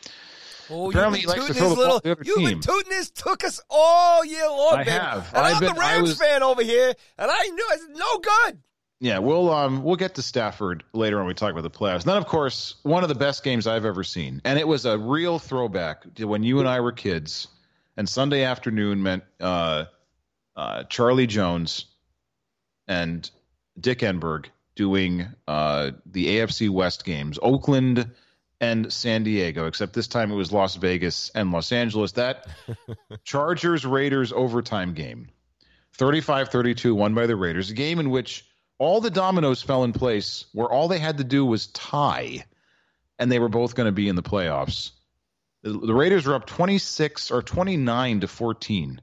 Oh, 0.71 0.91
Apparently 0.91 1.21
he 1.21 1.27
likes 1.27 1.47
to 1.47 1.55
throw 1.55 1.71
the 1.71 1.77
ball 1.77 2.01
to 2.01 2.19
You've 2.23 2.37
been 2.45 2.61
tooting 2.61 2.93
his 2.93 3.11
took 3.11 3.43
us 3.43 3.59
all 3.71 4.23
year 4.23 4.47
long, 4.47 4.75
I 4.75 4.85
baby. 4.85 4.91
have. 4.91 5.33
And 5.35 5.47
I'm 5.47 5.61
been- 5.61 5.75
the 5.75 5.81
I 5.81 5.95
Rams 5.95 6.09
was- 6.11 6.19
fan 6.19 6.43
over 6.43 6.63
here, 6.63 6.93
and 7.17 7.31
I 7.31 7.43
knew 7.49 7.67
it's 7.71 7.99
no 7.99 8.19
good. 8.19 8.59
Yeah, 9.01 9.19
we'll 9.21 9.51
um 9.51 9.83
we'll 9.83 9.97
get 9.97 10.17
to 10.17 10.23
Stafford 10.23 10.85
later 10.93 11.17
when 11.17 11.27
we 11.27 11.33
talk 11.33 11.53
about 11.53 11.63
the 11.63 11.71
playoffs. 11.71 12.01
And 12.01 12.11
then, 12.11 12.17
of 12.19 12.27
course, 12.27 12.75
one 12.83 13.03
of 13.03 13.09
the 13.09 13.15
best 13.15 13.45
games 13.45 13.67
I've 13.67 13.85
ever 13.87 14.05
seen, 14.05 14.43
and 14.45 14.59
it 14.59 14.69
was 14.69 14.85
a 14.85 14.99
real 14.99 15.39
throwback 15.39 16.13
to 16.17 16.25
when 16.27 16.43
you 16.43 16.59
and 16.59 16.69
I 16.69 16.81
were 16.81 16.93
kids. 16.93 17.47
And 17.97 18.07
Sunday 18.09 18.43
afternoon 18.45 19.03
meant 19.03 19.25
uh, 19.41 19.87
uh, 20.55 20.83
Charlie 20.85 21.27
Jones 21.29 21.87
and 22.87 23.29
Dick 23.81 24.01
Enberg 24.01 24.47
doing 24.79 25.27
uh, 25.49 25.91
the 26.07 26.39
AFC 26.39 26.71
West 26.71 27.05
games, 27.05 27.37
Oakland 27.43 28.13
and 28.61 28.93
San 28.93 29.25
Diego. 29.25 29.67
Except 29.67 29.93
this 29.93 30.07
time 30.07 30.31
it 30.31 30.37
was 30.37 30.53
Las 30.53 30.77
Vegas 30.77 31.31
and 31.35 31.51
Los 31.51 31.73
Angeles. 31.73 32.13
That 32.13 32.47
Chargers 33.25 33.85
Raiders 33.85 34.33
overtime 34.33 34.95
game. 34.95 35.31
35 35.95 36.51
32 36.51 36.95
won 36.95 37.13
by 37.13 37.27
the 37.27 37.35
Raiders, 37.35 37.71
a 37.71 37.75
game 37.75 37.99
in 37.99 38.09
which 38.11 38.47
all 38.79 39.01
the 39.01 39.11
dominoes 39.11 39.61
fell 39.61 39.83
in 39.83 39.93
place 39.93 40.47
where 40.53 40.69
all 40.69 40.87
they 40.87 41.01
had 41.01 41.19
to 41.19 41.25
do 41.25 41.45
was 41.45 41.67
tie, 41.67 42.45
and 43.19 43.33
they 43.33 43.41
were 43.41 43.49
both 43.49 43.75
going 43.75 43.89
to 43.89 43.93
be 43.93 44.09
in 44.09 44.15
the 44.15 44.23
playoffs. 44.23 44.93
The, 45.65 45.73
the 45.73 45.95
Raiders 45.95 46.25
were 46.25 46.37
up 46.37 46.47
26 46.47 47.33
or 47.33 47.43
29 47.43 48.21
to 48.21 48.29
14 48.29 49.01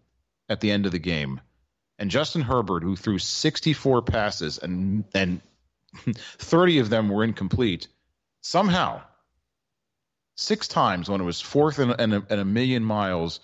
at 0.48 0.62
the 0.62 0.72
end 0.72 0.86
of 0.86 0.94
the 0.94 1.00
game. 1.00 1.42
And 2.00 2.10
Justin 2.10 2.44
Herbert, 2.44 2.84
who 2.84 2.96
threw 2.96 3.20
64 3.20 4.04
passes 4.04 4.58
and, 4.58 5.04
and 5.14 5.42
30 6.38 6.80
of 6.80 6.90
them 6.90 7.10
were 7.10 7.24
incomplete, 7.24 7.88
somehow, 8.42 9.02
six 10.36 10.68
times 10.68 11.10
when 11.10 11.22
it 11.22 11.26
was 11.26 11.42
fourth 11.42 11.80
and, 11.80 11.96
and, 12.00 12.14
a, 12.14 12.26
and 12.30 12.40
a 12.40 12.46
million 12.46 12.84
miles, 12.84 13.40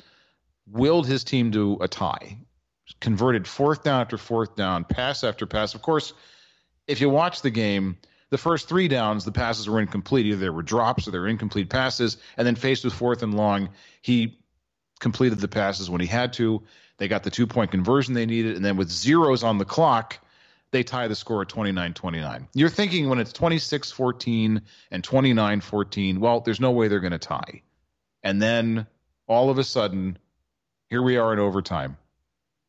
willed 0.67 1.07
his 1.07 1.23
team 1.23 1.51
to 1.51 1.77
a 1.81 1.87
tie 1.87 2.37
converted 2.99 3.47
fourth 3.47 3.83
down 3.83 4.01
after 4.01 4.17
fourth 4.17 4.55
down, 4.55 4.83
pass 4.83 5.23
after 5.23 5.45
pass. 5.45 5.73
Of 5.75 5.81
course, 5.81 6.13
if 6.87 6.99
you 6.99 7.09
watch 7.09 7.41
the 7.41 7.49
game, 7.49 7.97
the 8.29 8.37
first 8.37 8.67
three 8.67 8.87
downs, 8.87 9.25
the 9.25 9.31
passes 9.31 9.69
were 9.69 9.79
incomplete. 9.79 10.25
Either 10.25 10.37
there 10.37 10.53
were 10.53 10.63
drops 10.63 11.07
or 11.07 11.11
there 11.11 11.21
were 11.21 11.27
incomplete 11.27 11.69
passes. 11.69 12.17
And 12.37 12.45
then 12.45 12.55
faced 12.55 12.83
with 12.83 12.93
fourth 12.93 13.23
and 13.23 13.35
long, 13.35 13.69
he 14.01 14.39
completed 14.99 15.39
the 15.39 15.47
passes 15.47 15.89
when 15.89 16.01
he 16.01 16.07
had 16.07 16.33
to. 16.33 16.63
They 16.97 17.07
got 17.07 17.23
the 17.23 17.31
two 17.31 17.47
point 17.47 17.71
conversion 17.71 18.13
they 18.13 18.25
needed. 18.25 18.55
And 18.55 18.63
then 18.63 18.77
with 18.77 18.89
zeros 18.89 19.43
on 19.43 19.57
the 19.57 19.65
clock, 19.65 20.20
they 20.71 20.83
tie 20.83 21.07
the 21.07 21.15
score 21.15 21.41
at 21.41 21.49
29 21.49 21.93
29. 21.93 22.47
You're 22.53 22.69
thinking 22.69 23.09
when 23.09 23.19
it's 23.19 23.33
26 23.33 23.91
14 23.91 24.61
and 24.91 25.03
29 25.03 25.61
14, 25.61 26.19
well, 26.19 26.41
there's 26.41 26.59
no 26.59 26.71
way 26.71 26.87
they're 26.87 26.99
going 26.99 27.11
to 27.11 27.19
tie. 27.19 27.61
And 28.23 28.41
then 28.41 28.87
all 29.27 29.49
of 29.49 29.57
a 29.57 29.63
sudden, 29.63 30.17
here 30.89 31.01
we 31.01 31.17
are 31.17 31.33
in 31.33 31.39
overtime 31.39 31.97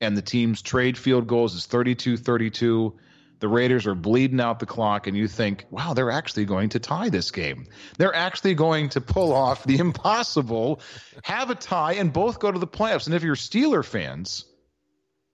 and 0.02 0.16
the 0.16 0.22
team's 0.22 0.60
trade 0.60 0.98
field 0.98 1.26
goals 1.26 1.54
is 1.54 1.64
32 1.64 2.18
32. 2.18 2.92
The 3.38 3.48
Raiders 3.48 3.86
are 3.86 3.94
bleeding 3.94 4.40
out 4.40 4.60
the 4.60 4.66
clock, 4.66 5.06
and 5.08 5.16
you 5.16 5.26
think, 5.26 5.64
wow, 5.70 5.94
they're 5.94 6.12
actually 6.12 6.44
going 6.44 6.68
to 6.70 6.78
tie 6.78 7.08
this 7.08 7.32
game. 7.32 7.66
They're 7.98 8.14
actually 8.14 8.54
going 8.54 8.90
to 8.90 9.00
pull 9.00 9.32
off 9.32 9.64
the 9.64 9.78
impossible, 9.78 10.80
have 11.24 11.50
a 11.50 11.56
tie, 11.56 11.94
and 11.94 12.12
both 12.12 12.38
go 12.38 12.52
to 12.52 12.58
the 12.58 12.68
playoffs. 12.68 13.06
And 13.06 13.14
if 13.14 13.24
you're 13.24 13.34
Steeler 13.34 13.84
fans, 13.84 14.44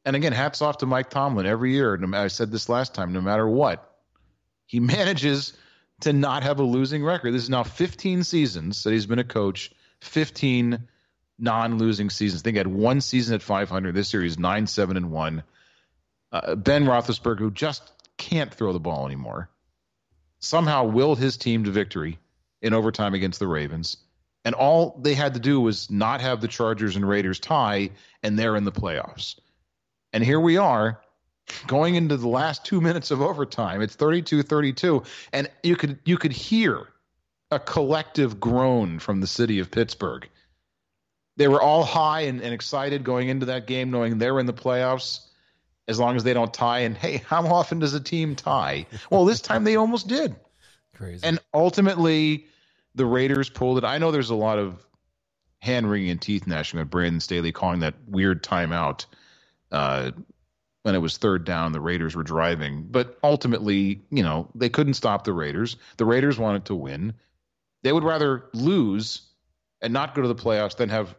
and 0.08 0.16
again, 0.16 0.32
hats 0.32 0.62
off 0.62 0.78
to 0.78 0.86
Mike 0.86 1.10
Tomlin 1.10 1.44
every 1.44 1.74
year. 1.74 2.00
I 2.14 2.28
said 2.28 2.50
this 2.50 2.70
last 2.70 2.94
time, 2.94 3.12
no 3.12 3.20
matter 3.20 3.46
what, 3.46 3.94
he 4.64 4.80
manages 4.94 5.52
to 6.00 6.14
not 6.14 6.44
have 6.44 6.60
a 6.60 6.62
losing 6.62 7.04
record. 7.04 7.34
This 7.34 7.42
is 7.42 7.50
now 7.50 7.62
15 7.62 8.24
seasons 8.24 8.84
that 8.84 8.92
he's 8.94 9.04
been 9.04 9.18
a 9.18 9.24
coach, 9.24 9.70
15 10.00 10.88
non-losing 11.38 12.08
seasons. 12.08 12.40
I 12.40 12.44
think 12.44 12.54
he 12.54 12.58
had 12.58 12.66
one 12.68 13.02
season 13.02 13.34
at 13.34 13.42
500. 13.42 13.94
This 13.94 14.14
year 14.14 14.22
he's 14.22 14.38
9 14.38 14.66
7 14.66 14.96
and 14.96 15.10
1. 15.10 15.42
Uh, 16.32 16.54
ben 16.54 16.86
Roethlisberger, 16.86 17.40
who 17.40 17.50
just 17.50 17.92
can't 18.16 18.52
throw 18.52 18.72
the 18.72 18.80
ball 18.80 19.04
anymore, 19.04 19.50
somehow 20.38 20.84
willed 20.84 21.18
his 21.18 21.36
team 21.36 21.64
to 21.64 21.70
victory 21.70 22.18
in 22.62 22.72
overtime 22.72 23.12
against 23.12 23.40
the 23.40 23.46
Ravens. 23.46 23.98
And 24.42 24.54
all 24.54 24.98
they 25.02 25.12
had 25.12 25.34
to 25.34 25.40
do 25.40 25.60
was 25.60 25.90
not 25.90 26.22
have 26.22 26.40
the 26.40 26.48
Chargers 26.48 26.96
and 26.96 27.06
Raiders 27.06 27.40
tie, 27.40 27.90
and 28.22 28.38
they're 28.38 28.56
in 28.56 28.64
the 28.64 28.72
playoffs. 28.72 29.36
And 30.12 30.24
here 30.24 30.40
we 30.40 30.56
are 30.56 31.00
going 31.66 31.94
into 31.94 32.16
the 32.16 32.28
last 32.28 32.64
two 32.64 32.80
minutes 32.80 33.10
of 33.10 33.20
overtime. 33.20 33.82
It's 33.82 33.96
32-32. 33.96 35.06
And 35.32 35.50
you 35.62 35.76
could 35.76 35.98
you 36.04 36.16
could 36.16 36.32
hear 36.32 36.88
a 37.50 37.58
collective 37.58 38.38
groan 38.38 38.98
from 38.98 39.20
the 39.20 39.26
city 39.26 39.58
of 39.58 39.70
Pittsburgh. 39.70 40.28
They 41.36 41.48
were 41.48 41.62
all 41.62 41.84
high 41.84 42.22
and, 42.22 42.42
and 42.42 42.52
excited 42.52 43.04
going 43.04 43.28
into 43.28 43.46
that 43.46 43.66
game, 43.66 43.90
knowing 43.90 44.18
they're 44.18 44.40
in 44.40 44.46
the 44.46 44.52
playoffs 44.52 45.20
as 45.86 45.98
long 45.98 46.16
as 46.16 46.24
they 46.24 46.34
don't 46.34 46.52
tie. 46.52 46.80
And 46.80 46.96
hey, 46.96 47.18
how 47.26 47.46
often 47.46 47.78
does 47.78 47.94
a 47.94 48.00
team 48.00 48.34
tie? 48.34 48.86
Well, 49.10 49.24
this 49.24 49.40
time 49.40 49.64
they 49.64 49.76
almost 49.76 50.08
did. 50.08 50.34
Crazy. 50.96 51.24
And 51.24 51.38
ultimately, 51.54 52.46
the 52.94 53.06
Raiders 53.06 53.48
pulled 53.48 53.78
it. 53.78 53.84
I 53.84 53.98
know 53.98 54.10
there's 54.10 54.30
a 54.30 54.34
lot 54.34 54.58
of 54.58 54.84
hand 55.60 55.90
wringing 55.90 56.10
and 56.10 56.20
teeth 56.20 56.46
gnashing 56.46 56.78
with 56.80 56.90
Brandon 56.90 57.20
Staley 57.20 57.52
calling 57.52 57.80
that 57.80 57.94
weird 58.06 58.42
timeout 58.42 59.06
uh, 59.70 60.10
when 60.82 60.94
it 60.94 60.98
was 60.98 61.16
third 61.18 61.44
down. 61.44 61.72
The 61.72 61.80
Raiders 61.80 62.14
were 62.16 62.22
driving, 62.22 62.86
but 62.90 63.18
ultimately, 63.22 64.02
you 64.10 64.22
know, 64.22 64.48
they 64.54 64.68
couldn't 64.68 64.94
stop 64.94 65.24
the 65.24 65.32
Raiders. 65.32 65.76
The 65.96 66.04
Raiders 66.04 66.38
wanted 66.38 66.66
to 66.66 66.74
win. 66.74 67.14
They 67.82 67.92
would 67.92 68.04
rather 68.04 68.44
lose 68.52 69.22
and 69.80 69.92
not 69.92 70.14
go 70.14 70.22
to 70.22 70.28
the 70.28 70.34
playoffs 70.34 70.76
than 70.76 70.88
have 70.88 71.14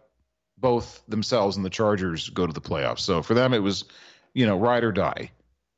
both 0.57 1.01
themselves 1.07 1.55
and 1.55 1.65
the 1.65 1.69
Chargers 1.69 2.29
go 2.29 2.45
to 2.45 2.51
the 2.51 2.61
playoffs. 2.61 2.99
So 2.99 3.21
for 3.21 3.33
them, 3.33 3.53
it 3.53 3.59
was 3.59 3.85
you 4.33 4.45
know, 4.45 4.57
ride 4.57 4.83
or 4.83 4.91
die. 4.91 5.31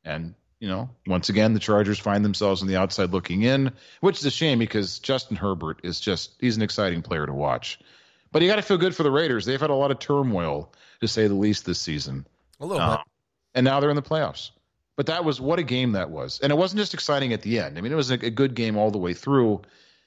And, 0.04 0.36
you 0.60 0.68
know, 0.68 0.90
once 1.08 1.30
again, 1.30 1.54
the 1.54 1.60
Chargers 1.60 2.00
find 2.00 2.24
themselves 2.24 2.62
on 2.62 2.68
the 2.68 2.78
outside 2.78 3.12
looking 3.12 3.44
in, 3.44 3.72
which 4.00 4.20
is 4.20 4.26
a 4.26 4.32
shame 4.32 4.60
because 4.60 5.00
Justin 5.00 5.38
Herbert 5.38 5.82
is 5.84 6.00
just, 6.00 6.34
he's 6.40 6.58
an 6.58 6.62
exciting 6.62 7.02
player 7.02 7.26
to 7.26 7.34
watch. 7.34 7.80
But 8.32 8.42
you 8.42 8.48
got 8.48 8.58
to 8.58 8.62
feel 8.62 8.78
good 8.78 8.96
for 8.96 9.04
the 9.04 9.12
Raiders. 9.12 9.46
They've 9.46 9.60
had 9.60 9.70
a 9.70 9.76
lot 9.76 9.92
of 9.92 10.00
turmoil, 10.00 10.74
to 11.02 11.08
say 11.08 11.28
the 11.28 11.34
least, 11.34 11.66
this 11.66 11.82
season. 11.82 12.26
A 12.62 12.66
little 12.66 12.82
uh, 12.82 12.98
bit. 12.98 13.06
And 13.56 13.66
now 13.66 13.80
they're 13.80 13.90
in 13.90 13.96
the 13.96 14.02
playoffs. 14.02 14.52
But 14.96 15.08
that 15.08 15.26
was 15.26 15.42
what 15.42 15.60
a 15.60 15.64
game 15.64 15.94
that 15.94 16.10
was. 16.10 16.40
And 16.42 16.52
it 16.52 16.56
wasn't 16.56 16.80
just 16.80 16.94
exciting 16.94 17.34
at 17.34 17.42
the 17.42 17.60
end. 17.60 17.78
I 17.78 17.82
mean, 17.82 17.92
it 17.92 17.96
was 17.96 18.12
a, 18.12 18.16
a 18.16 18.30
good 18.30 18.54
game 18.54 18.78
all 18.78 18.92
the 18.92 18.98
way 18.98 19.14
through. 19.14 19.62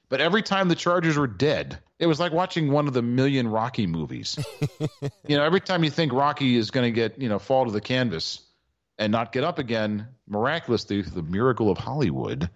But 0.09 0.21
every 0.21 0.43
time 0.43 0.69
the 0.69 0.75
Chargers 0.75 1.17
were 1.19 1.27
dead, 1.27 1.79
it 1.99 2.07
was 2.07 2.21
like 2.21 2.33
watching 2.33 2.71
one 2.71 2.87
of 2.87 2.95
the 2.95 3.03
million 3.03 3.49
Rocky 3.49 3.87
movies. 3.87 4.39
you 5.27 5.37
know, 5.37 5.43
every 5.43 5.61
time 5.61 5.83
you 5.83 5.91
think 5.91 6.13
Rocky 6.13 6.57
is 6.57 6.71
going 6.71 6.85
to 6.85 6.93
get, 6.93 7.21
you 7.21 7.29
know, 7.29 7.39
fall 7.39 7.65
to 7.65 7.73
the 7.73 7.81
canvas 7.81 8.41
and 8.99 9.11
not 9.11 9.33
get 9.33 9.43
up 9.43 9.59
again, 9.59 10.07
miraculously 10.29 11.03
through 11.03 11.23
the 11.23 11.29
miracle 11.29 11.71
of 11.71 11.79
Hollywood, 11.79 12.51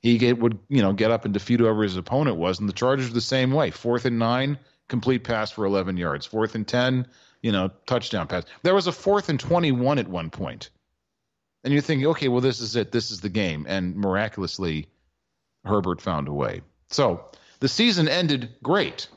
he 0.00 0.18
get, 0.18 0.38
would, 0.38 0.58
you 0.68 0.80
know, 0.80 0.92
get 0.92 1.10
up 1.10 1.24
and 1.24 1.34
defeat 1.34 1.60
whoever 1.60 1.82
his 1.82 1.96
opponent 1.96 2.36
was. 2.36 2.60
And 2.60 2.68
the 2.68 2.72
Chargers 2.72 3.08
were 3.08 3.14
the 3.14 3.20
same 3.20 3.52
way. 3.52 3.70
Fourth 3.70 4.04
and 4.04 4.18
nine, 4.18 4.58
complete 4.88 5.24
pass 5.24 5.50
for 5.50 5.64
11 5.64 5.96
yards. 5.96 6.24
Fourth 6.24 6.54
and 6.54 6.66
10, 6.66 7.06
you 7.44 7.52
know, 7.52 7.70
touchdown 7.84 8.26
pass. 8.26 8.44
There 8.62 8.74
was 8.74 8.86
a 8.86 8.92
fourth 8.92 9.28
and 9.28 9.38
21 9.38 9.98
at 9.98 10.08
one 10.08 10.30
point. 10.30 10.70
And 11.62 11.74
you're 11.74 11.82
thinking, 11.82 12.06
okay, 12.08 12.28
well, 12.28 12.40
this 12.40 12.60
is 12.60 12.74
it. 12.74 12.90
This 12.90 13.10
is 13.10 13.20
the 13.20 13.28
game. 13.28 13.66
And 13.68 13.96
miraculously, 13.96 14.88
Herbert 15.62 16.00
found 16.00 16.26
a 16.26 16.32
way. 16.32 16.62
So 16.88 17.26
the 17.60 17.68
season 17.68 18.08
ended 18.08 18.54
great, 18.62 19.08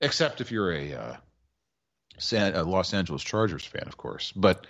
except 0.00 0.40
if 0.40 0.50
you're 0.50 0.72
a, 0.72 0.92
uh, 0.94 1.16
San, 2.18 2.56
a 2.56 2.64
Los 2.64 2.92
Angeles 2.94 3.22
Chargers 3.22 3.64
fan, 3.64 3.84
of 3.86 3.96
course. 3.96 4.32
But 4.34 4.66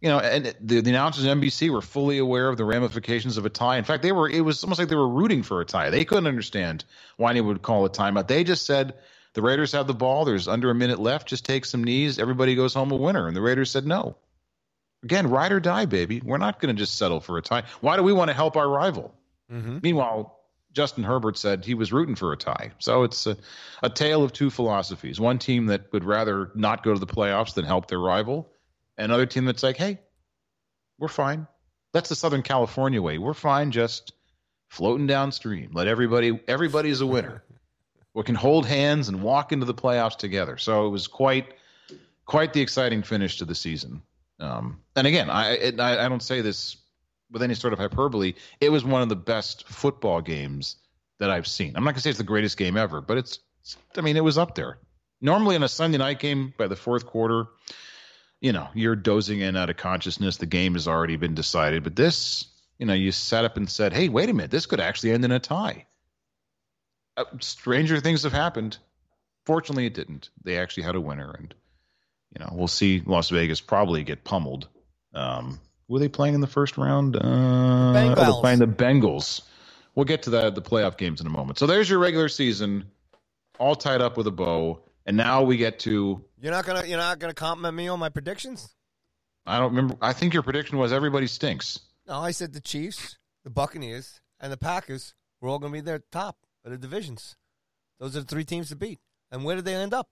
you 0.00 0.08
know, 0.08 0.18
and 0.18 0.52
the, 0.60 0.80
the 0.80 0.90
announcers 0.90 1.24
at 1.24 1.36
NBC 1.36 1.70
were 1.70 1.80
fully 1.80 2.18
aware 2.18 2.48
of 2.48 2.56
the 2.56 2.64
ramifications 2.64 3.36
of 3.36 3.46
a 3.46 3.50
tie. 3.50 3.78
In 3.78 3.84
fact, 3.84 4.02
they 4.02 4.12
were 4.12 4.28
it 4.28 4.40
was 4.40 4.64
almost 4.64 4.80
like 4.80 4.88
they 4.88 4.96
were 4.96 5.08
rooting 5.08 5.44
for 5.44 5.60
a 5.60 5.64
tie. 5.64 5.90
They 5.90 6.04
couldn't 6.04 6.26
understand 6.26 6.84
why 7.16 7.30
anyone 7.30 7.48
would 7.50 7.62
call 7.62 7.84
a 7.84 7.90
timeout. 7.90 8.26
They 8.26 8.42
just 8.42 8.66
said 8.66 8.94
the 9.34 9.42
Raiders 9.42 9.72
have 9.72 9.86
the 9.86 9.94
ball. 9.94 10.24
There's 10.24 10.48
under 10.48 10.70
a 10.70 10.74
minute 10.74 10.98
left. 10.98 11.28
Just 11.28 11.44
take 11.44 11.64
some 11.64 11.84
knees. 11.84 12.18
Everybody 12.18 12.54
goes 12.54 12.74
home 12.74 12.92
a 12.92 12.96
winner. 12.96 13.26
And 13.26 13.36
the 13.36 13.42
Raiders 13.42 13.70
said 13.70 13.86
no. 13.86 14.16
Again, 15.02 15.28
ride 15.28 15.52
or 15.52 15.60
die, 15.60 15.84
baby. 15.84 16.22
We're 16.24 16.38
not 16.38 16.60
going 16.60 16.74
to 16.74 16.78
just 16.78 16.96
settle 16.96 17.20
for 17.20 17.36
a 17.36 17.42
tie. 17.42 17.64
Why 17.80 17.96
do 17.96 18.02
we 18.02 18.12
want 18.12 18.28
to 18.30 18.34
help 18.34 18.56
our 18.56 18.68
rival? 18.68 19.14
Mm-hmm. 19.52 19.80
Meanwhile, 19.82 20.38
Justin 20.72 21.04
Herbert 21.04 21.36
said 21.36 21.64
he 21.64 21.74
was 21.74 21.92
rooting 21.92 22.14
for 22.14 22.32
a 22.32 22.36
tie. 22.36 22.72
So 22.78 23.04
it's 23.04 23.26
a, 23.26 23.36
a 23.82 23.90
tale 23.90 24.24
of 24.24 24.32
two 24.32 24.50
philosophies. 24.50 25.20
One 25.20 25.38
team 25.38 25.66
that 25.66 25.92
would 25.92 26.04
rather 26.04 26.50
not 26.54 26.82
go 26.82 26.92
to 26.92 26.98
the 26.98 27.06
playoffs 27.06 27.54
than 27.54 27.64
help 27.64 27.86
their 27.86 28.00
rival, 28.00 28.50
and 28.96 29.06
another 29.06 29.26
team 29.26 29.44
that's 29.44 29.62
like, 29.62 29.76
hey, 29.76 30.00
we're 30.98 31.08
fine. 31.08 31.46
That's 31.92 32.08
the 32.08 32.16
Southern 32.16 32.42
California 32.42 33.00
way. 33.00 33.18
We're 33.18 33.34
fine 33.34 33.70
just 33.70 34.12
floating 34.68 35.06
downstream. 35.06 35.70
Let 35.72 35.86
everybody 35.86 36.40
everybody's 36.48 37.00
a 37.00 37.06
winner. 37.06 37.44
we 38.14 38.22
can 38.22 38.34
hold 38.34 38.64
hands 38.64 39.08
and 39.08 39.22
walk 39.22 39.52
into 39.52 39.66
the 39.66 39.74
playoffs 39.74 40.16
together. 40.16 40.56
So 40.56 40.86
it 40.86 40.90
was 40.90 41.06
quite 41.06 41.54
quite 42.24 42.52
the 42.52 42.60
exciting 42.60 43.02
finish 43.02 43.38
to 43.38 43.44
the 43.44 43.54
season. 43.54 44.00
Um, 44.40 44.80
and 44.96 45.06
again, 45.06 45.28
I, 45.28 45.52
it, 45.52 45.80
I 45.80 46.06
I 46.06 46.08
don't 46.08 46.22
say 46.22 46.40
this 46.40 46.76
with 47.30 47.42
any 47.42 47.54
sort 47.54 47.72
of 47.72 47.78
hyperbole, 47.78 48.34
it 48.60 48.70
was 48.70 48.84
one 48.84 49.02
of 49.02 49.08
the 49.08 49.16
best 49.16 49.68
football 49.68 50.20
games 50.20 50.76
that 51.18 51.30
I've 51.30 51.46
seen. 51.46 51.76
I'm 51.76 51.84
not 51.84 51.94
to 51.94 52.00
say 52.00 52.10
it's 52.10 52.18
the 52.18 52.24
greatest 52.24 52.56
game 52.56 52.76
ever, 52.76 53.00
but 53.00 53.18
it's, 53.18 53.38
I 53.96 54.00
mean, 54.00 54.16
it 54.16 54.24
was 54.24 54.38
up 54.38 54.54
there. 54.54 54.78
Normally, 55.20 55.56
in 55.56 55.62
a 55.62 55.68
Sunday 55.68 55.98
night 55.98 56.18
game, 56.20 56.54
by 56.58 56.68
the 56.68 56.76
fourth 56.76 57.06
quarter, 57.06 57.46
you 58.40 58.52
know, 58.52 58.68
you're 58.74 58.96
dozing 58.96 59.40
in 59.40 59.56
out 59.56 59.70
of 59.70 59.76
consciousness. 59.76 60.36
The 60.36 60.46
game 60.46 60.74
has 60.74 60.86
already 60.86 61.16
been 61.16 61.34
decided. 61.34 61.82
But 61.82 61.96
this, 61.96 62.46
you 62.78 62.86
know, 62.86 62.94
you 62.94 63.10
sat 63.10 63.44
up 63.44 63.56
and 63.56 63.68
said, 63.70 63.92
hey, 63.92 64.08
wait 64.08 64.28
a 64.28 64.34
minute, 64.34 64.50
this 64.50 64.66
could 64.66 64.80
actually 64.80 65.12
end 65.12 65.24
in 65.24 65.32
a 65.32 65.38
tie. 65.38 65.86
Uh, 67.16 67.24
stranger 67.40 68.00
things 68.00 68.22
have 68.22 68.32
happened. 68.32 68.78
Fortunately, 69.46 69.86
it 69.86 69.94
didn't. 69.94 70.30
They 70.42 70.58
actually 70.58 70.84
had 70.84 70.96
a 70.96 71.00
winner. 71.00 71.32
And, 71.38 71.54
you 72.32 72.44
know, 72.44 72.52
we'll 72.52 72.68
see 72.68 73.02
Las 73.04 73.30
Vegas 73.30 73.60
probably 73.60 74.02
get 74.04 74.24
pummeled. 74.24 74.68
Um, 75.12 75.60
were 75.88 75.98
they 75.98 76.08
playing 76.08 76.34
in 76.34 76.40
the 76.40 76.46
first 76.46 76.76
round? 76.76 77.16
Uh, 77.16 77.20
Bengals. 77.20 78.26
Oh, 78.28 78.40
playing 78.40 78.58
the 78.58 78.66
Bengals. 78.66 79.42
We'll 79.94 80.04
get 80.04 80.22
to 80.24 80.30
that 80.30 80.54
the 80.54 80.62
playoff 80.62 80.96
games 80.96 81.20
in 81.20 81.26
a 81.26 81.30
moment. 81.30 81.58
So 81.58 81.66
there's 81.66 81.88
your 81.88 81.98
regular 81.98 82.28
season, 82.28 82.86
all 83.58 83.76
tied 83.76 84.00
up 84.00 84.16
with 84.16 84.26
a 84.26 84.32
bow, 84.32 84.82
and 85.06 85.16
now 85.16 85.42
we 85.42 85.56
get 85.56 85.78
to. 85.80 86.24
You're 86.40 86.52
not 86.52 86.66
gonna 86.66 86.84
you're 86.84 86.98
not 86.98 87.18
gonna 87.20 87.34
compliment 87.34 87.76
me 87.76 87.86
on 87.88 88.00
my 88.00 88.08
predictions. 88.08 88.74
I 89.46 89.58
don't 89.58 89.70
remember. 89.74 89.96
I 90.00 90.12
think 90.12 90.34
your 90.34 90.42
prediction 90.42 90.78
was 90.78 90.92
everybody 90.92 91.26
stinks. 91.26 91.78
No, 92.08 92.18
I 92.18 92.32
said 92.32 92.54
the 92.54 92.60
Chiefs, 92.60 93.18
the 93.44 93.50
Buccaneers, 93.50 94.20
and 94.40 94.50
the 94.50 94.56
Packers 94.56 95.14
were 95.40 95.48
all 95.48 95.58
gonna 95.58 95.72
be 95.72 95.80
their 95.80 96.00
top 96.10 96.38
of 96.64 96.70
the 96.70 96.78
divisions. 96.78 97.36
Those 98.00 98.16
are 98.16 98.20
the 98.20 98.26
three 98.26 98.44
teams 98.44 98.68
to 98.70 98.76
beat. 98.76 99.00
And 99.30 99.44
where 99.44 99.56
did 99.56 99.64
they 99.64 99.74
end 99.74 99.94
up? 99.94 100.08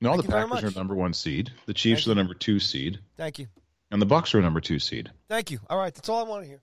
No, 0.00 0.10
Thank 0.12 0.26
the 0.26 0.32
Packers 0.32 0.64
are 0.64 0.78
number 0.78 0.94
one 0.94 1.14
seed. 1.14 1.50
The 1.66 1.74
Chiefs 1.74 2.02
Thank 2.02 2.06
are 2.06 2.10
the 2.10 2.14
number 2.16 2.34
two 2.34 2.58
seed, 2.60 2.98
Thank 3.16 3.38
you. 3.38 3.46
and 3.90 4.02
the 4.02 4.06
Bucks 4.06 4.34
are 4.34 4.40
number 4.42 4.60
two 4.60 4.78
seed. 4.78 5.10
Thank 5.28 5.50
you. 5.50 5.60
All 5.70 5.78
right, 5.78 5.94
that's 5.94 6.08
all 6.08 6.24
I 6.24 6.28
want 6.28 6.42
to 6.42 6.48
hear. 6.48 6.60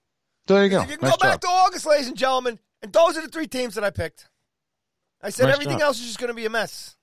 There 0.48 0.64
you 0.64 0.70
go. 0.70 0.82
If 0.82 0.92
you 0.92 0.98
can 0.98 1.08
Nice 1.08 1.18
go 1.18 1.22
back 1.22 1.34
job. 1.36 1.42
to 1.42 1.48
August, 1.48 1.86
ladies 1.86 2.08
and 2.08 2.18
gentlemen, 2.18 2.60
and 2.82 2.92
those 2.94 3.18
are 3.18 3.22
the 3.22 3.28
three 3.30 3.48
teams 3.48 3.76
that 3.76 3.84
I 3.84 3.90
picked. 3.90 4.28
I 5.22 5.30
said 5.30 5.46
Nice 5.46 5.54
everything 5.56 5.80
job. 5.80 5.88
else 5.88 6.00
is 6.00 6.08
just 6.08 6.20
going 6.20 6.30
to 6.30 6.34
be 6.36 6.46
a 6.46 6.50
mess, 6.50 6.96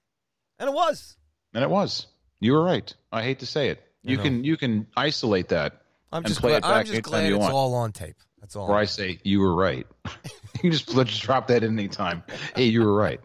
and 0.59 0.68
it 0.68 0.72
was. 0.74 1.16
and 1.55 1.64
it 1.64 1.70
was. 1.70 2.07
You 2.40 2.53
were 2.53 2.62
right. 2.62 2.92
I 3.11 3.22
hate 3.22 3.40
to 3.40 3.46
say 3.46 3.68
it. 3.70 3.82
You 4.03 4.16
know. 4.16 4.22
can 4.22 4.44
you 4.44 4.57
can 4.57 4.86
isolate 4.96 5.49
that 5.49 5.82
I'm 6.12 6.22
just 6.24 6.40
play 6.40 6.51
glad, 6.51 6.59
it 6.59 6.62
back 6.62 6.72
I'm 6.72 6.86
just 6.86 7.03
glad 7.03 7.28
you 7.28 7.36
it's 7.36 7.46
all 7.46 7.74
on 7.74 7.92
tape. 7.92 8.16
That's 8.41 8.57
all. 8.57 8.68
Or 8.68 8.76
I 8.76 8.84
say 8.84 9.18
you 9.22 9.41
were 9.41 9.55
right. 9.55 9.86
you 10.62 10.70
just 10.70 10.95
let's 10.95 11.11
just 11.11 11.22
drop 11.22 11.49
that 11.49 11.62
in 11.62 11.78
any 11.78 11.89
time. 11.89 12.22
Hey, 12.55 12.64
you 12.64 12.84
were 12.84 12.95
right. 12.95 13.20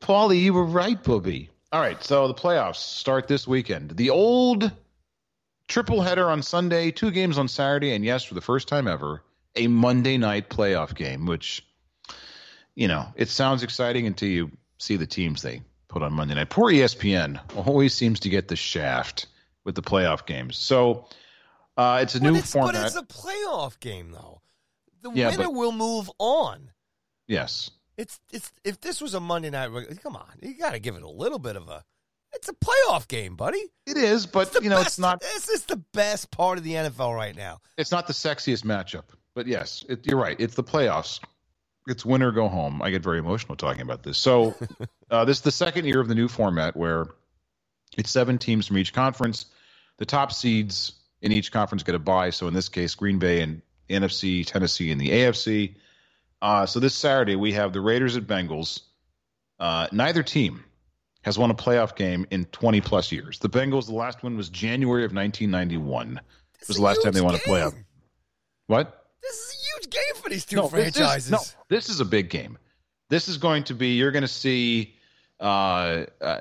Paulie, 0.00 0.40
you 0.40 0.54
were 0.54 0.64
right, 0.64 1.02
Booby. 1.02 1.50
All 1.72 1.80
right, 1.80 2.02
so 2.02 2.26
the 2.26 2.34
playoffs 2.34 2.76
start 2.76 3.28
this 3.28 3.46
weekend. 3.46 3.90
The 3.92 4.10
old 4.10 4.72
triple 5.68 6.00
header 6.00 6.28
on 6.28 6.42
Sunday, 6.42 6.90
two 6.90 7.12
games 7.12 7.38
on 7.38 7.46
Saturday, 7.46 7.94
and 7.94 8.04
yes, 8.04 8.24
for 8.24 8.34
the 8.34 8.40
first 8.40 8.66
time 8.66 8.88
ever, 8.88 9.22
a 9.54 9.68
Monday 9.68 10.16
night 10.16 10.48
playoff 10.48 10.94
game, 10.94 11.26
which 11.26 11.64
you 12.74 12.88
know, 12.88 13.06
it 13.14 13.28
sounds 13.28 13.62
exciting 13.62 14.06
until 14.06 14.28
you 14.28 14.50
see 14.78 14.96
the 14.96 15.06
teams 15.06 15.42
they 15.42 15.62
put 15.88 16.02
on 16.02 16.12
Monday 16.12 16.34
night. 16.34 16.48
Poor 16.48 16.72
ESPN 16.72 17.38
always 17.54 17.94
seems 17.94 18.20
to 18.20 18.30
get 18.30 18.48
the 18.48 18.56
shaft 18.56 19.26
with 19.64 19.74
the 19.74 19.82
playoff 19.82 20.24
games. 20.24 20.56
So 20.56 21.06
Uh, 21.76 22.00
it's 22.02 22.14
a 22.14 22.20
But 22.20 22.30
new 22.32 22.38
it's, 22.38 22.52
but 22.52 22.74
it's 22.74 22.96
a 22.96 23.02
playoff 23.02 23.78
game, 23.80 24.10
though. 24.12 24.40
The 25.02 25.10
Yeah, 25.12 25.30
winner 25.30 25.44
but- 25.44 25.54
will 25.54 25.72
move 25.72 26.10
on. 26.18 26.70
yes. 27.26 27.70
It's 27.96 28.18
it's 28.32 28.50
if 28.64 28.80
this 28.80 29.02
was 29.02 29.12
a 29.12 29.20
Monday 29.20 29.50
night, 29.50 29.68
come 30.02 30.16
on, 30.16 30.26
you 30.40 30.54
got 30.56 30.70
to 30.72 30.78
give 30.78 30.94
it 30.96 31.02
a 31.02 31.10
little 31.10 31.38
bit 31.38 31.56
of 31.56 31.68
a. 31.68 31.84
It's 32.32 32.48
a 32.48 32.54
playoff 32.54 33.08
game, 33.08 33.36
buddy. 33.36 33.62
It 33.86 33.98
is, 33.98 34.24
but 34.24 34.54
you 34.62 34.70
know, 34.70 34.76
best, 34.76 34.86
it's 34.86 34.98
not. 34.98 35.20
This 35.20 35.50
is 35.50 35.64
the 35.64 35.82
best 35.92 36.30
part 36.30 36.56
of 36.56 36.64
the 36.64 36.72
NFL 36.74 37.14
right 37.14 37.36
now. 37.36 37.58
It's 37.76 37.90
not 37.90 38.06
the 38.06 38.14
sexiest 38.14 38.64
matchup. 38.64 39.04
But 39.34 39.46
yes, 39.46 39.84
it, 39.88 40.06
you're 40.06 40.18
right. 40.18 40.36
It's 40.40 40.54
the 40.54 40.64
playoffs. 40.64 41.20
It's 41.88 42.02
win 42.04 42.22
or 42.22 42.30
go 42.32 42.48
home. 42.48 42.80
I 42.80 42.90
get 42.90 43.02
very 43.02 43.18
emotional 43.18 43.56
talking 43.56 43.82
about 43.82 44.02
this. 44.02 44.16
So, 44.16 44.54
uh, 45.10 45.26
this 45.26 45.38
is 45.38 45.42
the 45.42 45.52
second 45.52 45.84
year 45.84 46.00
of 46.00 46.08
the 46.08 46.14
new 46.14 46.28
format 46.28 46.76
where 46.76 47.06
it's 47.98 48.10
seven 48.10 48.38
teams 48.38 48.66
from 48.66 48.78
each 48.78 48.94
conference. 48.94 49.44
The 49.98 50.06
top 50.06 50.32
seeds 50.32 50.92
in 51.22 51.32
each 51.32 51.52
conference 51.52 51.82
get 51.82 51.94
a 51.94 51.98
bye. 51.98 52.30
So 52.30 52.48
in 52.48 52.54
this 52.54 52.68
case, 52.68 52.94
Green 52.94 53.18
Bay 53.18 53.42
and 53.42 53.62
NFC, 53.88 54.46
Tennessee, 54.46 54.90
and 54.90 55.00
the 55.00 55.10
AFC. 55.10 55.74
Uh, 56.42 56.66
so 56.66 56.80
this 56.80 56.94
Saturday 56.94 57.36
we 57.36 57.52
have 57.52 57.72
the 57.72 57.80
Raiders 57.80 58.16
at 58.16 58.24
Bengals. 58.26 58.80
Uh, 59.58 59.88
neither 59.92 60.22
team 60.22 60.64
has 61.22 61.38
won 61.38 61.50
a 61.50 61.54
playoff 61.54 61.94
game 61.96 62.26
in 62.30 62.46
20 62.46 62.80
plus 62.80 63.12
years. 63.12 63.38
The 63.40 63.50
Bengals, 63.50 63.86
the 63.86 63.94
last 63.94 64.22
one 64.22 64.36
was 64.36 64.48
January 64.48 65.04
of 65.04 65.12
1991. 65.12 66.20
It 66.62 66.68
was 66.68 66.76
the 66.78 66.82
last 66.82 67.02
time 67.02 67.12
they 67.12 67.20
won 67.20 67.34
a 67.34 67.38
playoff. 67.38 67.74
What? 68.66 69.06
This 69.22 69.34
is 69.36 69.52
a 69.52 69.76
huge 69.76 69.90
game 69.90 70.22
for 70.22 70.30
these 70.30 70.44
two 70.46 70.56
no, 70.56 70.68
this 70.68 70.86
is- 70.88 70.94
franchises. 70.96 71.30
no, 71.30 71.40
this 71.68 71.88
is 71.90 72.00
a 72.00 72.04
big 72.04 72.30
game. 72.30 72.56
This 73.10 73.28
is 73.28 73.38
going 73.38 73.64
to 73.64 73.74
be. 73.74 73.96
You're 73.96 74.12
going 74.12 74.22
to 74.22 74.28
see. 74.28 74.94
Uh, 75.40 76.04
uh, 76.20 76.40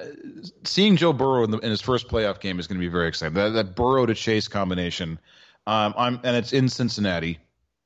seeing 0.66 0.98
Joe 0.98 1.14
Burrow 1.14 1.46
in, 1.46 1.52
the, 1.52 1.58
in 1.60 1.70
his 1.70 1.82
first 1.82 2.10
playoff 2.10 2.42
game 2.42 2.60
is 2.60 2.68
going 2.68 2.80
to 2.80 2.86
be 2.86 2.92
very 2.92 3.08
exciting. 3.08 3.34
That, 3.36 3.50
that 3.52 3.76
Burrow 3.76 4.06
to 4.06 4.14
Chase 4.14 4.48
combination. 4.48 5.20
Um, 5.66 5.94
I'm 5.98 6.20
and 6.24 6.36
it's 6.36 6.52
in 6.52 6.68
Cincinnati, 6.68 7.40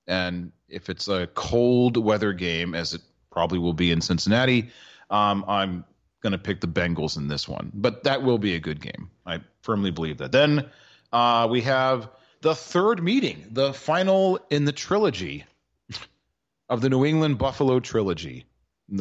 and 0.07 0.51
if 0.69 0.89
it's 0.89 1.07
a 1.07 1.27
cold 1.35 1.97
weather 1.97 2.33
game, 2.33 2.73
as 2.73 2.93
it 2.93 3.01
probably 3.31 3.59
will 3.59 3.73
be 3.73 3.91
in 3.91 4.01
Cincinnati, 4.01 4.69
um, 5.09 5.45
I'm 5.47 5.85
going 6.21 6.31
to 6.31 6.39
pick 6.39 6.61
the 6.61 6.67
Bengals 6.67 7.17
in 7.17 7.27
this 7.27 7.47
one. 7.47 7.71
But 7.73 8.03
that 8.05 8.23
will 8.23 8.37
be 8.37 8.55
a 8.55 8.59
good 8.59 8.81
game. 8.81 9.09
I 9.25 9.41
firmly 9.61 9.91
believe 9.91 10.17
that. 10.17 10.31
Then 10.31 10.69
uh, 11.11 11.47
we 11.49 11.61
have 11.61 12.09
the 12.41 12.55
third 12.55 13.03
meeting, 13.03 13.45
the 13.51 13.73
final 13.73 14.39
in 14.49 14.65
the 14.65 14.71
trilogy 14.71 15.45
of 16.69 16.81
the 16.81 16.89
New 16.89 17.05
England 17.05 17.37
Buffalo 17.37 17.79
trilogy. 17.79 18.45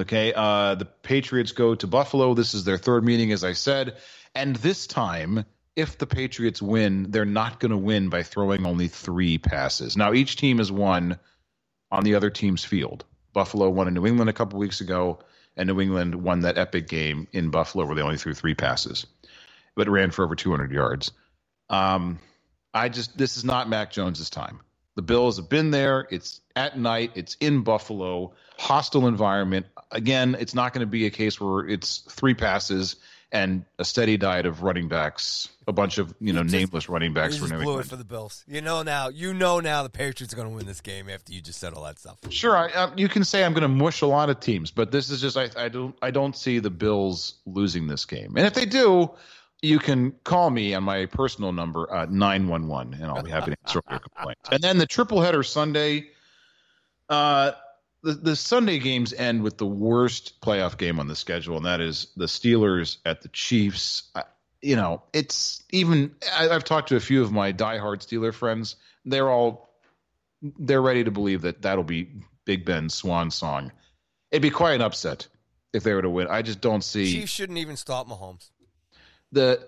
Okay, 0.01 0.33
uh, 0.35 0.75
the 0.77 0.87
Patriots 0.87 1.53
go 1.53 1.75
to 1.75 1.87
Buffalo. 1.87 2.35
This 2.35 2.55
is 2.55 2.65
their 2.65 2.79
third 2.79 3.05
meeting, 3.05 3.33
as 3.33 3.45
I 3.45 3.53
said, 3.53 3.97
and 4.35 4.57
this 4.57 4.87
time, 4.87 5.45
if 5.77 5.99
the 5.99 6.07
Patriots 6.07 6.63
win, 6.63 7.11
they're 7.11 7.25
not 7.25 7.61
going 7.61 7.73
to 7.73 7.77
win 7.77 8.09
by 8.09 8.23
throwing 8.23 8.67
only 8.67 8.89
three 8.89 9.39
passes. 9.39 9.97
Now, 9.97 10.13
each 10.13 10.37
team 10.37 10.59
has 10.59 10.73
won 10.73 11.19
on 11.91 12.05
the 12.05 12.15
other 12.15 12.31
team's 12.31 12.65
field. 12.65 13.05
Buffalo 13.33 13.69
won 13.71 13.89
in 13.89 13.95
New 13.95 14.07
England 14.07 14.31
a 14.31 14.35
couple 14.35 14.59
weeks 14.59 14.81
ago, 14.81 15.21
and 15.57 15.67
New 15.67 15.81
England 15.81 16.15
won 16.15 16.41
that 16.41 16.59
epic 16.59 16.89
game 16.89 17.29
in 17.33 17.51
Buffalo 17.51 17.85
where 17.85 17.95
they 17.95 18.03
only 18.03 18.17
threw 18.17 18.35
three 18.35 18.55
passes, 18.55 19.07
but 19.75 19.89
ran 19.89 20.11
for 20.11 20.25
over 20.25 20.35
200 20.35 20.73
yards. 20.73 21.13
Um, 21.69 22.19
I 22.75 22.89
just 22.89 23.17
this 23.17 23.37
is 23.37 23.45
not 23.45 23.69
Mac 23.69 23.91
Jones's 23.93 24.31
time. 24.31 24.61
The 24.95 25.03
Bills 25.03 25.37
have 25.39 25.49
been 25.49 25.71
there. 25.71 26.07
It's 26.11 26.41
at 26.55 26.79
night. 26.79 27.13
It's 27.15 27.37
in 27.41 27.63
Buffalo. 27.63 28.33
Hostile 28.59 29.07
environment. 29.07 29.67
Again, 29.91 30.37
it's 30.39 30.55
not 30.55 30.73
going 30.73 30.81
to 30.81 30.91
be 30.91 31.07
a 31.07 31.11
case 31.11 31.41
where 31.41 31.67
it's 31.67 31.99
three 32.11 32.35
passes 32.35 32.97
and 33.33 33.65
a 33.79 33.85
steady 33.85 34.19
diet 34.19 34.45
of 34.45 34.63
running 34.63 34.89
backs, 34.89 35.49
a 35.67 35.73
bunch 35.73 35.97
of 35.97 36.15
you 36.21 36.35
know 36.35 36.43
just- 36.43 36.53
nameless 36.55 36.89
running 36.91 37.15
backs 37.15 37.37
You 37.39 37.47
for 37.47 37.55
New 37.55 37.61
England. 37.61 37.89
for 37.89 37.97
the 37.97 38.05
Bills. 38.05 38.45
You 38.47 38.61
know 38.61 38.83
now. 38.83 39.09
You 39.09 39.33
know 39.33 39.59
now 39.61 39.83
the 39.83 39.89
Patriots 39.89 40.35
are 40.35 40.37
going 40.37 40.51
to 40.51 40.55
win 40.55 40.67
this 40.67 40.83
game 40.83 41.09
after 41.09 41.33
you 41.33 41.41
just 41.41 41.59
said 41.59 41.73
all 41.73 41.85
that 41.85 41.99
stuff. 41.99 42.19
Sure, 42.29 42.55
I, 42.55 42.69
uh, 42.71 42.91
you 42.95 43.09
can 43.09 43.25
say 43.25 43.43
I'm 43.43 43.55
going 43.55 43.63
to 43.63 43.69
mush 43.69 44.03
a 44.03 44.07
lot 44.07 44.29
of 44.29 44.39
teams, 44.41 44.71
but 44.71 44.93
this 44.93 45.09
is 45.09 45.23
just 45.23 45.39
I, 45.39 45.49
I 45.57 45.71
don't 45.71 45.97
I 46.03 46.11
don't 46.11 46.37
see 46.37 46.59
the 46.59 46.69
Bills 46.69 47.37
losing 47.47 47.87
this 47.87 48.05
game. 48.05 48.35
And 48.37 48.47
if 48.47 48.53
they 48.53 48.67
do, 48.67 49.11
you 49.63 49.79
can 49.79 50.13
call 50.25 50.51
me 50.51 50.75
on 50.75 50.83
my 50.83 51.07
personal 51.07 51.53
number 51.53 51.91
uh, 51.91 52.07
nine 52.11 52.49
one 52.49 52.67
one, 52.67 52.95
and 52.95 53.05
I'll 53.05 53.23
be 53.23 53.31
happy 53.31 53.53
to 53.53 53.57
answer 53.65 53.81
your 53.89 54.01
complaints. 54.01 54.49
And 54.51 54.63
then 54.63 54.79
the 54.79 54.87
triple 54.87 55.23
header 55.23 55.43
Sunday. 55.43 56.09
Uh, 57.09 57.53
the, 58.03 58.15
the 58.15 58.37
Sunday 58.37 58.81
games 58.81 59.13
end 59.13 59.43
with 59.43 59.59
the 59.59 59.67
worst 59.67 60.41
playoff 60.41 60.77
game 60.77 60.99
on 60.99 61.07
the 61.07 61.15
schedule, 61.15 61.57
and 61.57 61.67
that 61.67 61.81
is 61.81 62.09
the 62.17 62.25
Steelers 62.25 62.97
at 63.07 63.23
the 63.23 63.29
Chiefs. 63.29 64.11
I, 64.15 64.25
you 64.61 64.75
know, 64.77 65.03
it's 65.13 65.63
even. 65.71 66.17
I, 66.35 66.49
I've 66.49 66.65
talked 66.65 66.89
to 66.89 66.97
a 66.97 67.01
few 67.01 67.23
of 67.23 67.31
my 67.31 67.53
diehard 67.53 68.05
Steeler 68.05 68.35
friends. 68.35 68.77
They're 69.05 69.31
all 69.31 69.71
they're 70.59 70.83
ready 70.83 71.05
to 71.05 71.11
believe 71.11 71.43
that 71.43 71.63
that'll 71.63 71.85
be 71.85 72.09
Big 72.45 72.65
Ben's 72.65 72.95
swan 72.95 73.31
song. 73.31 73.71
It'd 74.33 74.43
be 74.43 74.51
quite 74.51 74.75
an 74.75 74.83
upset 74.83 75.29
if 75.73 75.85
they 75.85 75.95
were 75.95 76.03
to 76.03 76.11
win. 76.11 76.27
I 76.29 76.43
just 76.43 76.61
don't 76.61 76.83
see 76.83 77.13
Chiefs 77.13 77.33
shouldn't 77.33 77.59
even 77.59 77.77
stop 77.77 78.09
Mahomes. 78.09 78.51
The 79.33 79.67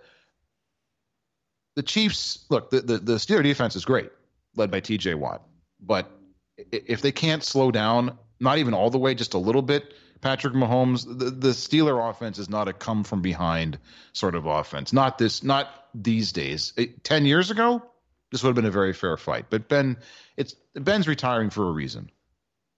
the 1.76 1.82
Chiefs. 1.82 2.44
Look, 2.50 2.70
the 2.70 2.80
the, 2.80 2.98
the 2.98 3.14
Steeler 3.14 3.42
defense 3.42 3.76
is 3.76 3.84
great, 3.84 4.10
led 4.56 4.70
by 4.70 4.80
T.J. 4.80 5.14
Watt, 5.14 5.42
but 5.80 6.10
if 6.56 7.02
they 7.02 7.12
can't 7.12 7.42
slow 7.42 7.70
down, 7.70 8.18
not 8.40 8.58
even 8.58 8.74
all 8.74 8.90
the 8.90 8.98
way, 8.98 9.14
just 9.14 9.34
a 9.34 9.38
little 9.38 9.62
bit. 9.62 9.92
Patrick 10.20 10.54
Mahomes, 10.54 11.04
the, 11.06 11.30
the 11.30 11.48
Steeler 11.50 12.08
offense 12.10 12.38
is 12.38 12.48
not 12.48 12.66
a 12.68 12.72
come 12.72 13.04
from 13.04 13.20
behind 13.20 13.78
sort 14.14 14.34
of 14.34 14.46
offense. 14.46 14.92
Not 14.92 15.18
this, 15.18 15.42
not 15.42 15.68
these 15.94 16.32
days. 16.32 16.72
It- 16.78 17.04
Ten 17.04 17.26
years 17.26 17.50
ago, 17.50 17.82
this 18.32 18.42
would 18.42 18.48
have 18.48 18.54
been 18.56 18.64
a 18.64 18.70
very 18.70 18.94
fair 18.94 19.18
fight. 19.18 19.46
But 19.50 19.68
Ben, 19.68 19.98
it's 20.36 20.54
Ben's 20.74 21.06
retiring 21.06 21.50
for 21.50 21.68
a 21.68 21.72
reason. 21.72 22.10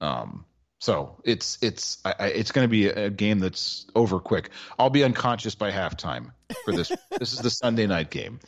Um, 0.01 0.45
so 0.87 1.17
it's 1.25 1.59
it's 1.63 1.99
I, 2.05 2.15
I, 2.17 2.27
it's 2.29 2.53
going 2.53 2.65
to 2.65 2.71
be 2.71 2.87
a, 2.87 3.11
game 3.11 3.41
that's 3.41 3.87
over 3.97 4.21
quick. 4.21 4.51
I'll 4.79 4.89
be 4.89 5.03
unconscious 5.03 5.57
by 5.57 5.73
halftime 5.73 6.31
for 6.65 6.71
this. 6.71 6.93
this 7.19 7.33
is 7.33 7.41
the 7.41 7.51
Sunday 7.51 7.89
night 7.89 8.09
game. 8.09 8.39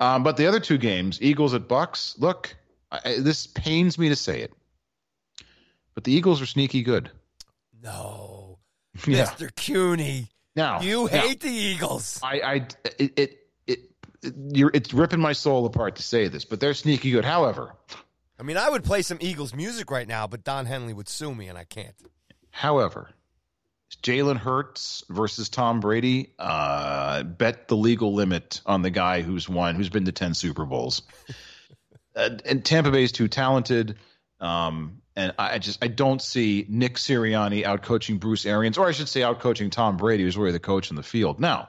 Um, 0.00 0.22
but 0.22 0.38
the 0.38 0.46
other 0.46 0.60
two 0.60 0.78
games, 0.78 1.18
Eagles 1.20 1.52
at 1.52 1.68
Bucks. 1.68 2.14
Look, 2.18 2.56
I, 2.90 3.18
this 3.18 3.46
pains 3.46 3.98
me 3.98 4.08
to 4.08 4.16
say 4.16 4.40
it, 4.40 4.54
but 5.94 6.04
the 6.04 6.12
Eagles 6.12 6.40
are 6.40 6.46
sneaky 6.46 6.82
good. 6.82 7.10
No, 7.82 8.60
Yeah. 9.06 9.26
Mr. 9.26 9.54
Cooney, 9.54 10.28
Now 10.56 10.80
you 10.80 11.04
now, 11.04 11.20
hate 11.20 11.40
the 11.40 11.50
Eagles. 11.50 12.18
I, 12.22 12.40
I 12.40 12.54
it, 12.54 12.78
it, 12.98 13.18
it, 13.66 13.80
it 14.22 14.34
you're, 14.56 14.70
it's 14.72 14.94
ripping 14.94 15.20
my 15.20 15.34
soul 15.34 15.66
apart 15.66 15.96
to 15.96 16.02
say 16.02 16.28
this, 16.28 16.46
but 16.46 16.60
they're 16.60 16.72
sneaky 16.72 17.10
good. 17.10 17.26
However, 17.26 17.74
I 18.38 18.42
mean, 18.42 18.56
I 18.56 18.68
would 18.68 18.84
play 18.84 19.02
some 19.02 19.18
Eagles 19.20 19.54
music 19.54 19.90
right 19.90 20.08
now, 20.08 20.26
but 20.26 20.44
Don 20.44 20.66
Henley 20.66 20.92
would 20.92 21.08
sue 21.08 21.34
me, 21.34 21.48
and 21.48 21.56
I 21.56 21.64
can't. 21.64 21.94
However, 22.50 23.10
Jalen 24.02 24.36
Hurts 24.36 25.04
versus 25.08 25.48
Tom 25.48 25.80
Brady. 25.80 26.32
Uh, 26.38 27.22
bet 27.22 27.68
the 27.68 27.76
legal 27.76 28.14
limit 28.14 28.60
on 28.66 28.82
the 28.82 28.90
guy 28.90 29.22
who's 29.22 29.48
won, 29.48 29.74
who's 29.74 29.88
been 29.88 30.04
to 30.06 30.12
ten 30.12 30.34
Super 30.34 30.64
Bowls. 30.64 31.02
uh, 32.16 32.30
and 32.44 32.64
Tampa 32.64 32.90
Bay 32.90 33.04
is 33.04 33.12
too 33.12 33.28
talented. 33.28 33.96
Um, 34.40 35.00
and 35.16 35.32
I 35.38 35.58
just 35.58 35.82
I 35.82 35.88
don't 35.88 36.20
see 36.20 36.66
Nick 36.68 36.96
Sirianni 36.96 37.64
out 37.64 37.82
coaching 37.82 38.18
Bruce 38.18 38.46
Arians, 38.46 38.78
or 38.78 38.88
I 38.88 38.92
should 38.92 39.08
say 39.08 39.22
out 39.22 39.40
coaching 39.40 39.70
Tom 39.70 39.96
Brady, 39.96 40.24
who's 40.24 40.36
really 40.36 40.52
the 40.52 40.60
coach 40.60 40.90
in 40.90 40.96
the 40.96 41.02
field. 41.02 41.38
Now, 41.40 41.68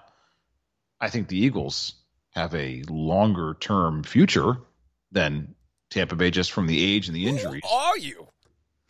I 0.99 1.09
think 1.09 1.27
the 1.27 1.37
Eagles 1.37 1.93
have 2.31 2.53
a 2.55 2.83
longer 2.89 3.55
term 3.59 4.03
future 4.03 4.57
than 5.11 5.54
Tampa 5.95 6.15
Bay, 6.15 6.29
just 6.29 6.51
from 6.51 6.67
the 6.67 6.83
age 6.93 7.07
and 7.07 7.15
the 7.15 7.25
injuries. 7.27 7.61
Who 7.63 7.69
are 7.75 7.97
you? 7.97 8.27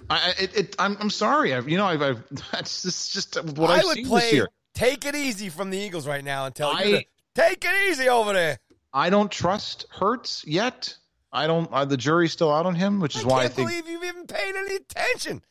I, 0.10 0.15
I- 0.38 0.41
it, 0.44 0.57
it, 0.57 0.76
I'm, 0.80 0.98
I'm 0.99 1.10
sorry. 1.11 1.53
I've, 1.53 1.69
you 1.69 1.77
know, 1.77 1.86
I've, 1.86 2.02
I've 2.02 2.23
that's 2.52 2.84
is 2.84 3.10
just 3.10 3.36
what 3.57 3.69
I 3.69 3.76
I've 3.76 3.84
would 3.86 3.94
seen 3.95 4.07
play 4.07 4.22
this 4.22 4.34
year. 4.34 4.49
"Take 4.73 5.06
It 5.06 5.15
Easy" 5.15 5.49
from 5.49 5.69
the 5.69 5.77
Eagles 5.77 6.07
right 6.07 6.23
now 6.23 6.45
and 6.48 6.56
tell 6.56 6.69
I- 6.72 6.82
you 6.84 6.98
to 6.99 7.06
take 7.36 7.64
it 7.64 7.91
easy 7.91 8.10
over 8.10 8.34
there. 8.34 8.57
I 8.91 9.10
don't 9.10 9.32
trust 9.32 9.86
Hurts 9.91 10.44
yet. 10.48 10.95
I 11.32 11.48
don't. 11.48 11.72
Uh, 11.72 11.86
the 11.86 11.98
jury's 11.98 12.32
still 12.32 12.52
out 12.52 12.65
on 12.65 12.76
him, 12.76 12.99
which 12.99 13.15
is 13.15 13.23
I 13.23 13.27
why 13.27 13.38
I 13.38 13.41
can't 13.44 13.53
think. 13.53 13.69
believe 13.69 13.88
you've 13.88 14.03
even 14.03 14.26
paid 14.26 14.56
any 14.56 14.76
attention 14.76 15.41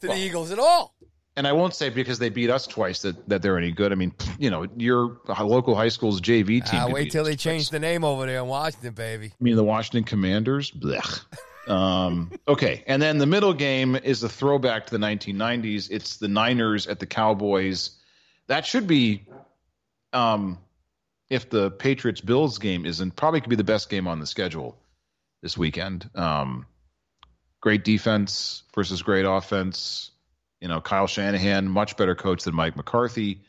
to 0.00 0.08
Well, 0.08 0.16
the 0.16 0.22
Eagles 0.22 0.50
at 0.50 0.58
all. 0.58 0.94
And 1.40 1.48
I 1.48 1.52
won't 1.52 1.74
say 1.74 1.88
because 1.88 2.18
they 2.18 2.28
beat 2.28 2.50
us 2.50 2.66
twice 2.66 3.00
that, 3.00 3.26
that 3.30 3.40
they're 3.40 3.56
any 3.56 3.72
good. 3.72 3.92
I 3.92 3.94
mean, 3.94 4.12
you 4.38 4.50
know, 4.50 4.66
your 4.76 5.22
local 5.40 5.74
high 5.74 5.88
school's 5.88 6.20
JV 6.20 6.62
team. 6.62 6.82
Could 6.82 6.92
wait 6.92 7.10
till 7.10 7.24
they 7.24 7.30
twice. 7.30 7.40
change 7.42 7.70
the 7.70 7.78
name 7.78 8.04
over 8.04 8.26
there 8.26 8.40
in 8.40 8.46
Washington, 8.46 8.92
baby. 8.92 9.28
I 9.28 9.42
mean, 9.42 9.56
the 9.56 9.64
Washington 9.64 10.04
Commanders. 10.04 10.70
Blech. 10.70 11.24
Um, 11.68 12.32
okay, 12.48 12.82
and 12.88 13.00
then 13.00 13.18
the 13.18 13.26
middle 13.26 13.52
game 13.52 13.94
is 13.94 14.24
a 14.24 14.28
throwback 14.28 14.86
to 14.86 14.90
the 14.90 14.98
1990s. 14.98 15.88
It's 15.88 16.16
the 16.16 16.26
Niners 16.26 16.88
at 16.88 16.98
the 16.98 17.06
Cowboys. 17.06 17.90
That 18.48 18.66
should 18.66 18.88
be, 18.88 19.26
um, 20.12 20.58
if 21.28 21.48
the 21.48 21.70
Patriots 21.70 22.22
Bills 22.22 22.58
game 22.58 22.86
isn't, 22.86 23.14
probably 23.14 23.40
could 23.40 23.50
be 23.50 23.56
the 23.56 23.62
best 23.62 23.88
game 23.88 24.08
on 24.08 24.18
the 24.18 24.26
schedule 24.26 24.78
this 25.42 25.56
weekend. 25.56 26.10
Um, 26.16 26.66
great 27.60 27.84
defense 27.84 28.64
versus 28.74 29.02
great 29.02 29.26
offense. 29.26 30.09
You 30.60 30.68
know, 30.68 30.80
Kyle 30.80 31.06
Shanahan, 31.06 31.68
much 31.68 31.96
better 31.96 32.14
coach 32.14 32.44
than 32.44 32.54
Mike 32.54 32.76
McCarthy. 32.76 33.40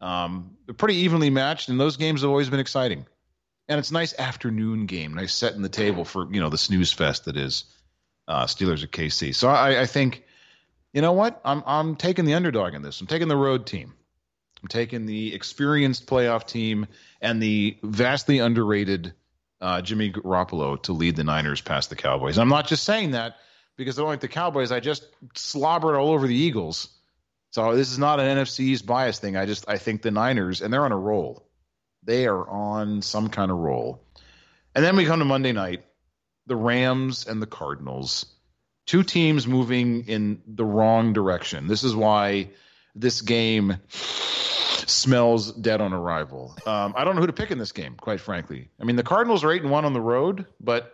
Um, 0.00 0.56
they're 0.66 0.74
pretty 0.74 0.96
evenly 0.96 1.30
matched, 1.30 1.68
and 1.68 1.80
those 1.80 1.96
games 1.96 2.20
have 2.22 2.30
always 2.30 2.48
been 2.50 2.60
exciting. 2.60 3.06
and 3.68 3.78
it's 3.78 3.90
nice 3.90 4.14
afternoon 4.18 4.86
game, 4.86 5.14
nice 5.14 5.34
setting 5.34 5.62
the 5.62 5.68
table 5.68 6.04
for 6.04 6.32
you 6.32 6.40
know 6.40 6.50
the 6.50 6.58
snooze 6.58 6.92
fest 6.92 7.24
that 7.24 7.36
is 7.36 7.64
uh, 8.28 8.44
Steelers 8.46 8.82
at 8.82 8.90
KC. 8.90 9.34
So 9.34 9.48
I, 9.48 9.82
I 9.82 9.86
think, 9.86 10.24
you 10.92 11.02
know 11.02 11.12
what, 11.12 11.40
I'm 11.44 11.62
I'm 11.66 11.96
taking 11.96 12.24
the 12.24 12.34
underdog 12.34 12.74
in 12.74 12.82
this. 12.82 13.00
I'm 13.00 13.06
taking 13.06 13.28
the 13.28 13.36
road 13.36 13.66
team. 13.66 13.94
I'm 14.62 14.68
taking 14.68 15.06
the 15.06 15.34
experienced 15.34 16.06
playoff 16.06 16.46
team 16.46 16.86
and 17.20 17.42
the 17.42 17.76
vastly 17.82 18.38
underrated 18.38 19.12
uh, 19.60 19.82
Jimmy 19.82 20.10
Garoppolo 20.10 20.82
to 20.84 20.92
lead 20.92 21.16
the 21.16 21.24
Niners 21.24 21.60
past 21.60 21.90
the 21.90 21.96
Cowboys. 21.96 22.38
I'm 22.38 22.48
not 22.48 22.66
just 22.66 22.84
saying 22.84 23.10
that 23.10 23.36
because 23.76 23.96
don't 23.96 24.06
like 24.06 24.20
the 24.20 24.28
Cowboys. 24.28 24.72
I 24.72 24.80
just 24.80 25.06
slobbered 25.34 25.96
all 25.96 26.10
over 26.10 26.26
the 26.26 26.34
Eagles. 26.34 26.88
So 27.52 27.76
this 27.76 27.92
is 27.92 27.98
not 27.98 28.20
an 28.20 28.38
NFC 28.38 28.60
East 28.60 28.86
bias 28.86 29.18
thing. 29.18 29.36
I 29.36 29.46
just 29.46 29.68
I 29.68 29.78
think 29.78 30.02
the 30.02 30.10
Niners 30.10 30.60
and 30.60 30.72
they're 30.72 30.84
on 30.84 30.92
a 30.92 30.98
roll. 30.98 31.48
They 32.02 32.26
are 32.26 32.48
on 32.48 33.02
some 33.02 33.28
kind 33.28 33.50
of 33.50 33.58
roll. 33.58 34.04
And 34.74 34.84
then 34.84 34.96
we 34.96 35.04
come 35.04 35.20
to 35.20 35.24
Monday 35.24 35.52
night, 35.52 35.84
the 36.46 36.56
Rams 36.56 37.26
and 37.26 37.40
the 37.40 37.46
Cardinals. 37.46 38.26
Two 38.86 39.02
teams 39.02 39.46
moving 39.46 40.08
in 40.08 40.42
the 40.46 40.64
wrong 40.64 41.12
direction. 41.12 41.68
This 41.68 41.84
is 41.84 41.94
why 41.94 42.50
this 42.94 43.22
game 43.22 43.78
smells 44.86 45.52
dead 45.52 45.80
on 45.80 45.92
arrival. 45.92 46.54
Um, 46.66 46.92
I 46.96 47.04
don't 47.04 47.14
know 47.14 47.22
who 47.22 47.28
to 47.28 47.32
pick 47.32 47.50
in 47.50 47.58
this 47.58 47.72
game, 47.72 47.94
quite 47.94 48.20
frankly. 48.20 48.68
I 48.80 48.84
mean, 48.84 48.96
the 48.96 49.02
Cardinals 49.02 49.44
are 49.44 49.52
eight 49.52 49.62
and 49.62 49.70
one 49.70 49.84
on 49.84 49.92
the 49.92 50.00
road, 50.00 50.46
but 50.60 50.92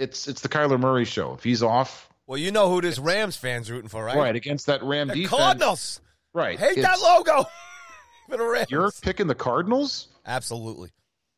it's 0.00 0.28
it's 0.28 0.40
the 0.40 0.48
Kyler 0.48 0.78
Murray 0.80 1.04
show. 1.04 1.34
If 1.34 1.44
he's 1.44 1.62
off, 1.62 2.08
Well, 2.26 2.38
you 2.38 2.50
know 2.52 2.68
who 2.70 2.80
this 2.80 2.98
Rams 2.98 3.36
fans 3.36 3.70
rooting 3.70 3.88
for, 3.88 4.04
right? 4.04 4.16
right, 4.16 4.36
against 4.36 4.66
that 4.66 4.82
Ram 4.82 5.08
The 5.08 5.14
defense, 5.14 5.30
Cardinals. 5.30 6.00
right? 6.34 6.58
Hate 6.58 6.80
that 6.82 7.00
logo 7.00 7.44
for 8.28 8.36
the 8.36 8.44
Rams. 8.44 8.70
You're 8.70 8.90
picking 9.02 9.26
the 9.26 9.34
Cardinals. 9.34 10.08
Absolutely. 10.26 10.90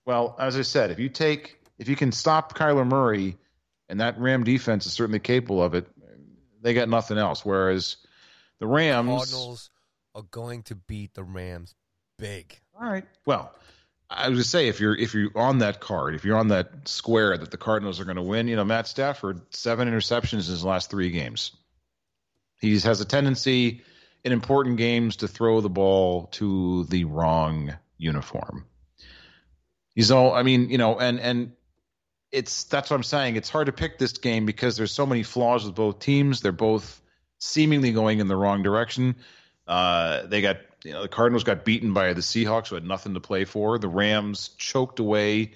Well, 0.06 0.36
as 0.38 0.56
I 0.56 0.62
said, 0.62 0.90
if 0.90 0.98
you 0.98 1.08
take 1.08 1.58
if 1.78 1.88
you 1.88 1.96
can 1.96 2.12
stop 2.12 2.56
Kyler 2.56 2.86
Murray, 2.86 3.36
and 3.88 4.00
that 4.00 4.18
Ram 4.18 4.44
defense 4.44 4.86
is 4.86 4.92
certainly 4.92 5.18
capable 5.20 5.62
of 5.62 5.74
it, 5.74 5.86
they 6.60 6.74
got 6.74 6.88
nothing 6.88 7.18
else. 7.18 7.44
Whereas 7.44 7.96
the 8.58 8.66
Rams, 8.66 9.08
Cardinals 9.08 9.70
are 10.14 10.22
going 10.22 10.62
to 10.64 10.74
beat 10.74 11.14
the 11.14 11.24
Rams 11.24 11.74
big. 12.18 12.58
all 12.78 12.88
right. 12.88 13.04
Well, 13.26 13.52
I 14.14 14.28
was 14.28 14.38
to 14.38 14.44
say 14.44 14.68
if 14.68 14.80
you're 14.80 14.96
if 14.96 15.14
you're 15.14 15.30
on 15.34 15.58
that 15.58 15.80
card, 15.80 16.14
if 16.14 16.24
you're 16.24 16.38
on 16.38 16.48
that 16.48 16.86
square 16.86 17.36
that 17.36 17.50
the 17.50 17.56
Cardinals 17.56 18.00
are 18.00 18.04
going 18.04 18.16
to 18.16 18.22
win, 18.22 18.48
you 18.48 18.56
know 18.56 18.64
Matt 18.64 18.86
Stafford 18.86 19.40
seven 19.50 19.88
interceptions 19.88 20.32
in 20.32 20.52
his 20.52 20.64
last 20.64 20.90
three 20.90 21.10
games. 21.10 21.52
He 22.60 22.78
has 22.78 23.00
a 23.00 23.04
tendency 23.04 23.82
in 24.24 24.32
important 24.32 24.76
games 24.76 25.16
to 25.16 25.28
throw 25.28 25.60
the 25.60 25.70
ball 25.70 26.26
to 26.32 26.84
the 26.84 27.04
wrong 27.04 27.74
uniform. 27.98 28.66
He's 29.94 30.10
all 30.10 30.32
I 30.32 30.42
mean, 30.42 30.70
you 30.70 30.78
know, 30.78 30.98
and 30.98 31.18
and 31.18 31.52
it's 32.30 32.64
that's 32.64 32.90
what 32.90 32.96
I'm 32.96 33.02
saying. 33.02 33.36
It's 33.36 33.50
hard 33.50 33.66
to 33.66 33.72
pick 33.72 33.98
this 33.98 34.12
game 34.12 34.46
because 34.46 34.76
there's 34.76 34.92
so 34.92 35.06
many 35.06 35.22
flaws 35.22 35.64
with 35.64 35.74
both 35.74 35.98
teams. 35.98 36.40
They're 36.40 36.52
both 36.52 37.00
seemingly 37.38 37.92
going 37.92 38.20
in 38.20 38.28
the 38.28 38.36
wrong 38.36 38.62
direction. 38.62 39.16
Uh, 39.66 40.26
they 40.26 40.40
got 40.40 40.58
you 40.84 40.92
know 40.92 41.02
the 41.02 41.08
Cardinals 41.08 41.44
got 41.44 41.64
beaten 41.64 41.92
by 41.92 42.12
the 42.12 42.20
Seahawks 42.20 42.68
who 42.68 42.74
had 42.74 42.84
nothing 42.84 43.14
to 43.14 43.20
play 43.20 43.44
for. 43.44 43.78
The 43.78 43.88
Rams 43.88 44.50
choked 44.58 44.98
away 44.98 45.52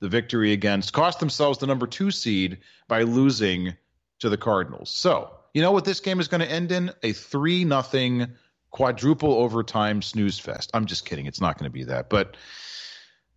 the 0.00 0.08
victory 0.08 0.52
against, 0.52 0.92
cost 0.92 1.20
themselves 1.20 1.58
the 1.58 1.66
number 1.66 1.86
two 1.86 2.10
seed 2.10 2.58
by 2.88 3.02
losing 3.02 3.74
to 4.20 4.28
the 4.28 4.36
Cardinals. 4.36 4.90
So 4.90 5.30
you 5.54 5.62
know 5.62 5.72
what 5.72 5.84
this 5.84 6.00
game 6.00 6.20
is 6.20 6.28
going 6.28 6.40
to 6.40 6.50
end 6.50 6.72
in? 6.72 6.92
A 7.02 7.12
three 7.12 7.64
nothing 7.64 8.28
quadruple 8.70 9.32
overtime 9.34 10.02
snooze 10.02 10.38
fest. 10.38 10.70
I'm 10.74 10.86
just 10.86 11.04
kidding. 11.04 11.26
It's 11.26 11.40
not 11.40 11.58
going 11.58 11.70
to 11.70 11.72
be 11.72 11.84
that, 11.84 12.08
but. 12.08 12.36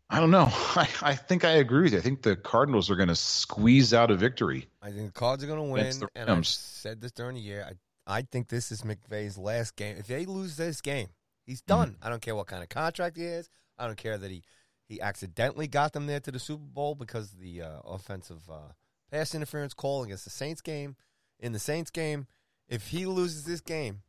I 0.10 0.20
don't 0.20 0.32
know. 0.32 0.48
I, 0.52 0.88
I 1.02 1.16
think 1.16 1.44
I 1.44 1.54
agree 1.54 1.84
with 1.84 1.94
you. 1.94 1.98
I 1.98 2.02
think 2.02 2.22
the 2.22 2.36
Cardinals 2.36 2.92
are 2.92 2.96
going 2.96 3.08
to 3.08 3.16
squeeze 3.16 3.96
out 3.96 4.12
a 4.12 4.16
victory. 4.16 4.68
I 4.80 4.92
think 4.92 5.12
the 5.12 5.20
Cards 5.20 5.44
are 5.44 5.48
going 5.48 5.58
to 5.58 5.64
win, 5.64 6.10
and 6.14 6.30
I 6.30 6.42
said 6.44 7.02
this 7.02 7.12
during 7.12 7.34
the 7.34 7.42
year. 7.42 7.66
I 7.68 7.74
I 8.06 8.22
think 8.24 8.50
this 8.50 8.72
is 8.72 8.82
McVay's 8.82 9.38
last 9.38 9.76
game. 9.76 9.96
If 9.98 10.08
they 10.08 10.26
lose 10.26 10.58
this 10.58 10.82
game, 10.82 11.08
he's 11.46 11.62
done. 11.62 11.98
I 12.02 12.10
don't 12.10 12.22
care 12.22 12.36
what 12.36 12.48
kind 12.48 12.64
of 12.64 12.70
contract 12.70 13.18
he 13.18 13.24
is. 13.24 13.50
I 13.78 13.86
don't 13.88 13.98
care 13.98 14.18
that 14.18 14.30
he 14.32 14.44
he 14.86 15.02
accidentally 15.02 15.68
got 15.68 15.94
them 15.94 16.08
there 16.08 16.20
to 16.20 16.32
the 16.32 16.40
Super 16.40 16.66
Bowl 16.66 16.94
because 16.96 17.32
of 17.34 17.40
the 17.40 17.62
uh, 17.62 17.80
offensive 17.86 18.42
uh, 18.52 18.74
pass 19.12 19.34
interference 19.34 19.74
call 19.74 20.04
against 20.04 20.24
the 20.26 20.30
Saints 20.30 20.62
game. 20.62 20.96
In 21.40 21.52
the 21.54 21.60
Saints 21.60 21.90
game, 21.90 22.28
if 22.68 22.88
he 22.90 23.06
loses 23.06 23.46
this 23.46 23.62
game 23.62 24.02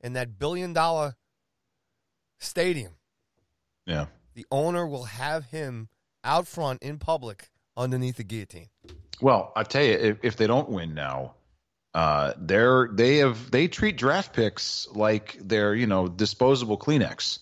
in 0.00 0.14
that 0.14 0.38
billion 0.38 0.72
dollar 0.72 1.16
stadium, 2.38 2.94
Yeah. 3.86 4.06
the 4.34 4.46
owner 4.50 4.86
will 4.86 5.04
have 5.04 5.46
him 5.46 5.88
out 6.24 6.46
front 6.46 6.82
in 6.82 6.98
public 6.98 7.50
underneath 7.76 8.16
the 8.16 8.24
guillotine. 8.24 8.68
Well, 9.20 9.52
I 9.54 9.62
tell 9.62 9.84
you, 9.84 9.92
if, 9.92 10.18
if 10.22 10.36
they 10.36 10.46
don't 10.46 10.68
win 10.68 10.94
now, 10.94 11.34
uh, 11.94 12.32
they're 12.38 12.88
they 12.90 13.18
have 13.18 13.50
they 13.50 13.68
treat 13.68 13.96
draft 13.96 14.32
picks 14.32 14.88
like 14.92 15.36
they're 15.40 15.74
you 15.74 15.86
know 15.86 16.08
disposable 16.08 16.78
Kleenex. 16.78 17.40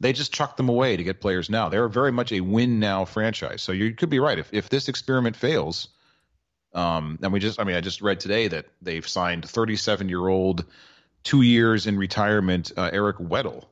They 0.00 0.12
just 0.12 0.32
chuck 0.32 0.56
them 0.56 0.68
away 0.68 0.96
to 0.96 1.02
get 1.02 1.20
players 1.20 1.50
now. 1.50 1.70
They're 1.70 1.88
very 1.88 2.12
much 2.12 2.30
a 2.30 2.40
win 2.40 2.78
now 2.78 3.04
franchise. 3.04 3.62
So 3.62 3.72
you 3.72 3.94
could 3.94 4.10
be 4.10 4.20
right. 4.20 4.38
If 4.38 4.52
if 4.52 4.68
this 4.68 4.88
experiment 4.88 5.36
fails, 5.36 5.88
um, 6.74 7.18
and 7.22 7.32
we 7.32 7.40
just 7.40 7.58
I 7.58 7.64
mean 7.64 7.76
I 7.76 7.80
just 7.80 8.02
read 8.02 8.20
today 8.20 8.48
that 8.48 8.66
they've 8.82 9.06
signed 9.06 9.48
37 9.48 10.08
year 10.10 10.26
old, 10.26 10.66
two 11.24 11.40
years 11.40 11.86
in 11.86 11.96
retirement 11.96 12.72
uh, 12.76 12.90
Eric 12.92 13.16
Weddle 13.16 13.64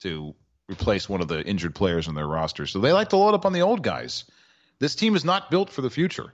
to 0.00 0.34
replace 0.68 1.08
one 1.08 1.20
of 1.20 1.28
the 1.28 1.42
injured 1.42 1.76
players 1.76 2.08
on 2.08 2.14
their 2.16 2.26
roster. 2.26 2.66
So 2.66 2.80
they 2.80 2.92
like 2.92 3.10
to 3.10 3.16
load 3.16 3.34
up 3.34 3.46
on 3.46 3.52
the 3.52 3.62
old 3.62 3.82
guys. 3.82 4.24
This 4.80 4.96
team 4.96 5.14
is 5.14 5.24
not 5.24 5.50
built 5.50 5.70
for 5.70 5.82
the 5.82 5.90
future. 5.90 6.32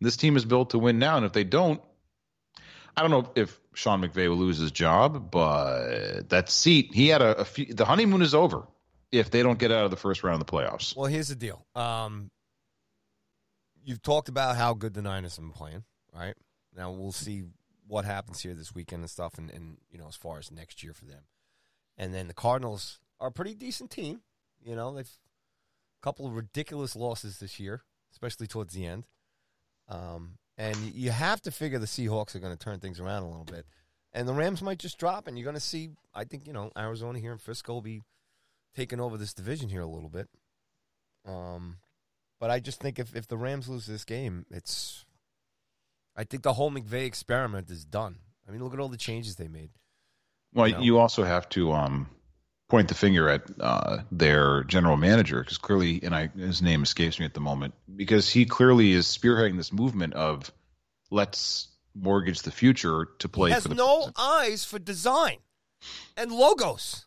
This 0.00 0.16
team 0.16 0.36
is 0.36 0.44
built 0.44 0.70
to 0.70 0.78
win 0.78 0.98
now, 0.98 1.16
and 1.16 1.26
if 1.26 1.32
they 1.32 1.44
don't, 1.44 1.80
I 2.96 3.02
don't 3.02 3.10
know 3.10 3.30
if 3.34 3.58
Sean 3.74 4.02
McVay 4.02 4.28
will 4.28 4.36
lose 4.36 4.58
his 4.58 4.70
job, 4.70 5.30
but 5.30 6.28
that 6.30 6.50
seat 6.50 6.90
he 6.92 7.08
had 7.08 7.22
a, 7.22 7.38
a 7.38 7.44
few, 7.44 7.72
the 7.72 7.84
honeymoon 7.84 8.22
is 8.22 8.34
over 8.34 8.66
if 9.12 9.30
they 9.30 9.42
don't 9.42 9.58
get 9.58 9.72
out 9.72 9.84
of 9.84 9.90
the 9.90 9.96
first 9.96 10.22
round 10.22 10.40
of 10.40 10.46
the 10.46 10.52
playoffs. 10.52 10.96
Well, 10.96 11.06
here's 11.06 11.28
the 11.28 11.36
deal. 11.36 11.64
Um, 11.74 12.30
you've 13.84 14.02
talked 14.02 14.28
about 14.28 14.56
how 14.56 14.74
good 14.74 14.94
the 14.94 15.02
Niners 15.02 15.36
have 15.36 15.44
been 15.44 15.52
playing, 15.52 15.84
right? 16.14 16.34
Now 16.76 16.90
we'll 16.90 17.12
see 17.12 17.44
what 17.86 18.04
happens 18.04 18.40
here 18.40 18.54
this 18.54 18.74
weekend 18.74 19.02
and 19.02 19.10
stuff, 19.10 19.38
and, 19.38 19.50
and 19.50 19.78
you 19.90 19.98
know 19.98 20.08
as 20.08 20.16
far 20.16 20.38
as 20.38 20.50
next 20.50 20.82
year 20.82 20.92
for 20.92 21.06
them. 21.06 21.22
And 21.96 22.14
then 22.14 22.28
the 22.28 22.34
Cardinals 22.34 23.00
are 23.18 23.28
a 23.28 23.32
pretty 23.32 23.54
decent 23.54 23.90
team. 23.90 24.20
You 24.60 24.76
know 24.76 24.94
they've 24.94 25.08
a 25.08 26.04
couple 26.04 26.26
of 26.26 26.34
ridiculous 26.34 26.94
losses 26.94 27.38
this 27.38 27.58
year, 27.58 27.82
especially 28.12 28.46
towards 28.46 28.74
the 28.74 28.86
end. 28.86 29.06
Um, 29.88 30.34
and 30.56 30.76
you 30.76 31.10
have 31.10 31.40
to 31.42 31.50
figure 31.50 31.78
the 31.78 31.86
Seahawks 31.86 32.34
are 32.34 32.40
going 32.40 32.56
to 32.56 32.58
turn 32.58 32.80
things 32.80 33.00
around 33.00 33.22
a 33.22 33.28
little 33.28 33.44
bit, 33.44 33.64
and 34.12 34.26
the 34.28 34.34
Rams 34.34 34.60
might 34.62 34.78
just 34.78 34.98
drop, 34.98 35.26
and 35.26 35.38
you're 35.38 35.44
going 35.44 35.54
to 35.54 35.60
see. 35.60 35.90
I 36.14 36.24
think 36.24 36.46
you 36.46 36.52
know 36.52 36.70
Arizona 36.76 37.18
here 37.18 37.32
in 37.32 37.38
Frisco 37.38 37.74
will 37.74 37.82
be 37.82 38.02
taking 38.74 39.00
over 39.00 39.16
this 39.16 39.32
division 39.32 39.68
here 39.68 39.80
a 39.82 39.86
little 39.86 40.08
bit. 40.10 40.28
Um, 41.26 41.76
but 42.40 42.50
I 42.50 42.60
just 42.60 42.80
think 42.80 42.98
if, 42.98 43.14
if 43.16 43.26
the 43.28 43.36
Rams 43.36 43.68
lose 43.68 43.86
this 43.86 44.04
game, 44.04 44.46
it's. 44.50 45.04
I 46.16 46.24
think 46.24 46.42
the 46.42 46.54
whole 46.54 46.70
McVay 46.72 47.06
experiment 47.06 47.70
is 47.70 47.84
done. 47.84 48.16
I 48.46 48.50
mean, 48.50 48.62
look 48.62 48.74
at 48.74 48.80
all 48.80 48.88
the 48.88 48.96
changes 48.96 49.36
they 49.36 49.46
made. 49.48 49.70
Well, 50.52 50.68
No. 50.68 50.80
you 50.80 50.98
also 50.98 51.22
have 51.22 51.48
to 51.50 51.70
um, 51.72 52.08
point 52.68 52.88
the 52.88 52.94
finger 52.94 53.28
at 53.28 53.42
uh, 53.60 53.98
their 54.12 54.62
general 54.64 54.96
manager 54.96 55.40
because 55.40 55.58
clearly, 55.58 56.00
and 56.02 56.14
I, 56.14 56.28
his 56.28 56.60
name 56.62 56.82
escapes 56.82 57.18
me 57.18 57.24
at 57.24 57.34
the 57.34 57.40
moment, 57.40 57.74
because 57.96 58.28
he 58.30 58.44
clearly 58.44 58.92
is 58.92 59.06
spearheading 59.06 59.56
this 59.56 59.72
movement 59.72 60.14
of 60.14 60.52
let's 61.10 61.68
mortgage 61.94 62.42
the 62.42 62.50
future 62.50 63.08
to 63.18 63.28
play 63.28 63.50
He 63.50 63.54
has 63.54 63.62
for 63.64 63.70
the 63.70 63.74
no 63.74 63.96
present. 63.98 64.16
eyes 64.18 64.64
for 64.64 64.78
design 64.78 65.38
and 66.16 66.30
logos. 66.30 67.06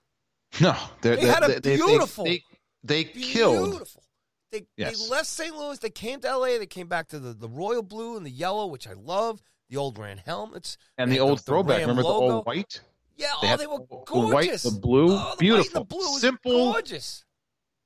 no. 0.60 0.76
They, 1.02 1.16
They 1.18 1.26
had 1.28 1.44
a 1.44 1.62
beautiful, 1.62 2.26
They, 2.26 2.44
they, 2.84 3.04
they 3.04 3.10
killed. 3.22 3.70
Beautiful. 3.72 4.04
They, 4.52 4.66
Yes. 4.76 5.00
they 5.02 5.10
left 5.10 5.28
St. 5.28 5.56
Louis. 5.56 5.80
They 5.80 5.90
came 5.90 6.20
to 6.22 6.28
L.A. 6.28 6.58
They 6.58 6.66
came 6.66 6.88
back 6.88 7.08
to 7.10 7.20
the, 7.20 7.34
the 7.34 7.48
royal 7.48 7.84
blue 7.84 8.18
and 8.18 8.26
the 8.26 8.30
yellow, 8.32 8.66
which 8.68 8.86
I 8.88 8.94
love. 8.94 9.42
The 9.70 9.78
old 9.78 9.98
Ran 9.98 10.18
helmets 10.18 10.78
And 10.98 11.10
They 11.10 11.16
the 11.16 11.22
old 11.22 11.40
throwback. 11.40 11.78
Ram 11.78 11.82
Remember 11.88 12.02
the 12.02 12.10
old 12.10 12.46
white? 12.46 12.82
Yeah, 13.18 13.28
They 13.42 13.54
oh, 13.54 13.58
they 13.58 13.68
were 13.68 13.78
the- 13.80 13.86
the 13.90 14.04
gorgeous. 14.06 14.64
white, 14.64 14.72
the 14.74 14.80
blue, 14.80 15.12
oh, 15.14 15.32
the 15.32 15.38
beautiful, 15.38 15.82
the 15.82 15.86
blue 15.86 16.20
simple. 16.20 16.72
gorgeous. 16.74 17.24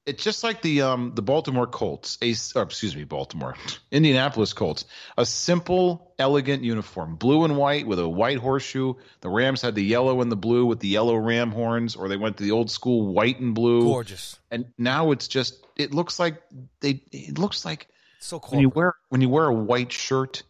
It's 0.06 0.24
just 0.24 0.44
like 0.44 0.62
the 0.62 0.84
um 0.84 1.14
the 1.16 1.24
Baltimore 1.24 1.66
Colts, 1.66 2.20
a 2.22 2.36
or 2.56 2.62
excuse 2.62 2.96
me, 2.96 3.06
Baltimore, 3.06 3.56
Indianapolis 3.92 4.54
Colts. 4.54 4.86
A 5.18 5.26
simple, 5.26 6.14
elegant 6.20 6.62
uniform, 6.64 7.16
blue 7.16 7.44
and 7.44 7.58
white 7.58 7.88
with 7.88 7.98
a 7.98 8.08
white 8.08 8.38
horseshoe. 8.38 8.94
The 9.22 9.30
Rams 9.30 9.64
had 9.64 9.74
the 9.74 9.84
yellow 9.84 10.22
and 10.22 10.32
the 10.32 10.36
blue 10.36 10.68
with 10.68 10.80
the 10.80 10.90
yellow 10.90 11.16
ram 11.16 11.50
horns, 11.52 11.96
or 11.96 12.08
they 12.08 12.18
went 12.18 12.38
to 12.38 12.44
the 12.44 12.52
old 12.52 12.70
school 12.70 13.14
white 13.14 13.40
and 13.40 13.56
blue. 13.56 13.82
Gorgeous. 13.86 14.38
And 14.52 14.66
now 14.78 15.10
it's 15.10 15.28
just 15.28 15.66
it 15.76 15.92
looks 15.92 16.20
like 16.20 16.40
they 16.82 17.02
it 17.12 17.40
looks 17.40 17.66
like 17.66 17.88
So 18.20 18.38
when 18.50 18.62
you 18.62 18.70
wear 18.70 18.94
when 19.10 19.22
you 19.22 19.30
wear 19.30 19.46
a 19.46 19.54
white 19.54 19.92
shirt 19.92 20.44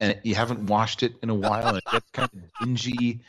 and 0.00 0.18
you 0.24 0.34
haven't 0.34 0.66
washed 0.66 1.04
it 1.04 1.14
in 1.22 1.30
a 1.30 1.34
while 1.36 1.68
and 1.68 1.78
it 1.78 1.84
gets 1.88 2.10
kind 2.10 2.30
of 2.34 2.40
dingy 2.66 3.20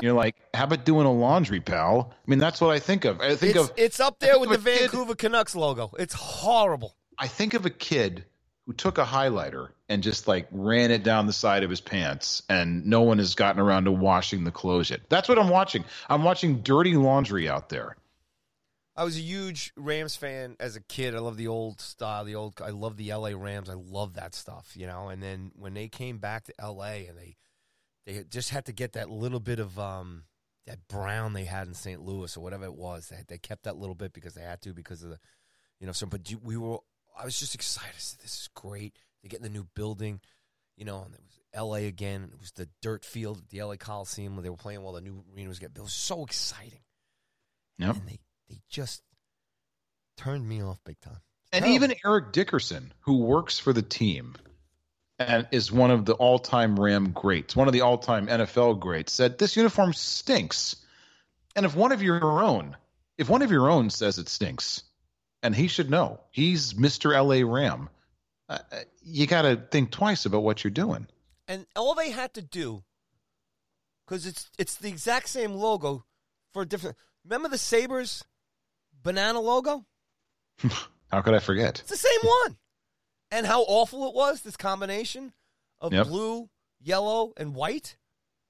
You're 0.00 0.14
like, 0.14 0.36
how 0.54 0.64
about 0.64 0.84
doing 0.84 1.06
a 1.06 1.12
laundry, 1.12 1.60
pal? 1.60 2.12
I 2.12 2.30
mean, 2.30 2.38
that's 2.38 2.60
what 2.60 2.70
I 2.70 2.78
think 2.78 3.04
of. 3.04 3.20
I 3.20 3.36
think 3.36 3.56
It's, 3.56 3.64
of 3.70 3.72
it's 3.76 4.00
up 4.00 4.18
there 4.18 4.38
with 4.38 4.48
the 4.48 4.54
a 4.56 4.58
kid- 4.58 4.90
Vancouver 4.90 5.14
Canucks 5.14 5.54
logo. 5.54 5.90
It's 5.98 6.14
horrible. 6.14 6.96
I 7.18 7.28
think 7.28 7.54
of 7.54 7.66
a 7.66 7.70
kid 7.70 8.24
who 8.66 8.72
took 8.72 8.98
a 8.98 9.04
highlighter 9.04 9.68
and 9.88 10.02
just 10.02 10.26
like 10.26 10.48
ran 10.50 10.90
it 10.90 11.02
down 11.02 11.26
the 11.26 11.32
side 11.32 11.62
of 11.62 11.70
his 11.70 11.80
pants, 11.80 12.42
and 12.48 12.86
no 12.86 13.02
one 13.02 13.18
has 13.18 13.34
gotten 13.34 13.60
around 13.60 13.84
to 13.84 13.92
washing 13.92 14.44
the 14.44 14.50
clothes 14.50 14.90
yet. 14.90 15.00
That's 15.08 15.28
what 15.28 15.38
I'm 15.38 15.48
watching. 15.50 15.84
I'm 16.08 16.22
watching 16.24 16.62
dirty 16.62 16.94
laundry 16.94 17.48
out 17.48 17.68
there. 17.68 17.96
I 18.96 19.04
was 19.04 19.16
a 19.16 19.20
huge 19.20 19.72
Rams 19.76 20.16
fan 20.16 20.56
as 20.60 20.76
a 20.76 20.80
kid. 20.80 21.14
I 21.14 21.18
love 21.18 21.36
the 21.36 21.48
old 21.48 21.80
style, 21.80 22.24
the 22.24 22.34
old. 22.34 22.60
I 22.62 22.70
love 22.70 22.96
the 22.96 23.10
L.A. 23.10 23.34
Rams. 23.34 23.68
I 23.70 23.74
love 23.74 24.14
that 24.14 24.34
stuff, 24.34 24.72
you 24.76 24.86
know. 24.86 25.08
And 25.08 25.22
then 25.22 25.50
when 25.54 25.74
they 25.74 25.88
came 25.88 26.18
back 26.18 26.44
to 26.44 26.52
L.A. 26.58 27.06
and 27.08 27.16
they 27.18 27.36
they 28.06 28.24
just 28.28 28.50
had 28.50 28.66
to 28.66 28.72
get 28.72 28.92
that 28.92 29.10
little 29.10 29.40
bit 29.40 29.58
of 29.58 29.78
um 29.78 30.24
that 30.66 30.86
brown 30.88 31.32
they 31.32 31.44
had 31.44 31.66
in 31.66 31.74
St. 31.74 32.00
Louis 32.00 32.36
or 32.36 32.40
whatever 32.40 32.64
it 32.64 32.74
was. 32.74 33.08
They 33.08 33.22
they 33.26 33.38
kept 33.38 33.64
that 33.64 33.76
little 33.76 33.94
bit 33.94 34.12
because 34.12 34.34
they 34.34 34.42
had 34.42 34.60
to 34.62 34.72
because 34.72 35.02
of 35.02 35.10
the 35.10 35.18
you 35.80 35.86
know. 35.86 35.92
So, 35.92 36.06
but 36.06 36.20
we 36.42 36.56
were. 36.56 36.78
I 37.18 37.24
was 37.24 37.38
just 37.38 37.54
excited. 37.54 37.94
I 37.94 37.98
said, 37.98 38.20
this 38.20 38.32
is 38.32 38.48
great. 38.54 38.96
They 39.22 39.28
get 39.28 39.40
in 39.40 39.42
the 39.42 39.50
new 39.50 39.66
building, 39.74 40.20
you 40.76 40.86
know, 40.86 41.02
and 41.02 41.12
it 41.12 41.20
was 41.20 41.40
L.A. 41.52 41.86
again. 41.86 42.30
It 42.32 42.40
was 42.40 42.52
the 42.52 42.68
dirt 42.80 43.04
field 43.04 43.38
at 43.38 43.50
the 43.50 43.58
L.A. 43.58 43.76
Coliseum 43.76 44.34
where 44.34 44.42
they 44.42 44.48
were 44.48 44.56
playing 44.56 44.82
while 44.82 44.94
the 44.94 45.02
new 45.02 45.22
arena 45.34 45.48
was 45.50 45.58
getting. 45.58 45.76
It 45.76 45.82
was 45.82 45.92
so 45.92 46.24
exciting. 46.24 46.80
Yep. 47.78 47.96
And 47.96 48.08
they 48.08 48.18
they 48.48 48.60
just 48.70 49.02
turned 50.16 50.48
me 50.48 50.62
off 50.62 50.78
big 50.84 51.00
time. 51.00 51.20
And 51.52 51.64
Terrible. 51.64 51.74
even 51.74 51.94
Eric 52.04 52.32
Dickerson, 52.32 52.92
who 53.00 53.18
works 53.18 53.58
for 53.58 53.72
the 53.74 53.82
team 53.82 54.34
and 55.18 55.46
is 55.52 55.70
one 55.70 55.90
of 55.90 56.04
the 56.04 56.14
all 56.14 56.38
time 56.38 56.78
Ram 56.78 57.12
greats, 57.12 57.54
one 57.54 57.68
of 57.68 57.72
the 57.72 57.82
all 57.82 57.98
time 57.98 58.26
NFL 58.26 58.80
greats, 58.80 59.12
said 59.12 59.38
this 59.38 59.56
uniform 59.56 59.92
stinks. 59.92 60.76
And 61.54 61.66
if 61.66 61.76
one 61.76 61.92
of 61.92 62.02
your 62.02 62.42
own, 62.42 62.76
if 63.18 63.28
one 63.28 63.42
of 63.42 63.50
your 63.50 63.70
own 63.70 63.90
says 63.90 64.18
it 64.18 64.28
stinks, 64.28 64.82
and 65.42 65.54
he 65.54 65.68
should 65.68 65.90
know, 65.90 66.20
he's 66.30 66.74
Mr. 66.74 67.12
LA 67.12 67.46
Ram, 67.50 67.88
uh, 68.48 68.58
uh, 68.72 68.76
you 69.02 69.26
got 69.26 69.42
to 69.42 69.56
think 69.56 69.90
twice 69.90 70.24
about 70.24 70.42
what 70.42 70.64
you're 70.64 70.70
doing. 70.70 71.06
and 71.48 71.66
all 71.76 71.94
they 71.94 72.10
had 72.10 72.32
to 72.34 72.42
do 72.42 72.82
because 74.06 74.26
it's 74.26 74.50
it's 74.58 74.76
the 74.76 74.88
exact 74.88 75.28
same 75.28 75.54
logo 75.54 76.04
for 76.52 76.62
a 76.62 76.66
different. 76.66 76.96
Remember 77.24 77.48
the 77.48 77.58
Sabres 77.58 78.24
banana 79.02 79.40
logo? 79.40 79.84
How 81.10 81.20
could 81.22 81.34
I 81.34 81.38
forget? 81.38 81.80
It's 81.80 81.90
the 81.90 81.96
same 81.96 82.20
one. 82.22 82.56
And 83.32 83.46
how 83.46 83.62
awful 83.62 84.06
it 84.08 84.14
was, 84.14 84.42
this 84.42 84.56
combination 84.56 85.32
of 85.80 85.92
Yep. 85.92 86.06
blue, 86.06 86.50
yellow, 86.80 87.32
and 87.36 87.54
white. 87.54 87.96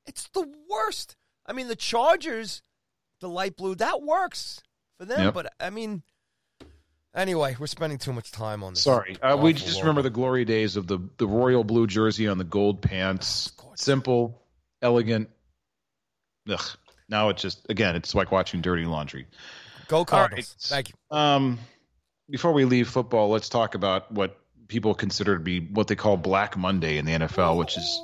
It's 0.07 0.29
the 0.35 0.53
worst. 0.69 1.17
I 1.47 1.53
mean, 1.53 1.69
the 1.69 1.77
Chargers, 1.77 2.61
the 3.21 3.29
light 3.29 3.57
blue, 3.57 3.75
that 3.77 4.03
works 4.03 4.61
for 4.99 5.05
them. 5.07 5.27
Yep. 5.27 5.35
But, 5.35 5.53
I 5.61 5.71
mean, 5.71 6.03
anyway, 7.15 7.57
we're 7.59 7.69
spending 7.69 7.99
too 7.99 8.13
much 8.13 8.33
time 8.33 8.63
on 8.65 8.75
this. 8.75 8.83
Sorry, 8.83 9.17
uh, 9.23 9.37
we 9.37 9.53
just 9.53 9.69
logo. 9.77 9.81
remember 9.81 10.03
the 10.03 10.11
glory 10.11 10.45
days 10.45 10.77
of 10.77 10.87
the 10.89 10.99
the 11.19 11.27
royal 11.29 11.63
blue 11.65 11.87
jersey 11.87 12.27
on 12.29 12.39
the 12.39 12.45
gold 12.45 12.83
pants. 12.83 13.53
gorgeous. 13.53 13.85
Simple, 13.85 14.43
elegant. 14.83 15.31
Ugh. 16.49 16.61
Now 17.09 17.29
it's 17.29 17.43
just 17.43 17.67
again, 17.71 17.95
it's 17.95 18.15
like 18.15 18.33
watching 18.33 18.61
dirty 18.63 18.85
laundry. 18.85 19.27
Go 19.89 20.05
Cardinals. 20.05 20.57
right. 20.59 20.69
Thank 20.77 20.89
you. 20.91 21.17
Um, 21.17 21.59
before 22.29 22.53
we 22.53 22.65
leave 22.65 22.89
football, 22.89 23.29
let's 23.29 23.49
talk 23.49 23.75
about 23.75 24.11
what 24.11 24.39
people 24.73 24.94
consider 24.94 25.36
to 25.36 25.43
be 25.43 25.61
what 25.61 25.86
they 25.86 25.94
call 25.94 26.16
Black 26.16 26.57
Monday 26.57 26.97
in 26.97 27.05
the 27.05 27.12
NFL, 27.12 27.59
which 27.59 27.77
is 27.77 28.03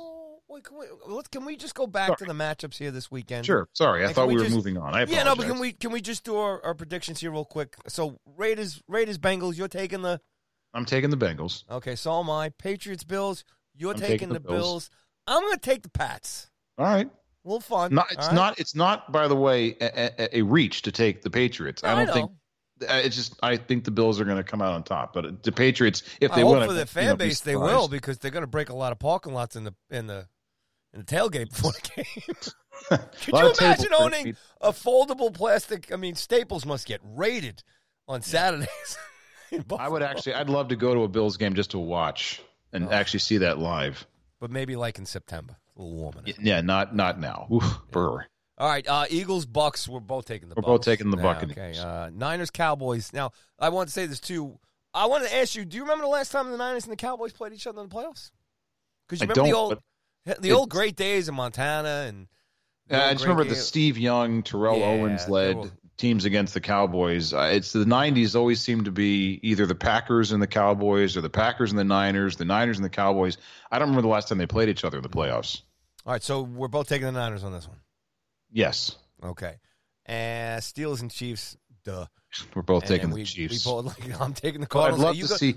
can, 0.61 0.77
we, 0.77 1.21
can 1.31 1.45
we 1.45 1.55
just 1.55 1.73
go 1.73 1.87
back 1.87 2.17
to 2.17 2.25
the 2.25 2.33
matchups 2.33 2.77
here 2.77 2.91
this 2.91 3.09
weekend? 3.09 3.45
sure. 3.45 3.67
Sorry, 3.73 4.03
I 4.03 4.07
And 4.07 4.15
thought 4.15 4.27
we, 4.27 4.35
we 4.35 4.43
were 4.43 4.49
moving 4.49 4.77
on. 4.77 4.93
I 4.93 5.05
Yeah, 5.05 5.23
no, 5.23 5.35
but 5.35 5.47
can 5.47 5.57
we 5.59 5.71
can 5.71 5.91
we 5.91 5.99
just 6.01 6.23
do 6.23 6.35
our, 6.37 6.63
our 6.63 6.75
predictions 6.75 7.21
here 7.21 7.31
real 7.31 7.45
quick? 7.45 7.75
So 7.87 8.19
Raiders 8.37 8.81
Raiders 8.87 9.17
Bengals, 9.17 9.57
you're 9.57 9.67
taking 9.67 10.01
the 10.01 10.21
I'm 10.73 10.85
taking 10.85 11.09
the 11.09 11.17
Bengals. 11.17 11.63
okay. 11.71 11.95
So 11.95 12.19
am 12.19 12.29
I. 12.29 12.49
Patriots 12.49 13.03
Bills, 13.03 13.43
you're 13.75 13.93
taking, 13.93 14.07
taking 14.07 14.27
the, 14.29 14.35
the 14.35 14.39
Bills. 14.41 14.59
Bills. 14.59 14.89
I'm 15.25 15.41
going 15.41 15.53
to 15.53 15.59
take 15.59 15.81
the 15.81 15.89
Pats. 15.89 16.51
All 16.77 16.85
right. 16.85 17.07
A 17.07 17.47
little 17.47 17.61
fun. 17.61 17.93
Not, 17.93 18.11
it's 18.11 18.27
right? 18.27 18.35
not. 18.35 18.59
It's 18.59 18.75
not. 18.75 19.11
By 19.11 19.27
the 19.27 19.35
way, 19.35 19.75
a, 19.81 20.11
a, 20.21 20.39
a 20.39 20.41
reach 20.43 20.83
to 20.83 20.91
take 20.91 21.21
the 21.21 21.29
Patriots. 21.29 21.81
No, 21.81 21.89
I 21.89 21.93
I 21.93 22.05
don't 22.05 22.13
think. 22.13 22.31
Uh, 22.81 22.93
It's 23.03 23.15
just. 23.15 23.35
I 23.43 23.57
think 23.57 23.83
the 23.83 23.91
Bills 23.91 24.19
are 24.19 24.25
going 24.25 24.37
to 24.37 24.43
come 24.43 24.61
out 24.61 24.73
on 24.73 24.83
top. 24.83 25.13
But 25.13 25.43
the 25.43 25.51
Patriots, 25.51 26.03
if 26.21 26.33
they 26.33 26.43
win, 26.43 26.67
for 26.67 26.73
their 26.73 26.77
won't, 26.77 26.77
you 26.79 26.85
fan 26.85 27.05
know, 27.09 27.15
base 27.15 27.41
they 27.41 27.55
will 27.55 27.87
because 27.87 28.19
they're 28.19 28.31
going 28.31 28.43
to 28.43 28.47
break 28.47 28.69
a 28.69 28.75
lot 28.75 28.91
of 28.91 28.99
parking 28.99 29.33
lots 29.33 29.55
in 29.55 29.63
the 29.63 29.73
in 29.89 30.07
the 30.07 30.27
in 30.93 30.99
the 30.99 31.05
tailgate 31.05 31.49
before 31.55 31.71
the 31.71 31.89
game. 31.95 32.35
Could 33.21 33.33
you 33.33 33.53
imagine 33.59 33.93
owning 33.93 34.35
a 34.61 34.71
foldable 34.71 35.33
plastic? 35.33 35.91
I 35.91 35.97
mean, 35.97 36.15
Staples 36.15 36.65
must 36.65 36.87
get 36.87 37.01
raided 37.03 37.61
on 38.07 38.21
Saturdays. 38.21 38.97
I 39.79 39.89
would 39.89 40.01
actually. 40.03 40.35
I'd 40.35 40.49
love 40.49 40.69
to 40.69 40.75
go 40.75 40.93
to 40.93 41.01
a 41.03 41.07
Bills 41.07 41.37
game 41.37 41.55
just 41.55 41.71
to 41.71 41.79
watch 41.79 42.41
and 42.71 42.85
Oh. 42.87 42.91
actually 42.91 43.19
see 43.21 43.39
that 43.39 43.57
live. 43.57 44.05
but 44.39 44.49
maybe 44.51 44.75
like 44.75 44.97
in 44.99 45.05
September, 45.05 45.57
a 45.75 45.81
little 45.81 45.97
warmer. 45.97 46.21
now. 46.25 46.33
Yeah, 46.39 46.61
not 46.61 46.95
not 46.95 47.19
now. 47.19 47.47
Oof, 47.51 47.79
brr. 47.91 48.25
All 48.59 48.67
right, 48.67 48.85
uh, 48.87 49.05
Eagles, 49.09 49.45
Bucks. 49.45 49.87
We're 49.87 49.99
both 50.01 50.25
taking 50.25 50.49
the. 50.49 50.55
We're 50.55 50.61
Bucks. 50.63 50.67
both 50.67 50.81
taking 50.81 51.11
the 51.11 51.17
Yeah, 51.17 51.23
Buccaneers. 51.23 51.79
Okay, 51.79 51.79
uh, 51.79 52.09
Niners, 52.13 52.49
Cowboys. 52.49 53.13
Now, 53.13 53.31
I 53.57 53.69
want 53.69 53.87
to 53.87 53.93
say 53.93 54.05
this 54.05 54.19
too. 54.19 54.59
I 54.93 55.05
want 55.05 55.23
to 55.25 55.33
ask 55.35 55.55
you: 55.55 55.63
Do 55.63 55.77
you 55.77 55.83
remember 55.83 56.03
the 56.03 56.09
last 56.09 56.31
time 56.31 56.51
the 56.51 56.57
Niners 56.57 56.83
and 56.83 56.91
the 56.91 56.97
Cowboys 56.97 57.31
played 57.31 57.53
each 57.53 57.67
other 57.67 57.81
in 57.81 57.87
the 57.87 57.95
playoffs? 57.95 58.31
Because 59.07 59.21
you 59.21 59.27
I 59.27 59.31
remember 59.31 59.43
the 59.43 59.49
don't, 59.51 59.53
old, 60.35 60.41
the 60.41 60.51
old 60.51 60.69
great 60.69 60.95
days 60.97 61.29
in 61.29 61.35
Montana 61.35 62.05
and. 62.07 62.27
the 62.87 62.95
Yeah, 62.95 63.01
old 63.01 63.09
I 63.09 63.13
just 63.13 63.23
great 63.23 63.31
remember 63.33 63.49
the 63.49 63.55
Steve 63.55 63.97
Young, 63.97 64.43
Terrell 64.43 64.79
Yeah, 64.79 64.85
Owens 64.87 65.25
they 65.25 65.31
led 65.31 65.55
were- 65.57 65.71
teams 65.97 66.25
against 66.25 66.53
the 66.53 66.61
Cowboys. 66.61 67.33
Uh, 67.33 67.49
it's 67.53 67.71
the 67.71 67.85
'90s 67.85 68.35
always 68.35 68.59
seemed 68.59 68.85
to 68.85 68.91
be 68.91 69.39
either 69.41 69.65
the 69.67 69.75
Packers 69.75 70.33
and 70.33 70.41
the 70.41 70.47
Cowboys, 70.47 71.15
or 71.15 71.21
the 71.21 71.29
Packers 71.29 71.71
and 71.71 71.79
the 71.79 71.83
Niners, 71.85 72.35
the 72.35 72.45
Niners 72.45 72.77
and 72.77 72.83
the 72.85 72.89
Cowboys. 72.89 73.37
I 73.71 73.79
don't 73.79 73.87
remember 73.87 74.01
the 74.01 74.09
last 74.13 74.27
time 74.27 74.37
they 74.37 74.47
played 74.47 74.67
each 74.67 74.83
other 74.83 74.97
in 74.97 75.03
the 75.03 75.09
playoffs. 75.09 75.61
All 76.05 76.11
right, 76.11 76.21
so 76.23 76.41
we're 76.41 76.67
both 76.67 76.89
taking 76.89 77.05
the 77.05 77.11
Niners 77.13 77.43
on 77.45 77.53
this 77.53 77.65
one. 77.67 77.77
Yes, 78.51 78.95
Okay, 79.23 79.55
and 80.05 80.61
Steelers 80.61 81.01
and 81.01 81.11
Chiefs. 81.11 81.57
Duh. 81.85 82.05
we're 82.55 82.61
both 82.61 82.83
And 82.83 82.89
taking 82.89 83.09
the 83.09 83.15
we, 83.15 83.23
Chiefs. 83.23 83.65
We 83.65 83.71
both, 83.71 83.85
like, 83.85 84.21
I'm 84.21 84.33
taking 84.33 84.61
the 84.61 84.67
Well, 84.73 84.83
I'd 84.85 84.93
love 84.95 85.15
to 85.15 85.21
go- 85.27 85.35
see. 85.35 85.55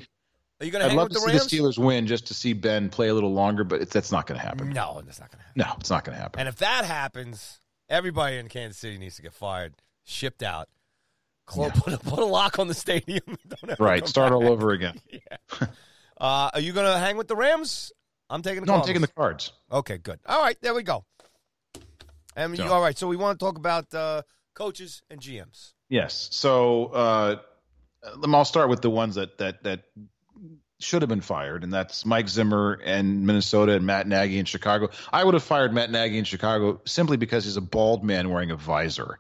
Are 0.61 0.65
you 0.65 0.71
going 0.71 0.81
to 0.81 0.87
I'd 0.87 0.89
hang 0.91 0.97
love 0.99 1.09
with 1.09 1.19
to 1.25 1.33
the 1.33 1.39
see 1.41 1.59
the 1.59 1.65
Steelers 1.65 1.79
win 1.79 2.07
just 2.07 2.29
to 2.29 2.35
see 2.35 2.53
Ben 2.53 2.89
play 2.89 3.09
a 3.09 3.15
little 3.15 3.33
longer, 3.33 3.65
but 3.65 3.81
it's, 3.83 3.93
that's 3.93 4.13
not 4.13 4.27
going 4.29 4.39
to 4.41 4.47
happen. 4.47 4.71
No, 4.71 5.03
that's 5.05 5.19
not 5.19 5.31
going 5.33 5.41
to 5.41 5.45
happen. 5.47 5.53
No, 5.57 5.75
it's 5.81 5.91
not 5.91 6.05
going 6.05 6.17
to 6.17 6.23
happen. 6.23 6.39
And 6.39 6.49
if 6.49 6.57
that 6.59 6.85
happens, 6.85 7.61
everybody 7.89 8.37
in 8.37 8.47
Kansas 8.49 8.79
City 8.79 8.97
needs 8.97 9.17
to 9.17 9.23
get 9.23 9.33
fired, 9.33 9.75
shipped 10.05 10.41
out, 10.45 10.69
Clo- 11.47 11.71
put, 11.71 11.95
a, 11.95 11.99
put 11.99 12.21
a 12.21 12.25
lock 12.25 12.61
on 12.61 12.69
the 12.69 12.75
stadium. 12.75 13.23
Don't 13.67 13.81
right, 13.81 14.07
start 14.07 14.33
all 14.33 14.47
over 14.49 14.71
again. 14.71 15.01
Uh, 16.21 16.51
are 16.55 16.61
you 16.61 16.73
going 16.73 16.87
to 16.87 16.99
hang 17.01 17.17
with 17.17 17.27
the 17.27 17.35
Rams? 17.35 17.91
I'm 18.31 18.43
taking 18.43 18.61
the. 18.65 18.67
No, 18.71 18.79
I'm 18.79 18.87
taking 18.87 19.01
the 19.03 19.09
Cards. 19.09 19.53
Okay, 19.73 19.99
good. 19.99 20.21
All 20.25 20.41
right, 20.41 20.57
there 20.61 20.73
we 20.73 20.85
go. 20.85 21.05
And 22.37 22.57
you, 22.57 22.65
So- 22.65 22.73
all 22.73 22.81
right, 22.83 22.97
so 22.97 23.09
we 23.09 23.17
want 23.17 23.39
to 23.39 23.45
talk 23.45 23.57
about 23.57 23.93
uh, 23.95 24.23
coaches 24.55 25.03
and 25.11 25.21
GMs. 25.21 25.73
Yes. 25.89 26.29
So 26.33 26.87
uh, 26.87 27.37
I'll 28.27 28.45
start 28.45 28.69
with 28.69 28.81
the 28.81 28.91
ones 28.91 29.17
that 29.17 29.39
that 29.39 29.63
that 29.65 29.83
should 30.81 31.03
have 31.03 31.09
been 31.09 31.21
fired, 31.21 31.63
and 31.65 31.73
that's 31.73 32.05
Mike 32.05 32.29
Zimmer 32.29 32.81
and 32.85 33.27
Minnesota 33.27 33.73
and 33.73 33.87
Matt 33.87 34.09
Nagy 34.09 34.39
in 34.39 34.47
Chicago. 34.47 34.91
I 35.13 35.23
would 35.23 35.35
have 35.35 35.43
fired 35.43 35.73
Matt 35.73 35.91
Nagy 35.91 36.19
in 36.19 36.25
Chicago 36.25 36.81
simply 36.87 37.17
because 37.17 37.45
he's 37.45 37.57
a 37.57 37.61
bald 37.61 38.03
man 38.05 38.31
wearing 38.31 38.51
a 38.51 38.57
visor. 38.57 39.19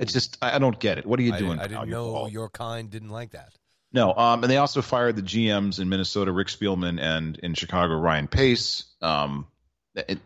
It's 0.00 0.12
just 0.12 0.38
I 0.42 0.56
I 0.56 0.58
don't 0.58 0.78
get 0.80 0.98
it. 0.98 1.06
What 1.06 1.20
are 1.20 1.22
you 1.22 1.34
I, 1.34 1.38
doing? 1.38 1.58
I 1.60 1.66
now? 1.66 1.80
didn't 1.80 1.90
know 1.90 2.12
bald. 2.12 2.32
your 2.32 2.48
kind 2.48 2.90
didn't 2.90 3.10
like 3.10 3.32
that. 3.32 3.50
No, 3.92 4.12
um, 4.14 4.42
and 4.42 4.50
they 4.50 4.56
also 4.56 4.82
fired 4.82 5.14
the 5.16 5.22
GMs 5.22 5.78
in 5.78 5.88
Minnesota, 5.88 6.32
Rick 6.32 6.48
Spielman, 6.48 7.00
and 7.00 7.38
in 7.38 7.54
Chicago, 7.54 7.94
Ryan 7.94 8.26
Pace. 8.26 8.84
Um, 9.00 9.46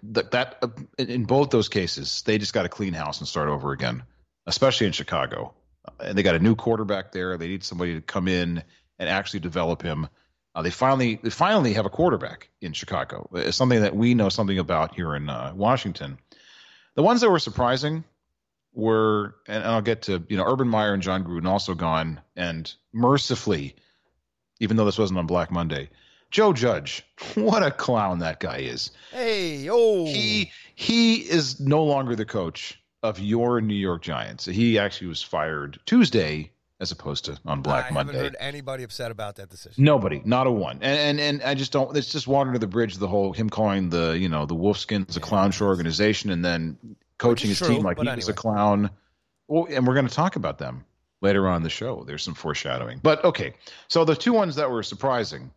that, 0.02 0.58
uh, 0.62 0.68
in 0.98 1.24
both 1.24 1.50
those 1.50 1.68
cases, 1.68 2.22
they 2.22 2.38
just 2.38 2.52
got 2.52 2.62
to 2.62 2.68
clean 2.68 2.92
house 2.92 3.20
and 3.20 3.28
start 3.28 3.48
over 3.48 3.72
again, 3.72 4.02
especially 4.46 4.86
in 4.86 4.92
Chicago. 4.92 5.54
And 5.98 6.16
they 6.18 6.22
got 6.22 6.34
a 6.34 6.40
new 6.40 6.56
quarterback 6.56 7.12
there. 7.12 7.36
They 7.36 7.48
need 7.48 7.64
somebody 7.64 7.94
to 7.94 8.00
come 8.00 8.28
in 8.28 8.62
and 8.98 9.08
actually 9.08 9.40
develop 9.40 9.82
him. 9.82 10.08
Uh, 10.54 10.62
they 10.62 10.70
finally, 10.70 11.20
they 11.22 11.30
finally 11.30 11.74
have 11.74 11.86
a 11.86 11.90
quarterback 11.90 12.50
in 12.60 12.72
Chicago. 12.72 13.30
It's 13.34 13.56
something 13.56 13.82
that 13.82 13.94
we 13.94 14.14
know 14.14 14.28
something 14.28 14.58
about 14.58 14.94
here 14.94 15.14
in 15.14 15.30
uh, 15.30 15.52
Washington. 15.54 16.18
The 16.96 17.02
ones 17.02 17.20
that 17.20 17.30
were 17.30 17.38
surprising 17.38 18.04
were, 18.74 19.36
and 19.46 19.62
I'll 19.62 19.82
get 19.82 20.02
to, 20.02 20.22
you 20.28 20.36
know, 20.36 20.44
Urban 20.44 20.68
Meyer 20.68 20.92
and 20.92 21.02
John 21.02 21.24
Gruden 21.24 21.46
also 21.46 21.74
gone, 21.74 22.20
and 22.36 22.72
mercifully, 22.92 23.76
even 24.58 24.76
though 24.76 24.84
this 24.84 24.98
wasn't 24.98 25.18
on 25.18 25.26
Black 25.26 25.50
Monday, 25.50 25.90
Joe 26.30 26.52
Judge, 26.52 27.04
what 27.34 27.62
a 27.62 27.70
clown 27.70 28.20
that 28.20 28.40
guy 28.40 28.58
is. 28.58 28.90
Hey, 29.12 29.68
oh, 29.70 30.06
He 30.06 30.50
he 30.74 31.16
is 31.16 31.60
no 31.60 31.84
longer 31.84 32.16
the 32.16 32.24
coach 32.24 32.80
of 33.02 33.18
your 33.18 33.60
New 33.60 33.74
York 33.74 34.02
Giants. 34.02 34.44
He 34.44 34.78
actually 34.78 35.08
was 35.08 35.22
fired 35.22 35.78
Tuesday 35.86 36.50
as 36.80 36.90
opposed 36.92 37.26
to 37.26 37.38
on 37.44 37.60
Black 37.60 37.90
I 37.90 37.94
Monday. 37.94 38.14
haven't 38.14 38.32
heard 38.32 38.36
anybody 38.40 38.84
upset 38.84 39.10
about 39.10 39.36
that 39.36 39.50
decision. 39.50 39.84
Nobody, 39.84 40.22
not 40.24 40.46
a 40.46 40.50
one, 40.50 40.78
and, 40.80 40.98
and 40.98 41.20
and 41.20 41.42
I 41.42 41.54
just 41.54 41.72
don't. 41.72 41.94
It's 41.96 42.10
just 42.10 42.26
water 42.26 42.52
to 42.52 42.58
the 42.58 42.66
bridge. 42.66 42.96
The 42.96 43.08
whole 43.08 43.32
him 43.32 43.50
calling 43.50 43.90
the 43.90 44.16
you 44.18 44.28
know 44.28 44.46
the 44.46 44.56
Wolfskins 44.56 45.16
a 45.16 45.20
clown 45.20 45.52
show 45.52 45.66
organization, 45.66 46.30
and 46.30 46.44
then 46.44 46.78
coaching 47.18 47.50
his 47.50 47.58
true, 47.58 47.68
team 47.68 47.82
like 47.82 47.98
he 47.98 48.08
was 48.08 48.28
a 48.28 48.32
clown. 48.32 48.90
Well, 49.48 49.66
and 49.68 49.86
we're 49.86 49.94
going 49.94 50.08
to 50.08 50.14
talk 50.14 50.36
about 50.36 50.58
them 50.58 50.84
later 51.20 51.48
on 51.48 51.58
in 51.58 51.62
the 51.62 51.70
show. 51.70 52.04
There's 52.06 52.22
some 52.22 52.34
foreshadowing. 52.34 53.00
But 53.02 53.24
okay, 53.24 53.54
so 53.88 54.04
the 54.04 54.14
two 54.16 54.32
ones 54.32 54.56
that 54.56 54.70
were 54.70 54.82
surprising 54.82 55.50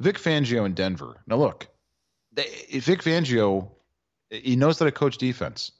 Vic 0.00 0.16
Fangio 0.16 0.64
in 0.64 0.74
Denver. 0.74 1.20
Now, 1.26 1.36
look, 1.36 1.66
they, 2.32 2.46
Vic 2.70 3.02
Fangio, 3.02 3.68
he 4.30 4.56
knows 4.56 4.78
how 4.78 4.84
to 4.84 4.92
coach 4.92 5.18
defense. 5.18 5.72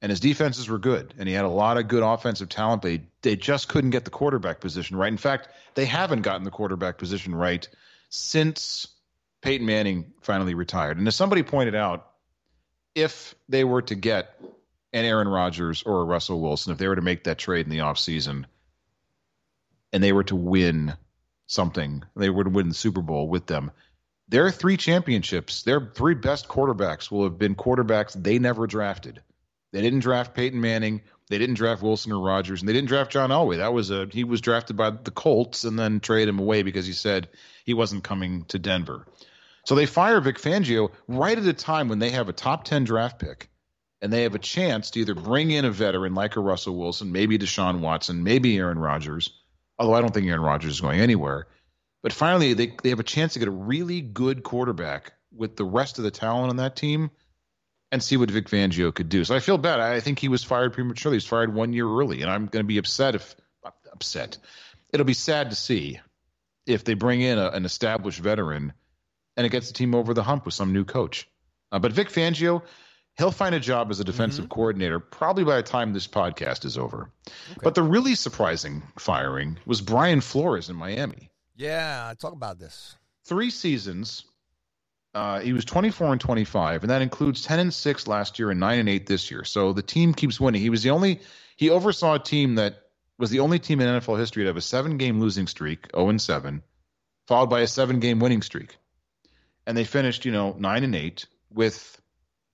And 0.00 0.10
his 0.10 0.20
defenses 0.20 0.68
were 0.68 0.78
good, 0.78 1.12
and 1.18 1.28
he 1.28 1.34
had 1.34 1.44
a 1.44 1.48
lot 1.48 1.76
of 1.76 1.88
good 1.88 2.04
offensive 2.04 2.48
talent, 2.48 2.82
but 2.82 2.92
he, 2.92 3.00
they 3.22 3.34
just 3.34 3.68
couldn't 3.68 3.90
get 3.90 4.04
the 4.04 4.12
quarterback 4.12 4.60
position 4.60 4.96
right. 4.96 5.10
In 5.10 5.18
fact, 5.18 5.48
they 5.74 5.84
haven't 5.84 6.22
gotten 6.22 6.44
the 6.44 6.52
quarterback 6.52 6.98
position 6.98 7.34
right 7.34 7.68
since 8.08 8.86
Peyton 9.42 9.66
Manning 9.66 10.12
finally 10.20 10.54
retired. 10.54 10.98
And 10.98 11.08
as 11.08 11.16
somebody 11.16 11.42
pointed 11.42 11.74
out, 11.74 12.12
if 12.94 13.34
they 13.48 13.64
were 13.64 13.82
to 13.82 13.96
get 13.96 14.40
an 14.92 15.04
Aaron 15.04 15.28
Rodgers 15.28 15.82
or 15.82 16.00
a 16.00 16.04
Russell 16.04 16.40
Wilson, 16.40 16.72
if 16.72 16.78
they 16.78 16.88
were 16.88 16.96
to 16.96 17.02
make 17.02 17.24
that 17.24 17.38
trade 17.38 17.66
in 17.66 17.70
the 17.70 17.78
offseason 17.78 18.44
and 19.92 20.02
they 20.02 20.12
were 20.12 20.24
to 20.24 20.36
win 20.36 20.94
something, 21.48 22.04
they 22.14 22.30
would 22.30 22.54
win 22.54 22.68
the 22.68 22.74
Super 22.74 23.02
Bowl 23.02 23.28
with 23.28 23.46
them, 23.46 23.72
their 24.28 24.50
three 24.50 24.76
championships, 24.76 25.62
their 25.62 25.90
three 25.94 26.14
best 26.14 26.46
quarterbacks 26.46 27.10
will 27.10 27.24
have 27.24 27.38
been 27.38 27.56
quarterbacks 27.56 28.12
they 28.12 28.38
never 28.38 28.66
drafted. 28.66 29.20
They 29.72 29.80
didn't 29.82 30.00
draft 30.00 30.34
Peyton 30.34 30.60
Manning, 30.60 31.02
they 31.28 31.38
didn't 31.38 31.56
draft 31.56 31.82
Wilson 31.82 32.12
or 32.12 32.24
Rodgers, 32.24 32.60
and 32.60 32.68
they 32.68 32.72
didn't 32.72 32.88
draft 32.88 33.10
John 33.10 33.30
Elway. 33.30 33.56
That 33.56 33.72
was 33.72 33.90
a 33.90 34.06
he 34.06 34.24
was 34.24 34.40
drafted 34.40 34.76
by 34.76 34.90
the 34.90 35.10
Colts 35.10 35.64
and 35.64 35.78
then 35.78 36.00
traded 36.00 36.28
him 36.28 36.38
away 36.38 36.62
because 36.62 36.86
he 36.86 36.92
said 36.92 37.28
he 37.64 37.74
wasn't 37.74 38.04
coming 38.04 38.44
to 38.46 38.58
Denver. 38.58 39.06
So 39.64 39.74
they 39.74 39.86
fire 39.86 40.20
Vic 40.20 40.38
Fangio 40.38 40.90
right 41.06 41.36
at 41.36 41.44
a 41.44 41.52
time 41.52 41.88
when 41.88 41.98
they 41.98 42.10
have 42.10 42.28
a 42.28 42.32
top 42.32 42.64
10 42.64 42.84
draft 42.84 43.18
pick 43.18 43.50
and 44.00 44.12
they 44.12 44.22
have 44.22 44.34
a 44.34 44.38
chance 44.38 44.90
to 44.90 45.00
either 45.00 45.14
bring 45.14 45.50
in 45.50 45.64
a 45.64 45.70
veteran 45.70 46.14
like 46.14 46.36
a 46.36 46.40
Russell 46.40 46.78
Wilson, 46.78 47.12
maybe 47.12 47.38
Deshaun 47.38 47.80
Watson, 47.80 48.22
maybe 48.22 48.56
Aaron 48.56 48.78
Rodgers, 48.78 49.30
although 49.78 49.94
I 49.94 50.00
don't 50.00 50.12
think 50.12 50.26
Aaron 50.26 50.40
Rodgers 50.40 50.72
is 50.72 50.80
going 50.80 51.00
anywhere. 51.00 51.46
But 52.02 52.12
finally, 52.12 52.54
they, 52.54 52.72
they 52.82 52.90
have 52.90 53.00
a 53.00 53.04
chance 53.04 53.32
to 53.32 53.38
get 53.38 53.48
a 53.48 53.52
really 53.52 54.00
good 54.00 54.42
quarterback 54.42 55.12
with 55.32 55.56
the 55.56 55.64
rest 55.64 55.98
of 55.98 56.04
the 56.04 56.10
talent 56.10 56.50
on 56.50 56.56
that 56.56 56.76
team 56.76 57.10
and 57.90 58.02
see 58.02 58.16
what 58.16 58.30
Vic 58.30 58.48
Fangio 58.48 58.94
could 58.94 59.08
do. 59.08 59.24
So 59.24 59.34
I 59.34 59.40
feel 59.40 59.58
bad. 59.58 59.80
I 59.80 60.00
think 60.00 60.18
he 60.18 60.28
was 60.28 60.44
fired 60.44 60.72
prematurely. 60.72 61.14
He 61.14 61.18
was 61.18 61.26
fired 61.26 61.52
one 61.54 61.72
year 61.72 61.86
early, 61.86 62.22
and 62.22 62.30
I'm 62.30 62.46
going 62.46 62.62
to 62.62 62.68
be 62.68 62.78
upset 62.78 63.14
if 63.14 63.34
upset. 63.92 64.38
It'll 64.92 65.06
be 65.06 65.14
sad 65.14 65.50
to 65.50 65.56
see 65.56 66.00
if 66.66 66.84
they 66.84 66.94
bring 66.94 67.20
in 67.20 67.38
a, 67.38 67.48
an 67.48 67.64
established 67.64 68.20
veteran 68.20 68.72
and 69.36 69.46
it 69.46 69.50
gets 69.50 69.68
the 69.68 69.74
team 69.74 69.94
over 69.94 70.14
the 70.14 70.22
hump 70.22 70.44
with 70.44 70.54
some 70.54 70.72
new 70.72 70.84
coach. 70.84 71.28
Uh, 71.70 71.78
but 71.78 71.92
Vic 71.92 72.08
Fangio, 72.08 72.62
he'll 73.18 73.32
find 73.32 73.54
a 73.54 73.60
job 73.60 73.90
as 73.90 74.00
a 74.00 74.04
defensive 74.04 74.48
coordinator 74.48 75.00
probably 75.00 75.44
by 75.44 75.56
the 75.56 75.62
time 75.62 75.92
this 75.92 76.06
podcast 76.06 76.64
is 76.64 76.78
over. 76.78 77.10
But 77.62 77.74
the 77.74 77.82
really 77.82 78.14
surprising 78.14 78.84
firing 78.98 79.58
was 79.66 79.80
Brian 79.80 80.20
Flores 80.20 80.70
in 80.70 80.76
Miami. 80.76 81.30
Yeah, 81.56 82.14
talk 82.18 82.32
about 82.32 82.58
this. 82.58 82.96
Three 83.26 83.50
seasons. 83.50 84.24
Uh, 85.14 85.40
he 85.40 85.52
was 85.52 85.64
24 85.64 86.12
and 86.12 86.20
25, 86.20 86.84
and 86.84 86.90
that 86.90 87.02
includes 87.02 87.42
10 87.42 87.58
and 87.58 87.74
6 87.74 88.06
last 88.06 88.38
year 88.38 88.50
and 88.50 88.60
9 88.60 88.78
and 88.78 88.88
8 88.88 89.06
this 89.06 89.30
year. 89.30 89.42
So 89.42 89.72
the 89.72 89.82
team 89.82 90.14
keeps 90.14 90.38
winning. 90.40 90.60
He 90.60 90.70
was 90.70 90.82
the 90.82 90.90
only, 90.90 91.20
he 91.56 91.70
oversaw 91.70 92.14
a 92.14 92.18
team 92.20 92.54
that 92.54 92.82
was 93.18 93.30
the 93.30 93.40
only 93.40 93.58
team 93.58 93.80
in 93.80 93.88
NFL 93.88 94.18
history 94.18 94.44
to 94.44 94.48
have 94.48 94.56
a 94.56 94.60
seven 94.60 94.96
game 94.96 95.18
losing 95.18 95.48
streak, 95.48 95.88
0 95.92 96.10
and 96.10 96.22
7, 96.22 96.62
followed 97.26 97.50
by 97.50 97.60
a 97.60 97.66
seven 97.66 97.98
game 97.98 98.20
winning 98.20 98.42
streak. 98.42 98.76
And 99.66 99.76
they 99.76 99.84
finished, 99.84 100.24
you 100.24 100.30
know, 100.30 100.54
9 100.56 100.84
and 100.84 100.94
8 100.94 101.26
with, 101.52 102.00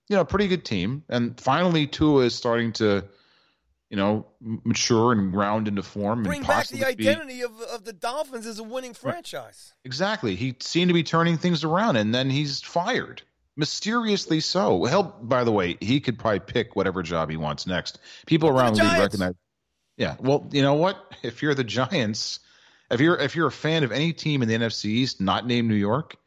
you 0.07 0.15
know, 0.15 0.25
pretty 0.25 0.47
good 0.47 0.65
team. 0.65 1.03
And 1.09 1.39
finally, 1.39 1.87
Tua 1.87 2.25
is 2.25 2.35
starting 2.35 2.73
to, 2.73 3.05
you 3.89 3.97
know, 3.97 4.27
mature 4.39 5.11
and 5.11 5.33
round 5.33 5.67
into 5.67 5.83
form. 5.83 6.23
Bring 6.23 6.39
and 6.39 6.47
back 6.47 6.67
the 6.67 6.79
possibly 6.79 6.95
be- 6.95 7.09
identity 7.09 7.41
of, 7.41 7.59
of 7.61 7.83
the 7.85 7.93
Dolphins 7.93 8.45
as 8.45 8.59
a 8.59 8.63
winning 8.63 8.93
franchise. 8.93 9.73
Exactly. 9.83 10.35
He 10.35 10.55
seemed 10.59 10.89
to 10.89 10.93
be 10.93 11.03
turning 11.03 11.37
things 11.37 11.63
around, 11.63 11.95
and 11.95 12.13
then 12.13 12.29
he's 12.29 12.61
fired. 12.61 13.21
Mysteriously 13.57 14.41
so. 14.41 14.83
Hell, 14.83 15.17
by 15.21 15.43
the 15.45 15.51
way, 15.51 15.77
he 15.79 16.01
could 16.01 16.19
probably 16.19 16.41
pick 16.41 16.75
whatever 16.75 17.01
job 17.01 17.29
he 17.29 17.37
wants 17.37 17.65
next. 17.65 17.99
People 18.25 18.49
around 18.49 18.73
the 18.73 18.81
league 18.81 18.91
Giants. 18.91 18.99
recognize. 18.99 19.33
Yeah. 19.97 20.15
Well, 20.19 20.47
you 20.51 20.61
know 20.61 20.73
what? 20.75 20.97
If 21.23 21.41
you're 21.41 21.55
the 21.55 21.63
Giants, 21.63 22.39
if 22.91 22.99
you're 22.99 23.17
if 23.17 23.35
you're 23.35 23.47
a 23.47 23.51
fan 23.51 23.83
of 23.83 23.91
any 23.91 24.13
team 24.13 24.43
in 24.43 24.47
the 24.47 24.55
NFC 24.55 24.85
East 24.85 25.19
not 25.21 25.47
named 25.47 25.67
New 25.67 25.75
York, 25.75 26.17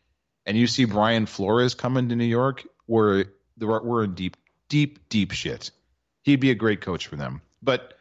and 0.44 0.56
you 0.56 0.66
see 0.66 0.86
Brian 0.86 1.26
Flores 1.26 1.74
coming 1.74 2.09
to 2.09 2.16
New 2.16 2.24
York, 2.24 2.66
we're 2.88 3.26
we're 3.60 4.05
in 4.05 4.14
deep, 4.14 4.36
deep, 4.68 5.09
deep 5.09 5.32
shit. 5.32 5.70
He'd 6.22 6.40
be 6.40 6.51
a 6.51 6.55
great 6.55 6.80
coach 6.80 7.06
for 7.06 7.16
them. 7.16 7.43
But 7.62 7.94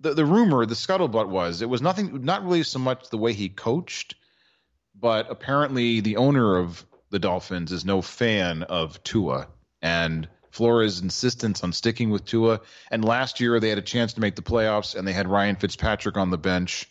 the 0.00 0.14
the 0.14 0.24
rumor, 0.24 0.66
the 0.66 0.74
scuttlebutt 0.74 1.28
was 1.28 1.62
it 1.62 1.68
was 1.68 1.82
nothing, 1.82 2.24
not 2.24 2.44
really 2.44 2.62
so 2.62 2.78
much 2.78 3.10
the 3.10 3.18
way 3.18 3.32
he 3.32 3.48
coached, 3.48 4.14
but 4.98 5.30
apparently 5.30 6.00
the 6.00 6.16
owner 6.16 6.56
of 6.56 6.84
the 7.10 7.18
Dolphins 7.18 7.72
is 7.72 7.84
no 7.84 8.02
fan 8.02 8.62
of 8.64 9.02
Tua 9.04 9.48
and 9.80 10.28
Flores' 10.50 11.00
insistence 11.00 11.62
on 11.62 11.72
sticking 11.72 12.10
with 12.10 12.24
Tua. 12.24 12.60
And 12.90 13.04
last 13.04 13.40
year 13.40 13.60
they 13.60 13.68
had 13.68 13.78
a 13.78 13.82
chance 13.82 14.14
to 14.14 14.20
make 14.20 14.34
the 14.34 14.42
playoffs 14.42 14.94
and 14.94 15.06
they 15.06 15.12
had 15.12 15.28
Ryan 15.28 15.56
Fitzpatrick 15.56 16.16
on 16.16 16.30
the 16.30 16.38
bench 16.38 16.88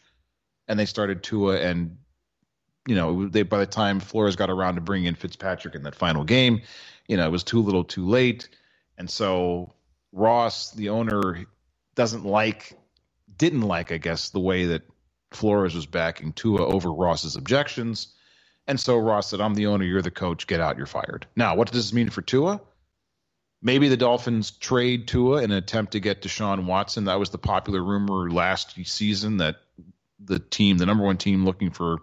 and 0.67 0.79
they 0.79 0.85
started 0.85 1.23
Tua 1.23 1.59
and 1.59 1.97
you 2.87 2.95
know 2.95 3.27
they 3.27 3.43
by 3.43 3.59
the 3.59 3.65
time 3.65 3.99
Flores 3.99 4.35
got 4.35 4.49
around 4.49 4.75
to 4.75 4.81
bringing 4.81 5.07
in 5.07 5.15
Fitzpatrick 5.15 5.75
in 5.75 5.83
that 5.83 5.95
final 5.95 6.23
game, 6.23 6.61
you 7.07 7.17
know 7.17 7.25
it 7.25 7.31
was 7.31 7.43
too 7.43 7.61
little, 7.61 7.83
too 7.83 8.07
late, 8.07 8.49
and 8.97 9.09
so 9.09 9.73
Ross, 10.11 10.71
the 10.71 10.89
owner, 10.89 11.45
doesn't 11.95 12.25
like, 12.25 12.77
didn't 13.37 13.61
like, 13.61 13.91
I 13.91 13.97
guess, 13.97 14.29
the 14.29 14.39
way 14.39 14.65
that 14.65 14.83
Flores 15.31 15.73
was 15.73 15.85
backing 15.85 16.33
Tua 16.33 16.65
over 16.65 16.91
Ross's 16.91 17.35
objections, 17.35 18.13
and 18.67 18.79
so 18.79 18.97
Ross 18.97 19.29
said, 19.29 19.41
"I'm 19.41 19.55
the 19.55 19.67
owner, 19.67 19.85
you're 19.85 20.01
the 20.01 20.11
coach, 20.11 20.47
get 20.47 20.59
out, 20.59 20.77
you're 20.77 20.85
fired." 20.85 21.27
Now, 21.35 21.55
what 21.55 21.71
does 21.71 21.83
this 21.83 21.93
mean 21.93 22.09
for 22.09 22.21
Tua? 22.21 22.61
Maybe 23.61 23.89
the 23.89 23.97
Dolphins 23.97 24.51
trade 24.51 25.07
Tua 25.07 25.43
in 25.43 25.51
an 25.51 25.57
attempt 25.57 25.91
to 25.91 25.99
get 25.99 26.21
Deshaun 26.23 26.65
Watson. 26.65 27.05
That 27.05 27.19
was 27.19 27.29
the 27.29 27.37
popular 27.37 27.83
rumor 27.83 28.31
last 28.31 28.75
season 28.85 29.37
that 29.37 29.57
the 30.19 30.39
team, 30.39 30.77
the 30.77 30.85
number 30.85 31.03
one 31.03 31.17
team 31.17 31.45
looking 31.45 31.69
for, 31.69 31.99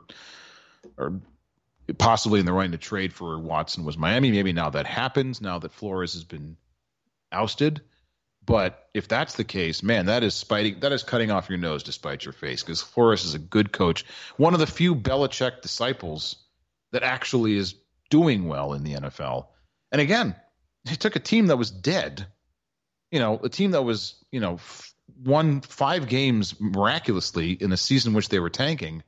or 0.97 1.21
possibly 1.97 2.41
in 2.41 2.47
the 2.47 2.53
running 2.53 2.73
to 2.73 2.79
trade 2.79 3.13
for 3.13 3.39
Watson 3.39 3.85
was 3.85 3.97
Miami. 3.97 4.31
Maybe 4.31 4.53
now 4.53 4.71
that 4.71 4.87
happens, 4.87 5.41
now 5.41 5.59
that 5.59 5.73
Flores 5.73 6.13
has 6.13 6.25
been 6.25 6.57
ousted. 7.33 7.81
But 8.45 8.89
if 8.95 9.09
that's 9.09 9.35
the 9.35 9.45
case, 9.45 9.83
man, 9.83 10.07
that 10.07 10.23
is 10.23 10.35
spiting, 10.35 10.81
that 10.81 10.93
is 10.93 11.03
cutting 11.03 11.31
off 11.31 11.51
your 11.51 11.59
nose 11.59 11.83
to 11.85 11.93
spite 11.93 12.25
your 12.25 12.33
face 12.33 12.63
because 12.63 12.81
Flores 12.81 13.25
is 13.25 13.35
a 13.35 13.39
good 13.39 13.73
coach, 13.73 14.07
one 14.37 14.55
of 14.55 14.61
the 14.61 14.67
few 14.67 14.95
Belichick 14.95 15.61
disciples 15.61 16.37
that 16.93 17.03
actually 17.03 17.57
is 17.57 17.75
doing 18.09 18.49
well 18.49 18.73
in 18.73 18.85
the 18.85 18.95
NFL. 18.95 19.49
And 19.93 20.01
again, 20.01 20.35
he 20.89 20.97
took 20.97 21.17
a 21.17 21.21
team 21.21 21.49
that 21.49 21.59
was 21.59 21.71
dead, 21.71 22.27
you 23.11 23.19
know, 23.19 23.39
a 23.43 23.51
team 23.51 23.73
that 23.73 23.83
was, 23.83 24.15
you 24.33 24.41
know, 24.41 24.55
f- 24.55 24.95
won 25.23 25.61
five 25.61 26.09
games 26.09 26.59
miraculously 26.59 27.53
in 27.53 27.73
a 27.73 27.77
season 27.77 28.15
which 28.15 28.31
they 28.31 28.39
were 28.39 28.51
tanking, 28.51 29.03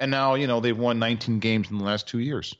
and 0.00 0.10
now 0.10 0.34
you 0.34 0.46
know 0.46 0.60
they've 0.60 0.78
won 0.78 0.98
19 0.98 1.38
games 1.40 1.70
in 1.70 1.78
the 1.78 1.84
last 1.84 2.08
two 2.08 2.18
years. 2.18 2.54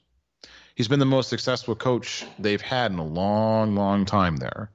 He's 0.74 0.89
been 0.89 1.01
the 1.01 1.06
most 1.06 1.28
successful 1.28 1.74
coach 1.74 2.24
they've 2.39 2.60
had 2.60 2.93
in 2.93 2.98
a 2.98 3.05
long, 3.05 3.74
long 3.74 4.05
time 4.05 4.36
there. 4.36 4.70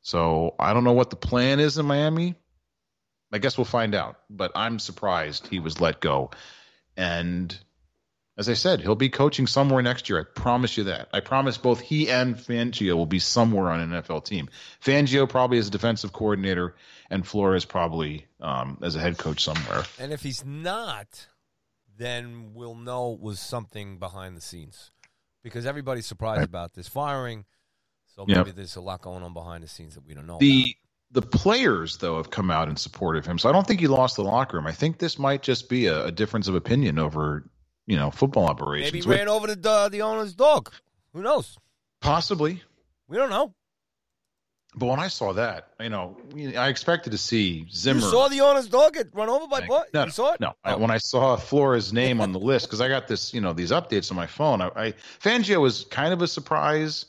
So 0.00 0.54
I 0.58 0.72
don't 0.72 0.84
know 0.84 0.92
what 0.92 1.10
the 1.10 1.16
plan 1.16 1.60
is 1.60 1.76
in 1.76 1.84
Miami. 1.84 2.34
I 3.30 3.38
guess 3.38 3.58
we'll 3.58 3.66
find 3.66 3.94
out. 3.94 4.16
But 4.30 4.52
I'm 4.54 4.78
surprised 4.78 5.46
he 5.46 5.58
was 5.58 5.80
let 5.80 6.00
go. 6.00 6.30
And 6.96 7.54
as 8.36 8.48
I 8.48 8.54
said, 8.54 8.80
he'll 8.80 8.94
be 8.94 9.10
coaching 9.10 9.46
somewhere 9.46 9.82
next 9.82 10.08
year. 10.08 10.18
I 10.18 10.24
promise 10.24 10.76
you 10.76 10.84
that. 10.84 11.08
I 11.12 11.20
promise 11.20 11.56
both 11.56 11.80
he 11.80 12.10
and 12.10 12.36
Fangio 12.36 12.94
will 12.94 13.06
be 13.06 13.18
somewhere 13.18 13.70
on 13.70 13.80
an 13.80 13.90
NFL 13.90 14.24
team. 14.24 14.48
Fangio 14.84 15.28
probably 15.28 15.58
as 15.58 15.68
a 15.68 15.70
defensive 15.70 16.12
coordinator, 16.12 16.74
and 17.10 17.26
Flores 17.26 17.64
probably 17.64 18.26
um, 18.40 18.78
as 18.82 18.96
a 18.96 19.00
head 19.00 19.18
coach 19.18 19.44
somewhere. 19.44 19.84
And 20.00 20.12
if 20.12 20.22
he's 20.22 20.44
not, 20.44 21.28
then 21.96 22.52
we'll 22.54 22.74
know 22.74 23.12
it 23.14 23.20
was 23.20 23.40
something 23.40 23.98
behind 23.98 24.36
the 24.36 24.40
scenes. 24.40 24.90
Because 25.42 25.66
everybody's 25.66 26.06
surprised 26.06 26.44
about 26.44 26.72
this 26.74 26.88
firing. 26.88 27.44
So 28.16 28.24
Yep. 28.26 28.36
maybe 28.38 28.50
there's 28.52 28.76
a 28.76 28.80
lot 28.80 29.02
going 29.02 29.22
on 29.22 29.34
behind 29.34 29.62
the 29.62 29.68
scenes 29.68 29.94
that 29.94 30.06
we 30.06 30.14
don't 30.14 30.26
know. 30.26 30.38
The 30.38 30.76
the 31.10 31.22
players 31.22 31.98
though 31.98 32.16
have 32.16 32.30
come 32.30 32.50
out 32.50 32.68
in 32.68 32.76
support 32.76 33.16
of 33.16 33.24
him, 33.26 33.38
so 33.38 33.48
I 33.48 33.52
don't 33.52 33.66
think 33.66 33.80
he 33.80 33.86
lost 33.86 34.16
the 34.16 34.24
locker 34.24 34.56
room. 34.56 34.66
I 34.66 34.72
think 34.72 34.98
this 34.98 35.18
might 35.18 35.42
just 35.42 35.68
be 35.68 35.86
a, 35.86 36.06
a 36.06 36.12
difference 36.12 36.48
of 36.48 36.54
opinion 36.54 36.98
over 36.98 37.48
you 37.86 37.96
know 37.96 38.10
football 38.10 38.46
operations. 38.46 38.92
Maybe 38.92 39.04
he 39.04 39.10
ran 39.10 39.28
over 39.28 39.54
the 39.54 39.70
uh, 39.70 39.88
the 39.88 40.02
owner's 40.02 40.34
dog. 40.34 40.72
Who 41.12 41.22
knows? 41.22 41.56
possibly, 42.00 42.62
We 43.08 43.16
don't 43.16 43.30
know. 43.30 43.54
But 44.76 44.86
when 44.86 44.98
I 45.00 45.08
saw 45.08 45.32
that, 45.34 45.68
you 45.80 45.88
know, 45.88 46.16
I 46.56 46.68
expected 46.68 47.10
to 47.10 47.18
see 47.18 47.66
Zimmer. 47.72 48.00
You 48.00 48.06
saw 48.10 48.28
the 48.28 48.40
owner's 48.40 48.68
dog 48.68 48.94
get 48.94 49.08
run 49.14 49.28
over 49.28 49.46
by 49.46 49.60
Like, 49.60 49.70
what? 49.70 49.94
No, 49.94 50.04
you 50.04 50.10
saw 50.10 50.32
it? 50.32 50.40
no. 50.40 50.54
I, 50.64 50.74
Oh. 50.74 50.78
when 50.78 50.90
I 50.90 50.98
saw 50.98 51.36
Flores' 51.36 51.92
name 51.92 52.20
on 52.20 52.32
the 52.32 52.40
list, 52.40 52.66
because 52.66 52.80
I 52.80 52.88
got 52.88 53.06
this, 53.08 53.32
you 53.32 53.40
know, 53.40 53.52
these 53.52 53.70
updates 53.70 54.10
on 54.10 54.16
my 54.16 54.26
phone. 54.26 54.60
I, 54.60 54.68
I 54.74 54.92
Fangio 55.22 55.60
was 55.60 55.84
kind 55.84 56.12
of 56.12 56.22
a 56.22 56.26
surprise, 56.26 57.06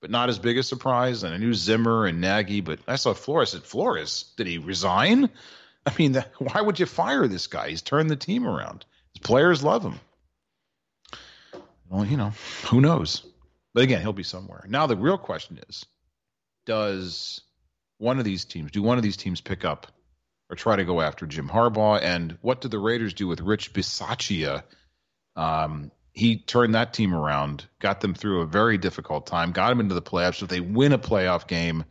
but 0.00 0.10
not 0.10 0.28
as 0.28 0.38
big 0.38 0.58
a 0.58 0.62
surprise. 0.62 1.22
And 1.22 1.32
I 1.34 1.38
knew 1.38 1.54
Zimmer 1.54 2.06
and 2.06 2.20
Nagy, 2.20 2.60
but 2.60 2.80
I 2.88 2.96
saw 2.96 3.14
Flores. 3.14 3.54
At 3.54 3.62
Flores, 3.62 4.32
did 4.36 4.46
he 4.46 4.58
resign? 4.58 5.30
I 5.86 5.92
mean, 5.98 6.12
that, 6.12 6.32
why 6.38 6.60
would 6.60 6.80
you 6.80 6.86
fire 6.86 7.26
this 7.28 7.46
guy? 7.46 7.70
He's 7.70 7.82
turned 7.82 8.10
the 8.10 8.16
team 8.16 8.46
around. 8.46 8.84
His 9.12 9.20
players 9.22 9.62
love 9.62 9.82
him. 9.84 10.00
Well, 11.88 12.04
you 12.04 12.16
know, 12.16 12.32
who 12.66 12.80
knows? 12.80 13.22
But 13.72 13.82
again, 13.84 14.00
he'll 14.00 14.12
be 14.12 14.22
somewhere. 14.22 14.64
Now 14.68 14.86
the 14.86 14.96
real 14.96 15.18
question 15.18 15.60
is, 15.68 15.84
does 16.66 17.40
one 17.98 18.18
of 18.18 18.24
these 18.24 18.44
teams, 18.44 18.70
do 18.70 18.82
one 18.82 18.96
of 18.98 19.02
these 19.04 19.16
teams 19.16 19.40
pick 19.40 19.64
up 19.64 19.86
or 20.50 20.56
try 20.56 20.76
to 20.76 20.84
go 20.84 21.00
after 21.00 21.26
Jim 21.26 21.48
Harbaugh? 21.48 22.00
And 22.02 22.38
what 22.42 22.60
do 22.60 22.68
the 22.68 22.78
Raiders 22.78 23.14
do 23.14 23.26
with 23.26 23.40
Rich 23.40 23.72
Bisaccia? 23.72 24.62
Um, 25.36 25.90
he 26.12 26.36
turned 26.38 26.74
that 26.74 26.92
team 26.94 27.14
around, 27.14 27.66
got 27.80 28.00
them 28.00 28.14
through 28.14 28.42
a 28.42 28.46
very 28.46 28.78
difficult 28.78 29.26
time, 29.26 29.52
got 29.52 29.70
them 29.70 29.80
into 29.80 29.94
the 29.94 30.02
playoffs. 30.02 30.36
So 30.36 30.44
if 30.44 30.50
they 30.50 30.60
win 30.60 30.92
a 30.92 30.98
playoff 30.98 31.46
game, 31.48 31.84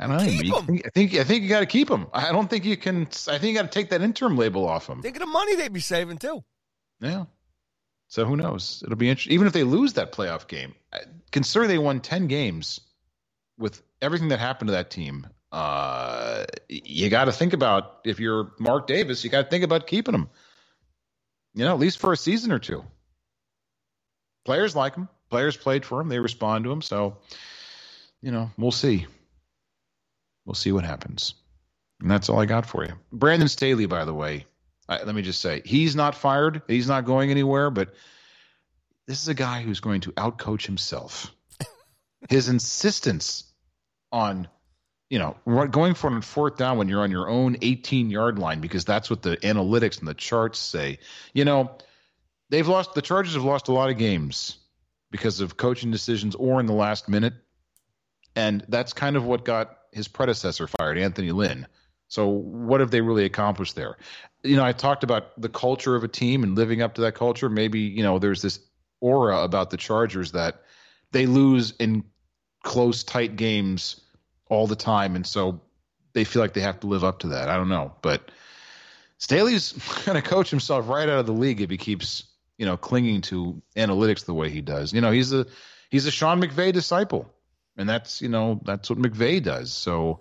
I 0.00 0.06
don't 0.06 0.16
know. 0.16 0.24
Keep 0.24 0.44
You 0.44 0.56
'em. 0.56 0.66
think- 0.66 0.86
I 0.86 0.88
think 0.90 1.14
I 1.14 1.24
think 1.24 1.42
you 1.42 1.48
got 1.50 1.60
to 1.60 1.66
keep 1.66 1.90
him. 1.90 2.06
I 2.14 2.32
don't 2.32 2.48
think 2.48 2.64
you 2.64 2.76
can. 2.76 3.02
I 3.28 3.38
think 3.38 3.42
you 3.44 3.54
got 3.54 3.70
to 3.70 3.78
take 3.78 3.90
that 3.90 4.00
interim 4.00 4.36
label 4.36 4.66
off 4.66 4.88
him. 4.88 5.02
Think 5.02 5.16
of 5.16 5.20
the 5.20 5.26
money 5.26 5.54
they'd 5.54 5.72
be 5.72 5.80
saving 5.80 6.16
too. 6.18 6.42
Yeah. 7.00 7.26
So 8.08 8.24
who 8.24 8.36
knows? 8.36 8.82
It'll 8.84 8.96
be 8.96 9.08
interesting. 9.10 9.34
Even 9.34 9.46
if 9.46 9.52
they 9.52 9.64
lose 9.64 9.92
that 9.94 10.12
playoff 10.12 10.48
game, 10.48 10.74
consider 11.30 11.66
they 11.66 11.78
won 11.78 12.00
ten 12.00 12.26
games 12.26 12.80
with 13.62 13.80
everything 14.02 14.28
that 14.28 14.40
happened 14.40 14.68
to 14.68 14.72
that 14.72 14.90
team. 14.90 15.26
Uh, 15.52 16.44
you 16.68 17.08
got 17.08 17.26
to 17.26 17.32
think 17.32 17.52
about 17.52 18.00
if 18.04 18.18
you're 18.20 18.52
Mark 18.58 18.86
Davis, 18.86 19.22
you 19.22 19.30
got 19.30 19.44
to 19.44 19.48
think 19.48 19.64
about 19.64 19.86
keeping 19.86 20.14
him. 20.14 20.28
You 21.54 21.64
know, 21.64 21.72
at 21.72 21.78
least 21.78 21.98
for 21.98 22.12
a 22.12 22.16
season 22.16 22.52
or 22.52 22.58
two. 22.58 22.84
Players 24.44 24.74
like 24.74 24.96
him. 24.96 25.08
Players 25.30 25.56
played 25.56 25.84
for 25.84 26.00
him. 26.00 26.08
They 26.08 26.18
respond 26.18 26.64
to 26.64 26.72
him. 26.72 26.82
So, 26.82 27.18
you 28.20 28.32
know, 28.32 28.50
we'll 28.58 28.72
see. 28.72 29.06
We'll 30.44 30.54
see 30.54 30.72
what 30.72 30.84
happens. 30.84 31.34
And 32.00 32.10
that's 32.10 32.28
all 32.28 32.40
I 32.40 32.46
got 32.46 32.66
for 32.66 32.84
you. 32.84 32.94
Brandon 33.12 33.48
Staley, 33.48 33.86
by 33.86 34.04
the 34.04 34.14
way, 34.14 34.46
I, 34.88 35.04
let 35.04 35.14
me 35.14 35.22
just 35.22 35.40
say, 35.40 35.62
he's 35.64 35.94
not 35.94 36.16
fired. 36.16 36.62
He's 36.66 36.88
not 36.88 37.04
going 37.04 37.30
anywhere, 37.30 37.70
but 37.70 37.94
this 39.06 39.22
is 39.22 39.28
a 39.28 39.34
guy 39.34 39.62
who's 39.62 39.80
going 39.80 40.00
to 40.02 40.12
outcoach 40.12 40.66
himself. 40.66 41.32
His 42.28 42.48
insistence 42.48 43.51
on, 44.12 44.48
you 45.10 45.18
know, 45.18 45.36
going 45.66 45.94
for 45.94 46.10
on 46.10 46.22
fourth 46.22 46.56
down 46.56 46.78
when 46.78 46.88
you're 46.88 47.02
on 47.02 47.10
your 47.10 47.28
own 47.28 47.56
18 47.62 48.10
yard 48.10 48.38
line 48.38 48.60
because 48.60 48.84
that's 48.84 49.10
what 49.10 49.22
the 49.22 49.36
analytics 49.38 49.98
and 49.98 50.08
the 50.08 50.14
charts 50.14 50.58
say. 50.58 50.98
You 51.32 51.44
know, 51.44 51.76
they've 52.50 52.68
lost, 52.68 52.94
the 52.94 53.02
Chargers 53.02 53.34
have 53.34 53.44
lost 53.44 53.68
a 53.68 53.72
lot 53.72 53.90
of 53.90 53.98
games 53.98 54.58
because 55.10 55.40
of 55.40 55.56
coaching 55.56 55.90
decisions 55.90 56.34
or 56.34 56.60
in 56.60 56.66
the 56.66 56.72
last 56.72 57.08
minute. 57.08 57.34
And 58.34 58.64
that's 58.68 58.92
kind 58.92 59.16
of 59.16 59.24
what 59.24 59.44
got 59.44 59.76
his 59.92 60.08
predecessor 60.08 60.66
fired, 60.66 60.98
Anthony 60.98 61.32
Lynn. 61.32 61.66
So 62.08 62.28
what 62.28 62.80
have 62.80 62.90
they 62.90 63.00
really 63.00 63.24
accomplished 63.24 63.74
there? 63.74 63.96
You 64.42 64.56
know, 64.56 64.64
I 64.64 64.72
talked 64.72 65.04
about 65.04 65.40
the 65.40 65.48
culture 65.48 65.94
of 65.94 66.04
a 66.04 66.08
team 66.08 66.42
and 66.42 66.56
living 66.56 66.82
up 66.82 66.94
to 66.94 67.02
that 67.02 67.14
culture. 67.14 67.48
Maybe, 67.48 67.80
you 67.80 68.02
know, 68.02 68.18
there's 68.18 68.42
this 68.42 68.58
aura 69.00 69.42
about 69.42 69.70
the 69.70 69.76
Chargers 69.76 70.32
that 70.32 70.62
they 71.10 71.26
lose 71.26 71.72
in 71.78 72.04
close, 72.62 73.04
tight 73.04 73.36
games 73.36 74.00
all 74.48 74.66
the 74.66 74.76
time. 74.76 75.16
And 75.16 75.26
so 75.26 75.60
they 76.12 76.24
feel 76.24 76.42
like 76.42 76.54
they 76.54 76.60
have 76.60 76.80
to 76.80 76.86
live 76.86 77.04
up 77.04 77.20
to 77.20 77.28
that. 77.28 77.48
I 77.48 77.56
don't 77.56 77.68
know. 77.68 77.94
But 78.02 78.30
Staley's 79.18 79.72
going 80.04 80.20
to 80.20 80.28
coach 80.28 80.50
himself 80.50 80.88
right 80.88 81.08
out 81.08 81.20
of 81.20 81.26
the 81.26 81.32
league 81.32 81.60
if 81.60 81.70
he 81.70 81.76
keeps, 81.76 82.24
you 82.58 82.66
know, 82.66 82.76
clinging 82.76 83.22
to 83.22 83.60
analytics 83.76 84.24
the 84.24 84.34
way 84.34 84.50
he 84.50 84.60
does. 84.60 84.92
You 84.92 85.00
know, 85.00 85.10
he's 85.10 85.32
a 85.32 85.46
he's 85.90 86.06
a 86.06 86.10
Sean 86.10 86.40
McVay 86.40 86.72
disciple. 86.72 87.32
And 87.76 87.88
that's, 87.88 88.20
you 88.20 88.28
know, 88.28 88.60
that's 88.64 88.90
what 88.90 88.98
McVay 88.98 89.42
does. 89.42 89.72
So 89.72 90.20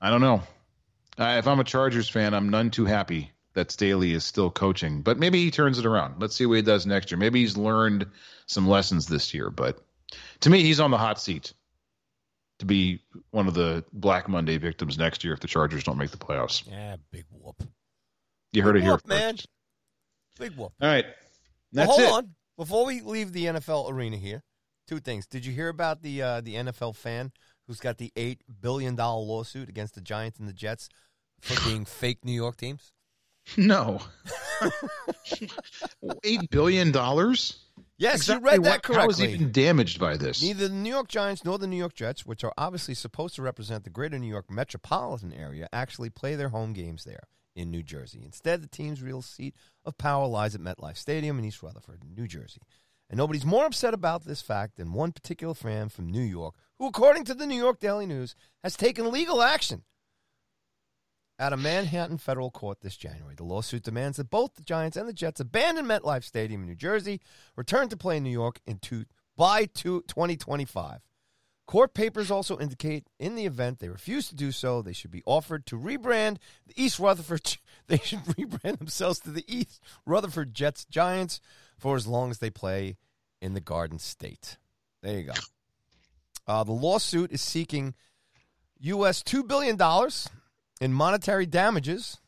I 0.00 0.10
don't 0.10 0.20
know. 0.20 0.42
Uh, 1.18 1.36
if 1.38 1.46
I'm 1.46 1.60
a 1.60 1.64
Chargers 1.64 2.08
fan, 2.08 2.34
I'm 2.34 2.50
none 2.50 2.70
too 2.70 2.84
happy 2.84 3.32
that 3.54 3.70
Staley 3.70 4.12
is 4.12 4.24
still 4.24 4.50
coaching, 4.50 5.02
but 5.02 5.18
maybe 5.18 5.42
he 5.42 5.50
turns 5.50 5.78
it 5.78 5.86
around. 5.86 6.20
Let's 6.20 6.36
see 6.36 6.46
what 6.46 6.54
he 6.56 6.62
does 6.62 6.86
next 6.86 7.10
year. 7.10 7.18
Maybe 7.18 7.40
he's 7.40 7.56
learned 7.56 8.06
some 8.46 8.68
lessons 8.68 9.06
this 9.06 9.34
year, 9.34 9.50
but 9.50 9.84
to 10.40 10.50
me, 10.50 10.62
he's 10.62 10.80
on 10.80 10.90
the 10.90 10.98
hot 10.98 11.20
seat 11.20 11.52
to 12.58 12.66
be 12.66 13.00
one 13.30 13.46
of 13.48 13.54
the 13.54 13.84
Black 13.92 14.28
Monday 14.28 14.58
victims 14.58 14.98
next 14.98 15.24
year 15.24 15.32
if 15.32 15.40
the 15.40 15.48
Chargers 15.48 15.84
don't 15.84 15.96
make 15.98 16.10
the 16.10 16.16
playoffs. 16.18 16.62
Yeah, 16.70 16.96
big 17.10 17.24
whoop. 17.30 17.62
You 18.52 18.62
heard 18.62 18.74
Big 18.74 18.82
it 18.82 18.84
here, 18.86 18.92
whoop, 18.94 19.06
man. 19.06 19.36
Big 20.38 20.52
whoop. 20.56 20.72
All 20.80 20.88
right, 20.88 21.04
Well, 21.06 21.86
that's 21.86 21.90
hold 21.90 22.00
it. 22.02 22.12
on. 22.12 22.34
Before 22.56 22.84
we 22.84 23.00
leave 23.00 23.32
the 23.32 23.46
NFL 23.46 23.90
arena 23.90 24.16
here, 24.18 24.42
two 24.86 24.98
things. 25.00 25.26
Did 25.26 25.46
you 25.46 25.52
hear 25.52 25.68
about 25.68 26.02
the 26.02 26.20
uh, 26.22 26.40
the 26.42 26.56
NFL 26.56 26.96
fan 26.96 27.32
who's 27.66 27.80
got 27.80 27.96
the 27.98 28.12
eight 28.16 28.42
billion 28.60 28.96
dollar 28.96 29.24
lawsuit 29.24 29.68
against 29.68 29.94
the 29.94 30.00
Giants 30.02 30.38
and 30.38 30.48
the 30.48 30.52
Jets 30.52 30.88
for 31.40 31.58
being 31.68 31.84
fake 31.86 32.24
New 32.24 32.32
York 32.32 32.56
teams? 32.58 32.92
No, 33.56 34.00
eight 36.24 36.50
billion 36.50 36.92
dollars. 36.92 37.59
Yes, 38.00 38.28
you 38.28 38.38
read 38.38 38.64
that 38.64 38.82
correctly. 38.82 39.02
I 39.02 39.06
was 39.06 39.20
even 39.22 39.52
damaged 39.52 40.00
by 40.00 40.16
this? 40.16 40.42
Neither 40.42 40.68
the 40.68 40.74
New 40.74 40.88
York 40.88 41.08
Giants 41.08 41.44
nor 41.44 41.58
the 41.58 41.66
New 41.66 41.76
York 41.76 41.94
Jets, 41.94 42.24
which 42.24 42.42
are 42.42 42.52
obviously 42.56 42.94
supposed 42.94 43.34
to 43.34 43.42
represent 43.42 43.84
the 43.84 43.90
greater 43.90 44.18
New 44.18 44.26
York 44.26 44.50
metropolitan 44.50 45.34
area, 45.34 45.68
actually 45.70 46.08
play 46.08 46.34
their 46.34 46.48
home 46.48 46.72
games 46.72 47.04
there 47.04 47.24
in 47.54 47.70
New 47.70 47.82
Jersey. 47.82 48.22
Instead, 48.24 48.62
the 48.62 48.68
team's 48.68 49.02
real 49.02 49.20
seat 49.20 49.54
of 49.84 49.98
power 49.98 50.26
lies 50.26 50.54
at 50.54 50.62
MetLife 50.62 50.96
Stadium 50.96 51.38
in 51.38 51.44
East 51.44 51.62
Rutherford, 51.62 52.02
New 52.16 52.26
Jersey. 52.26 52.62
And 53.10 53.18
nobody's 53.18 53.44
more 53.44 53.66
upset 53.66 53.92
about 53.92 54.24
this 54.24 54.40
fact 54.40 54.76
than 54.76 54.94
one 54.94 55.12
particular 55.12 55.52
fan 55.52 55.90
from 55.90 56.10
New 56.10 56.22
York, 56.22 56.54
who, 56.78 56.86
according 56.86 57.24
to 57.24 57.34
the 57.34 57.46
New 57.46 57.58
York 57.58 57.80
Daily 57.80 58.06
News, 58.06 58.34
has 58.64 58.76
taken 58.76 59.10
legal 59.10 59.42
action 59.42 59.82
at 61.40 61.54
a 61.54 61.56
Manhattan 61.56 62.18
federal 62.18 62.50
court 62.50 62.82
this 62.82 62.98
January. 62.98 63.34
The 63.34 63.44
lawsuit 63.44 63.82
demands 63.82 64.18
that 64.18 64.28
both 64.28 64.54
the 64.54 64.62
Giants 64.62 64.98
and 64.98 65.08
the 65.08 65.12
Jets 65.14 65.40
abandon 65.40 65.86
MetLife 65.86 66.22
Stadium 66.22 66.60
in 66.60 66.68
New 66.68 66.74
Jersey, 66.74 67.18
return 67.56 67.88
to 67.88 67.96
play 67.96 68.18
in 68.18 68.22
New 68.22 68.30
York 68.30 68.60
in 68.66 68.78
two, 68.78 69.06
by 69.38 69.64
two, 69.64 70.02
2025. 70.06 71.00
Court 71.66 71.94
papers 71.94 72.30
also 72.30 72.58
indicate 72.58 73.06
in 73.18 73.36
the 73.36 73.46
event 73.46 73.78
they 73.78 73.88
refuse 73.88 74.28
to 74.28 74.34
do 74.34 74.52
so, 74.52 74.82
they 74.82 74.92
should 74.92 75.10
be 75.10 75.22
offered 75.24 75.64
to 75.66 75.78
rebrand 75.78 76.36
the 76.66 76.74
East 76.76 77.00
Rutherford. 77.00 77.56
They 77.86 77.98
should 77.98 78.20
rebrand 78.20 78.78
themselves 78.78 79.18
to 79.20 79.32
the 79.32 79.44
East 79.48 79.82
Rutherford 80.06 80.54
Jets 80.54 80.84
Giants 80.84 81.40
for 81.76 81.96
as 81.96 82.06
long 82.06 82.30
as 82.30 82.38
they 82.38 82.50
play 82.50 82.98
in 83.40 83.54
the 83.54 83.60
Garden 83.60 83.98
State. 83.98 84.58
There 85.02 85.18
you 85.18 85.24
go. 85.24 85.32
Uh, 86.46 86.62
the 86.62 86.70
lawsuit 86.70 87.32
is 87.32 87.42
seeking 87.42 87.94
U.S. 88.78 89.24
$2 89.24 89.48
billion 89.48 89.76
in 90.80 90.92
monetary 90.92 91.46
damages 91.46 92.18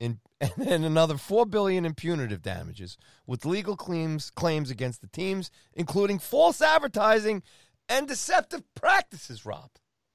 in, 0.00 0.20
and 0.40 0.84
another 0.84 1.16
4 1.16 1.46
billion 1.46 1.84
in 1.84 1.94
punitive 1.94 2.42
damages 2.42 2.96
with 3.26 3.44
legal 3.44 3.76
claims, 3.76 4.30
claims 4.30 4.70
against 4.70 5.00
the 5.00 5.08
teams, 5.08 5.50
including 5.74 6.18
false 6.18 6.60
advertising 6.60 7.42
and 7.88 8.08
deceptive 8.08 8.62
practices, 8.74 9.44
Rob. 9.44 9.70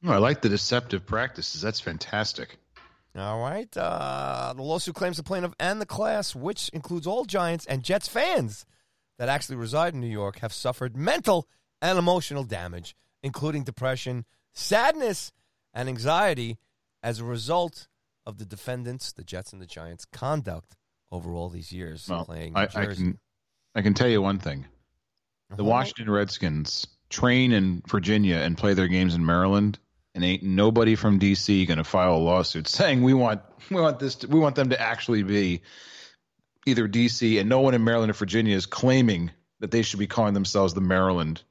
Oh, 0.05 0.11
I 0.11 0.17
like 0.17 0.41
the 0.41 0.49
deceptive 0.49 1.05
practices. 1.05 1.61
That's 1.61 1.79
fantastic. 1.79 2.57
All 3.15 3.41
right. 3.41 3.75
Uh, 3.75 4.53
the 4.55 4.61
lawsuit 4.61 4.95
claims 4.95 5.17
the 5.17 5.23
plaintiff 5.23 5.53
and 5.59 5.81
the 5.81 5.85
class, 5.85 6.35
which 6.35 6.69
includes 6.69 7.05
all 7.05 7.25
Giants 7.25 7.65
and 7.65 7.83
Jets 7.83 8.07
fans 8.07 8.65
that 9.17 9.29
actually 9.29 9.57
reside 9.57 9.93
in 9.93 9.99
New 9.99 10.07
York, 10.07 10.39
have 10.39 10.53
suffered 10.53 10.95
mental 10.95 11.47
and 11.81 11.97
emotional 11.99 12.43
damage, 12.43 12.95
including 13.21 13.63
depression, 13.63 14.25
sadness, 14.53 15.33
and 15.73 15.89
anxiety 15.89 16.57
as 17.03 17.19
a 17.19 17.23
result 17.23 17.87
of 18.25 18.37
the 18.37 18.45
defendants, 18.45 19.11
the 19.11 19.23
Jets 19.23 19.53
and 19.53 19.61
the 19.61 19.65
Giants, 19.65 20.05
conduct 20.05 20.75
over 21.11 21.33
all 21.33 21.49
these 21.49 21.71
years 21.71 22.07
Well, 22.09 22.25
playing 22.25 22.55
I, 22.55 22.63
I 22.63 22.85
can 22.85 23.19
I 23.75 23.81
can 23.81 23.93
tell 23.93 24.07
you 24.07 24.21
one 24.21 24.39
thing: 24.39 24.65
the 25.49 25.55
Uh-huh. 25.55 25.63
Washington 25.63 26.09
Redskins 26.09 26.87
train 27.09 27.51
in 27.51 27.81
Virginia 27.87 28.37
and 28.37 28.57
play 28.57 28.73
their 28.73 28.87
games 28.87 29.15
in 29.15 29.25
Maryland, 29.25 29.79
and 30.13 30.23
ain't 30.23 30.43
nobody 30.43 30.95
from 30.95 31.19
DC 31.19 31.67
going 31.67 31.77
to 31.77 31.83
file 31.83 32.15
a 32.15 32.17
lawsuit 32.17 32.67
saying 32.67 33.03
we 33.03 33.13
want 33.13 33.41
we 33.69 33.81
want 33.81 33.99
this 33.99 34.15
to, 34.15 34.27
we 34.27 34.39
want 34.39 34.55
them 34.55 34.69
to 34.69 34.79
actually 34.79 35.23
be 35.23 35.61
either 36.65 36.87
DC, 36.87 37.39
and 37.39 37.49
no 37.49 37.61
one 37.61 37.73
in 37.73 37.83
Maryland 37.83 38.11
or 38.11 38.13
Virginia 38.13 38.55
is 38.55 38.65
claiming 38.65 39.31
that 39.59 39.71
they 39.71 39.81
should 39.81 39.99
be 39.99 40.07
calling 40.07 40.33
themselves 40.33 40.73
the 40.73 40.81
Maryland 40.81 41.41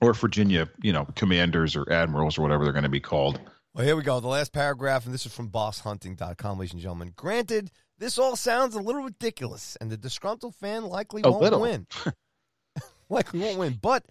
or 0.00 0.14
Virginia, 0.14 0.68
you 0.82 0.92
know, 0.92 1.06
commanders 1.14 1.76
or 1.76 1.90
admirals 1.90 2.38
or 2.38 2.42
whatever 2.42 2.64
they're 2.64 2.72
going 2.72 2.82
to 2.84 2.88
be 2.88 3.00
called. 3.00 3.40
Well, 3.74 3.86
here 3.86 3.96
we 3.96 4.02
go. 4.02 4.20
The 4.20 4.28
last 4.28 4.52
paragraph, 4.52 5.06
and 5.06 5.14
this 5.14 5.24
is 5.24 5.34
from 5.34 5.48
bosshunting.com, 5.48 6.58
ladies 6.58 6.74
and 6.74 6.82
gentlemen. 6.82 7.12
Granted, 7.16 7.70
this 7.98 8.18
all 8.18 8.36
sounds 8.36 8.74
a 8.74 8.80
little 8.80 9.02
ridiculous, 9.02 9.76
and 9.80 9.90
the 9.90 9.96
disgruntled 9.96 10.54
fan 10.54 10.84
likely 10.84 11.22
A 11.24 11.30
won't 11.30 11.42
little. 11.42 11.60
win. 11.62 11.86
likely 13.08 13.40
won't 13.40 13.58
win. 13.58 13.78
But 13.80 14.04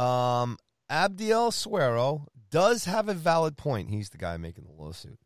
um, 0.00 0.56
Abdiel 0.88 1.50
Suero 1.52 2.26
does 2.50 2.84
have 2.84 3.08
a 3.08 3.14
valid 3.14 3.56
point. 3.56 3.90
He's 3.90 4.10
the 4.10 4.18
guy 4.18 4.36
making 4.36 4.64
the 4.64 4.72
lawsuit. 4.72 5.18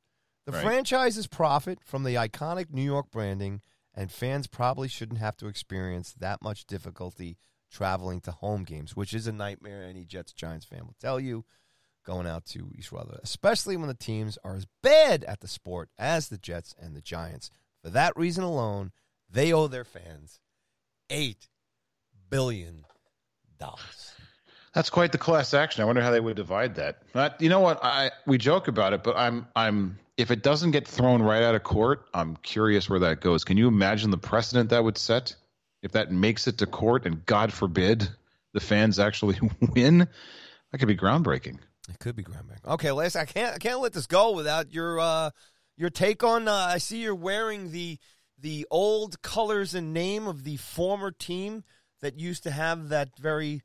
The 0.46 0.52
Right. 0.52 0.62
franchises 0.64 1.26
profit 1.26 1.78
from 1.84 2.04
the 2.04 2.14
iconic 2.14 2.70
New 2.70 2.82
York 2.82 3.10
branding, 3.12 3.60
and 3.94 4.10
fans 4.10 4.46
probably 4.46 4.88
shouldn't 4.88 5.20
have 5.20 5.36
to 5.36 5.48
experience 5.48 6.14
that 6.18 6.40
much 6.42 6.64
difficulty 6.66 7.36
traveling 7.70 8.20
to 8.22 8.32
home 8.32 8.64
games, 8.64 8.96
which 8.96 9.12
is 9.14 9.26
a 9.26 9.32
nightmare. 9.32 9.84
Any 9.84 10.04
Jets 10.06 10.32
Giants 10.32 10.64
fan 10.66 10.80
will 10.86 10.96
tell 10.98 11.20
you 11.20 11.44
going 12.04 12.26
out 12.26 12.44
to 12.46 12.70
East 12.76 12.92
Rutherford, 12.92 13.20
especially 13.22 13.76
when 13.76 13.88
the 13.88 13.94
teams 13.94 14.38
are 14.44 14.56
as 14.56 14.66
bad 14.82 15.24
at 15.24 15.40
the 15.40 15.48
sport 15.48 15.88
as 15.98 16.28
the 16.28 16.38
Jets 16.38 16.74
and 16.78 16.96
the 16.96 17.00
Giants. 17.00 17.50
For 17.82 17.90
that 17.90 18.16
reason 18.16 18.44
alone, 18.44 18.92
they 19.30 19.52
owe 19.52 19.66
their 19.66 19.84
fans 19.84 20.40
eight 21.10 21.48
billion 22.30 22.84
dollars. 23.58 24.14
That's 24.74 24.88
quite 24.88 25.12
the 25.12 25.18
class 25.18 25.52
action. 25.52 25.82
I 25.82 25.84
wonder 25.84 26.00
how 26.00 26.10
they 26.10 26.20
would 26.20 26.36
divide 26.36 26.76
that. 26.76 27.02
You 27.40 27.48
know 27.48 27.60
what? 27.60 27.84
I 27.84 28.10
we 28.26 28.38
joke 28.38 28.68
about 28.68 28.92
it, 28.92 29.02
but 29.04 29.16
I'm 29.16 29.46
I'm 29.54 29.98
if 30.16 30.30
it 30.30 30.42
doesn't 30.42 30.70
get 30.70 30.86
thrown 30.88 31.22
right 31.22 31.42
out 31.42 31.54
of 31.54 31.62
court, 31.62 32.06
I'm 32.14 32.36
curious 32.36 32.88
where 32.88 33.00
that 33.00 33.20
goes. 33.20 33.44
Can 33.44 33.56
you 33.56 33.68
imagine 33.68 34.10
the 34.10 34.18
precedent 34.18 34.70
that 34.70 34.82
would 34.82 34.98
set 34.98 35.34
if 35.82 35.92
that 35.92 36.10
makes 36.10 36.46
it 36.46 36.58
to 36.58 36.66
court 36.66 37.06
and 37.06 37.24
God 37.26 37.52
forbid 37.52 38.08
the 38.52 38.60
fans 38.60 38.98
actually 38.98 39.38
win? 39.74 40.08
That 40.70 40.78
could 40.78 40.88
be 40.88 40.96
groundbreaking. 40.96 41.58
It 41.88 41.98
could 41.98 42.14
be 42.16 42.22
groundbreaking. 42.22 42.66
Okay, 42.74 42.92
Les, 42.92 43.16
I 43.16 43.24
can't 43.24 43.54
I 43.54 43.58
can't 43.58 43.80
let 43.80 43.92
this 43.92 44.06
go 44.06 44.32
without 44.32 44.72
your 44.72 45.00
uh, 45.00 45.30
your 45.76 45.90
take 45.90 46.22
on. 46.22 46.46
Uh, 46.48 46.52
I 46.54 46.78
see 46.78 46.98
you're 46.98 47.14
wearing 47.14 47.72
the 47.72 47.98
the 48.38 48.66
old 48.70 49.20
colors 49.22 49.74
and 49.74 49.92
name 49.92 50.26
of 50.26 50.44
the 50.44 50.56
former 50.56 51.10
team 51.10 51.64
that 52.00 52.18
used 52.18 52.44
to 52.44 52.50
have 52.50 52.88
that 52.90 53.10
very. 53.18 53.62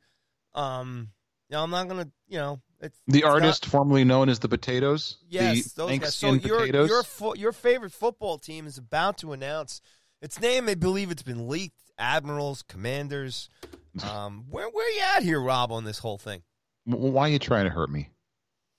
Um, 0.56 1.10
you 1.50 1.56
know, 1.56 1.64
I'm 1.64 1.70
not 1.70 1.88
gonna. 1.88 2.10
You 2.28 2.40
know, 2.40 2.62
it's 2.82 3.00
The 3.08 3.20
it's 3.20 3.28
artist 3.28 3.64
not- 3.66 3.72
formerly 3.72 4.04
known 4.04 4.30
as 4.30 4.40
the 4.40 4.50
Potatoes. 4.50 5.18
yes, 5.30 5.74
the 5.74 5.84
those 5.88 6.00
guys. 6.00 6.16
So 6.16 6.34
your 6.34 6.60
Potatoes. 6.62 6.90
your 6.90 7.04
fo- 7.04 7.36
your 7.36 7.52
favorite 7.52 7.94
football 7.94 8.38
team 8.40 8.66
is 8.68 8.78
about 8.78 9.20
to 9.20 9.32
announce 9.34 9.80
its 10.22 10.42
name. 10.42 10.68
I 10.70 10.74
believe 10.76 11.12
it's 11.12 11.24
been 11.24 11.48
leaked. 11.48 11.80
Admirals, 12.00 12.64
Commanders. 12.64 13.50
Um, 14.04 14.46
where 14.52 14.70
where 14.70 14.92
you 14.94 15.02
at 15.16 15.24
here, 15.24 15.42
Rob, 15.42 15.72
on 15.72 15.84
this 15.84 15.98
whole 15.98 16.20
thing? 16.20 16.44
Why 16.88 17.24
are 17.24 17.32
you 17.32 17.40
trying 17.40 17.66
to 17.66 17.70
hurt 17.70 17.90
me? 17.90 18.10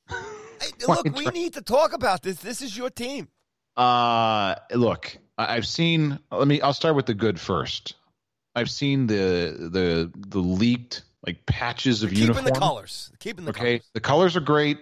Hey, 0.09 0.17
look, 0.89 1.05
we 1.05 1.25
try- 1.25 1.33
need 1.33 1.55
to 1.55 1.63
talk 1.63 1.93
about 1.93 2.23
this. 2.23 2.37
This 2.39 2.63
is 2.63 2.77
your 2.77 2.91
team. 2.91 3.29
Uh 3.77 4.57
look, 4.73 5.17
I've 5.37 5.67
seen. 5.67 6.19
Let 6.33 6.49
me. 6.49 6.61
I'll 6.61 6.73
start 6.73 6.97
with 6.97 7.07
the 7.07 7.15
good 7.15 7.39
first. 7.39 7.95
I've 8.57 8.71
seen 8.71 9.07
the 9.07 9.69
the 9.71 10.11
the 10.17 10.41
leaked 10.41 11.03
like 11.25 11.47
patches 11.47 12.03
of 12.03 12.11
Keeping 12.11 12.23
uniform. 12.23 12.45
the 12.47 12.53
colors. 12.59 13.13
Keeping 13.21 13.45
the 13.45 13.51
okay, 13.51 13.79
colors. 13.79 13.91
the 13.95 14.01
colors 14.01 14.37
are 14.37 14.41
great. 14.41 14.79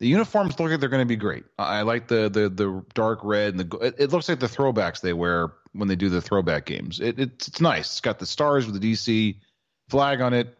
The 0.00 0.08
uniforms 0.08 0.58
look 0.58 0.70
like 0.70 0.80
they're 0.80 0.88
going 0.88 1.02
to 1.02 1.06
be 1.06 1.16
great. 1.16 1.44
I 1.58 1.82
like 1.82 2.08
the 2.08 2.28
the 2.30 2.48
the 2.48 2.82
dark 2.94 3.20
red 3.22 3.54
and 3.54 3.60
the. 3.70 3.94
it 3.98 4.10
looks 4.10 4.28
like 4.28 4.40
the 4.40 4.46
throwbacks 4.46 5.00
they 5.00 5.12
wear 5.12 5.52
when 5.72 5.86
they 5.88 5.96
do 5.96 6.08
the 6.08 6.22
throwback 6.22 6.64
games. 6.64 6.98
It, 6.98 7.20
it's 7.20 7.48
it's 7.48 7.60
nice. 7.60 7.86
It's 7.92 8.00
got 8.00 8.18
the 8.18 8.26
stars 8.26 8.66
with 8.66 8.80
the 8.80 8.92
DC 8.92 9.36
flag 9.90 10.22
on 10.22 10.32
it. 10.34 10.56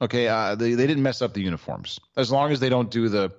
Okay, 0.00 0.28
uh, 0.28 0.54
they 0.54 0.74
they 0.74 0.86
didn't 0.86 1.02
mess 1.02 1.22
up 1.22 1.34
the 1.34 1.42
uniforms 1.42 1.98
as 2.16 2.30
long 2.30 2.52
as 2.52 2.60
they 2.60 2.68
don't 2.68 2.90
do 2.90 3.08
the 3.08 3.32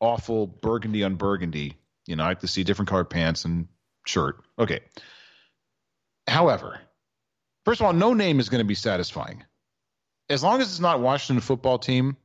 awful 0.00 0.46
burgundy 0.46 1.04
on 1.04 1.14
burgundy. 1.14 1.76
You 2.06 2.16
know, 2.16 2.24
I 2.24 2.28
have 2.28 2.40
to 2.40 2.48
see 2.48 2.64
different 2.64 2.88
colored 2.88 3.10
pants 3.10 3.44
and 3.44 3.68
shirt. 4.04 4.40
Okay. 4.58 4.80
However, 6.26 6.80
first 7.64 7.80
of 7.80 7.86
all, 7.86 7.92
no 7.92 8.14
name 8.14 8.40
is 8.40 8.48
going 8.48 8.60
to 8.60 8.64
be 8.64 8.74
satisfying. 8.74 9.44
As 10.28 10.42
long 10.42 10.60
as 10.60 10.68
it's 10.68 10.80
not 10.80 11.00
Washington 11.00 11.40
football 11.40 11.78
team, 11.78 12.16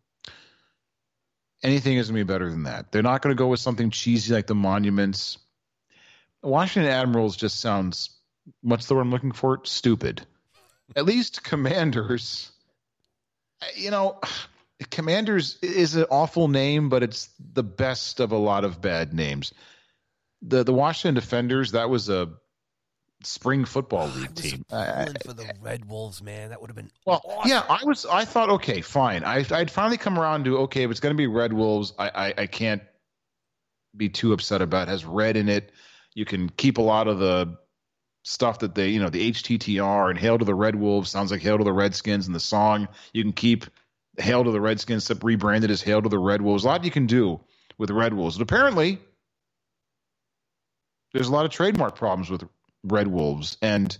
anything 1.63 1.97
is 1.97 2.09
going 2.09 2.19
to 2.19 2.25
be 2.25 2.33
better 2.33 2.49
than 2.49 2.63
that. 2.63 2.91
They're 2.91 3.03
not 3.03 3.21
going 3.21 3.35
to 3.35 3.39
go 3.39 3.47
with 3.47 3.59
something 3.59 3.91
cheesy 3.91 4.33
like 4.33 4.47
the 4.47 4.55
monuments. 4.55 5.37
Washington 6.41 6.91
Admirals 6.91 7.37
just 7.37 7.59
sounds 7.59 8.09
what's 8.61 8.87
the 8.87 8.95
word 8.95 9.01
I'm 9.01 9.11
looking 9.11 9.31
for? 9.31 9.61
Stupid. 9.63 10.25
At 10.95 11.05
least 11.05 11.43
Commanders, 11.43 12.51
Uh, 13.61 13.65
you 13.75 13.91
know, 13.91 14.19
Commanders 14.89 15.57
is 15.61 15.95
an 15.95 16.05
awful 16.09 16.47
name, 16.47 16.89
but 16.89 17.03
it's 17.03 17.29
the 17.53 17.63
best 17.63 18.19
of 18.19 18.31
a 18.31 18.37
lot 18.37 18.63
of 18.65 18.81
bad 18.81 19.13
names. 19.13 19.53
The 20.41 20.63
the 20.63 20.73
Washington 20.73 21.15
Defenders, 21.15 21.73
that 21.73 21.89
was 21.89 22.09
a 22.09 22.29
spring 23.23 23.65
football 23.65 24.09
ah, 24.11 24.15
I 24.15 24.19
league 24.19 24.31
was 24.31 24.41
team. 24.41 24.65
pulling 24.67 25.15
for 25.23 25.33
the 25.33 25.53
Red 25.61 25.85
Wolves, 25.87 26.23
man. 26.23 26.49
That 26.49 26.59
would 26.61 26.69
have 26.71 26.75
been 26.75 26.91
Well, 27.05 27.21
awesome. 27.23 27.49
yeah, 27.51 27.63
I 27.69 27.83
was. 27.85 28.05
I 28.05 28.25
thought, 28.25 28.49
okay, 28.49 28.81
fine. 28.81 29.23
I 29.23 29.45
I'd 29.51 29.69
finally 29.69 29.97
come 29.97 30.17
around 30.17 30.45
to 30.45 30.57
okay, 30.59 30.83
if 30.83 30.91
it's 30.91 30.99
going 30.99 31.13
to 31.13 31.17
be 31.17 31.27
Red 31.27 31.53
Wolves, 31.53 31.93
I, 31.99 32.09
I 32.09 32.33
I 32.39 32.47
can't 32.47 32.81
be 33.95 34.09
too 34.09 34.33
upset 34.33 34.61
about. 34.61 34.87
It. 34.87 34.89
it 34.89 34.93
has 34.93 35.05
red 35.05 35.37
in 35.37 35.47
it. 35.49 35.71
You 36.15 36.25
can 36.25 36.49
keep 36.49 36.77
a 36.77 36.81
lot 36.81 37.07
of 37.07 37.19
the 37.19 37.57
stuff 38.23 38.59
that 38.59 38.75
they, 38.75 38.89
you 38.89 38.99
know, 38.99 39.09
the 39.09 39.31
HTTR 39.31 40.09
and 40.09 40.19
Hail 40.19 40.37
to 40.37 40.45
the 40.45 40.55
Red 40.55 40.75
Wolves 40.75 41.09
sounds 41.09 41.31
like 41.31 41.41
Hail 41.41 41.57
to 41.57 41.63
the 41.63 41.73
Redskins 41.73 42.27
and 42.27 42.35
the 42.35 42.39
song. 42.39 42.87
You 43.13 43.23
can 43.23 43.33
keep 43.33 43.65
Hail 44.17 44.43
to 44.43 44.51
the 44.51 44.61
Redskins, 44.61 45.03
except 45.03 45.23
rebranded 45.23 45.71
as 45.71 45.81
Hail 45.81 46.01
to 46.01 46.09
the 46.09 46.19
Red 46.19 46.41
Wolves. 46.41 46.63
A 46.63 46.67
lot 46.67 46.83
you 46.83 46.91
can 46.91 47.07
do 47.07 47.39
with 47.77 47.89
Red 47.89 48.13
Wolves. 48.13 48.37
But 48.37 48.43
apparently, 48.43 48.99
there's 51.13 51.27
a 51.27 51.31
lot 51.31 51.45
of 51.45 51.51
trademark 51.51 51.95
problems 51.95 52.29
with 52.29 52.47
Red 52.83 53.07
Wolves. 53.07 53.57
And 53.61 53.97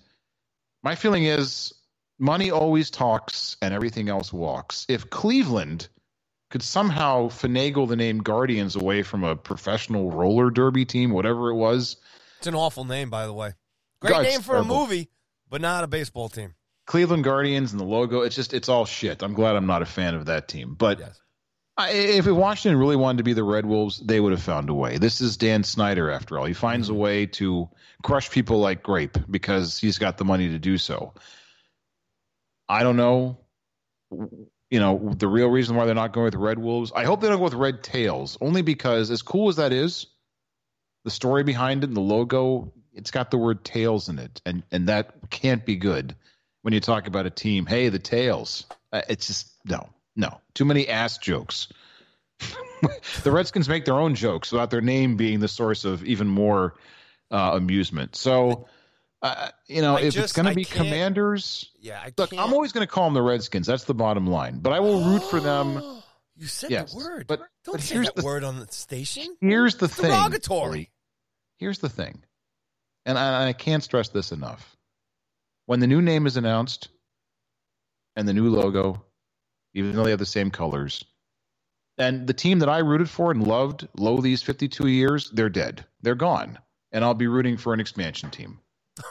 my 0.83 0.95
feeling 0.95 1.23
is 1.23 1.73
money 2.19 2.51
always 2.51 2.91
talks 2.91 3.57
and 3.61 3.73
everything 3.73 4.09
else 4.09 4.31
walks. 4.31 4.85
If 4.87 5.09
Cleveland 5.09 5.87
could 6.51 6.61
somehow 6.61 7.29
finagle 7.29 7.87
the 7.87 7.95
name 7.95 8.19
Guardians 8.19 8.75
away 8.75 9.03
from 9.03 9.23
a 9.23 9.35
professional 9.35 10.11
roller 10.11 10.49
derby 10.49 10.85
team, 10.85 11.11
whatever 11.11 11.49
it 11.49 11.55
was, 11.55 11.97
It's 12.39 12.47
an 12.47 12.55
awful 12.55 12.85
name, 12.85 13.09
by 13.09 13.25
the 13.25 13.33
way. 13.33 13.53
Great 14.01 14.23
name 14.23 14.41
for 14.41 14.57
a 14.57 14.63
movie, 14.63 15.09
but 15.49 15.61
not 15.61 15.83
a 15.83 15.87
baseball 15.87 16.29
team. 16.29 16.55
Cleveland 16.87 17.23
Guardians 17.23 17.71
and 17.71 17.79
the 17.79 17.85
logo, 17.85 18.21
it's 18.21 18.35
just 18.35 18.53
it's 18.53 18.67
all 18.67 18.85
shit. 18.85 19.21
I'm 19.21 19.33
glad 19.33 19.55
I'm 19.55 19.67
not 19.67 19.81
a 19.81 19.85
fan 19.85 20.15
of 20.15 20.25
that 20.25 20.47
team. 20.47 20.75
But 20.77 20.99
Yes. 20.99 21.21
I, 21.77 21.91
if 21.91 22.27
Washington 22.27 22.77
really 22.79 22.95
wanted 22.95 23.19
to 23.19 23.23
be 23.23 23.33
the 23.33 23.43
Red 23.43 23.65
Wolves, 23.65 23.99
they 23.99 24.19
would 24.19 24.33
have 24.33 24.41
found 24.41 24.69
a 24.69 24.73
way. 24.73 24.97
This 24.97 25.21
is 25.21 25.37
Dan 25.37 25.63
Snyder, 25.63 26.11
after 26.11 26.37
all. 26.37 26.45
He 26.45 26.53
finds 26.53 26.89
a 26.89 26.91
mm-hmm. 26.91 27.01
way 27.01 27.25
to 27.27 27.69
crush 28.03 28.29
people 28.29 28.59
like 28.59 28.83
grape 28.83 29.17
because 29.29 29.79
he's 29.79 29.97
got 29.97 30.17
the 30.17 30.25
money 30.25 30.49
to 30.49 30.59
do 30.59 30.77
so. 30.77 31.13
I 32.67 32.83
don't 32.83 32.97
know, 32.97 33.39
you 34.11 34.79
know, 34.79 35.13
the 35.17 35.27
real 35.27 35.47
reason 35.47 35.75
why 35.75 35.85
they're 35.85 35.95
not 35.95 36.13
going 36.13 36.25
with 36.25 36.35
Red 36.35 36.59
Wolves. 36.59 36.91
I 36.95 37.05
hope 37.05 37.21
they 37.21 37.29
don't 37.29 37.37
go 37.37 37.45
with 37.45 37.53
Red 37.53 37.83
Tails, 37.83 38.37
only 38.41 38.61
because 38.61 39.09
as 39.09 39.21
cool 39.21 39.49
as 39.49 39.55
that 39.55 39.73
is, 39.73 40.07
the 41.03 41.11
story 41.11 41.43
behind 41.43 41.83
it, 41.83 41.87
and 41.87 41.97
the 41.97 42.01
logo, 42.01 42.73
it's 42.93 43.11
got 43.11 43.31
the 43.31 43.37
word 43.37 43.63
tails 43.63 44.09
in 44.09 44.19
it, 44.19 44.41
and 44.45 44.63
and 44.71 44.87
that 44.89 45.29
can't 45.29 45.65
be 45.65 45.75
good 45.75 46.15
when 46.61 46.73
you 46.73 46.79
talk 46.79 47.07
about 47.07 47.25
a 47.25 47.29
team. 47.29 47.65
Hey, 47.65 47.89
the 47.89 47.99
tails. 47.99 48.65
Uh, 48.91 49.01
it's 49.09 49.27
just 49.27 49.51
no, 49.65 49.89
no. 50.15 50.39
Too 50.53 50.65
many 50.65 50.87
ass 50.87 51.17
jokes. 51.17 51.67
the 53.23 53.31
Redskins 53.31 53.69
make 53.69 53.85
their 53.85 53.99
own 53.99 54.15
jokes 54.15 54.51
without 54.51 54.71
their 54.71 54.81
name 54.81 55.15
being 55.15 55.39
the 55.39 55.47
source 55.47 55.85
of 55.85 56.03
even 56.03 56.27
more 56.27 56.75
uh, 57.29 57.51
amusement. 57.53 58.15
So, 58.15 58.67
uh, 59.21 59.49
you 59.67 59.81
know, 59.81 59.97
I 59.97 60.01
if 60.01 60.17
it's 60.17 60.33
going 60.33 60.47
to 60.47 60.55
be 60.55 60.65
Commanders, 60.65 61.69
Yeah, 61.79 61.99
I 62.01 62.11
look, 62.17 62.31
can't. 62.31 62.41
I'm 62.41 62.53
always 62.53 62.71
going 62.71 62.85
to 62.85 62.91
call 62.91 63.05
them 63.05 63.13
the 63.13 63.21
Redskins. 63.21 63.67
That's 63.67 63.83
the 63.83 63.93
bottom 63.93 64.25
line. 64.27 64.59
But 64.59 64.73
I 64.73 64.79
will 64.79 65.03
root 65.03 65.23
for 65.23 65.39
them. 65.39 65.81
You 66.37 66.47
said 66.47 66.71
Yes, 66.71 66.91
the 66.93 66.97
word. 66.97 67.27
but- 67.27 67.39
Don't 67.65 67.73
but 67.73 67.81
say 67.81 67.93
here's 67.95 68.07
that 68.07 68.15
the- 68.15 68.23
word 68.23 68.43
on 68.43 68.57
the 68.59 68.65
station. 68.71 69.35
Here's 69.41 69.75
the 69.75 69.85
It's 69.85 69.95
thing. 69.95 70.09
derogatory. 70.09 70.89
Here's 71.57 71.77
the 71.77 71.89
thing, 71.89 72.23
and 73.05 73.17
I, 73.17 73.49
I 73.49 73.53
can't 73.53 73.83
stress 73.83 74.09
this 74.09 74.31
enough. 74.31 74.75
When 75.65 75.79
the 75.79 75.87
new 75.87 76.01
name 76.01 76.27
is 76.27 76.37
announced 76.37 76.89
and 78.15 78.27
the 78.27 78.33
new 78.33 78.49
logo, 78.49 79.03
even 79.73 79.95
though 79.95 80.03
they 80.03 80.09
have 80.11 80.19
the 80.19 80.25
same 80.25 80.51
colors, 80.51 81.05
and 81.97 82.25
the 82.25 82.33
team 82.33 82.59
that 82.59 82.69
I 82.69 82.79
rooted 82.79 83.09
for 83.09 83.31
and 83.31 83.45
loved, 83.45 83.87
low 83.97 84.21
these 84.21 84.41
52 84.41 84.87
years, 84.87 85.29
they're 85.31 85.49
dead. 85.49 85.85
They're 86.01 86.15
gone. 86.15 86.57
And 86.91 87.03
I'll 87.03 87.13
be 87.13 87.27
rooting 87.27 87.57
for 87.57 87.73
an 87.73 87.79
expansion 87.79 88.31
team. 88.31 88.59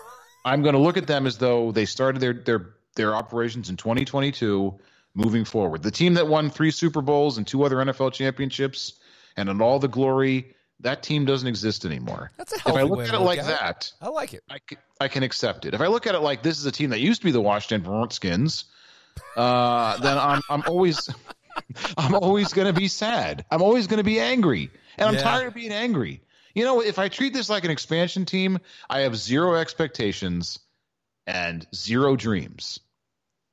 I'm 0.45 0.63
going 0.63 0.75
to 0.75 0.81
look 0.81 0.97
at 0.97 1.07
them 1.07 1.27
as 1.27 1.39
though 1.39 1.73
they 1.73 1.85
started 1.85 2.21
their 2.21 2.33
their 2.33 2.75
their 2.97 3.15
operations 3.15 3.71
in 3.71 3.77
2022 3.77 4.79
moving 5.15 5.45
forward. 5.45 5.83
The 5.83 5.91
team 5.91 6.15
that 6.15 6.27
won 6.29 6.51
3 6.51 6.71
Super 6.71 7.03
Bowls 7.03 7.39
and 7.39 7.47
two 7.47 7.63
other 7.65 7.77
NFL 7.77 8.13
championships 8.13 8.99
and 9.37 9.49
in 9.49 9.61
all 9.61 9.79
the 9.79 9.89
glory, 9.89 10.55
that 10.81 11.03
team 11.03 11.25
doesn't 11.25 11.49
exist 11.49 11.85
anymore. 11.85 12.31
That's 12.37 12.53
a 12.53 12.57
If 12.57 12.63
healthy 12.67 12.81
I 12.81 12.83
look 12.85 13.01
at 13.09 13.15
it 13.15 13.21
like 13.21 13.39
at 13.39 13.47
that, 13.47 13.93
I 14.01 14.09
like 14.09 14.35
it. 14.35 14.43
I 14.49 14.59
can, 14.59 14.79
I 15.01 15.09
can 15.09 15.23
accept 15.23 15.65
it. 15.65 15.75
If 15.75 15.81
I 15.81 15.87
look 15.89 16.07
at 16.07 16.15
it 16.15 16.21
like 16.21 16.43
this 16.43 16.59
is 16.59 16.67
a 16.67 16.73
team 16.73 16.91
that 16.91 17.01
used 17.01 17.21
to 17.21 17.25
be 17.27 17.33
the 17.33 17.41
Washington 17.41 17.91
Redskins, 17.91 18.65
uh, 19.37 19.97
then 20.03 20.19
I'm 20.19 20.43
I'm 20.49 20.63
always 20.67 21.09
I'm 21.97 22.15
always 22.15 22.53
going 22.53 22.67
to 22.67 22.73
be 22.73 22.89
sad. 22.89 23.45
I'm 23.51 23.63
always 23.63 23.87
going 23.87 23.99
to 23.99 24.05
be 24.05 24.21
angry, 24.21 24.71
and 24.99 25.09
I'm 25.09 25.15
Yeah. 25.15 25.23
tired 25.23 25.49
of 25.49 25.55
being 25.55 25.73
angry. 25.73 26.23
You 26.55 26.65
know, 26.65 26.81
if 26.83 26.99
I 26.99 27.09
treat 27.09 27.33
this 27.33 27.49
like 27.49 27.65
an 27.65 27.71
expansion 27.71 28.25
team, 28.25 28.59
I 28.89 29.01
have 29.01 29.17
zero 29.17 29.55
expectations 29.55 30.59
and 31.27 31.67
zero 31.75 32.17
dreams. 32.17 32.81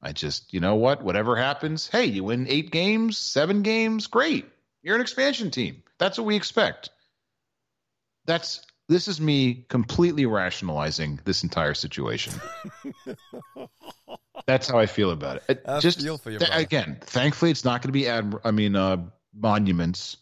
I 0.01 0.13
just, 0.13 0.53
you 0.53 0.59
know 0.59 0.75
what? 0.75 1.03
Whatever 1.03 1.35
happens, 1.35 1.87
hey, 1.87 2.05
you 2.05 2.23
win 2.23 2.47
eight 2.47 2.71
games, 2.71 3.17
seven 3.17 3.61
games, 3.61 4.07
great. 4.07 4.45
You're 4.81 4.95
an 4.95 5.01
expansion 5.01 5.51
team. 5.51 5.83
That's 5.99 6.17
what 6.17 6.25
we 6.25 6.35
expect. 6.35 6.89
That's 8.27 8.61
this 8.89 9.07
is 9.07 9.19
me 9.19 9.65
completely 9.69 10.25
rationalizing 10.25 11.19
this 11.25 11.43
entire 11.43 11.73
situation. 11.73 12.33
That's 14.45 14.67
how 14.69 14.79
I 14.79 14.85
feel 14.85 15.11
about 15.11 15.41
it. 15.49 15.61
I 15.67 15.79
just 15.79 16.01
feel 16.01 16.17
for 16.17 16.31
you, 16.31 16.39
th- 16.39 16.51
again, 16.53 16.97
thankfully, 17.01 17.51
it's 17.51 17.65
not 17.65 17.81
going 17.81 17.89
to 17.89 17.93
be 17.93 18.07
ad. 18.07 18.33
I 18.43 18.51
mean, 18.51 18.75
uh, 18.75 18.97
monuments, 19.35 20.17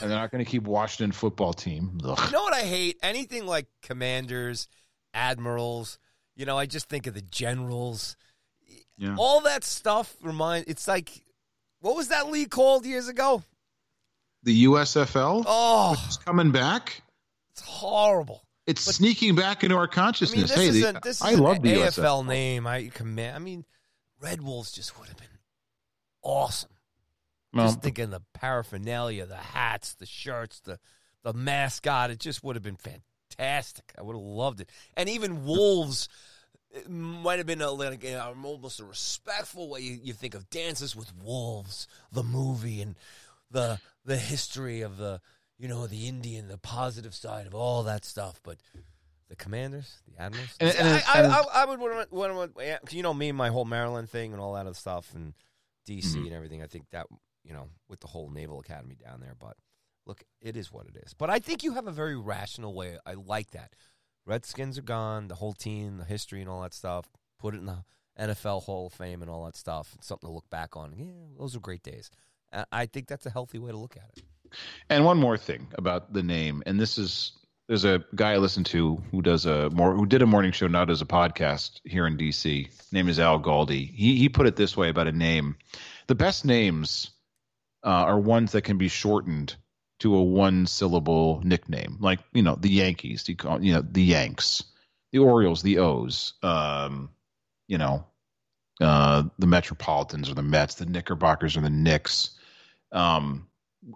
and 0.00 0.10
they're 0.10 0.18
not 0.18 0.30
going 0.30 0.44
to 0.44 0.50
keep 0.50 0.64
Washington 0.64 1.12
football 1.12 1.52
team. 1.54 1.98
Ugh. 2.04 2.18
You 2.26 2.32
know 2.32 2.42
what 2.42 2.52
I 2.54 2.62
hate? 2.62 2.98
Anything 3.02 3.46
like 3.46 3.66
commanders, 3.82 4.68
admirals. 5.14 5.98
You 6.36 6.46
know, 6.46 6.58
I 6.58 6.66
just 6.66 6.88
think 6.88 7.06
of 7.06 7.14
the 7.14 7.22
generals. 7.22 8.16
Yeah. 8.98 9.14
All 9.18 9.40
that 9.42 9.64
stuff 9.64 10.14
remind. 10.22 10.64
It's 10.68 10.86
like, 10.88 11.22
what 11.80 11.96
was 11.96 12.08
that 12.08 12.28
league 12.28 12.50
called 12.50 12.84
years 12.84 13.08
ago? 13.08 13.42
The 14.42 14.64
USFL 14.64 15.44
Oh, 15.46 16.04
is 16.08 16.16
coming 16.18 16.50
back. 16.52 17.02
It's 17.58 17.68
horrible. 17.68 18.42
It's 18.66 18.82
sneaking 18.82 19.34
back 19.34 19.64
into 19.64 19.76
our 19.76 19.82
I 19.82 19.86
mean, 19.86 19.90
consciousness. 19.92 20.50
this 20.50 20.58
hey, 20.58 20.70
the- 20.70 20.78
isn't. 20.78 21.02
This 21.02 21.16
is 21.16 21.22
I 21.22 21.32
an 21.32 21.40
love 21.40 21.62
the 21.62 21.72
AFL 21.74 22.22
USFL. 22.22 22.26
name. 22.26 22.66
I 22.66 22.88
command. 22.88 23.36
I 23.36 23.38
mean, 23.38 23.64
Red 24.20 24.42
Wolves 24.42 24.72
just 24.72 24.98
would 24.98 25.08
have 25.08 25.16
been 25.16 25.26
awesome. 26.22 26.70
Well, 27.52 27.66
just 27.66 27.80
thinking 27.80 28.10
the 28.10 28.20
paraphernalia, 28.34 29.24
the 29.26 29.36
hats, 29.36 29.94
the 29.94 30.06
shirts, 30.06 30.60
the 30.60 30.78
the 31.22 31.32
mascot. 31.32 32.10
It 32.10 32.20
just 32.20 32.44
would 32.44 32.56
have 32.56 32.62
been 32.62 32.76
fantastic. 32.76 33.92
I 33.98 34.02
would 34.02 34.14
have 34.14 34.22
loved 34.22 34.60
it. 34.60 34.70
And 34.96 35.08
even 35.08 35.44
wolves 35.44 36.08
it 36.70 36.88
might 36.90 37.38
have 37.38 37.46
been 37.46 37.62
a, 37.62 37.70
like, 37.70 38.04
you 38.04 38.10
know, 38.12 38.34
almost 38.44 38.80
a 38.80 38.84
respectful 38.84 39.70
way 39.70 39.80
you, 39.80 39.98
you 40.02 40.12
think 40.12 40.34
of 40.34 40.50
Dances 40.50 40.94
with 40.94 41.10
Wolves, 41.16 41.88
the 42.12 42.22
movie, 42.22 42.82
and 42.82 42.94
the 43.50 43.80
the 44.04 44.18
history 44.18 44.82
of 44.82 44.98
the 44.98 45.20
you 45.58 45.68
know 45.68 45.86
the 45.86 46.06
Indian, 46.08 46.48
the 46.48 46.58
positive 46.58 47.14
side 47.14 47.46
of 47.46 47.54
all 47.54 47.82
that 47.84 48.04
stuff. 48.04 48.40
But 48.42 48.58
the 49.28 49.36
commanders, 49.36 50.00
the 50.06 50.20
admirals. 50.22 50.48
And- 50.60 50.74
and- 50.76 50.88
I, 51.06 51.20
I, 51.22 51.22
I, 51.40 51.44
I 51.62 51.64
would 51.66 51.80
want, 51.80 52.12
want, 52.12 52.34
want, 52.34 52.52
you 52.92 53.02
know, 53.02 53.12
me 53.14 53.28
and 53.28 53.36
my 53.38 53.48
whole 53.48 53.64
Maryland 53.64 54.08
thing 54.08 54.32
and 54.32 54.40
all 54.40 54.54
that 54.54 54.66
other 54.66 54.74
stuff, 54.74 55.12
and 55.14 55.34
DC 55.86 56.04
Mm-hmm. 56.04 56.24
and 56.26 56.32
everything. 56.34 56.62
I 56.62 56.66
think 56.66 56.86
that 56.92 57.06
you 57.44 57.52
know, 57.54 57.68
with 57.88 58.00
the 58.00 58.06
whole 58.08 58.28
Naval 58.30 58.60
Academy 58.60 58.94
down 58.94 59.20
there. 59.20 59.34
But 59.38 59.56
look, 60.06 60.22
it 60.42 60.56
is 60.56 60.70
what 60.72 60.86
it 60.86 60.96
is. 61.04 61.14
But 61.14 61.30
I 61.30 61.38
think 61.38 61.62
you 61.62 61.72
have 61.74 61.86
a 61.86 61.92
very 61.92 62.16
rational 62.16 62.74
way. 62.74 62.98
I 63.06 63.14
like 63.14 63.50
that. 63.52 63.72
Redskins 64.26 64.76
are 64.78 64.82
gone, 64.82 65.28
the 65.28 65.34
whole 65.36 65.54
team, 65.54 65.96
the 65.98 66.04
history, 66.04 66.40
and 66.42 66.50
all 66.50 66.60
that 66.62 66.74
stuff. 66.74 67.06
Put 67.38 67.54
it 67.54 67.58
in 67.58 67.66
the 67.66 67.84
NFL 68.20 68.64
Hall 68.64 68.88
of 68.88 68.92
Fame 68.92 69.22
and 69.22 69.30
all 69.30 69.44
that 69.46 69.56
stuff. 69.56 69.92
It's 69.96 70.06
something 70.06 70.28
to 70.28 70.32
look 70.34 70.50
back 70.50 70.76
on. 70.76 70.92
Yeah, 70.96 71.06
those 71.38 71.56
are 71.56 71.60
great 71.60 71.82
days. 71.82 72.10
I- 72.52 72.66
I 72.72 72.86
think 72.86 73.06
that's 73.08 73.24
a 73.26 73.30
healthy 73.30 73.58
way 73.58 73.70
to 73.70 73.76
look 73.78 73.96
at 73.96 74.10
it. 74.16 74.24
And 74.88 75.04
one 75.04 75.18
more 75.18 75.36
thing 75.36 75.68
about 75.74 76.12
the 76.12 76.22
name, 76.22 76.62
and 76.66 76.78
this 76.78 76.98
is 76.98 77.32
there's 77.68 77.84
a 77.84 78.02
guy 78.14 78.32
I 78.32 78.38
listen 78.38 78.64
to 78.64 78.96
who 79.10 79.22
does 79.22 79.46
a 79.46 79.70
more 79.70 79.94
who 79.94 80.06
did 80.06 80.22
a 80.22 80.26
morning 80.26 80.52
show 80.52 80.66
not 80.66 80.90
as 80.90 81.02
a 81.02 81.06
podcast 81.06 81.80
here 81.84 82.06
in 82.06 82.16
DC. 82.16 82.68
Name 82.92 83.08
is 83.08 83.20
Al 83.20 83.40
Galdi. 83.40 83.92
He 83.94 84.16
he 84.16 84.28
put 84.28 84.46
it 84.46 84.56
this 84.56 84.76
way 84.76 84.88
about 84.88 85.08
a 85.08 85.12
name: 85.12 85.56
the 86.06 86.14
best 86.14 86.44
names 86.44 87.10
uh, 87.84 87.88
are 87.88 88.18
ones 88.18 88.52
that 88.52 88.62
can 88.62 88.78
be 88.78 88.88
shortened 88.88 89.54
to 90.00 90.14
a 90.14 90.22
one 90.22 90.66
syllable 90.66 91.42
nickname, 91.44 91.98
like 92.00 92.20
you 92.32 92.42
know 92.42 92.56
the 92.56 92.70
Yankees. 92.70 93.28
You 93.28 93.36
call 93.36 93.62
you 93.62 93.74
know 93.74 93.82
the 93.82 94.02
Yanks, 94.02 94.64
the 95.12 95.18
Orioles, 95.18 95.62
the 95.62 95.78
O's. 95.78 96.34
Um, 96.42 97.10
you 97.68 97.78
know, 97.78 98.06
uh, 98.80 99.24
the 99.38 99.46
Metropolitans 99.46 100.30
or 100.30 100.34
the 100.34 100.42
Mets, 100.42 100.76
the 100.76 100.86
Knickerbockers 100.86 101.56
or 101.56 101.60
the 101.60 101.70
Knicks. 101.70 102.30
Um, 102.90 103.47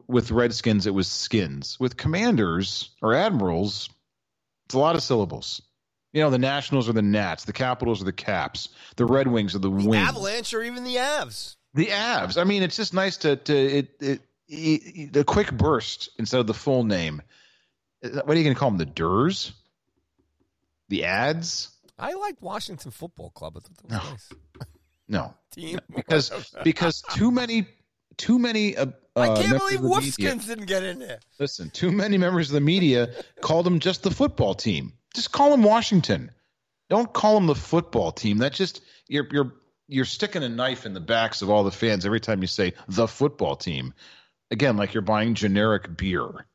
with 0.07 0.31
Redskins, 0.31 0.87
it 0.87 0.95
was 0.95 1.09
skins. 1.09 1.79
With 1.81 1.97
Commanders 1.97 2.91
or 3.03 3.15
Admirals, 3.15 3.89
it's 4.67 4.75
a 4.75 4.79
lot 4.79 4.97
of 4.97 5.03
syllables. 5.03 5.63
You 6.13 6.21
know, 6.23 6.31
the 6.31 6.39
Nationals 6.39 6.89
are 6.89 6.93
the 6.93 7.03
Nats, 7.03 7.45
the 7.45 7.53
Capitals 7.53 8.03
are 8.03 8.05
the 8.05 8.13
Caps, 8.13 8.69
the 8.97 9.07
Red 9.07 9.29
Wings 9.29 9.55
are 9.55 9.59
the, 9.61 9.71
The 9.71 9.89
Wings, 9.89 10.09
Avalanche 10.09 10.53
or 10.55 10.63
even 10.63 10.85
the 10.85 10.97
Avs. 10.97 11.57
the 11.75 11.87
Avs. 11.87 12.39
I 12.41 12.45
mean, 12.45 12.63
it's 12.63 12.77
just 12.77 12.93
nice 12.93 13.17
to 13.19 13.37
to 13.37 13.55
it, 13.57 13.89
it, 14.01 14.21
it 14.49 15.13
the 15.13 15.25
quick 15.25 15.51
burst 15.53 16.11
instead 16.19 16.41
of 16.41 16.47
the 16.47 16.55
full 16.55 16.85
name. 16.85 17.23
What 18.03 18.29
are 18.29 18.35
you 18.35 18.45
going 18.45 18.55
to 18.55 18.59
call 18.59 18.71
them? 18.71 18.79
The 18.79 18.87
Durs, 18.87 19.53
the 20.89 21.05
Ads? 21.05 21.71
I 21.99 22.13
liked 22.15 22.43
Washington 22.43 22.91
Football 22.91 23.31
Club. 23.31 23.57
I 23.57 23.61
thought 23.61 23.77
that 23.79 23.85
was 23.85 23.93
No. 24.05 24.11
nice. 24.11 24.33
No, 25.09 25.35
Team. 25.53 25.79
because 25.95 26.31
because 26.65 27.03
too 27.15 27.31
many 27.31 27.67
too 28.17 28.39
many. 28.39 28.77
Uh, 28.77 28.87
I 29.15 29.29
uh, 29.29 29.37
can't 29.37 29.59
believe 29.59 29.81
Wolfskins 29.81 30.47
didn't 30.47 30.67
get 30.67 30.83
in 30.83 30.99
there. 30.99 31.21
Listen, 31.39 31.71
too 31.71 31.93
many 31.93 32.17
members 32.17 32.49
of 32.49 32.55
the 32.55 32.61
media 32.61 33.11
called 33.41 33.67
them 33.67 33.79
just 33.79 34.03
the 34.03 34.11
football 34.11 34.55
team. 34.55 34.95
Just 35.15 35.33
call 35.33 35.51
them 35.51 35.63
Washington. 35.63 36.31
Don't 36.89 37.13
call 37.13 37.35
them 37.35 37.47
the 37.47 37.55
football 37.55 38.13
team. 38.13 38.39
That 38.39 38.53
just 38.53 38.81
you're 39.09 39.27
you're 39.31 39.53
you're 39.89 40.05
sticking 40.07 40.43
a 40.43 40.49
knife 40.49 40.87
in 40.87 40.95
the 40.95 41.01
backs 41.01 41.43
of 41.43 41.51
all 41.51 41.65
the 41.65 41.71
fans 41.71 42.07
every 42.07 42.21
time 42.21 42.41
you 42.41 42.47
say 42.47 42.73
the 42.89 43.07
football 43.07 43.57
team. 43.57 43.93
Again, 44.51 44.77
like 44.77 44.95
you're 44.95 45.03
buying 45.03 45.35
generic 45.35 45.97
beer. 45.97 46.47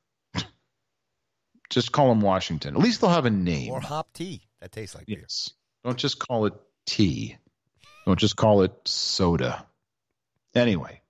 just 1.70 1.92
call 1.92 2.10
them 2.10 2.22
Washington. 2.22 2.76
At 2.76 2.82
least 2.82 3.02
they'll 3.02 3.10
have 3.10 3.26
a 3.26 3.32
name. 3.32 3.72
Or 3.72 3.82
hop 3.82 4.14
tea. 4.14 4.42
That 4.62 4.72
tastes 4.72 4.96
like 4.96 5.06
beer. 5.06 5.20
Yes. 5.22 5.52
Don't 5.84 5.98
just 5.98 6.20
call 6.20 6.46
it 6.46 6.54
tea. 6.86 7.38
Don't 8.06 8.20
just 8.20 8.36
call 8.36 8.62
it 8.64 8.72
soda. 8.86 9.66
Anyway, 10.56 11.02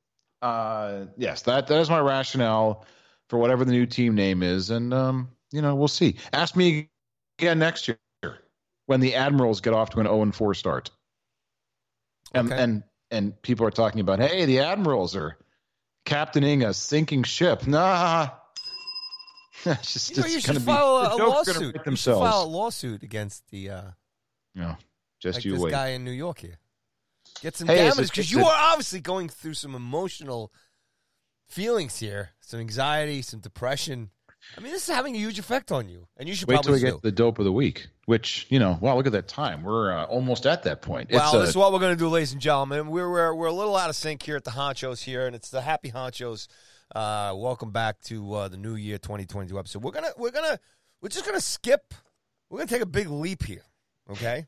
uh, 0.41 1.05
yes, 1.17 1.43
that 1.43 1.67
that 1.67 1.79
is 1.79 1.89
my 1.89 1.99
rationale 1.99 2.85
for 3.29 3.37
whatever 3.39 3.65
the 3.65 3.71
new 3.71 3.85
team 3.85 4.15
name 4.15 4.43
is, 4.43 4.69
and 4.69 4.93
um, 4.93 5.29
you 5.51 5.61
know 5.61 5.75
we'll 5.75 5.87
see. 5.87 6.17
Ask 6.33 6.55
me 6.55 6.89
again 7.39 7.59
next 7.59 7.87
year 7.87 7.97
when 8.85 8.99
the 8.99 9.15
Admirals 9.15 9.61
get 9.61 9.73
off 9.73 9.89
to 9.91 9.99
an 9.99 10.05
zero 10.05 10.21
and 10.21 10.33
four 10.35 10.53
start, 10.53 10.89
and 12.33 12.51
Okay. 12.51 12.61
and 12.61 12.83
and 13.11 13.41
people 13.41 13.65
are 13.65 13.71
talking 13.71 14.01
about, 14.01 14.19
hey, 14.19 14.45
the 14.45 14.59
Admirals 14.59 15.15
are 15.15 15.37
captaining 16.05 16.63
a 16.63 16.73
sinking 16.73 17.23
ship. 17.23 17.65
Nah. 17.67 18.29
It's 19.65 19.93
just, 19.93 20.15
You 20.15 20.21
know, 20.21 20.27
you 20.27 20.39
should 20.39 20.47
gonna 20.49 20.59
be- 20.59 20.65
file 20.67 20.99
the 21.01 21.09
a, 21.11 21.15
a 21.15 21.17
jokes 21.17 21.19
are 21.19 21.23
gonna 21.23 21.31
lawsuit. 21.35 21.61
You 21.61 21.71
should 21.79 21.85
themselves. 21.85 22.29
file 22.29 22.43
a 22.43 22.45
lawsuit 22.45 23.03
against 23.03 23.47
the 23.49 23.69
uh, 23.71 23.81
Yeah, 24.53 24.75
just 25.19 25.37
like 25.37 25.45
you 25.45 25.53
this 25.53 25.61
wait. 25.63 25.71
guy 25.71 25.87
in 25.89 26.03
New 26.05 26.11
York 26.11 26.37
here. 26.39 26.59
Get 27.41 27.55
some 27.55 27.67
Hey, 27.67 27.75
damage 27.75 28.09
because 28.09 28.31
you 28.31 28.43
are 28.43 28.55
obviously 28.55 28.99
going 28.99 29.29
through 29.29 29.53
some 29.53 29.75
emotional 29.75 30.51
feelings 31.47 31.99
here, 31.99 32.31
some 32.41 32.59
anxiety, 32.59 33.21
some 33.21 33.39
depression. 33.39 34.11
I 34.55 34.61
mean, 34.61 34.71
this 34.71 34.87
is 34.87 34.95
having 34.95 35.15
a 35.15 35.17
huge 35.17 35.39
effect 35.39 35.71
on 35.71 35.89
you, 35.89 36.07
and 36.15 36.29
you 36.29 36.35
should 36.35 36.47
Wait 36.47 36.61
till 36.63 36.73
we 36.73 36.79
get 36.79 37.01
the 37.01 37.11
dope 37.11 37.37
of 37.39 37.45
the 37.45 37.51
week, 37.51 37.87
which 38.05 38.47
you 38.49 38.59
know, 38.59 38.77
wow, 38.79 38.95
look 38.95 39.05
at 39.05 39.11
that 39.11 39.27
time. 39.27 39.63
We're 39.63 39.91
uh, 39.91 40.05
almost 40.05 40.45
at 40.45 40.63
that 40.63 40.81
point. 40.81 41.11
Well, 41.11 41.23
it's 41.23 41.33
uh, 41.33 41.39
this 41.39 41.49
is 41.49 41.57
what 41.57 41.73
we're 41.73 41.79
going 41.79 41.93
to 41.93 41.99
do, 41.99 42.07
ladies 42.07 42.31
and 42.31 42.41
gentlemen. 42.41 42.87
We're, 42.87 43.09
we're 43.09 43.33
we're 43.35 43.47
a 43.47 43.53
little 43.53 43.75
out 43.75 43.89
of 43.89 43.95
sync 43.95 44.23
here 44.23 44.35
at 44.35 44.43
the 44.43 44.51
Honchos 44.51 45.03
here, 45.03 45.27
and 45.27 45.35
it's 45.35 45.49
the 45.49 45.61
Happy 45.61 45.91
Honchos. 45.91 46.47
Uh, 46.95 47.33
welcome 47.35 47.71
back 47.71 47.99
to 48.03 48.33
uh, 48.33 48.47
the 48.47 48.57
New 48.57 48.75
Year 48.75 48.97
2022 48.97 49.59
episode. 49.59 49.83
We're 49.83 49.91
gonna 49.91 50.11
we're 50.17 50.31
gonna 50.31 50.59
we're 51.01 51.09
just 51.09 51.25
gonna 51.25 51.41
skip. 51.41 51.93
We're 52.49 52.59
gonna 52.59 52.69
take 52.69 52.81
a 52.81 52.85
big 52.85 53.09
leap 53.09 53.43
here. 53.43 53.63
Okay, 54.09 54.45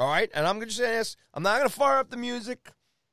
all 0.00 0.08
right. 0.08 0.30
And 0.32 0.46
I'm 0.46 0.58
gonna 0.58 0.70
say 0.70 0.96
this. 0.96 1.16
I'm 1.34 1.42
not 1.42 1.58
gonna 1.58 1.68
fire 1.68 1.98
up 1.98 2.08
the 2.08 2.16
music. 2.16 2.70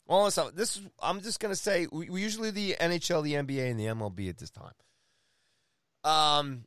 All 0.07 0.23
this 0.23 0.35
stuff. 0.35 0.55
This 0.55 0.77
is, 0.77 0.83
I'm 1.01 1.19
just 1.19 1.41
gonna 1.41 1.55
say 1.55 1.85
we, 1.91 2.09
we 2.09 2.21
usually 2.21 2.49
the 2.49 2.77
NHL, 2.79 3.23
the 3.23 3.33
NBA, 3.33 3.69
and 3.69 3.79
the 3.79 3.85
MLB 3.85 4.29
at 4.29 4.37
this 4.37 4.49
time. 4.49 4.71
Um, 6.05 6.63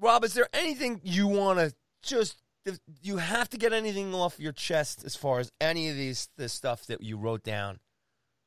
Rob, 0.00 0.24
is 0.24 0.34
there 0.34 0.48
anything 0.52 1.00
you 1.04 1.28
want 1.28 1.60
to 1.60 1.72
just? 2.02 2.36
if 2.66 2.80
You 3.00 3.18
have 3.18 3.48
to 3.50 3.58
get 3.58 3.72
anything 3.72 4.12
off 4.12 4.40
your 4.40 4.52
chest 4.52 5.04
as 5.04 5.14
far 5.14 5.38
as 5.38 5.52
any 5.60 5.88
of 5.88 5.96
these 5.96 6.28
this 6.36 6.52
stuff 6.52 6.86
that 6.86 7.00
you 7.00 7.16
wrote 7.16 7.44
down. 7.44 7.78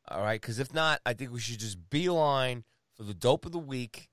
All 0.10 0.22
right, 0.22 0.42
because 0.42 0.60
if 0.60 0.74
not, 0.74 1.00
I 1.06 1.14
think 1.14 1.32
we 1.32 1.40
should 1.40 1.60
just 1.60 1.90
beeline 1.90 2.66
for 2.98 3.04
the 3.04 3.14
dope 3.14 3.46
of 3.46 3.54
the 3.54 3.60
week 3.60 4.10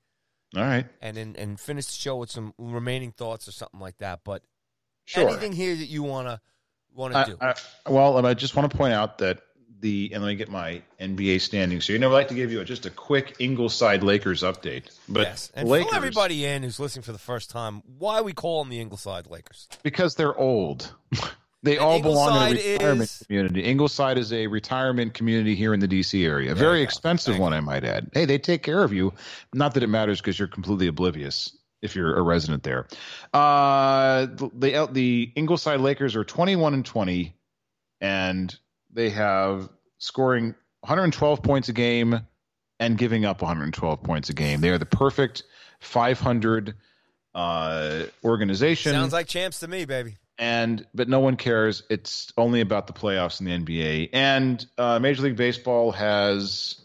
all 0.56 0.62
right. 0.62 0.86
and 1.02 1.16
then 1.16 1.34
and 1.36 1.58
finish 1.58 1.86
the 1.86 1.92
show 1.92 2.16
with 2.18 2.30
some 2.30 2.54
remaining 2.56 3.10
thoughts 3.10 3.48
or 3.48 3.52
something 3.52 3.80
like 3.80 3.98
that. 3.98 4.20
But 4.24 4.44
Sure. 5.09 5.28
anything 5.30 5.52
here 5.52 5.74
that 5.74 5.86
you 5.86 6.02
wanna 6.02 6.40
wanna 6.94 7.24
do? 7.26 7.39
I, 7.40 7.55
well, 7.89 8.24
I 8.26 8.35
just 8.35 8.55
want 8.55 8.70
to 8.70 8.76
point 8.76 8.93
out 8.93 9.18
that 9.18 9.40
the 9.80 10.10
and 10.12 10.22
let 10.22 10.28
me 10.28 10.35
get 10.36 10.51
my 10.51 10.82
NBA 11.01 11.40
standings 11.40 11.86
here. 11.86 11.94
You 11.94 12.01
know, 12.01 12.10
I 12.10 12.12
like 12.12 12.28
to 12.28 12.35
give 12.35 12.52
you 12.52 12.60
a, 12.60 12.64
just 12.64 12.85
a 12.85 12.90
quick 12.90 13.36
Ingleside 13.39 14.02
Lakers 14.02 14.43
update, 14.43 14.90
but 15.09 15.20
yes, 15.22 15.51
and 15.55 15.66
Lakers, 15.68 15.89
fill 15.90 15.97
everybody 15.97 16.44
in 16.44 16.62
who's 16.62 16.78
listening 16.78 17.05
for 17.05 17.12
the 17.12 17.18
first 17.18 17.48
time. 17.48 17.82
Why 17.98 18.20
we 18.20 18.32
call 18.35 18.62
them 18.62 18.70
the 18.70 18.80
Ingleside 18.80 19.28
Lakers? 19.28 19.66
because 19.82 20.14
they're 20.14 20.36
old. 20.36 20.93
they 21.62 21.76
And 21.76 21.85
all 21.85 22.02
belong 22.02 22.51
in 22.51 22.56
a 22.59 22.72
retirement 22.74 23.02
is- 23.02 23.22
community. 23.26 23.64
Ingleside 23.64 24.18
is 24.18 24.32
a 24.32 24.47
retirement 24.47 25.14
community 25.14 25.55
here 25.55 25.72
in 25.72 25.80
the 25.80 25.89
DC 25.89 26.24
area. 26.24 26.52
A 26.52 26.55
very 26.55 26.82
expensive 26.82 27.35
Thank 27.35 27.43
one, 27.43 27.55
I 27.55 27.60
might 27.60 27.85
add. 27.85 28.10
Hey, 28.12 28.26
they 28.26 28.39
take 28.39 28.62
care 28.62 28.82
of 28.82 28.93
you. 28.93 29.14
Not 29.55 29.74
that 29.74 29.82
it 29.82 29.89
matters 29.89 30.20
because 30.20 30.39
you're 30.39 30.48
completely 30.48 30.86
oblivious 30.89 31.56
if 31.82 31.94
you're 31.96 32.16
a 32.16 32.22
resident 32.22 32.62
there. 32.62 32.86
Uh, 33.32 34.26
the 34.26 34.88
the 34.90 35.32
Ingleside 35.36 35.80
Lakers 35.80 36.16
are 36.16 36.24
21 36.24 36.74
and 36.74 36.84
20, 36.84 37.34
and 38.00 38.55
they 38.92 39.10
have 39.10 39.68
scoring 39.98 40.55
112 40.80 41.42
points 41.42 41.68
a 41.68 41.72
game 41.72 42.20
and 42.80 42.96
giving 42.96 43.24
up 43.24 43.42
112 43.42 44.02
points 44.02 44.30
a 44.30 44.34
game. 44.34 44.60
They 44.60 44.70
are 44.70 44.78
the 44.78 44.86
perfect 44.86 45.42
500 45.80 46.74
uh, 47.34 48.02
organization. 48.24 48.92
Sounds 48.92 49.12
like 49.12 49.26
champs 49.26 49.60
to 49.60 49.68
me, 49.68 49.84
baby. 49.84 50.16
and 50.38 50.86
but 50.94 51.09
no 51.09 51.20
one 51.20 51.36
cares. 51.36 51.82
It's 51.90 52.32
only 52.36 52.60
about 52.60 52.86
the 52.86 52.92
playoffs 52.92 53.40
in 53.40 53.46
the 53.46 53.52
NBA. 53.52 54.10
And 54.12 54.64
uh, 54.76 54.98
Major 55.00 55.22
League 55.22 55.36
Baseball 55.36 55.92
has 55.92 56.80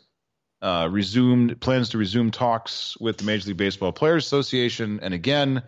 uh, 0.64 0.88
resumed 0.90 1.60
plans 1.60 1.90
to 1.90 1.98
resume 1.98 2.32
talks 2.32 2.98
with 3.00 3.18
the 3.18 3.26
Major 3.26 3.50
League 3.50 3.58
Baseball 3.58 3.92
Players 3.92 4.26
Association. 4.26 5.02
And 5.02 5.14
again, 5.14 5.62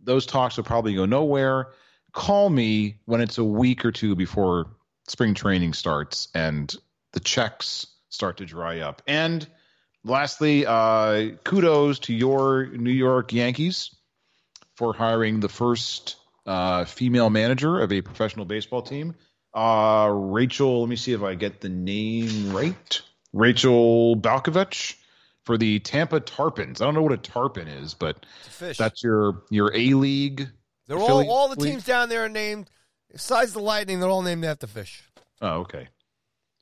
those 0.00 0.26
talks 0.26 0.58
will 0.58 0.64
probably 0.64 0.94
go 0.94 1.06
nowhere. 1.06 1.68
Call 2.12 2.50
me 2.50 2.98
when 3.06 3.22
it's 3.22 3.38
a 3.38 3.44
week 3.44 3.86
or 3.86 3.90
two 3.90 4.14
before 4.14 4.66
spring 5.08 5.32
training 5.32 5.72
starts 5.72 6.28
and 6.34 6.74
the 7.12 7.20
checks 7.20 7.86
start 8.10 8.36
to 8.36 8.44
dry 8.44 8.80
up. 8.80 9.00
And 9.06 9.46
lastly, 10.04 10.66
uh, 10.66 11.36
kudos 11.42 12.00
to 12.00 12.14
your 12.14 12.66
New 12.66 12.92
York 12.92 13.32
Yankees 13.32 13.96
for 14.76 14.92
hiring 14.92 15.40
the 15.40 15.48
first 15.48 16.16
uh, 16.44 16.84
female 16.84 17.30
manager 17.30 17.80
of 17.80 17.92
a 17.92 18.02
professional 18.02 18.44
baseball 18.44 18.82
team. 18.82 19.14
Uh, 19.54 20.10
Rachel, 20.12 20.80
let 20.80 20.88
me 20.90 20.96
see 20.96 21.12
if 21.12 21.22
I 21.22 21.34
get 21.34 21.62
the 21.62 21.70
name 21.70 22.54
right. 22.54 23.00
Rachel 23.34 24.16
Balkovich 24.16 24.94
for 25.44 25.58
the 25.58 25.80
Tampa 25.80 26.20
Tarpons. 26.20 26.80
I 26.80 26.84
don't 26.84 26.94
know 26.94 27.02
what 27.02 27.12
a 27.12 27.18
tarpon 27.18 27.68
is, 27.68 27.92
but 27.92 28.24
that's 28.58 29.02
your 29.02 29.42
your 29.50 29.74
A 29.74 29.94
League. 29.94 30.48
They're 30.86 30.98
all 30.98 31.28
all 31.28 31.48
the 31.48 31.56
teams 31.56 31.84
down 31.84 32.08
there 32.08 32.24
are 32.24 32.28
named. 32.28 32.70
Besides 33.12 33.52
the 33.52 33.60
Lightning, 33.60 34.00
they're 34.00 34.08
all 34.08 34.22
named 34.22 34.44
after 34.44 34.66
fish. 34.66 35.02
Oh, 35.40 35.60
okay. 35.60 35.88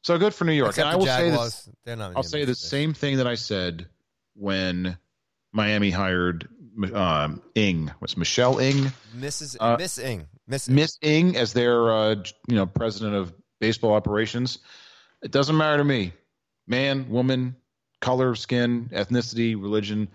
So 0.02 0.18
good 0.18 0.34
for 0.34 0.44
New 0.44 0.52
York. 0.52 0.70
Except 0.70 0.86
and 0.86 0.94
I 0.94 0.96
will 0.96 1.06
say 1.06 1.30
this. 1.30 1.68
I'll 2.16 2.22
say 2.22 2.44
the 2.44 2.52
fish. 2.52 2.58
same 2.58 2.92
thing 2.92 3.18
that 3.18 3.26
I 3.26 3.36
said 3.36 3.86
when 4.34 4.98
Miami 5.52 5.90
hired 5.90 6.48
um, 6.92 7.42
Ing. 7.54 7.90
What's 8.00 8.16
Michelle 8.16 8.58
Ing? 8.58 8.92
Mrs. 9.16 9.56
Uh, 9.60 9.76
Miss 9.78 9.98
Ing. 9.98 10.26
Miss 10.46 10.68
Miss 10.68 10.98
Ing 11.02 11.36
as 11.36 11.52
their 11.52 11.92
uh, 11.92 12.14
you 12.48 12.56
know 12.56 12.66
president 12.66 13.14
of 13.14 13.32
baseball 13.60 13.92
operations. 13.92 14.58
It 15.22 15.30
doesn't 15.30 15.56
matter 15.56 15.78
to 15.78 15.84
me. 15.84 16.12
Man, 16.66 17.08
woman, 17.10 17.56
color, 18.00 18.34
skin, 18.34 18.90
ethnicity, 18.92 19.60
religion. 19.60 20.08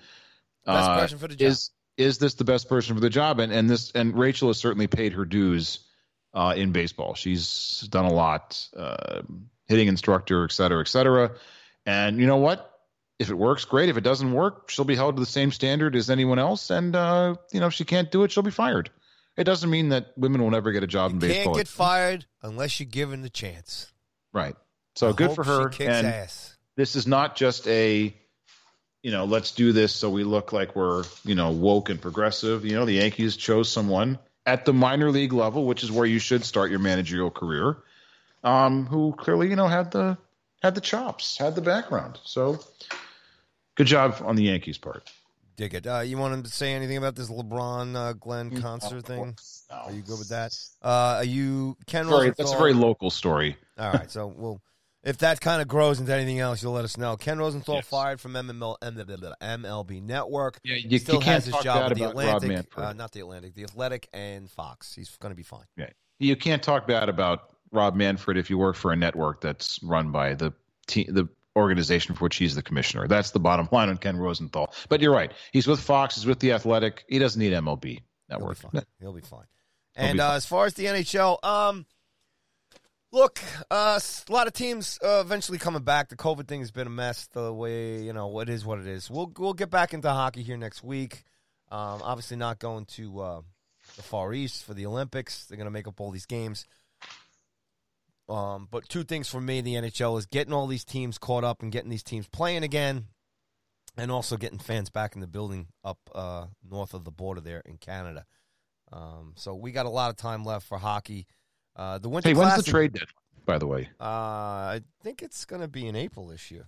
Best 0.66 0.90
uh, 0.90 1.00
person 1.00 1.18
for 1.18 1.28
the 1.28 1.36
job. 1.36 1.48
Is 1.48 1.72
is 1.98 2.18
this 2.20 2.36
the 2.36 2.44
best 2.44 2.70
person 2.70 2.96
for 2.96 3.02
the 3.02 3.10
job? 3.10 3.40
And 3.40 3.52
and 3.52 3.70
this 3.70 3.92
and 3.92 4.18
Rachel 4.18 4.50
has 4.50 4.58
certainly 4.58 4.88
paid 4.88 5.14
her 5.14 5.26
dues 5.26 5.80
uh, 6.34 6.54
in 6.56 6.72
baseball. 6.72 7.16
She's 7.16 7.88
done 7.90 8.06
a 8.06 8.14
lot, 8.14 8.68
uh, 8.76 9.22
hitting 9.68 9.88
instructor, 9.88 10.44
et 10.44 10.52
cetera, 10.52 10.82
et 10.82 10.88
cetera. 10.88 11.32
And 11.86 12.20
you 12.20 12.28
know 12.28 12.38
what? 12.38 12.72
If 13.20 13.32
it 13.32 13.36
works, 13.36 13.66
great. 13.66 13.90
If 13.90 13.98
it 13.98 14.04
doesn't 14.04 14.32
work, 14.32 14.70
she'll 14.70 14.86
be 14.86 14.96
held 14.96 15.16
to 15.16 15.20
the 15.20 15.26
same 15.26 15.52
standard 15.52 15.96
as 15.96 16.12
anyone 16.12 16.38
else. 16.38 16.70
And 16.70 16.96
uh, 16.96 17.36
you 17.52 17.60
know, 17.60 17.68
if 17.68 17.74
she 17.74 17.86
can't 17.86 18.12
do 18.12 18.24
it, 18.24 18.32
she'll 18.32 18.44
be 18.44 18.52
fired. 18.52 18.92
It 19.38 19.44
doesn't 19.44 19.70
mean 19.70 19.90
that 19.90 20.14
women 20.18 20.42
will 20.42 20.50
never 20.50 20.72
get 20.72 20.84
a 20.84 20.88
job 20.88 21.12
in 21.12 21.20
Can't 21.20 21.56
get 21.56 21.68
fired 21.68 22.26
unless 22.42 22.80
you're 22.80 22.88
given 22.88 23.22
the 23.22 23.30
chance. 23.30 23.92
right. 24.34 24.56
So 24.98 25.10
I 25.10 25.12
good 25.12 25.32
for 25.34 25.44
her. 25.44 25.72
And 25.80 26.08
ass. 26.08 26.56
this 26.76 26.96
is 26.96 27.06
not 27.06 27.36
just 27.36 27.68
a 27.68 28.14
you 29.04 29.12
know 29.12 29.26
let's 29.26 29.52
do 29.52 29.72
this 29.72 29.94
so 29.94 30.10
we 30.10 30.24
look 30.24 30.52
like 30.52 30.76
we're 30.76 31.04
you 31.24 31.36
know 31.36 31.52
woke 31.52 31.90
and 31.90 32.02
progressive 32.02 32.66
you 32.66 32.74
know 32.74 32.84
the 32.84 32.94
yankees 32.94 33.38
chose 33.38 33.72
someone 33.72 34.18
at 34.46 34.66
the 34.66 34.74
minor 34.74 35.12
league 35.12 35.34
level 35.34 35.66
which 35.66 35.84
is 35.84 35.92
where 35.92 36.06
you 36.06 36.20
should 36.20 36.44
start 36.44 36.72
your 36.72 36.80
managerial 36.80 37.30
career 37.30 37.78
um 38.44 38.86
who 38.88 39.14
clearly 39.14 39.50
you 39.50 39.56
know 39.56 39.68
had 39.68 39.92
the 39.92 40.18
had 40.62 40.74
the 40.74 40.82
chops 40.82 41.38
had 41.38 41.56
the 41.56 41.62
background 41.62 42.20
so 42.24 42.60
good 43.76 43.88
job 43.88 44.16
on 44.26 44.36
the 44.36 44.44
yankees 44.44 44.78
part 44.78 45.10
Dig 45.56 45.74
it. 45.74 45.88
Uh, 45.88 46.02
you 46.02 46.20
want 46.20 46.36
him 46.36 46.44
to 46.44 46.52
say 46.52 46.76
anything 46.76 46.98
about 46.98 47.16
this 47.16 47.32
LeBron 47.32 47.96
uh, 47.96 48.14
Glenn 48.14 48.62
concert 48.62 49.04
thing? 49.08 49.36
No. 49.72 49.76
Are 49.76 49.92
you 49.92 50.04
good 50.04 50.20
with 50.20 50.30
that? 50.30 50.56
Uh, 50.84 51.16
are 51.18 51.24
you 51.24 51.76
Ken 51.88 52.08
Rosenthal? 52.08 52.34
that's 52.38 52.54
a 52.54 52.58
very 52.60 52.74
local 52.74 53.10
story 53.10 53.58
All 53.76 53.92
right, 53.92 54.12
so 54.12 54.28
we'll 54.28 54.62
if 55.08 55.18
that 55.20 55.40
kind 55.42 55.62
of 55.62 55.68
grows 55.68 56.00
into 56.00 56.14
anything 56.14 56.40
else, 56.40 56.62
you'll 56.62 56.74
let 56.74 56.86
us 56.86 56.98
know. 56.98 57.16
Ken 57.18 57.38
Rosenthal 57.40 57.76
Yes. 57.76 57.88
fired 57.88 58.20
from 58.22 58.34
MML, 58.34 58.78
MLB 58.82 60.02
Network. 60.02 60.60
yeah 60.64 60.76
you, 60.76 61.00
Still 61.00 61.16
you 61.16 61.22
can't 61.22 61.34
has 61.36 61.46
his 61.46 61.54
talk 61.54 61.64
job 61.64 61.90
with 61.90 61.98
the 61.98 62.04
about 62.06 62.16
rob 62.16 62.26
Atlantic, 62.44 62.50
manfred 62.50 62.86
uh, 62.86 62.94
not 62.94 63.12
the 63.12 63.20
Atlantic, 63.22 63.54
the 63.56 63.64
Athletic 63.64 64.08
and 64.14 64.50
Fox. 64.50 64.94
He's 64.94 65.16
going 65.18 65.32
to 65.32 65.36
be 65.36 65.44
fine. 65.44 65.66
Yeah. 65.78 65.90
You 66.20 66.36
can't 66.36 66.62
talk 66.62 66.88
bad 66.88 67.10
about 67.10 67.50
Rob 67.72 67.96
Manfred 67.96 68.38
if 68.38 68.50
you 68.50 68.58
work 68.58 68.76
for 68.76 68.92
a 68.92 68.96
network 68.96 69.42
that's 69.42 69.80
run 69.84 70.12
by 70.12 70.34
the 70.34 70.54
te- 70.88 71.10
the 71.10 71.28
organization 71.56 72.16
for 72.16 72.26
which 72.26 72.36
he's 72.38 72.56
the 72.56 72.62
commissioner. 72.64 73.08
That's 73.08 73.32
the 73.32 73.40
bottom 73.40 73.68
line 73.72 73.90
on 73.90 73.98
Ken 73.98 74.18
Rosenthal. 74.18 74.74
But 74.90 75.02
you're 75.02 75.14
right. 75.14 75.32
He's 75.52 75.68
with 75.68 75.80
Fox. 75.80 76.16
He's 76.16 76.26
with 76.26 76.40
the 76.40 76.54
Athletic. 76.54 77.04
He 77.08 77.20
doesn't 77.20 77.40
need 77.40 77.54
MLB 77.54 77.66
He'll 77.66 77.80
be 77.86 78.02
network. 78.30 78.58
fine. 78.58 78.82
He'll 79.00 79.14
be 79.14 79.22
fine. 79.22 79.46
And 79.96 80.18
be 80.18 80.22
uh, 80.22 80.34
as 80.36 80.46
far 80.46 80.66
as 80.66 80.74
the 80.76 80.86
NHL, 80.86 81.44
um, 81.44 81.86
look, 83.12 83.40
uh, 83.72 84.00
a 84.28 84.32
lot 84.32 84.48
of 84.48 84.54
teams 84.54 85.00
uh, 85.04 85.22
eventually 85.26 85.58
coming 85.58 85.84
back. 85.84 86.10
The 86.10 86.16
COVID 86.16 86.48
thing 86.48 86.60
has 86.62 86.72
been 86.72 86.88
a 86.88 86.92
mess. 86.92 87.28
The 87.28 87.54
way 87.54 88.02
you 88.02 88.14
know 88.14 88.40
it 88.40 88.50
is 88.50 88.66
what 88.66 88.80
it 88.80 88.88
is. 88.88 89.10
We'll 89.10 89.32
we'll 89.38 89.54
get 89.54 89.70
back 89.70 89.94
into 89.94 90.10
hockey 90.10 90.44
here 90.44 90.58
next 90.58 90.84
week. 90.84 91.24
Um, 91.70 92.02
obviously, 92.04 92.38
not 92.38 92.60
going 92.60 92.86
to 92.86 93.20
uh, 93.20 93.42
the 93.96 94.04
Far 94.04 94.34
East 94.34 94.64
for 94.64 94.74
the 94.74 94.86
Olympics. 94.86 95.46
They're 95.46 95.58
going 95.58 95.66
to 95.66 95.72
make 95.72 95.88
up 95.88 96.00
all 96.00 96.12
these 96.12 96.26
games. 96.26 96.66
Um, 98.30 98.68
but 98.70 98.90
two 98.90 99.04
things 99.04 99.30
for 99.30 99.40
me 99.40 99.60
in 99.60 99.66
the 99.66 99.76
NHL 99.76 100.20
is 100.20 100.26
getting 100.26 100.54
all 100.54 100.68
these 100.68 100.84
teams 100.84 101.18
caught 101.18 101.46
up 101.46 101.62
and 101.62 101.72
getting 101.72 101.90
these 101.90 102.04
teams 102.04 102.28
playing 102.28 102.64
again, 102.64 103.06
and 103.98 104.12
also 104.12 104.36
getting 104.36 104.60
fans 104.60 104.90
back 104.90 105.16
in 105.16 105.22
the 105.22 105.28
building 105.28 105.68
up 105.84 106.00
uh, 106.14 106.48
north 106.70 106.94
of 106.94 107.06
the 107.06 107.12
border 107.12 107.42
there 107.42 107.62
in 107.66 107.78
Canada. 107.78 108.26
Um, 108.92 109.34
so 109.36 109.56
we 109.56 109.72
got 109.72 109.86
a 109.86 109.90
lot 109.90 110.10
of 110.10 110.18
time 110.18 110.44
left 110.44 110.68
for 110.68 110.78
hockey. 110.78 111.26
Uh, 111.78 111.98
the 112.00 112.10
Winter 112.10 112.28
Hey, 112.30 112.34
when's 112.36 112.56
the 112.56 112.70
trade 112.70 112.92
deadline, 112.94 113.08
by 113.46 113.58
the 113.60 113.68
way? 113.68 113.88
Uh, 114.02 114.04
I 114.04 114.82
think 115.04 115.22
it's 115.24 115.46
going 115.46 115.62
to 115.62 115.68
be 115.68 115.88
in 115.88 115.96
April 115.96 116.28
this 116.28 116.50
year. 116.52 116.68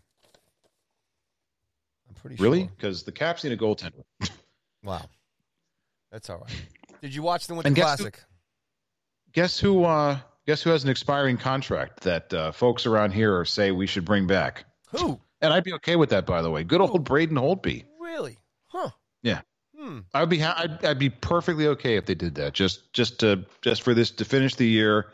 I'm 2.07 2.15
pretty 2.15 2.35
Really? 2.37 2.61
sure. 2.61 2.71
Because 2.77 3.03
the 3.03 3.11
Caps 3.11 3.43
need 3.43 3.53
a 3.53 3.57
goaltender. 3.57 4.03
Wow, 4.81 5.09
that's 6.09 6.29
all 6.29 6.37
right. 6.37 6.53
Did 7.01 7.13
you 7.13 7.21
watch 7.21 7.47
the 7.47 7.53
Winter 7.53 7.67
And 7.67 7.75
guess 7.75 7.97
who- 7.99 8.03
Classic? 8.05 8.23
guess 9.33 9.59
who? 9.59 9.83
Uh, 9.83 10.17
guess 10.47 10.61
who 10.61 10.69
has 10.69 10.85
an 10.85 10.89
expiring 10.89 11.35
contract 11.35 11.99
that 12.03 12.33
uh, 12.33 12.53
folks 12.53 12.85
around 12.85 13.11
here 13.11 13.43
say 13.43 13.71
we 13.71 13.87
should 13.87 14.05
bring 14.05 14.25
back? 14.25 14.63
Who? 14.91 15.19
And 15.41 15.51
I'd 15.51 15.65
be 15.65 15.73
okay 15.73 15.97
with 15.97 16.11
that, 16.11 16.25
by 16.25 16.41
the 16.41 16.49
way. 16.49 16.63
Good 16.63 16.79
old 16.79 17.03
Braden 17.03 17.35
Holtby. 17.35 17.83
Really? 17.99 18.37
Huh? 18.67 18.91
Yeah. 19.21 19.41
Hmm. 19.79 19.99
I 20.13 20.19
would 20.19 20.29
be 20.29 20.39
ha- 20.39 20.55
I'd, 20.57 20.83
I'd 20.83 20.99
be 20.99 21.09
perfectly 21.09 21.67
okay 21.67 21.95
if 21.95 22.05
they 22.05 22.15
did 22.15 22.35
that. 22.35 22.53
Just 22.53 22.91
just 22.91 23.19
to 23.21 23.45
just 23.61 23.81
for 23.83 23.93
this 23.93 24.11
to 24.11 24.25
finish 24.25 24.55
the 24.55 24.67
year 24.67 25.07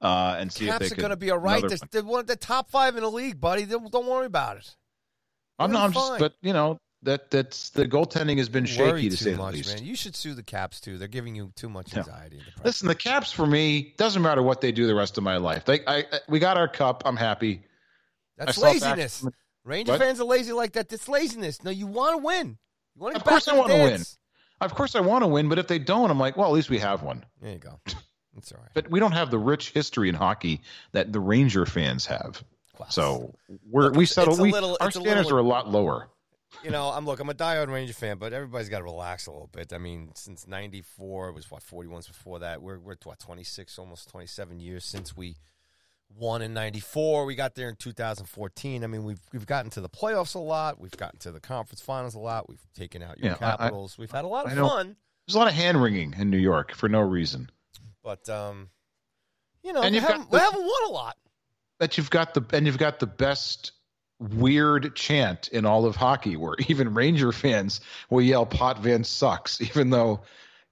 uh, 0.00 0.36
and 0.38 0.52
see 0.52 0.66
if 0.66 0.72
Caps 0.72 0.90
they 0.90 0.94
are 0.94 0.98
going 1.00 1.10
to 1.10 1.16
be 1.16 1.30
all 1.30 1.38
right. 1.38 1.58
another- 1.58 1.76
They're, 1.90 2.02
they're 2.02 2.08
one 2.10 2.20
of 2.20 2.26
the 2.26 2.36
top 2.36 2.70
five 2.70 2.96
in 2.96 3.02
the 3.02 3.10
league, 3.10 3.40
buddy. 3.40 3.64
Don't, 3.64 3.90
don't 3.90 4.06
worry 4.06 4.26
about 4.26 4.58
it. 4.58 4.76
I'm 5.58 5.72
not. 5.72 5.86
I'm 5.86 5.92
just. 5.92 6.18
But 6.18 6.34
you 6.40 6.52
know 6.52 6.78
that 7.02 7.30
that's 7.30 7.70
the 7.70 7.86
goaltending 7.86 8.38
has 8.38 8.48
been 8.48 8.64
shaky 8.66 9.08
to 9.10 9.16
say 9.16 9.32
the 9.34 9.42
least. 9.42 9.74
man. 9.74 9.84
You 9.84 9.96
should 9.96 10.14
sue 10.14 10.34
the 10.34 10.42
Caps 10.42 10.80
too. 10.80 10.98
They're 10.98 11.08
giving 11.08 11.34
you 11.34 11.50
too 11.56 11.68
much 11.68 11.96
anxiety. 11.96 12.36
Depression. 12.38 12.62
Listen, 12.64 12.88
the 12.88 12.94
Caps 12.94 13.32
for 13.32 13.46
me 13.46 13.94
doesn't 13.96 14.22
matter 14.22 14.42
what 14.42 14.60
they 14.60 14.70
do 14.70 14.86
the 14.86 14.94
rest 14.94 15.18
of 15.18 15.24
my 15.24 15.36
life. 15.38 15.64
They, 15.64 15.80
I, 15.86 15.98
I 16.00 16.04
we 16.28 16.38
got 16.38 16.56
our 16.56 16.68
cup. 16.68 17.02
I'm 17.06 17.16
happy. 17.16 17.62
That's 18.38 18.50
I 18.50 18.52
saw 18.52 18.60
back- 18.88 18.96
laziness. 18.98 19.26
Ranger 19.64 19.92
What? 19.92 20.00
fans 20.00 20.20
are 20.20 20.24
lazy 20.24 20.52
like 20.52 20.72
that. 20.74 20.88
That's 20.88 21.08
laziness. 21.08 21.64
No, 21.64 21.70
you 21.72 21.88
want 21.88 22.18
to 22.20 22.24
win. 22.24 22.58
You 22.96 23.02
want 23.02 23.14
to 23.14 23.20
Of 23.20 23.24
course 23.26 23.48
I 23.48 23.54
want 23.56 23.70
wanna 23.70 23.84
win. 23.84 24.02
Of 24.60 24.74
course, 24.74 24.94
I 24.96 25.00
want 25.00 25.22
to 25.22 25.28
win, 25.28 25.48
but 25.50 25.58
if 25.58 25.66
they 25.68 25.78
don't, 25.78 26.10
I'm 26.10 26.18
like, 26.18 26.36
well, 26.36 26.48
at 26.48 26.52
least 26.54 26.70
we 26.70 26.78
have 26.78 27.02
one. 27.02 27.24
There 27.42 27.52
you 27.52 27.58
go. 27.58 27.78
That's 28.34 28.52
all 28.52 28.58
right. 28.60 28.70
But 28.74 28.90
we 28.90 29.00
don't 29.00 29.12
have 29.12 29.30
the 29.30 29.38
rich 29.38 29.70
history 29.70 30.08
in 30.08 30.14
hockey 30.14 30.62
that 30.92 31.12
the 31.12 31.20
Ranger 31.20 31.66
fans 31.66 32.06
have. 32.06 32.42
Wow. 32.78 32.86
So 32.88 33.34
we're 33.70 33.84
Look, 33.84 33.96
we 33.96 34.06
settle. 34.06 34.32
it's 34.34 34.40
we, 34.42 34.52
little- 34.52 34.76
our 34.80 34.88
it's 34.88 34.96
standards 34.96 35.26
little- 35.26 35.38
are 35.38 35.40
a 35.40 35.46
lot 35.46 35.68
lower. 35.70 36.08
you 36.64 36.70
know, 36.70 36.88
I'm 36.88 37.04
look. 37.04 37.20
I'm 37.20 37.28
a 37.28 37.34
diehard 37.34 37.68
Ranger 37.68 37.92
fan, 37.92 38.16
but 38.18 38.32
everybody's 38.32 38.68
got 38.70 38.78
to 38.78 38.84
relax 38.84 39.26
a 39.26 39.30
little 39.30 39.48
bit. 39.52 39.72
I 39.74 39.78
mean, 39.78 40.10
since 40.14 40.46
'94, 40.46 41.28
it 41.30 41.34
was 41.34 41.50
what 41.50 41.62
41s 41.62 42.06
before 42.08 42.38
that. 42.40 42.62
We're 42.62 42.78
we're 42.78 42.96
what 43.04 43.18
26, 43.18 43.78
almost 43.78 44.08
27 44.10 44.60
years 44.60 44.84
since 44.84 45.14
we 45.16 45.36
won 46.14 46.42
in 46.42 46.54
'94. 46.54 47.24
We 47.26 47.34
got 47.34 47.54
there 47.54 47.68
in 47.68 47.76
2014. 47.76 48.84
I 48.84 48.86
mean, 48.86 49.04
we've 49.04 49.20
we've 49.32 49.46
gotten 49.46 49.70
to 49.72 49.80
the 49.80 49.88
playoffs 49.88 50.34
a 50.34 50.38
lot. 50.38 50.78
We've 50.80 50.90
gotten 50.96 51.18
to 51.20 51.32
the 51.32 51.40
conference 51.40 51.80
finals 51.80 52.14
a 52.14 52.18
lot. 52.18 52.48
We've 52.48 52.64
taken 52.74 53.02
out 53.02 53.18
your 53.18 53.32
Yeah, 53.32 53.38
I- 53.40 53.52
I- 53.52 53.56
Capitals. 53.56 53.98
we've 53.98 54.10
had 54.10 54.24
a 54.24 54.28
lot 54.28 54.46
of 54.46 54.52
fun, 54.56 54.96
There's 55.26 55.34
a 55.34 55.38
lot 55.38 55.48
of 55.48 55.54
hand 55.54 55.82
wringing 55.82 56.14
in 56.18 56.30
New 56.30 56.38
York 56.38 56.72
for 56.74 56.88
no 56.88 57.00
reason. 57.00 57.50
but 58.02 58.28
um, 58.28 58.70
you 59.62 59.72
know, 59.72 59.82
And 59.82 59.94
we 59.94 60.00
haven't, 60.00 60.30
the- 60.30 60.36
we 60.36 60.40
haven't 60.40 60.62
won 60.64 60.84
a 60.86 60.90
lot. 60.92 61.16
That 61.80 61.98
you've 61.98 62.10
got 62.10 62.32
the 62.34 62.44
and 62.56 62.66
you've 62.66 62.78
got 62.78 63.00
the 63.00 63.06
best 63.06 63.72
weird 64.18 64.94
chant 64.96 65.48
in 65.48 65.66
all 65.66 65.84
of 65.84 65.94
hockey, 65.96 66.36
where 66.36 66.54
even 66.68 66.94
Ranger 66.94 67.32
fans 67.32 67.80
will 68.08 68.22
yell 68.22 68.46
"Potvin 68.46 69.04
sucks," 69.04 69.60
even 69.70 69.90
though 69.90 70.20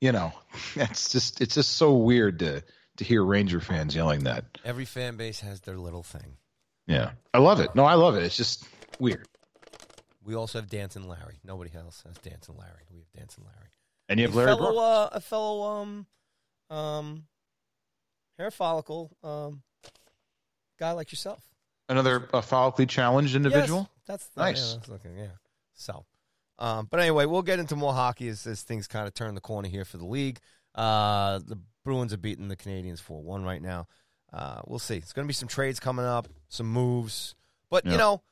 you 0.01 0.13
know 0.13 0.33
it's 0.77 1.11
just 1.13 1.41
it's 1.43 1.55
just 1.57 1.73
so 1.77 1.93
weird 1.95 2.39
to 2.39 2.63
to 2.97 3.05
hear 3.05 3.25
Ranger 3.25 3.61
fans 3.61 3.95
yelling 3.95 4.25
that. 4.25 4.45
Every 4.65 4.85
fan 4.85 5.17
base 5.17 5.41
has 5.41 5.61
their 5.61 5.77
little 5.77 6.03
thing. 6.03 6.37
Yeah, 6.87 7.13
I 7.33 7.39
love 7.39 7.61
it. 7.61 7.75
No, 7.75 7.85
I 7.85 7.95
love 7.95 8.17
it. 8.17 8.23
It's 8.23 8.37
just 8.37 8.67
weird. 8.99 9.27
We 10.23 10.35
also 10.35 10.59
have 10.59 10.69
Dancing 10.69 11.09
Larry. 11.09 11.39
Nobody 11.45 11.71
else 11.75 12.03
has 12.07 12.17
Dancing 12.19 12.57
Larry. 12.57 12.85
We 12.91 12.99
have 12.99 13.13
Dancing 13.13 13.45
Larry. 13.45 13.71
And 14.09 14.21
you 14.21 14.27
have 14.27 14.35
a 14.35 14.39
Larry 14.39 14.57
fellow, 14.57 14.83
uh, 14.83 15.09
a 15.13 15.21
fellow 15.21 15.63
um, 15.63 16.07
um, 16.71 17.25
hair 18.39 18.51
follicle 18.51 19.17
um, 19.23 19.63
guy 20.79 20.93
like 20.93 21.13
yourself. 21.13 21.43
Another 21.89 22.29
uh, 22.33 22.41
follically 22.41 22.89
challenged 22.89 23.35
individual. 23.37 23.81
Yes, 23.81 24.07
that's 24.07 24.29
Nice. 24.37 24.71
Yeah, 24.71 24.77
that's 24.77 24.89
looking, 24.89 25.17
yeah. 25.17 25.27
So, 25.75 26.05
um, 26.59 26.89
but 26.91 27.01
anyway, 27.01 27.27
we'll 27.27 27.43
get 27.43 27.59
into 27.59 27.77
more 27.77 27.93
hockey 27.93 28.29
as, 28.29 28.47
as 28.47 28.63
things 28.63 28.87
kind 28.87 29.07
of 29.07 29.15
turn 29.15 29.35
the 29.35 29.41
corner 29.41 29.69
here 29.69 29.85
for 29.85 29.99
the 29.99 30.07
league. 30.07 30.39
Uh, 30.75 31.41
the 31.41 31.59
Bruins 31.85 32.13
are 32.13 32.19
beating 32.19 32.49
the 32.49 32.57
Canadiens 32.57 33.01
four 33.01 33.23
one 33.23 33.45
right 33.45 33.63
now. 33.63 33.87
Uh, 34.33 34.61
we'll 34.67 34.79
see. 34.79 34.97
It's 34.97 35.13
going 35.13 35.25
to 35.27 35.29
be 35.29 35.35
some 35.35 35.49
trades 35.49 35.79
coming 35.79 36.05
up, 36.05 36.27
some 36.49 36.67
moves, 36.67 37.35
but 37.71 37.85
you 37.87 37.97
know, 37.97 38.23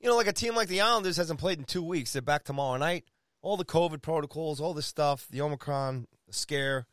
you 0.00 0.08
know, 0.08 0.16
like 0.16 0.26
a 0.26 0.32
team 0.32 0.54
like 0.56 0.68
the 0.68 0.80
Islanders 0.80 1.16
hasn't 1.16 1.38
played 1.38 1.58
in 1.58 1.64
two 1.64 1.82
weeks. 1.82 2.12
They're 2.12 2.22
back 2.22 2.44
tomorrow 2.44 2.76
night. 2.78 3.04
All 3.40 3.56
the 3.56 3.64
COVID 3.64 4.02
protocols, 4.02 4.60
all 4.60 4.74
this 4.74 4.86
stuff, 4.86 5.28
the 5.30 5.40
Omicron, 5.40 6.06
the 6.26 6.32
scare. 6.32 6.86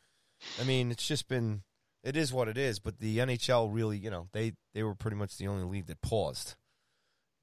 I 0.59 0.63
mean, 0.63 0.91
it's 0.91 1.07
just 1.07 1.27
been. 1.27 1.63
It 2.03 2.15
is 2.15 2.31
what 2.31 2.47
it 2.47 2.57
is. 2.57 2.77
But 2.79 2.99
the 2.99 3.17
NHL 3.17 3.73
really, 3.73 3.97
you 3.97 4.11
know, 4.11 4.27
they 4.31 4.53
they 4.75 4.83
were 4.83 4.93
pretty 4.93 5.17
much 5.17 5.37
the 5.37 5.47
only 5.47 5.63
league 5.65 5.87
that 5.87 6.01
paused. 6.01 6.55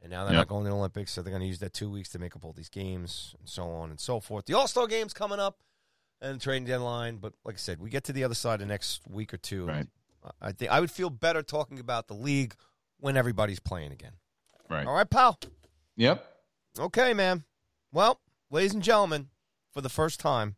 And 0.01 0.11
now 0.11 0.25
they're 0.25 0.35
Yep. 0.35 0.41
not 0.43 0.49
going 0.49 0.65
to 0.65 0.71
the 0.71 0.77
Olympics, 0.77 1.13
so 1.13 1.23
they're 1.23 1.31
going 1.33 1.43
to 1.43 1.47
use 1.49 1.61
that 1.61 1.73
two 1.73 1.91
weeks 1.91 2.09
to 2.11 2.19
make 2.19 2.35
up 2.37 2.45
all 2.45 2.53
these 2.53 2.69
games 2.69 3.35
and 3.39 3.49
so 3.49 3.65
on 3.71 3.91
and 3.91 3.99
so 4.01 4.19
forth. 4.21 4.47
The 4.47 4.55
All 4.55 4.69
Star 4.69 4.87
game's 4.87 5.13
coming 5.15 5.39
up 5.41 5.59
and 6.23 6.37
the 6.37 6.41
trading 6.43 6.65
deadline. 6.65 7.17
But 7.17 7.35
like 7.45 7.57
I 7.57 7.59
said, 7.59 7.81
we 7.81 7.91
get 7.91 8.05
to 8.05 8.13
the 8.13 8.25
other 8.25 8.35
side 8.35 8.61
the 8.61 8.67
next 8.67 9.03
week 9.09 9.35
or 9.35 9.37
two. 9.37 9.67
Right. 9.67 9.87
I 10.41 10.53
think 10.53 10.71
I 10.71 10.81
would 10.81 10.91
feel 10.91 11.11
better 11.11 11.43
talking 11.43 11.81
about 11.81 12.07
the 12.07 12.15
league 12.15 12.55
when 13.01 13.17
everybody's 13.17 13.61
playing 13.61 13.93
again. 13.93 14.13
Right. 14.71 14.87
All 14.87 14.95
right, 14.95 15.09
pal. 15.09 15.39
Yep. 15.97 16.25
Okay, 16.79 17.13
man. 17.13 17.45
Well, 17.93 18.21
ladies 18.51 18.73
and 18.73 18.83
gentlemen, 18.83 19.29
for 19.73 19.81
the 19.81 19.89
first 19.89 20.21
time 20.21 20.57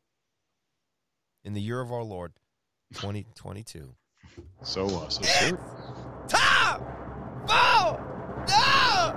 in 1.43 1.55
the 1.55 1.61
year 1.61 1.81
of 1.81 1.91
our 1.91 2.03
Lord, 2.03 2.33
2022. 2.95 3.95
So 4.65 4.87
uh, 4.87 5.09
so 5.11 5.23
soon. 5.23 5.59
Top! 6.27 6.81
Four! 7.47 8.45
No! 8.49 9.15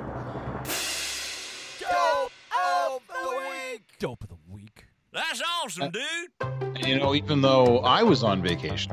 Dope 1.79 2.31
of 2.51 3.07
the 3.07 3.37
week! 3.49 3.81
Dope 3.97 4.23
of 4.23 4.29
the 4.29 4.35
week. 4.35 4.46
That's 5.17 5.41
awesome, 5.63 5.89
dude. 5.89 6.85
You 6.87 6.99
know, 6.99 7.15
even 7.15 7.41
though 7.41 7.79
I 7.79 8.03
was 8.03 8.23
on 8.23 8.43
vacation, 8.43 8.91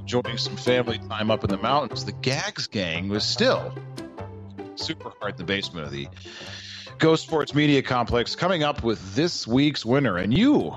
enjoying 0.00 0.36
some 0.36 0.56
family 0.56 0.98
time 0.98 1.30
up 1.30 1.44
in 1.44 1.50
the 1.50 1.58
mountains, 1.58 2.04
the 2.04 2.10
Gags 2.10 2.66
gang 2.66 3.08
was 3.08 3.22
still 3.22 3.72
super 4.74 5.12
hard 5.20 5.34
in 5.34 5.38
the 5.38 5.44
basement 5.44 5.86
of 5.86 5.92
the 5.92 6.08
Go 6.98 7.14
Sports 7.14 7.54
Media 7.54 7.82
Complex, 7.82 8.34
coming 8.34 8.64
up 8.64 8.82
with 8.82 9.14
this 9.14 9.46
week's 9.46 9.86
winner. 9.86 10.16
And 10.16 10.36
you, 10.36 10.76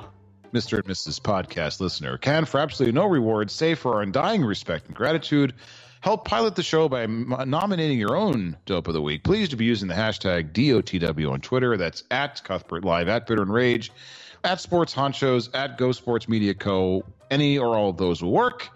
Mr. 0.53 0.77
and 0.77 0.85
Mrs. 0.85 1.19
Podcast 1.19 1.79
listener, 1.79 2.19
can, 2.19 2.45
for 2.45 2.59
absolutely 2.59 2.93
no 2.93 3.07
reward, 3.07 3.49
save 3.49 3.79
for 3.79 3.95
our 3.95 4.03
undying 4.03 4.45
respect 4.45 4.85
and 4.85 4.95
gratitude, 4.95 5.55
help 6.01 6.23
pilot 6.23 6.55
the 6.55 6.61
show 6.61 6.87
by 6.87 7.07
nominating 7.07 7.97
your 7.97 8.15
own 8.15 8.57
Dope 8.67 8.87
of 8.89 8.93
the 8.93 9.01
Week. 9.01 9.23
Please 9.23 9.49
to 9.49 9.55
be 9.55 9.65
using 9.65 9.87
the 9.87 9.95
hashtag 9.95 10.53
DOTW 10.53 11.31
on 11.31 11.41
Twitter. 11.41 11.77
That's 11.77 12.03
at 12.11 12.43
Cuthbert 12.43 12.85
Live, 12.85 13.07
at 13.07 13.25
Bitter 13.25 13.41
and 13.41 13.51
Rage, 13.51 13.91
at 14.43 14.59
Sports 14.59 14.93
Honchos, 14.93 15.49
at 15.53 15.77
Go 15.77 15.91
Sports 15.91 16.27
Media 16.27 16.53
Co. 16.53 17.03
Any 17.31 17.57
or 17.57 17.75
all 17.75 17.89
of 17.89 17.97
those 17.97 18.21
will 18.21 18.31
work. 18.31 18.69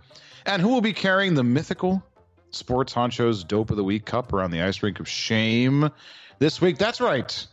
And 0.46 0.62
who 0.62 0.70
will 0.70 0.82
be 0.82 0.94
carrying 0.94 1.34
the 1.34 1.44
mythical 1.44 2.04
Sports 2.52 2.94
Honchos 2.94 3.46
Dope 3.48 3.70
of 3.70 3.78
the 3.78 3.84
Week 3.84 4.06
cup 4.06 4.34
around 4.34 4.52
the 4.52 4.62
ice 4.62 4.82
rink 4.82 5.00
of 5.00 5.08
shame 5.08 5.90
this 6.40 6.62
week? 6.62 6.78
That's 6.78 7.02
right. 7.02 7.48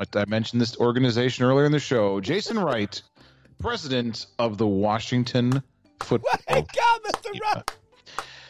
I 0.00 0.24
mentioned 0.26 0.60
this 0.60 0.76
organization 0.78 1.44
earlier 1.44 1.64
in 1.64 1.72
the 1.72 1.78
show. 1.78 2.20
Jason 2.20 2.58
Wright, 2.58 3.00
president 3.58 4.26
of 4.38 4.58
the 4.58 4.66
Washington 4.66 5.62
Football. 6.00 6.32
Hey, 6.48 6.64
God, 6.74 7.00
Mr. 7.06 7.40
Rupp! 7.40 7.70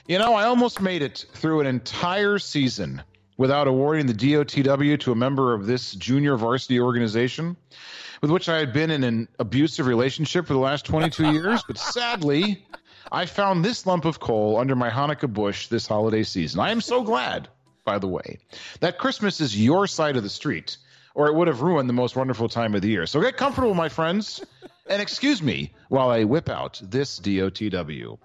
You 0.07 0.19
know, 0.19 0.35
I 0.35 0.45
almost 0.45 0.81
made 0.81 1.03
it 1.03 1.27
through 1.35 1.61
an 1.61 1.67
entire 1.67 2.39
season 2.39 3.03
without 3.37 3.69
awarding 3.69 4.07
the 4.07 4.15
DOTW 4.15 4.99
to 5.01 5.13
a 5.13 5.15
member 5.15 5.55
of 5.55 5.67
this 5.67 5.93
junior 5.93 6.37
varsity 6.37 6.81
organization 6.81 7.57
with 8.25 8.31
which 8.31 8.49
I 8.49 8.57
had 8.57 8.73
been 8.73 8.91
in 8.91 9.05
an 9.05 9.29
abusive 9.39 9.87
relationship 9.87 10.47
for 10.47 10.55
the 10.55 10.59
last 10.59 10.87
22 10.87 11.33
years. 11.33 11.63
But 11.67 11.77
sadly, 11.77 12.65
I 13.13 13.27
found 13.27 13.63
this 13.63 13.85
lump 13.85 14.07
of 14.07 14.19
coal 14.19 14.57
under 14.57 14.75
my 14.75 14.89
Hanukkah 14.89 15.31
bush 15.31 15.67
this 15.67 15.87
holiday 15.87 16.23
season. 16.23 16.59
I 16.59 16.71
am 16.71 16.81
so 16.81 17.03
glad, 17.03 17.51
by 17.85 17.99
the 17.99 18.09
way, 18.09 18.39
that 18.81 18.97
Christmas 18.97 19.43
is 19.43 19.63
your 19.63 19.87
side 19.87 20.17
of 20.17 20.23
the 20.23 20.31
street, 20.31 20.79
or 21.15 21.27
it 21.27 21.35
would 21.35 21.49
have 21.49 21.61
ruined 21.61 21.87
the 21.87 21.93
most 21.93 22.17
wonderful 22.17 22.49
time 22.49 22.75
of 22.75 22.81
the 22.81 22.89
year. 22.89 23.05
So 23.05 23.21
get 23.21 23.37
comfortable, 23.37 23.75
my 23.75 23.91
friends, 23.91 24.43
and 24.87 25.03
excuse 25.03 25.43
me 25.43 25.75
while 25.91 26.09
I 26.09 26.25
whip 26.25 26.49
out 26.49 26.81
this 26.83 27.21
DOTW. 27.21 28.17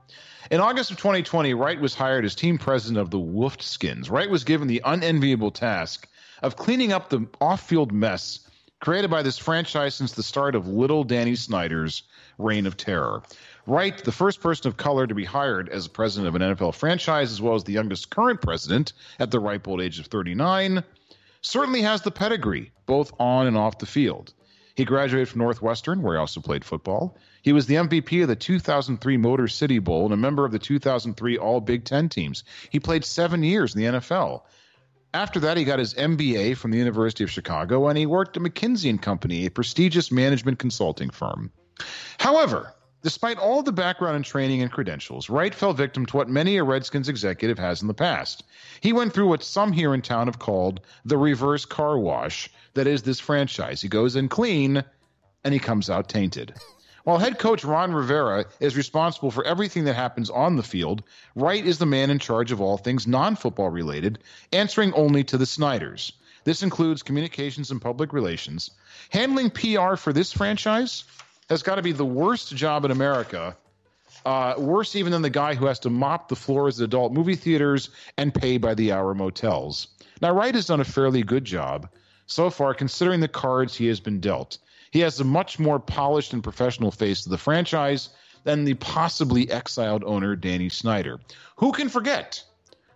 In 0.50 0.62
August 0.62 0.92
of 0.92 0.98
2020, 0.98 1.54
Wright 1.56 1.82
was 1.82 1.94
hired 1.94 2.24
as 2.24 2.36
team 2.36 2.58
president 2.58 3.00
of 3.00 3.12
the 3.12 3.20
Wolfed 3.20 3.64
Skins. 3.64 4.10
Wright 4.10 4.30
was 4.30 4.46
given 4.46 4.70
the 4.70 4.82
unenviable 4.86 5.52
task 5.52 6.08
of 6.42 6.56
cleaning 6.56 6.94
up 6.94 7.10
the 7.10 7.28
off 7.42 7.68
field 7.68 7.92
mess 7.92 8.40
created 8.80 9.10
by 9.10 9.22
this 9.22 9.38
franchise 9.38 9.96
since 9.96 10.14
the 10.14 10.24
start 10.24 10.56
of 10.56 10.68
little 10.68 11.04
Danny 11.04 11.36
Snyder's 11.36 12.04
reign 12.38 12.66
of 12.66 12.78
terror. 12.78 13.22
Wright, 13.68 13.98
the 14.04 14.12
first 14.12 14.42
person 14.42 14.68
of 14.68 14.78
color 14.78 15.06
to 15.06 15.14
be 15.14 15.26
hired 15.26 15.70
as 15.70 15.88
president 15.88 16.28
of 16.28 16.42
an 16.42 16.56
NFL 16.56 16.74
franchise, 16.74 17.32
as 17.32 17.42
well 17.42 17.56
as 17.56 17.64
the 17.64 17.74
youngest 17.74 18.10
current 18.10 18.42
president 18.42 18.94
at 19.20 19.32
the 19.32 19.40
ripe 19.40 19.68
old 19.68 19.82
age 19.82 20.00
of 20.00 20.08
39, 20.08 20.84
certainly 21.42 21.82
has 21.82 22.02
the 22.02 22.12
pedigree, 22.12 22.72
both 22.86 23.14
on 23.20 23.48
and 23.48 23.58
off 23.58 23.78
the 23.78 23.86
field. 23.86 24.34
He 24.76 24.86
graduated 24.86 25.28
from 25.28 25.40
Northwestern, 25.40 26.02
where 26.02 26.16
he 26.16 26.20
also 26.20 26.40
played 26.40 26.64
football. 26.64 27.18
He 27.42 27.52
was 27.52 27.66
the 27.66 27.76
MVP 27.76 28.22
of 28.22 28.30
the 28.30 28.36
2003 28.36 29.18
Motor 29.18 29.50
City 29.50 29.80
Bowl 29.80 30.06
and 30.06 30.14
a 30.14 30.18
member 30.18 30.46
of 30.46 30.54
the 30.54 30.60
2003 30.60 31.38
All 31.38 31.60
Big 31.60 31.84
Ten 31.84 32.08
teams. 32.08 32.46
He 32.70 32.80
played 32.80 33.04
seven 33.04 33.44
years 33.44 33.76
in 33.76 33.82
the 33.82 34.00
NFL. 34.00 34.44
After 35.14 35.40
that, 35.40 35.58
he 35.58 35.64
got 35.64 35.80
his 35.80 35.96
MBA 35.96 36.56
from 36.58 36.70
the 36.70 36.78
University 36.78 37.24
of 37.24 37.32
Chicago 37.32 37.88
and 37.88 37.98
he 37.98 38.06
worked 38.06 38.38
at 38.38 38.44
McKinsey 38.44 38.90
and 38.90 39.02
Company, 39.02 39.46
a 39.46 39.52
prestigious 39.52 40.12
management 40.12 40.60
consulting 40.60 41.10
firm. 41.10 41.52
However, 42.20 42.76
despite 43.02 43.40
all 43.40 43.64
the 43.64 43.72
background 43.72 44.18
and 44.18 44.26
training 44.26 44.62
and 44.62 44.72
credentials, 44.72 45.28
Wright 45.28 45.56
fell 45.56 45.74
victim 45.74 46.06
to 46.06 46.18
what 46.18 46.30
many 46.30 46.58
a 46.58 46.64
Redskins 46.64 47.10
executive 47.10 47.58
has 47.58 47.82
in 47.82 47.88
the 47.88 47.94
past. 47.94 48.44
He 48.82 48.94
went 48.94 49.12
through 49.12 49.30
what 49.30 49.44
some 49.44 49.72
here 49.72 49.96
in 49.96 50.04
town 50.04 50.28
have 50.28 50.38
called 50.38 50.82
the 51.06 51.18
reverse 51.18 51.66
car 51.66 51.98
wash 51.98 52.48
that 52.76 52.86
is 52.86 53.02
this 53.02 53.20
franchise. 53.20 53.82
He 53.82 53.88
goes 53.88 54.16
in 54.16 54.30
clean 54.30 54.84
and 55.44 55.54
he 55.54 55.60
comes 55.60 55.90
out 55.90 56.08
tainted. 56.08 56.54
While 57.10 57.18
head 57.18 57.40
coach 57.40 57.64
Ron 57.64 57.92
Rivera 57.92 58.46
is 58.60 58.78
responsible 58.78 59.32
for 59.32 59.44
everything 59.44 59.86
that 59.86 59.96
happens 59.96 60.30
on 60.30 60.58
the 60.58 60.62
field, 60.62 61.02
Wright 61.34 61.66
is 61.66 61.80
the 61.80 61.88
man 61.88 62.12
in 62.12 62.20
charge 62.20 62.52
of 62.52 62.62
all 62.62 62.78
things 62.78 63.08
non 63.08 63.36
football 63.36 63.72
related, 63.72 64.20
answering 64.54 64.94
only 64.94 65.24
to 65.24 65.36
the 65.40 65.48
Snyders. 65.48 66.14
This 66.44 66.62
includes 66.62 67.02
communications 67.02 67.72
and 67.72 67.82
public 67.82 68.14
relations. 68.14 68.70
Handling 69.10 69.50
PR 69.50 69.96
for 69.96 70.14
this 70.14 70.32
franchise 70.32 71.04
has 71.50 71.64
got 71.64 71.78
to 71.78 71.82
be 71.82 71.94
the 71.94 72.06
worst 72.06 72.56
job 72.56 72.86
in 72.86 72.92
America. 72.92 73.58
Uh, 74.24 74.54
worse 74.60 74.96
even 74.96 75.12
than 75.12 75.24
the 75.24 75.32
guy 75.32 75.56
who 75.56 75.66
has 75.66 75.80
to 75.80 75.90
mop 75.90 76.30
the 76.30 76.36
floors 76.36 76.80
at 76.80 76.86
adult 76.86 77.12
movie 77.12 77.34
theaters 77.34 77.90
and 78.18 78.36
pay 78.36 78.60
by 78.60 78.76
the 78.76 78.92
hour 78.92 79.16
motels. 79.16 79.88
Now, 80.22 80.32
Wright 80.32 80.54
has 80.54 80.68
done 80.68 80.80
a 80.80 80.86
fairly 80.86 81.24
good 81.24 81.46
job 81.46 81.90
so 82.28 82.52
far, 82.52 82.76
considering 82.76 83.20
the 83.20 83.28
cards 83.28 83.76
he 83.76 83.88
has 83.88 84.00
been 84.00 84.20
dealt. 84.20 84.60
He 84.92 85.00
has 85.02 85.20
a 85.20 85.24
much 85.24 85.60
more 85.60 85.80
polished 85.80 86.34
and 86.34 86.44
professional 86.44 86.92
face 86.92 87.22
to 87.24 87.30
the 87.30 87.38
franchise 87.38 88.10
than 88.44 88.64
the 88.64 88.74
possibly 88.76 89.50
exiled 89.52 90.04
owner, 90.04 90.36
Danny 90.36 90.70
Snyder. 90.70 91.20
Who 91.58 91.72
can 91.72 91.90
forget 91.90 92.44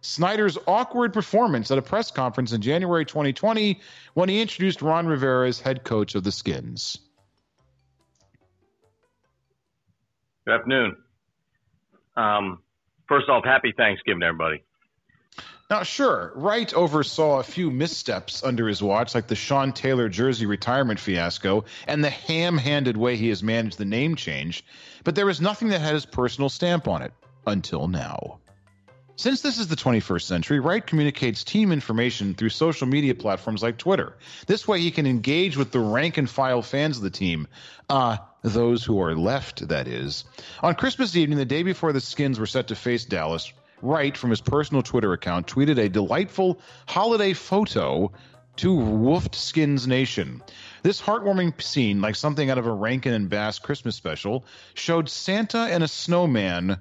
Snyder's 0.02 0.58
awkward 0.68 1.14
performance 1.14 1.72
at 1.72 1.78
a 1.78 1.82
press 1.82 2.12
conference 2.12 2.52
in 2.52 2.62
January 2.62 3.06
2020 3.06 3.80
when 4.14 4.30
he 4.30 4.42
introduced 4.42 4.82
Ron 4.82 5.08
Rivera 5.08 5.48
as 5.48 5.60
head 5.60 5.84
coach 5.84 6.16
of 6.16 6.24
the 6.24 6.32
Skins? 6.32 6.98
Good 10.46 10.56
afternoon. 10.56 10.98
Um, 12.18 12.60
first 13.08 13.30
off, 13.30 13.46
happy 13.46 13.74
Thanksgiving, 13.76 14.24
everybody. 14.24 14.64
Now, 15.74 15.82
sure, 15.82 16.32
Wright 16.36 16.72
oversaw 16.76 17.40
a 17.40 17.44
few 17.44 17.72
missteps 17.72 18.44
under 18.44 18.68
his 18.68 18.84
watch, 18.84 19.16
like 19.16 19.26
the 19.26 19.34
Sean 19.34 19.72
Taylor 19.74 20.08
jersey 20.08 20.46
retirement 20.46 21.00
fiasco 21.00 21.66
and 21.88 22.04
the 22.04 22.12
ham 22.12 22.60
handed 22.60 22.96
way 22.96 23.16
he 23.16 23.30
has 23.30 23.42
managed 23.42 23.80
the 23.80 23.84
name 23.84 24.16
change, 24.16 24.64
but 25.04 25.16
there 25.16 25.26
was 25.26 25.42
nothing 25.42 25.70
that 25.70 25.82
had 25.82 25.96
his 25.96 26.06
personal 26.06 26.50
stamp 26.50 26.88
on 26.88 27.02
it 27.02 27.12
until 27.48 27.88
now. 27.88 28.38
Since 29.16 29.42
this 29.42 29.58
is 29.58 29.68
the 29.68 29.76
21st 29.76 30.22
century, 30.22 30.60
Wright 30.60 30.86
communicates 30.86 31.44
team 31.44 31.72
information 31.72 32.36
through 32.36 32.50
social 32.50 32.86
media 32.86 33.16
platforms 33.16 33.64
like 33.64 33.80
Twitter. 33.80 34.16
This 34.46 34.68
way, 34.68 34.80
he 34.80 34.92
can 34.92 35.08
engage 35.08 35.58
with 35.58 35.72
the 35.72 35.80
rank 35.80 36.20
and 36.20 36.30
file 36.30 36.62
fans 36.62 36.98
of 36.98 37.04
the 37.04 37.10
team. 37.10 37.48
Uh, 37.90 38.18
those 38.44 38.84
who 38.84 39.02
are 39.02 39.16
left, 39.16 39.68
that 39.70 39.88
is. 39.88 40.24
On 40.62 40.76
Christmas 40.76 41.16
evening, 41.16 41.40
the 41.40 41.46
day 41.46 41.64
before 41.64 41.94
the 41.94 42.00
Skins 42.00 42.40
were 42.40 42.46
set 42.46 42.68
to 42.68 42.76
face 42.76 43.06
Dallas, 43.06 43.52
Wright, 43.84 44.16
from 44.16 44.30
his 44.30 44.40
personal 44.40 44.82
Twitter 44.82 45.12
account, 45.12 45.46
tweeted 45.46 45.78
a 45.78 45.90
delightful 45.90 46.62
holiday 46.88 47.34
photo 47.34 48.12
to 48.56 48.70
Woofed 48.70 49.36
Skins 49.36 49.88
Nation. 49.88 50.42
This 50.84 51.02
heartwarming 51.02 51.62
scene, 51.62 52.00
like 52.00 52.16
something 52.16 52.50
out 52.50 52.58
of 52.58 52.66
a 52.66 52.72
Rankin 52.72 53.14
and 53.14 53.30
Bass 53.30 53.60
Christmas 53.60 53.98
special, 53.98 54.46
showed 54.74 55.10
Santa 55.10 55.60
and 55.60 55.84
a 55.84 55.90
snowman 55.90 56.80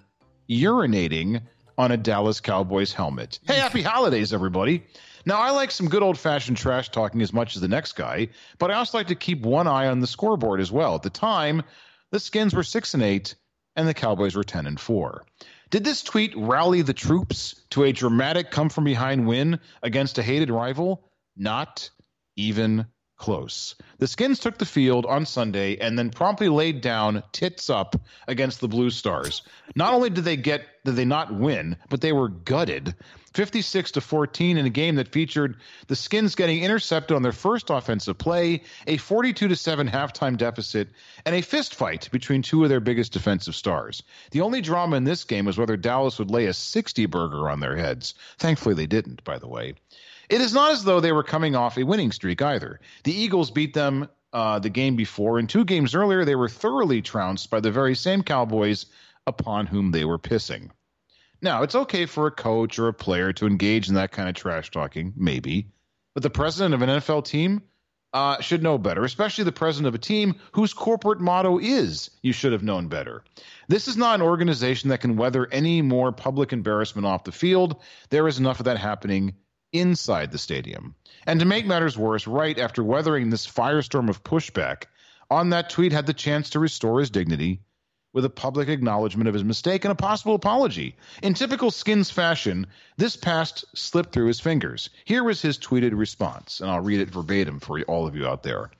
urinating 0.49 1.43
on 1.77 1.91
a 1.91 1.97
Dallas 1.97 2.41
Cowboys 2.41 2.93
helmet. 2.93 3.41
Hey, 3.47 3.57
happy 3.57 3.83
holidays, 3.83 4.33
everybody. 4.33 4.85
Now, 5.27 5.39
I 5.39 5.51
like 5.51 5.73
some 5.73 5.89
good 5.89 6.03
old 6.05 6.19
fashioned 6.19 6.57
trash 6.57 6.91
talking 6.91 7.21
as 7.21 7.33
much 7.33 7.57
as 7.57 7.63
the 7.63 7.69
next 7.69 7.93
guy, 7.93 8.29
but 8.59 8.71
I 8.71 8.75
also 8.75 8.99
like 8.99 9.09
to 9.09 9.17
keep 9.17 9.43
one 9.43 9.67
eye 9.67 9.89
on 9.89 9.99
the 9.99 10.07
scoreboard 10.07 10.61
as 10.61 10.71
well. 10.71 10.95
At 10.95 11.03
the 11.03 11.11
time, 11.11 11.63
the 12.11 12.21
Skins 12.21 12.55
were 12.55 12.63
6 12.63 12.95
and 12.95 13.03
8 13.03 13.35
and 13.75 13.89
the 13.89 13.95
Cowboys 13.95 14.37
were 14.37 14.45
10 14.45 14.67
and 14.67 14.79
4. 14.79 15.25
Did 15.73 15.85
this 15.85 16.03
tweet 16.03 16.37
rally 16.37 16.83
the 16.83 16.93
troops 16.93 17.59
to 17.71 17.85
a 17.85 17.93
dramatic 17.93 18.51
come 18.51 18.69
from 18.69 18.85
behind 18.85 19.27
win 19.27 19.59
against 19.83 20.19
a 20.19 20.23
hated 20.23 20.51
rival? 20.51 21.09
Not 21.35 21.89
even 22.37 22.85
close. 23.17 23.75
The 23.97 24.07
Skins 24.07 24.39
took 24.39 24.59
the 24.59 24.67
field 24.67 25.07
on 25.07 25.25
Sunday 25.25 25.79
and 25.79 25.99
then 25.99 26.11
promptly 26.11 26.51
laid 26.51 26.83
down 26.83 27.23
tits 27.33 27.71
up 27.71 27.97
against 28.29 28.61
the 28.61 28.69
Blue 28.69 28.91
Stars. 28.91 29.41
Not 29.75 29.95
only 29.95 30.11
did 30.11 30.25
they 30.25 30.37
get 30.37 30.67
did 30.85 30.95
they 30.95 31.07
not 31.07 31.33
win, 31.33 31.79
but 31.89 32.03
they 32.03 32.13
were 32.13 32.29
gutted. 32.29 32.95
56 33.35 33.93
to 33.93 34.01
14 34.01 34.59
in 34.59 34.67
a 34.67 34.71
game 34.71 34.97
that 34.97 35.09
featured 35.09 35.57
the 35.87 35.97
Skins 35.97 36.35
getting 36.35 36.63
intercepted 36.63 37.15
on 37.15 37.23
their 37.23 37.33
first 37.33 37.71
offensive 37.71 38.19
play, 38.19 38.63
a 38.87 38.97
42 38.97 39.49
to 39.49 39.57
7 39.57 39.89
halftime 39.89 40.37
deficit, 40.37 40.89
and 41.25 41.35
a 41.35 41.43
fist 41.43 41.75
fight 41.75 42.09
between 42.13 42.43
two 42.43 42.63
of 42.63 42.69
their 42.69 42.81
biggest 42.81 43.13
defensive 43.13 43.55
stars. 43.55 44.03
The 44.33 44.41
only 44.43 44.61
drama 44.61 44.97
in 44.97 45.05
this 45.05 45.25
game 45.25 45.47
was 45.47 45.59
whether 45.59 45.77
Dallas 45.77 46.19
would 46.19 46.31
lay 46.31 46.47
a 46.47 46.55
60 46.55 47.07
burger 47.07 47.49
on 47.49 47.61
their 47.61 47.77
heads. 47.77 48.15
Thankfully 48.39 48.75
they 48.75 48.87
didn't, 48.87 49.25
by 49.25 49.39
the 49.39 49.49
way. 49.49 49.75
It 50.29 50.41
is 50.41 50.55
not 50.55 50.73
as 50.73 50.85
though 50.85 51.01
they 51.01 51.13
were 51.13 51.23
coming 51.23 51.57
off 51.57 51.77
a 51.77 51.85
winning 51.85 52.13
streak 52.13 52.43
either. 52.43 52.81
The 53.05 53.13
Eagles 53.13 53.51
beat 53.51 53.75
them 53.75 54.09
uh, 54.33 54.59
the 54.59 54.71
game 54.71 54.97
before, 54.97 55.39
and 55.39 55.49
two 55.49 55.65
games 55.65 55.95
earlier, 55.95 56.25
they 56.25 56.37
were 56.37 56.49
thoroughly 56.49 57.03
trounced 57.03 57.51
by 57.51 57.61
the 57.61 57.71
very 57.71 57.95
same 57.95 58.23
Cowboys 58.23 58.87
upon 59.27 59.67
whom 59.67 59.91
they 59.91 60.05
were 60.05 60.19
pissing. 60.19 60.71
Now, 61.43 61.65
it's 61.65 61.75
okay 61.75 62.07
for 62.07 62.29
a 62.29 62.31
coach 62.31 62.79
or 62.79 62.87
a 62.87 62.95
player 62.95 63.33
to 63.35 63.47
engage 63.47 63.89
in 63.89 63.97
that 63.97 64.13
kind 64.13 64.29
of 64.29 64.37
trash 64.37 64.71
talking, 64.71 65.13
maybe, 65.17 65.67
but 66.15 66.23
the 66.23 66.31
president 66.31 66.73
of 66.73 66.83
an 66.83 66.89
NFL 66.89 67.25
team 67.25 67.63
uh, 68.13 68.41
should 68.41 68.63
know 68.63 68.79
better, 68.79 69.03
especially 69.03 69.43
the 69.43 69.51
president 69.51 69.89
of 69.89 69.95
a 69.97 69.99
team 69.99 70.37
whose 70.53 70.73
corporate 70.73 71.21
motto 71.21 71.59
is 71.59 72.11
you 72.23 72.33
should 72.33 72.53
have 72.53 72.63
known 72.63 72.87
better. 72.87 73.25
This 73.67 73.89
is 73.89 73.97
not 73.97 74.17
an 74.17 74.23
organization 74.23 74.91
that 74.91 75.01
can 75.01 75.17
weather 75.17 75.49
any 75.51 75.83
more 75.83 76.13
public 76.13 76.53
embarrassment 76.53 77.07
off 77.07 77.25
the 77.25 77.33
field. 77.33 77.83
There 78.11 78.29
is 78.29 78.39
enough 78.39 78.61
of 78.61 78.67
that 78.67 78.79
happening 78.79 79.35
inside 79.73 80.31
the 80.31 80.39
stadium. 80.39 80.95
And 81.27 81.41
to 81.41 81.47
make 81.47 81.67
matters 81.67 81.99
worse, 81.99 82.27
right 82.27 82.59
after 82.59 82.85
weathering 82.85 83.31
this 83.31 83.51
firestorm 83.51 84.09
of 84.09 84.23
pushback, 84.23 84.85
on 85.31 85.51
that 85.51 85.71
tweet 85.71 85.93
had 85.93 86.07
the 86.07 86.13
chance 86.13 86.51
to 86.51 86.61
restore 86.61 87.01
his 87.01 87.11
dignity 87.11 87.63
with 88.13 88.25
a 88.25 88.31
public 88.31 88.69
acknowledgement 88.69 89.29
of 89.29 89.35
his 89.35 89.45
mistake 89.45 89.85
and 89.85 89.93
a 89.93 89.97
possible 89.97 90.35
apology. 90.35 90.95
In 91.23 91.35
typical 91.35 91.71
Skins 91.71 92.11
fashion, 92.11 92.67
this 92.97 93.17
past 93.17 93.65
slipped 93.75 94.13
through 94.13 94.27
his 94.27 94.41
fingers. 94.41 94.91
Here 95.05 95.25
was 95.25 95.41
his 95.41 95.59
tweeted 95.59 95.97
response, 95.97 96.61
and 96.61 96.71
I'll 96.71 96.81
read 96.81 97.01
it 97.01 97.11
verbatim 97.11 97.61
for 97.61 97.81
all 97.83 98.07
of 98.07 98.15
you 98.15 98.27
out 98.27 98.43
there. 98.43 98.71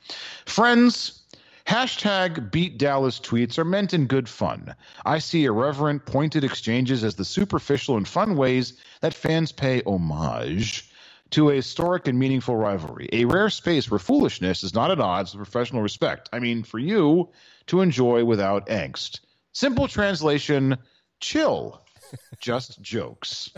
Friends, 0.47 1.23
Hashtag 1.67 2.51
beat 2.51 2.77
Dallas 2.77 3.21
tweets 3.21 3.57
are 3.57 3.65
meant 3.65 3.95
in 3.95 4.07
good 4.07 4.29
fun. 4.29 4.75
I 5.07 5.21
see 5.21 5.45
irreverent, 5.45 6.07
pointed 6.07 6.43
exchanges 6.43 7.05
as 7.05 7.15
the 7.15 7.25
superficial 7.25 7.97
and 7.97 8.07
fun 8.07 8.37
ways 8.37 8.75
that 9.01 9.15
fans 9.15 9.53
pay 9.53 9.81
homage 9.87 10.91
to 11.31 11.51
a 11.51 11.55
historic 11.55 12.09
and 12.09 12.19
meaningful 12.19 12.57
rivalry, 12.57 13.09
a 13.13 13.25
rare 13.25 13.49
space 13.49 13.91
where 13.91 13.99
foolishness 13.99 14.63
is 14.63 14.75
not 14.75 14.91
at 14.91 15.01
odds 15.01 15.35
with 15.35 15.49
professional 15.49 15.83
respect. 15.83 16.29
I 16.33 16.41
mean, 16.41 16.63
for 16.63 16.79
you 16.79 17.29
to 17.67 17.81
enjoy 17.81 18.25
without 18.25 18.67
angst. 18.67 19.21
Simple 19.53 19.89
translation 19.89 20.79
chill. 21.21 21.83
Just 22.41 22.81
jokes. 22.83 23.51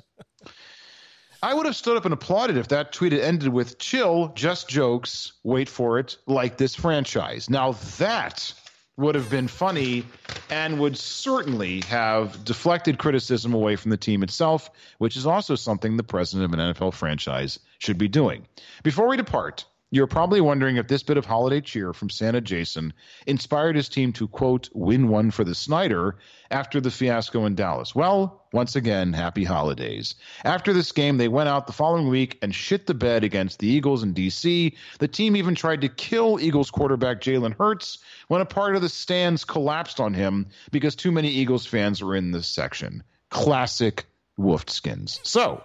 I 1.42 1.52
would 1.52 1.66
have 1.66 1.76
stood 1.76 1.98
up 1.98 2.06
and 2.06 2.14
applauded 2.14 2.56
if 2.56 2.68
that 2.68 2.92
tweet 2.92 3.12
had 3.12 3.20
ended 3.20 3.52
with 3.52 3.78
chill, 3.78 4.32
just 4.34 4.66
jokes, 4.66 5.34
wait 5.42 5.68
for 5.68 5.98
it, 5.98 6.16
like 6.26 6.56
this 6.56 6.74
franchise. 6.74 7.50
Now 7.50 7.72
that 7.98 8.54
would 8.96 9.14
have 9.14 9.28
been 9.28 9.48
funny 9.48 10.06
and 10.48 10.80
would 10.80 10.96
certainly 10.96 11.82
have 11.82 12.44
deflected 12.44 12.96
criticism 12.96 13.52
away 13.52 13.76
from 13.76 13.90
the 13.90 13.96
team 13.98 14.22
itself, 14.22 14.70
which 14.96 15.18
is 15.18 15.26
also 15.26 15.54
something 15.54 15.98
the 15.98 16.02
president 16.02 16.46
of 16.46 16.58
an 16.58 16.72
NFL 16.72 16.94
franchise 16.94 17.58
should 17.78 17.98
be 17.98 18.08
doing. 18.08 18.46
Before 18.82 19.08
we 19.08 19.18
depart, 19.18 19.66
you're 19.94 20.08
probably 20.08 20.40
wondering 20.40 20.76
if 20.76 20.88
this 20.88 21.04
bit 21.04 21.18
of 21.18 21.24
holiday 21.24 21.60
cheer 21.60 21.92
from 21.92 22.10
Santa 22.10 22.40
Jason 22.40 22.92
inspired 23.28 23.76
his 23.76 23.88
team 23.88 24.12
to, 24.14 24.26
quote, 24.26 24.68
win 24.72 25.06
one 25.06 25.30
for 25.30 25.44
the 25.44 25.54
Snyder 25.54 26.16
after 26.50 26.80
the 26.80 26.90
fiasco 26.90 27.46
in 27.46 27.54
Dallas. 27.54 27.94
Well, 27.94 28.44
once 28.52 28.74
again, 28.74 29.12
happy 29.12 29.44
holidays. 29.44 30.16
After 30.44 30.72
this 30.72 30.90
game, 30.90 31.16
they 31.16 31.28
went 31.28 31.48
out 31.48 31.68
the 31.68 31.72
following 31.72 32.08
week 32.08 32.40
and 32.42 32.52
shit 32.52 32.88
the 32.88 32.94
bed 32.94 33.22
against 33.22 33.60
the 33.60 33.68
Eagles 33.68 34.02
in 34.02 34.14
D.C. 34.14 34.76
The 34.98 35.06
team 35.06 35.36
even 35.36 35.54
tried 35.54 35.82
to 35.82 35.88
kill 35.88 36.40
Eagles 36.40 36.72
quarterback 36.72 37.20
Jalen 37.20 37.54
Hurts 37.56 37.98
when 38.26 38.40
a 38.40 38.46
part 38.46 38.74
of 38.74 38.82
the 38.82 38.88
stands 38.88 39.44
collapsed 39.44 40.00
on 40.00 40.12
him 40.12 40.48
because 40.72 40.96
too 40.96 41.12
many 41.12 41.28
Eagles 41.28 41.66
fans 41.66 42.02
were 42.02 42.16
in 42.16 42.32
this 42.32 42.48
section. 42.48 43.04
Classic 43.30 44.04
woofed 44.36 44.70
skins. 44.70 45.20
So, 45.22 45.62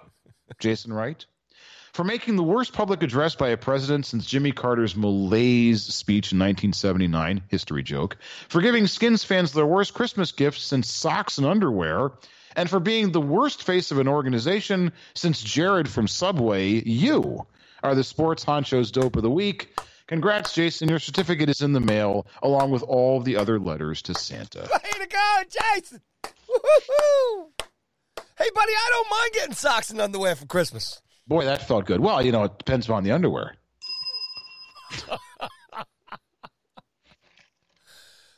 Jason 0.60 0.94
Wright, 0.94 1.26
for 1.94 2.04
making 2.04 2.36
the 2.36 2.44
worst 2.44 2.74
public 2.74 3.04
address 3.04 3.36
by 3.36 3.50
a 3.50 3.58
president 3.58 4.06
since 4.06 4.26
Jimmy 4.26 4.52
Carter's 4.52 4.96
malaise 4.96 5.84
speech 5.84 6.32
in 6.32 6.40
1979, 6.40 7.44
history 7.48 7.84
joke, 7.84 8.18
for 8.48 8.62
giving 8.62 8.88
Skins 8.88 9.24
fans 9.24 9.52
their 9.52 9.66
worst 9.66 9.94
Christmas 9.94 10.32
gifts 10.32 10.64
since 10.64 10.92
socks 10.92 11.38
and 11.38 11.48
underwear, 11.48 12.12
and 12.56 12.70
for 12.70 12.80
being 12.80 13.12
the 13.12 13.22
worst 13.22 13.64
face 13.64 13.92
of 13.92 14.00
an 14.00 14.08
organization 14.08 14.92
since 15.14 15.42
Jared 15.42 15.90
from 15.90 16.08
Subway, 16.08 16.82
you 16.84 17.46
are 17.84 17.96
the 17.96 18.04
sports 18.04 18.44
honcho's 18.44 18.92
dope 18.92 19.16
of 19.16 19.24
the 19.24 19.30
week. 19.30 19.70
Congrats, 20.08 20.54
Jason. 20.56 20.90
Your 20.90 21.00
certificate 21.00 21.50
is 21.50 21.62
in 21.62 21.74
the 21.74 21.80
mail, 21.80 22.26
along 22.42 22.72
with 22.72 22.82
all 22.82 23.22
the 23.22 23.38
other 23.38 23.60
letters 23.60 24.02
to 24.04 24.16
Santa. 24.16 24.62
Way 24.72 24.92
to 25.00 25.08
go, 25.08 25.44
Jason! 25.44 26.02
Woo-hoo-hoo. 26.48 27.52
Hey, 28.38 28.50
buddy, 28.56 28.74
I 28.74 28.88
don't 28.90 29.10
mind 29.12 29.32
getting 29.34 29.54
socks 29.54 29.92
and 29.92 30.02
underwear 30.02 30.36
for 30.36 30.48
Christmas. 30.48 31.02
Boy, 31.30 31.46
that 31.46 31.62
felt 31.62 31.86
good. 31.86 32.00
Well, 32.00 32.26
you 32.26 32.32
know, 32.32 32.46
it 32.46 32.58
depends 32.58 32.88
upon 32.88 33.04
the 33.04 33.12
underwear. 33.12 33.56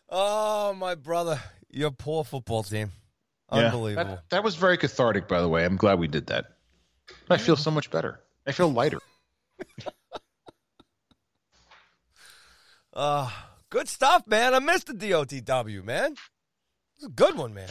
oh, 0.10 0.74
my 0.74 0.96
brother, 0.96 1.40
your 1.70 1.92
poor 1.92 2.26
football 2.26 2.64
team. 2.64 2.92
Yeah, 3.50 3.68
Unbelievable. 3.68 4.16
that, 4.16 4.30
that 4.30 4.44
was 4.44 4.56
very 4.58 4.78
cathartic, 4.78 5.30
by 5.30 5.40
the 5.40 5.48
way. 5.48 5.64
I'm 5.64 5.78
glad 5.78 6.00
we 6.00 6.10
did 6.10 6.28
that. 6.28 6.58
I 7.30 7.38
feel 7.38 7.56
so 7.56 7.72
much 7.72 7.90
better. 7.92 8.20
I 8.46 8.52
feel 8.52 8.70
lighter. 8.70 9.00
Uh, 12.94 13.30
good 13.70 13.88
stuff, 13.88 14.28
man. 14.28 14.54
I 14.54 14.60
missed 14.60 14.88
the 14.88 14.94
DOTW, 14.94 15.82
man. 15.86 16.16
It's 16.98 17.06
a 17.06 17.10
good 17.10 17.38
one, 17.38 17.54
man. 17.54 17.70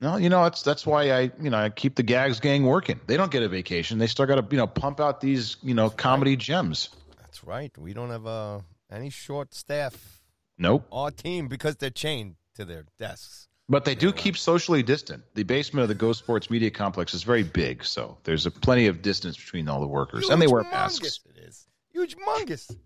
No, 0.00 0.16
you 0.16 0.30
know, 0.30 0.46
it's 0.46 0.62
that's 0.62 0.86
why 0.86 1.10
I, 1.10 1.30
you 1.40 1.50
know, 1.50 1.58
I 1.58 1.68
keep 1.68 1.94
the 1.94 2.02
gags 2.02 2.40
gang 2.40 2.64
working. 2.64 3.00
They 3.06 3.16
don't 3.16 3.30
get 3.30 3.42
a 3.42 3.48
vacation. 3.48 3.98
They 3.98 4.06
still 4.06 4.26
got 4.26 4.36
to, 4.36 4.46
you 4.50 4.56
know, 4.56 4.66
pump 4.66 4.98
out 4.98 5.20
these, 5.20 5.56
you 5.62 5.74
know, 5.74 5.90
comedy 5.90 6.36
gems. 6.36 6.88
That's 7.18 7.44
right. 7.44 7.76
We 7.76 7.92
don't 7.92 8.10
have 8.10 8.26
uh, 8.26 8.60
any 8.90 9.10
short 9.10 9.54
staff 9.54 10.20
Nope. 10.60 10.86
Our 10.92 11.10
team 11.10 11.48
because 11.48 11.76
they're 11.76 11.88
chained 11.88 12.34
to 12.54 12.66
their 12.66 12.84
desks. 12.98 13.48
But 13.70 13.86
they 13.86 13.94
do 13.94 14.12
keep 14.12 14.36
socially 14.36 14.82
distant. 14.82 15.22
The 15.34 15.42
basement 15.42 15.82
of 15.82 15.88
the 15.88 15.94
Go 15.94 16.12
Sports 16.12 16.50
Media 16.50 16.70
Complex 16.70 17.14
is 17.14 17.22
very 17.22 17.44
big, 17.44 17.82
so 17.84 18.18
there's 18.24 18.44
a 18.44 18.50
plenty 18.50 18.86
of 18.86 19.00
distance 19.00 19.36
between 19.36 19.68
all 19.68 19.80
the 19.80 19.86
workers, 19.86 20.28
and 20.28 20.42
they 20.42 20.48
wear 20.48 20.62
masks. 20.64 21.20
It 21.34 21.38
is 21.38 21.66
huge, 21.92 22.16
mungus. 22.16 22.76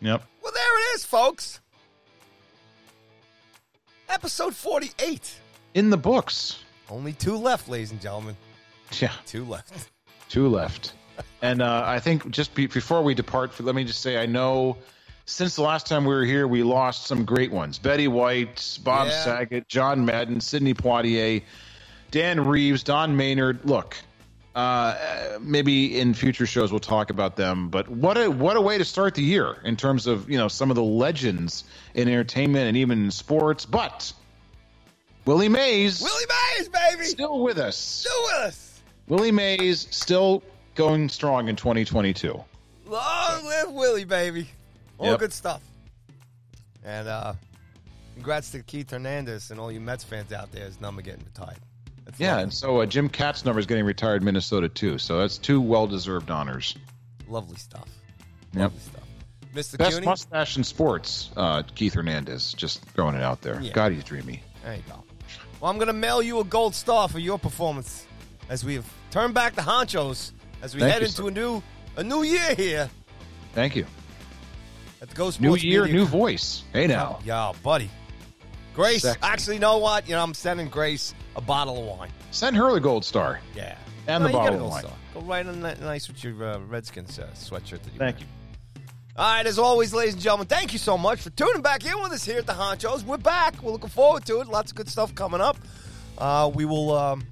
Yep. 0.00 0.22
Well, 0.42 0.52
there 0.52 0.78
it 0.78 0.94
is, 0.94 1.04
folks. 1.04 1.60
Episode 4.08 4.54
forty-eight. 4.54 5.34
In 5.74 5.90
the 5.90 5.96
books. 5.96 6.62
Only 6.90 7.12
two 7.12 7.36
left, 7.36 7.68
ladies 7.68 7.90
and 7.90 8.00
gentlemen. 8.00 8.36
Yeah. 9.00 9.12
Two 9.26 9.44
left. 9.44 9.90
Two 10.28 10.48
left. 10.48 10.92
and 11.40 11.62
uh, 11.62 11.82
I 11.84 11.98
think 12.00 12.30
just 12.30 12.54
be, 12.54 12.66
before 12.66 13.02
we 13.02 13.14
depart, 13.14 13.58
let 13.60 13.74
me 13.74 13.84
just 13.84 14.00
say 14.00 14.18
I 14.18 14.26
know 14.26 14.76
since 15.24 15.56
the 15.56 15.62
last 15.62 15.86
time 15.86 16.04
we 16.04 16.14
were 16.14 16.24
here, 16.24 16.46
we 16.46 16.62
lost 16.62 17.06
some 17.06 17.24
great 17.24 17.50
ones 17.52 17.78
Betty 17.78 18.08
White, 18.08 18.78
Bob 18.84 19.08
Yeah. 19.08 19.24
Saget, 19.24 19.68
John 19.68 20.04
Madden, 20.04 20.40
Sidney 20.40 20.74
Poitier, 20.74 21.42
Dan 22.10 22.44
Reeves, 22.44 22.82
Don 22.82 23.16
Maynard. 23.16 23.64
Look, 23.64 23.96
uh, 24.54 25.38
maybe 25.40 25.98
in 25.98 26.12
future 26.14 26.46
shows 26.46 26.70
we'll 26.72 26.80
talk 26.80 27.10
about 27.10 27.36
them. 27.36 27.68
But 27.68 27.88
what 27.88 28.18
a 28.18 28.30
what 28.30 28.56
a 28.56 28.60
way 28.60 28.78
to 28.78 28.84
start 28.84 29.14
the 29.14 29.22
year 29.22 29.56
in 29.64 29.76
terms 29.76 30.06
of 30.06 30.28
you 30.28 30.36
know 30.36 30.48
some 30.48 30.70
of 30.70 30.76
the 30.76 30.82
legends 30.82 31.64
in 31.94 32.08
entertainment 32.08 32.68
and 32.68 32.76
even 32.76 33.04
in 33.04 33.10
sports. 33.10 33.64
But 33.64 34.12
Willie 35.24 35.48
Mays 35.48 36.02
Willie 36.02 36.24
Mays, 36.58 36.68
baby. 36.68 37.04
still 37.04 37.40
with 37.40 37.58
us. 37.58 37.76
Still 37.76 38.22
with 38.24 38.34
us. 38.34 38.80
Willie 39.08 39.30
Mays 39.32 39.86
still 39.90 40.42
going 40.74 41.08
strong 41.08 41.48
in 41.48 41.56
2022. 41.56 42.32
Long 42.86 43.44
live 43.44 43.70
Willie, 43.72 44.04
baby. 44.04 44.48
All 44.98 45.06
Yep. 45.10 45.18
good 45.20 45.32
stuff. 45.32 45.60
And 46.84 47.08
uh 47.08 47.34
congrats 48.14 48.50
to 48.50 48.62
Keith 48.62 48.90
Hernandez 48.90 49.50
and 49.50 49.58
all 49.60 49.70
you 49.72 49.80
Mets 49.80 50.04
fans 50.04 50.32
out 50.32 50.50
there. 50.52 50.64
His 50.64 50.80
number 50.80 51.02
getting 51.02 51.24
retired. 51.24 51.58
That's 52.04 52.18
Yeah, 52.18 52.30
lovely. 52.32 52.42
and 52.44 52.54
so 52.54 52.80
uh, 52.80 52.86
Jim 52.86 53.08
number 53.44 53.58
is 53.60 53.66
getting 53.66 53.84
retired 53.84 54.22
in 54.22 54.24
Minnesota 54.24 54.68
too. 54.68 54.98
So 54.98 55.18
that's 55.18 55.38
two 55.38 55.60
well-deserved 55.60 56.30
honors. 56.30 56.74
lovely 57.28 57.56
stuff. 57.56 57.88
Yep. 58.54 58.62
Lovely 58.72 58.78
stuff. 58.80 59.02
Mr. 59.54 59.78
Best 59.78 59.92
Cuny? 59.92 60.06
mustache 60.06 60.56
in 60.56 60.64
sports, 60.64 61.30
uh, 61.36 61.62
Keith 61.74 61.94
Hernandez. 61.94 62.52
Just 62.54 62.82
throwing 62.86 63.14
it 63.14 63.22
out 63.22 63.40
there. 63.42 63.60
Yeah. 63.60 63.72
God, 63.72 63.92
he's 63.92 64.02
dreamy. 64.04 64.42
There 64.64 64.74
you 64.76 64.82
go. 64.88 65.04
Well, 65.62 65.70
I'm 65.70 65.76
going 65.76 65.86
to 65.86 65.92
mail 65.92 66.20
you 66.20 66.40
a 66.40 66.44
gold 66.44 66.74
star 66.74 67.06
for 67.08 67.20
your 67.20 67.38
performance 67.38 68.04
as 68.48 68.64
we 68.64 68.74
have 68.74 68.92
turned 69.12 69.32
back 69.32 69.54
the 69.54 69.62
honchos 69.62 70.32
as 70.60 70.74
we 70.74 70.80
Thank 70.80 70.92
head 70.92 71.02
you, 71.02 71.06
into 71.06 71.22
sir. 71.22 71.28
a 71.28 71.30
new 71.30 71.62
a 71.96 72.02
new 72.02 72.24
year 72.24 72.52
here 72.56 72.90
Thank 73.54 73.76
you. 73.76 73.86
at 75.00 75.08
the 75.08 75.14
Ghost 75.14 75.40
New 75.40 75.50
Sports 75.50 75.62
year, 75.62 75.82
Media 75.84 75.98
new 76.00 76.04
voice. 76.06 76.64
Hey 76.72 76.88
now. 76.88 77.20
Yo, 77.24 77.52
buddy. 77.62 77.88
Grace, 78.74 79.02
Sexy. 79.02 79.20
actually, 79.22 79.54
you 79.56 79.60
know 79.60 79.78
what? 79.78 80.08
You 80.08 80.16
know, 80.16 80.22
I'm 80.24 80.34
sending 80.34 80.66
Grace 80.68 81.14
a 81.36 81.40
bottle 81.40 81.78
of 81.78 81.96
wine. 81.98 82.10
Send 82.32 82.56
her 82.56 82.72
the 82.72 82.80
gold 82.80 83.04
star. 83.04 83.38
Yeah. 83.54 83.76
And 84.08 84.24
No, 84.24 84.28
the 84.30 84.32
you 84.32 84.38
bottle 84.40 84.64
of 84.64 84.70
wine. 84.70 84.82
star. 84.82 84.96
Go 85.14 85.20
right 85.20 85.46
on 85.46 85.60
that 85.60 85.80
nice 85.80 86.08
with 86.08 86.24
your 86.24 86.42
uh, 86.44 86.58
Redskins 86.58 87.20
uh, 87.20 87.28
sweatshirt 87.34 87.82
that 87.82 87.92
you 87.92 87.98
Thank 88.00 88.16
wear. 88.16 88.20
you. 88.20 88.26
All 89.14 89.26
right, 89.30 89.46
as 89.46 89.58
always, 89.58 89.92
ladies 89.92 90.14
and 90.14 90.22
gentlemen, 90.22 90.46
thank 90.46 90.72
you 90.72 90.78
so 90.78 90.96
much 90.96 91.20
for 91.20 91.28
tuning 91.28 91.60
back 91.60 91.84
in 91.84 92.00
with 92.02 92.12
us 92.12 92.24
here 92.24 92.38
at 92.38 92.46
the 92.46 92.54
Honchos. 92.54 93.04
We're 93.04 93.18
back. 93.18 93.62
We're 93.62 93.72
looking 93.72 93.90
forward 93.90 94.24
to 94.24 94.40
it. 94.40 94.48
Lots 94.48 94.72
of 94.72 94.76
good 94.76 94.88
stuff 94.88 95.14
coming 95.14 95.42
up. 95.42 95.58
Uh, 96.16 96.50
we 96.54 96.64
will 96.64 96.96
um, 96.96 97.22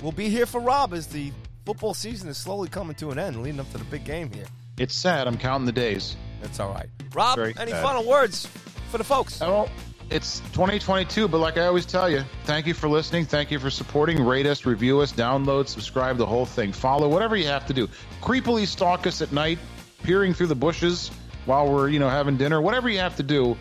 we'll 0.00 0.12
be 0.12 0.30
here 0.30 0.46
for 0.46 0.62
Rob 0.62 0.94
as 0.94 1.06
the 1.08 1.30
football 1.66 1.92
season 1.92 2.30
is 2.30 2.38
slowly 2.38 2.70
coming 2.70 2.94
to 2.96 3.10
an 3.10 3.18
end, 3.18 3.42
leading 3.42 3.60
up 3.60 3.70
to 3.72 3.78
the 3.78 3.84
big 3.84 4.04
game 4.04 4.32
here. 4.32 4.46
It's 4.78 4.94
sad. 4.94 5.26
I'm 5.26 5.36
counting 5.36 5.66
the 5.66 5.72
days. 5.72 6.16
That's 6.40 6.58
all 6.58 6.72
right. 6.72 6.88
Rob, 7.12 7.36
Very 7.36 7.54
any 7.58 7.72
sad. 7.72 7.82
final 7.82 8.06
words 8.06 8.48
for 8.90 8.96
the 8.96 9.04
folks? 9.04 9.42
Oh, 9.42 9.68
it's 10.08 10.40
2022, 10.54 11.28
but 11.28 11.36
like 11.36 11.58
I 11.58 11.66
always 11.66 11.84
tell 11.84 12.08
you, 12.08 12.24
thank 12.44 12.66
you 12.66 12.72
for 12.72 12.88
listening. 12.88 13.26
Thank 13.26 13.50
you 13.50 13.58
for 13.58 13.68
supporting. 13.68 14.24
Rate 14.24 14.46
us, 14.46 14.64
review 14.64 15.00
us, 15.00 15.12
download, 15.12 15.68
subscribe, 15.68 16.16
the 16.16 16.24
whole 16.24 16.46
thing. 16.46 16.72
Follow, 16.72 17.10
whatever 17.10 17.36
you 17.36 17.46
have 17.48 17.66
to 17.66 17.74
do. 17.74 17.88
Creepily 18.22 18.66
stalk 18.66 19.06
us 19.06 19.20
at 19.20 19.32
night, 19.32 19.58
peering 20.02 20.32
through 20.32 20.46
the 20.46 20.54
bushes 20.54 21.10
while 21.46 21.72
we're, 21.72 21.88
you 21.88 21.98
know, 21.98 22.10
having 22.10 22.36
dinner. 22.36 22.60
Whatever 22.60 22.88
you 22.88 22.98
have 22.98 23.16
to 23.16 23.22
do. 23.22 23.56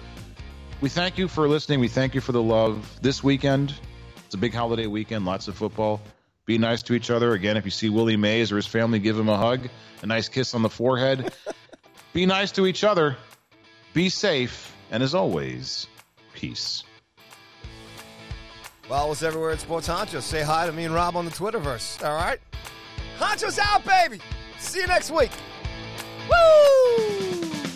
We 0.81 0.89
thank 0.89 1.17
you 1.17 1.27
for 1.27 1.47
listening. 1.47 1.79
We 1.79 1.87
thank 1.87 2.13
you 2.13 2.21
for 2.21 2.33
the 2.33 2.43
love. 2.43 2.99
This 3.01 3.23
weekend, 3.23 3.73
it's 4.25 4.35
a 4.35 4.37
big 4.37 4.53
holiday 4.53 4.87
weekend, 4.87 5.25
lots 5.25 5.47
of 5.47 5.55
football. 5.55 6.01
Be 6.45 6.57
nice 6.57 6.83
to 6.83 6.93
each 6.93 7.09
other. 7.09 7.33
Again, 7.33 7.57
if 7.57 7.65
you 7.65 7.71
see 7.71 7.89
Willie 7.89 8.17
Mays 8.17 8.51
or 8.51 8.57
his 8.57 8.67
family, 8.67 8.99
give 8.99 9.17
him 9.17 9.29
a 9.29 9.37
hug, 9.37 9.67
a 10.01 10.05
nice 10.05 10.27
kiss 10.27 10.53
on 10.53 10.61
the 10.61 10.69
forehead. 10.69 11.33
Be 12.13 12.25
nice 12.25 12.51
to 12.53 12.65
each 12.65 12.83
other. 12.83 13.17
Be 13.93 14.09
safe. 14.09 14.73
And 14.91 15.01
as 15.01 15.15
always, 15.15 15.87
peace. 16.33 16.83
Follow 18.83 19.11
us 19.11 19.23
everywhere 19.23 19.51
at 19.51 19.59
Sports 19.59 19.87
Honchos. 19.87 20.21
Say 20.21 20.43
hi 20.43 20.67
to 20.67 20.71
me 20.71 20.83
and 20.83 20.93
Rob 20.93 21.15
on 21.15 21.25
the 21.25 21.31
Twitterverse. 21.31 22.05
All 22.05 22.15
right? 22.15 22.39
Honchos 23.17 23.57
out, 23.57 23.83
baby. 23.83 24.21
See 24.59 24.81
you 24.81 24.87
next 24.87 25.09
week. 25.09 25.31
Woo! 26.29 27.74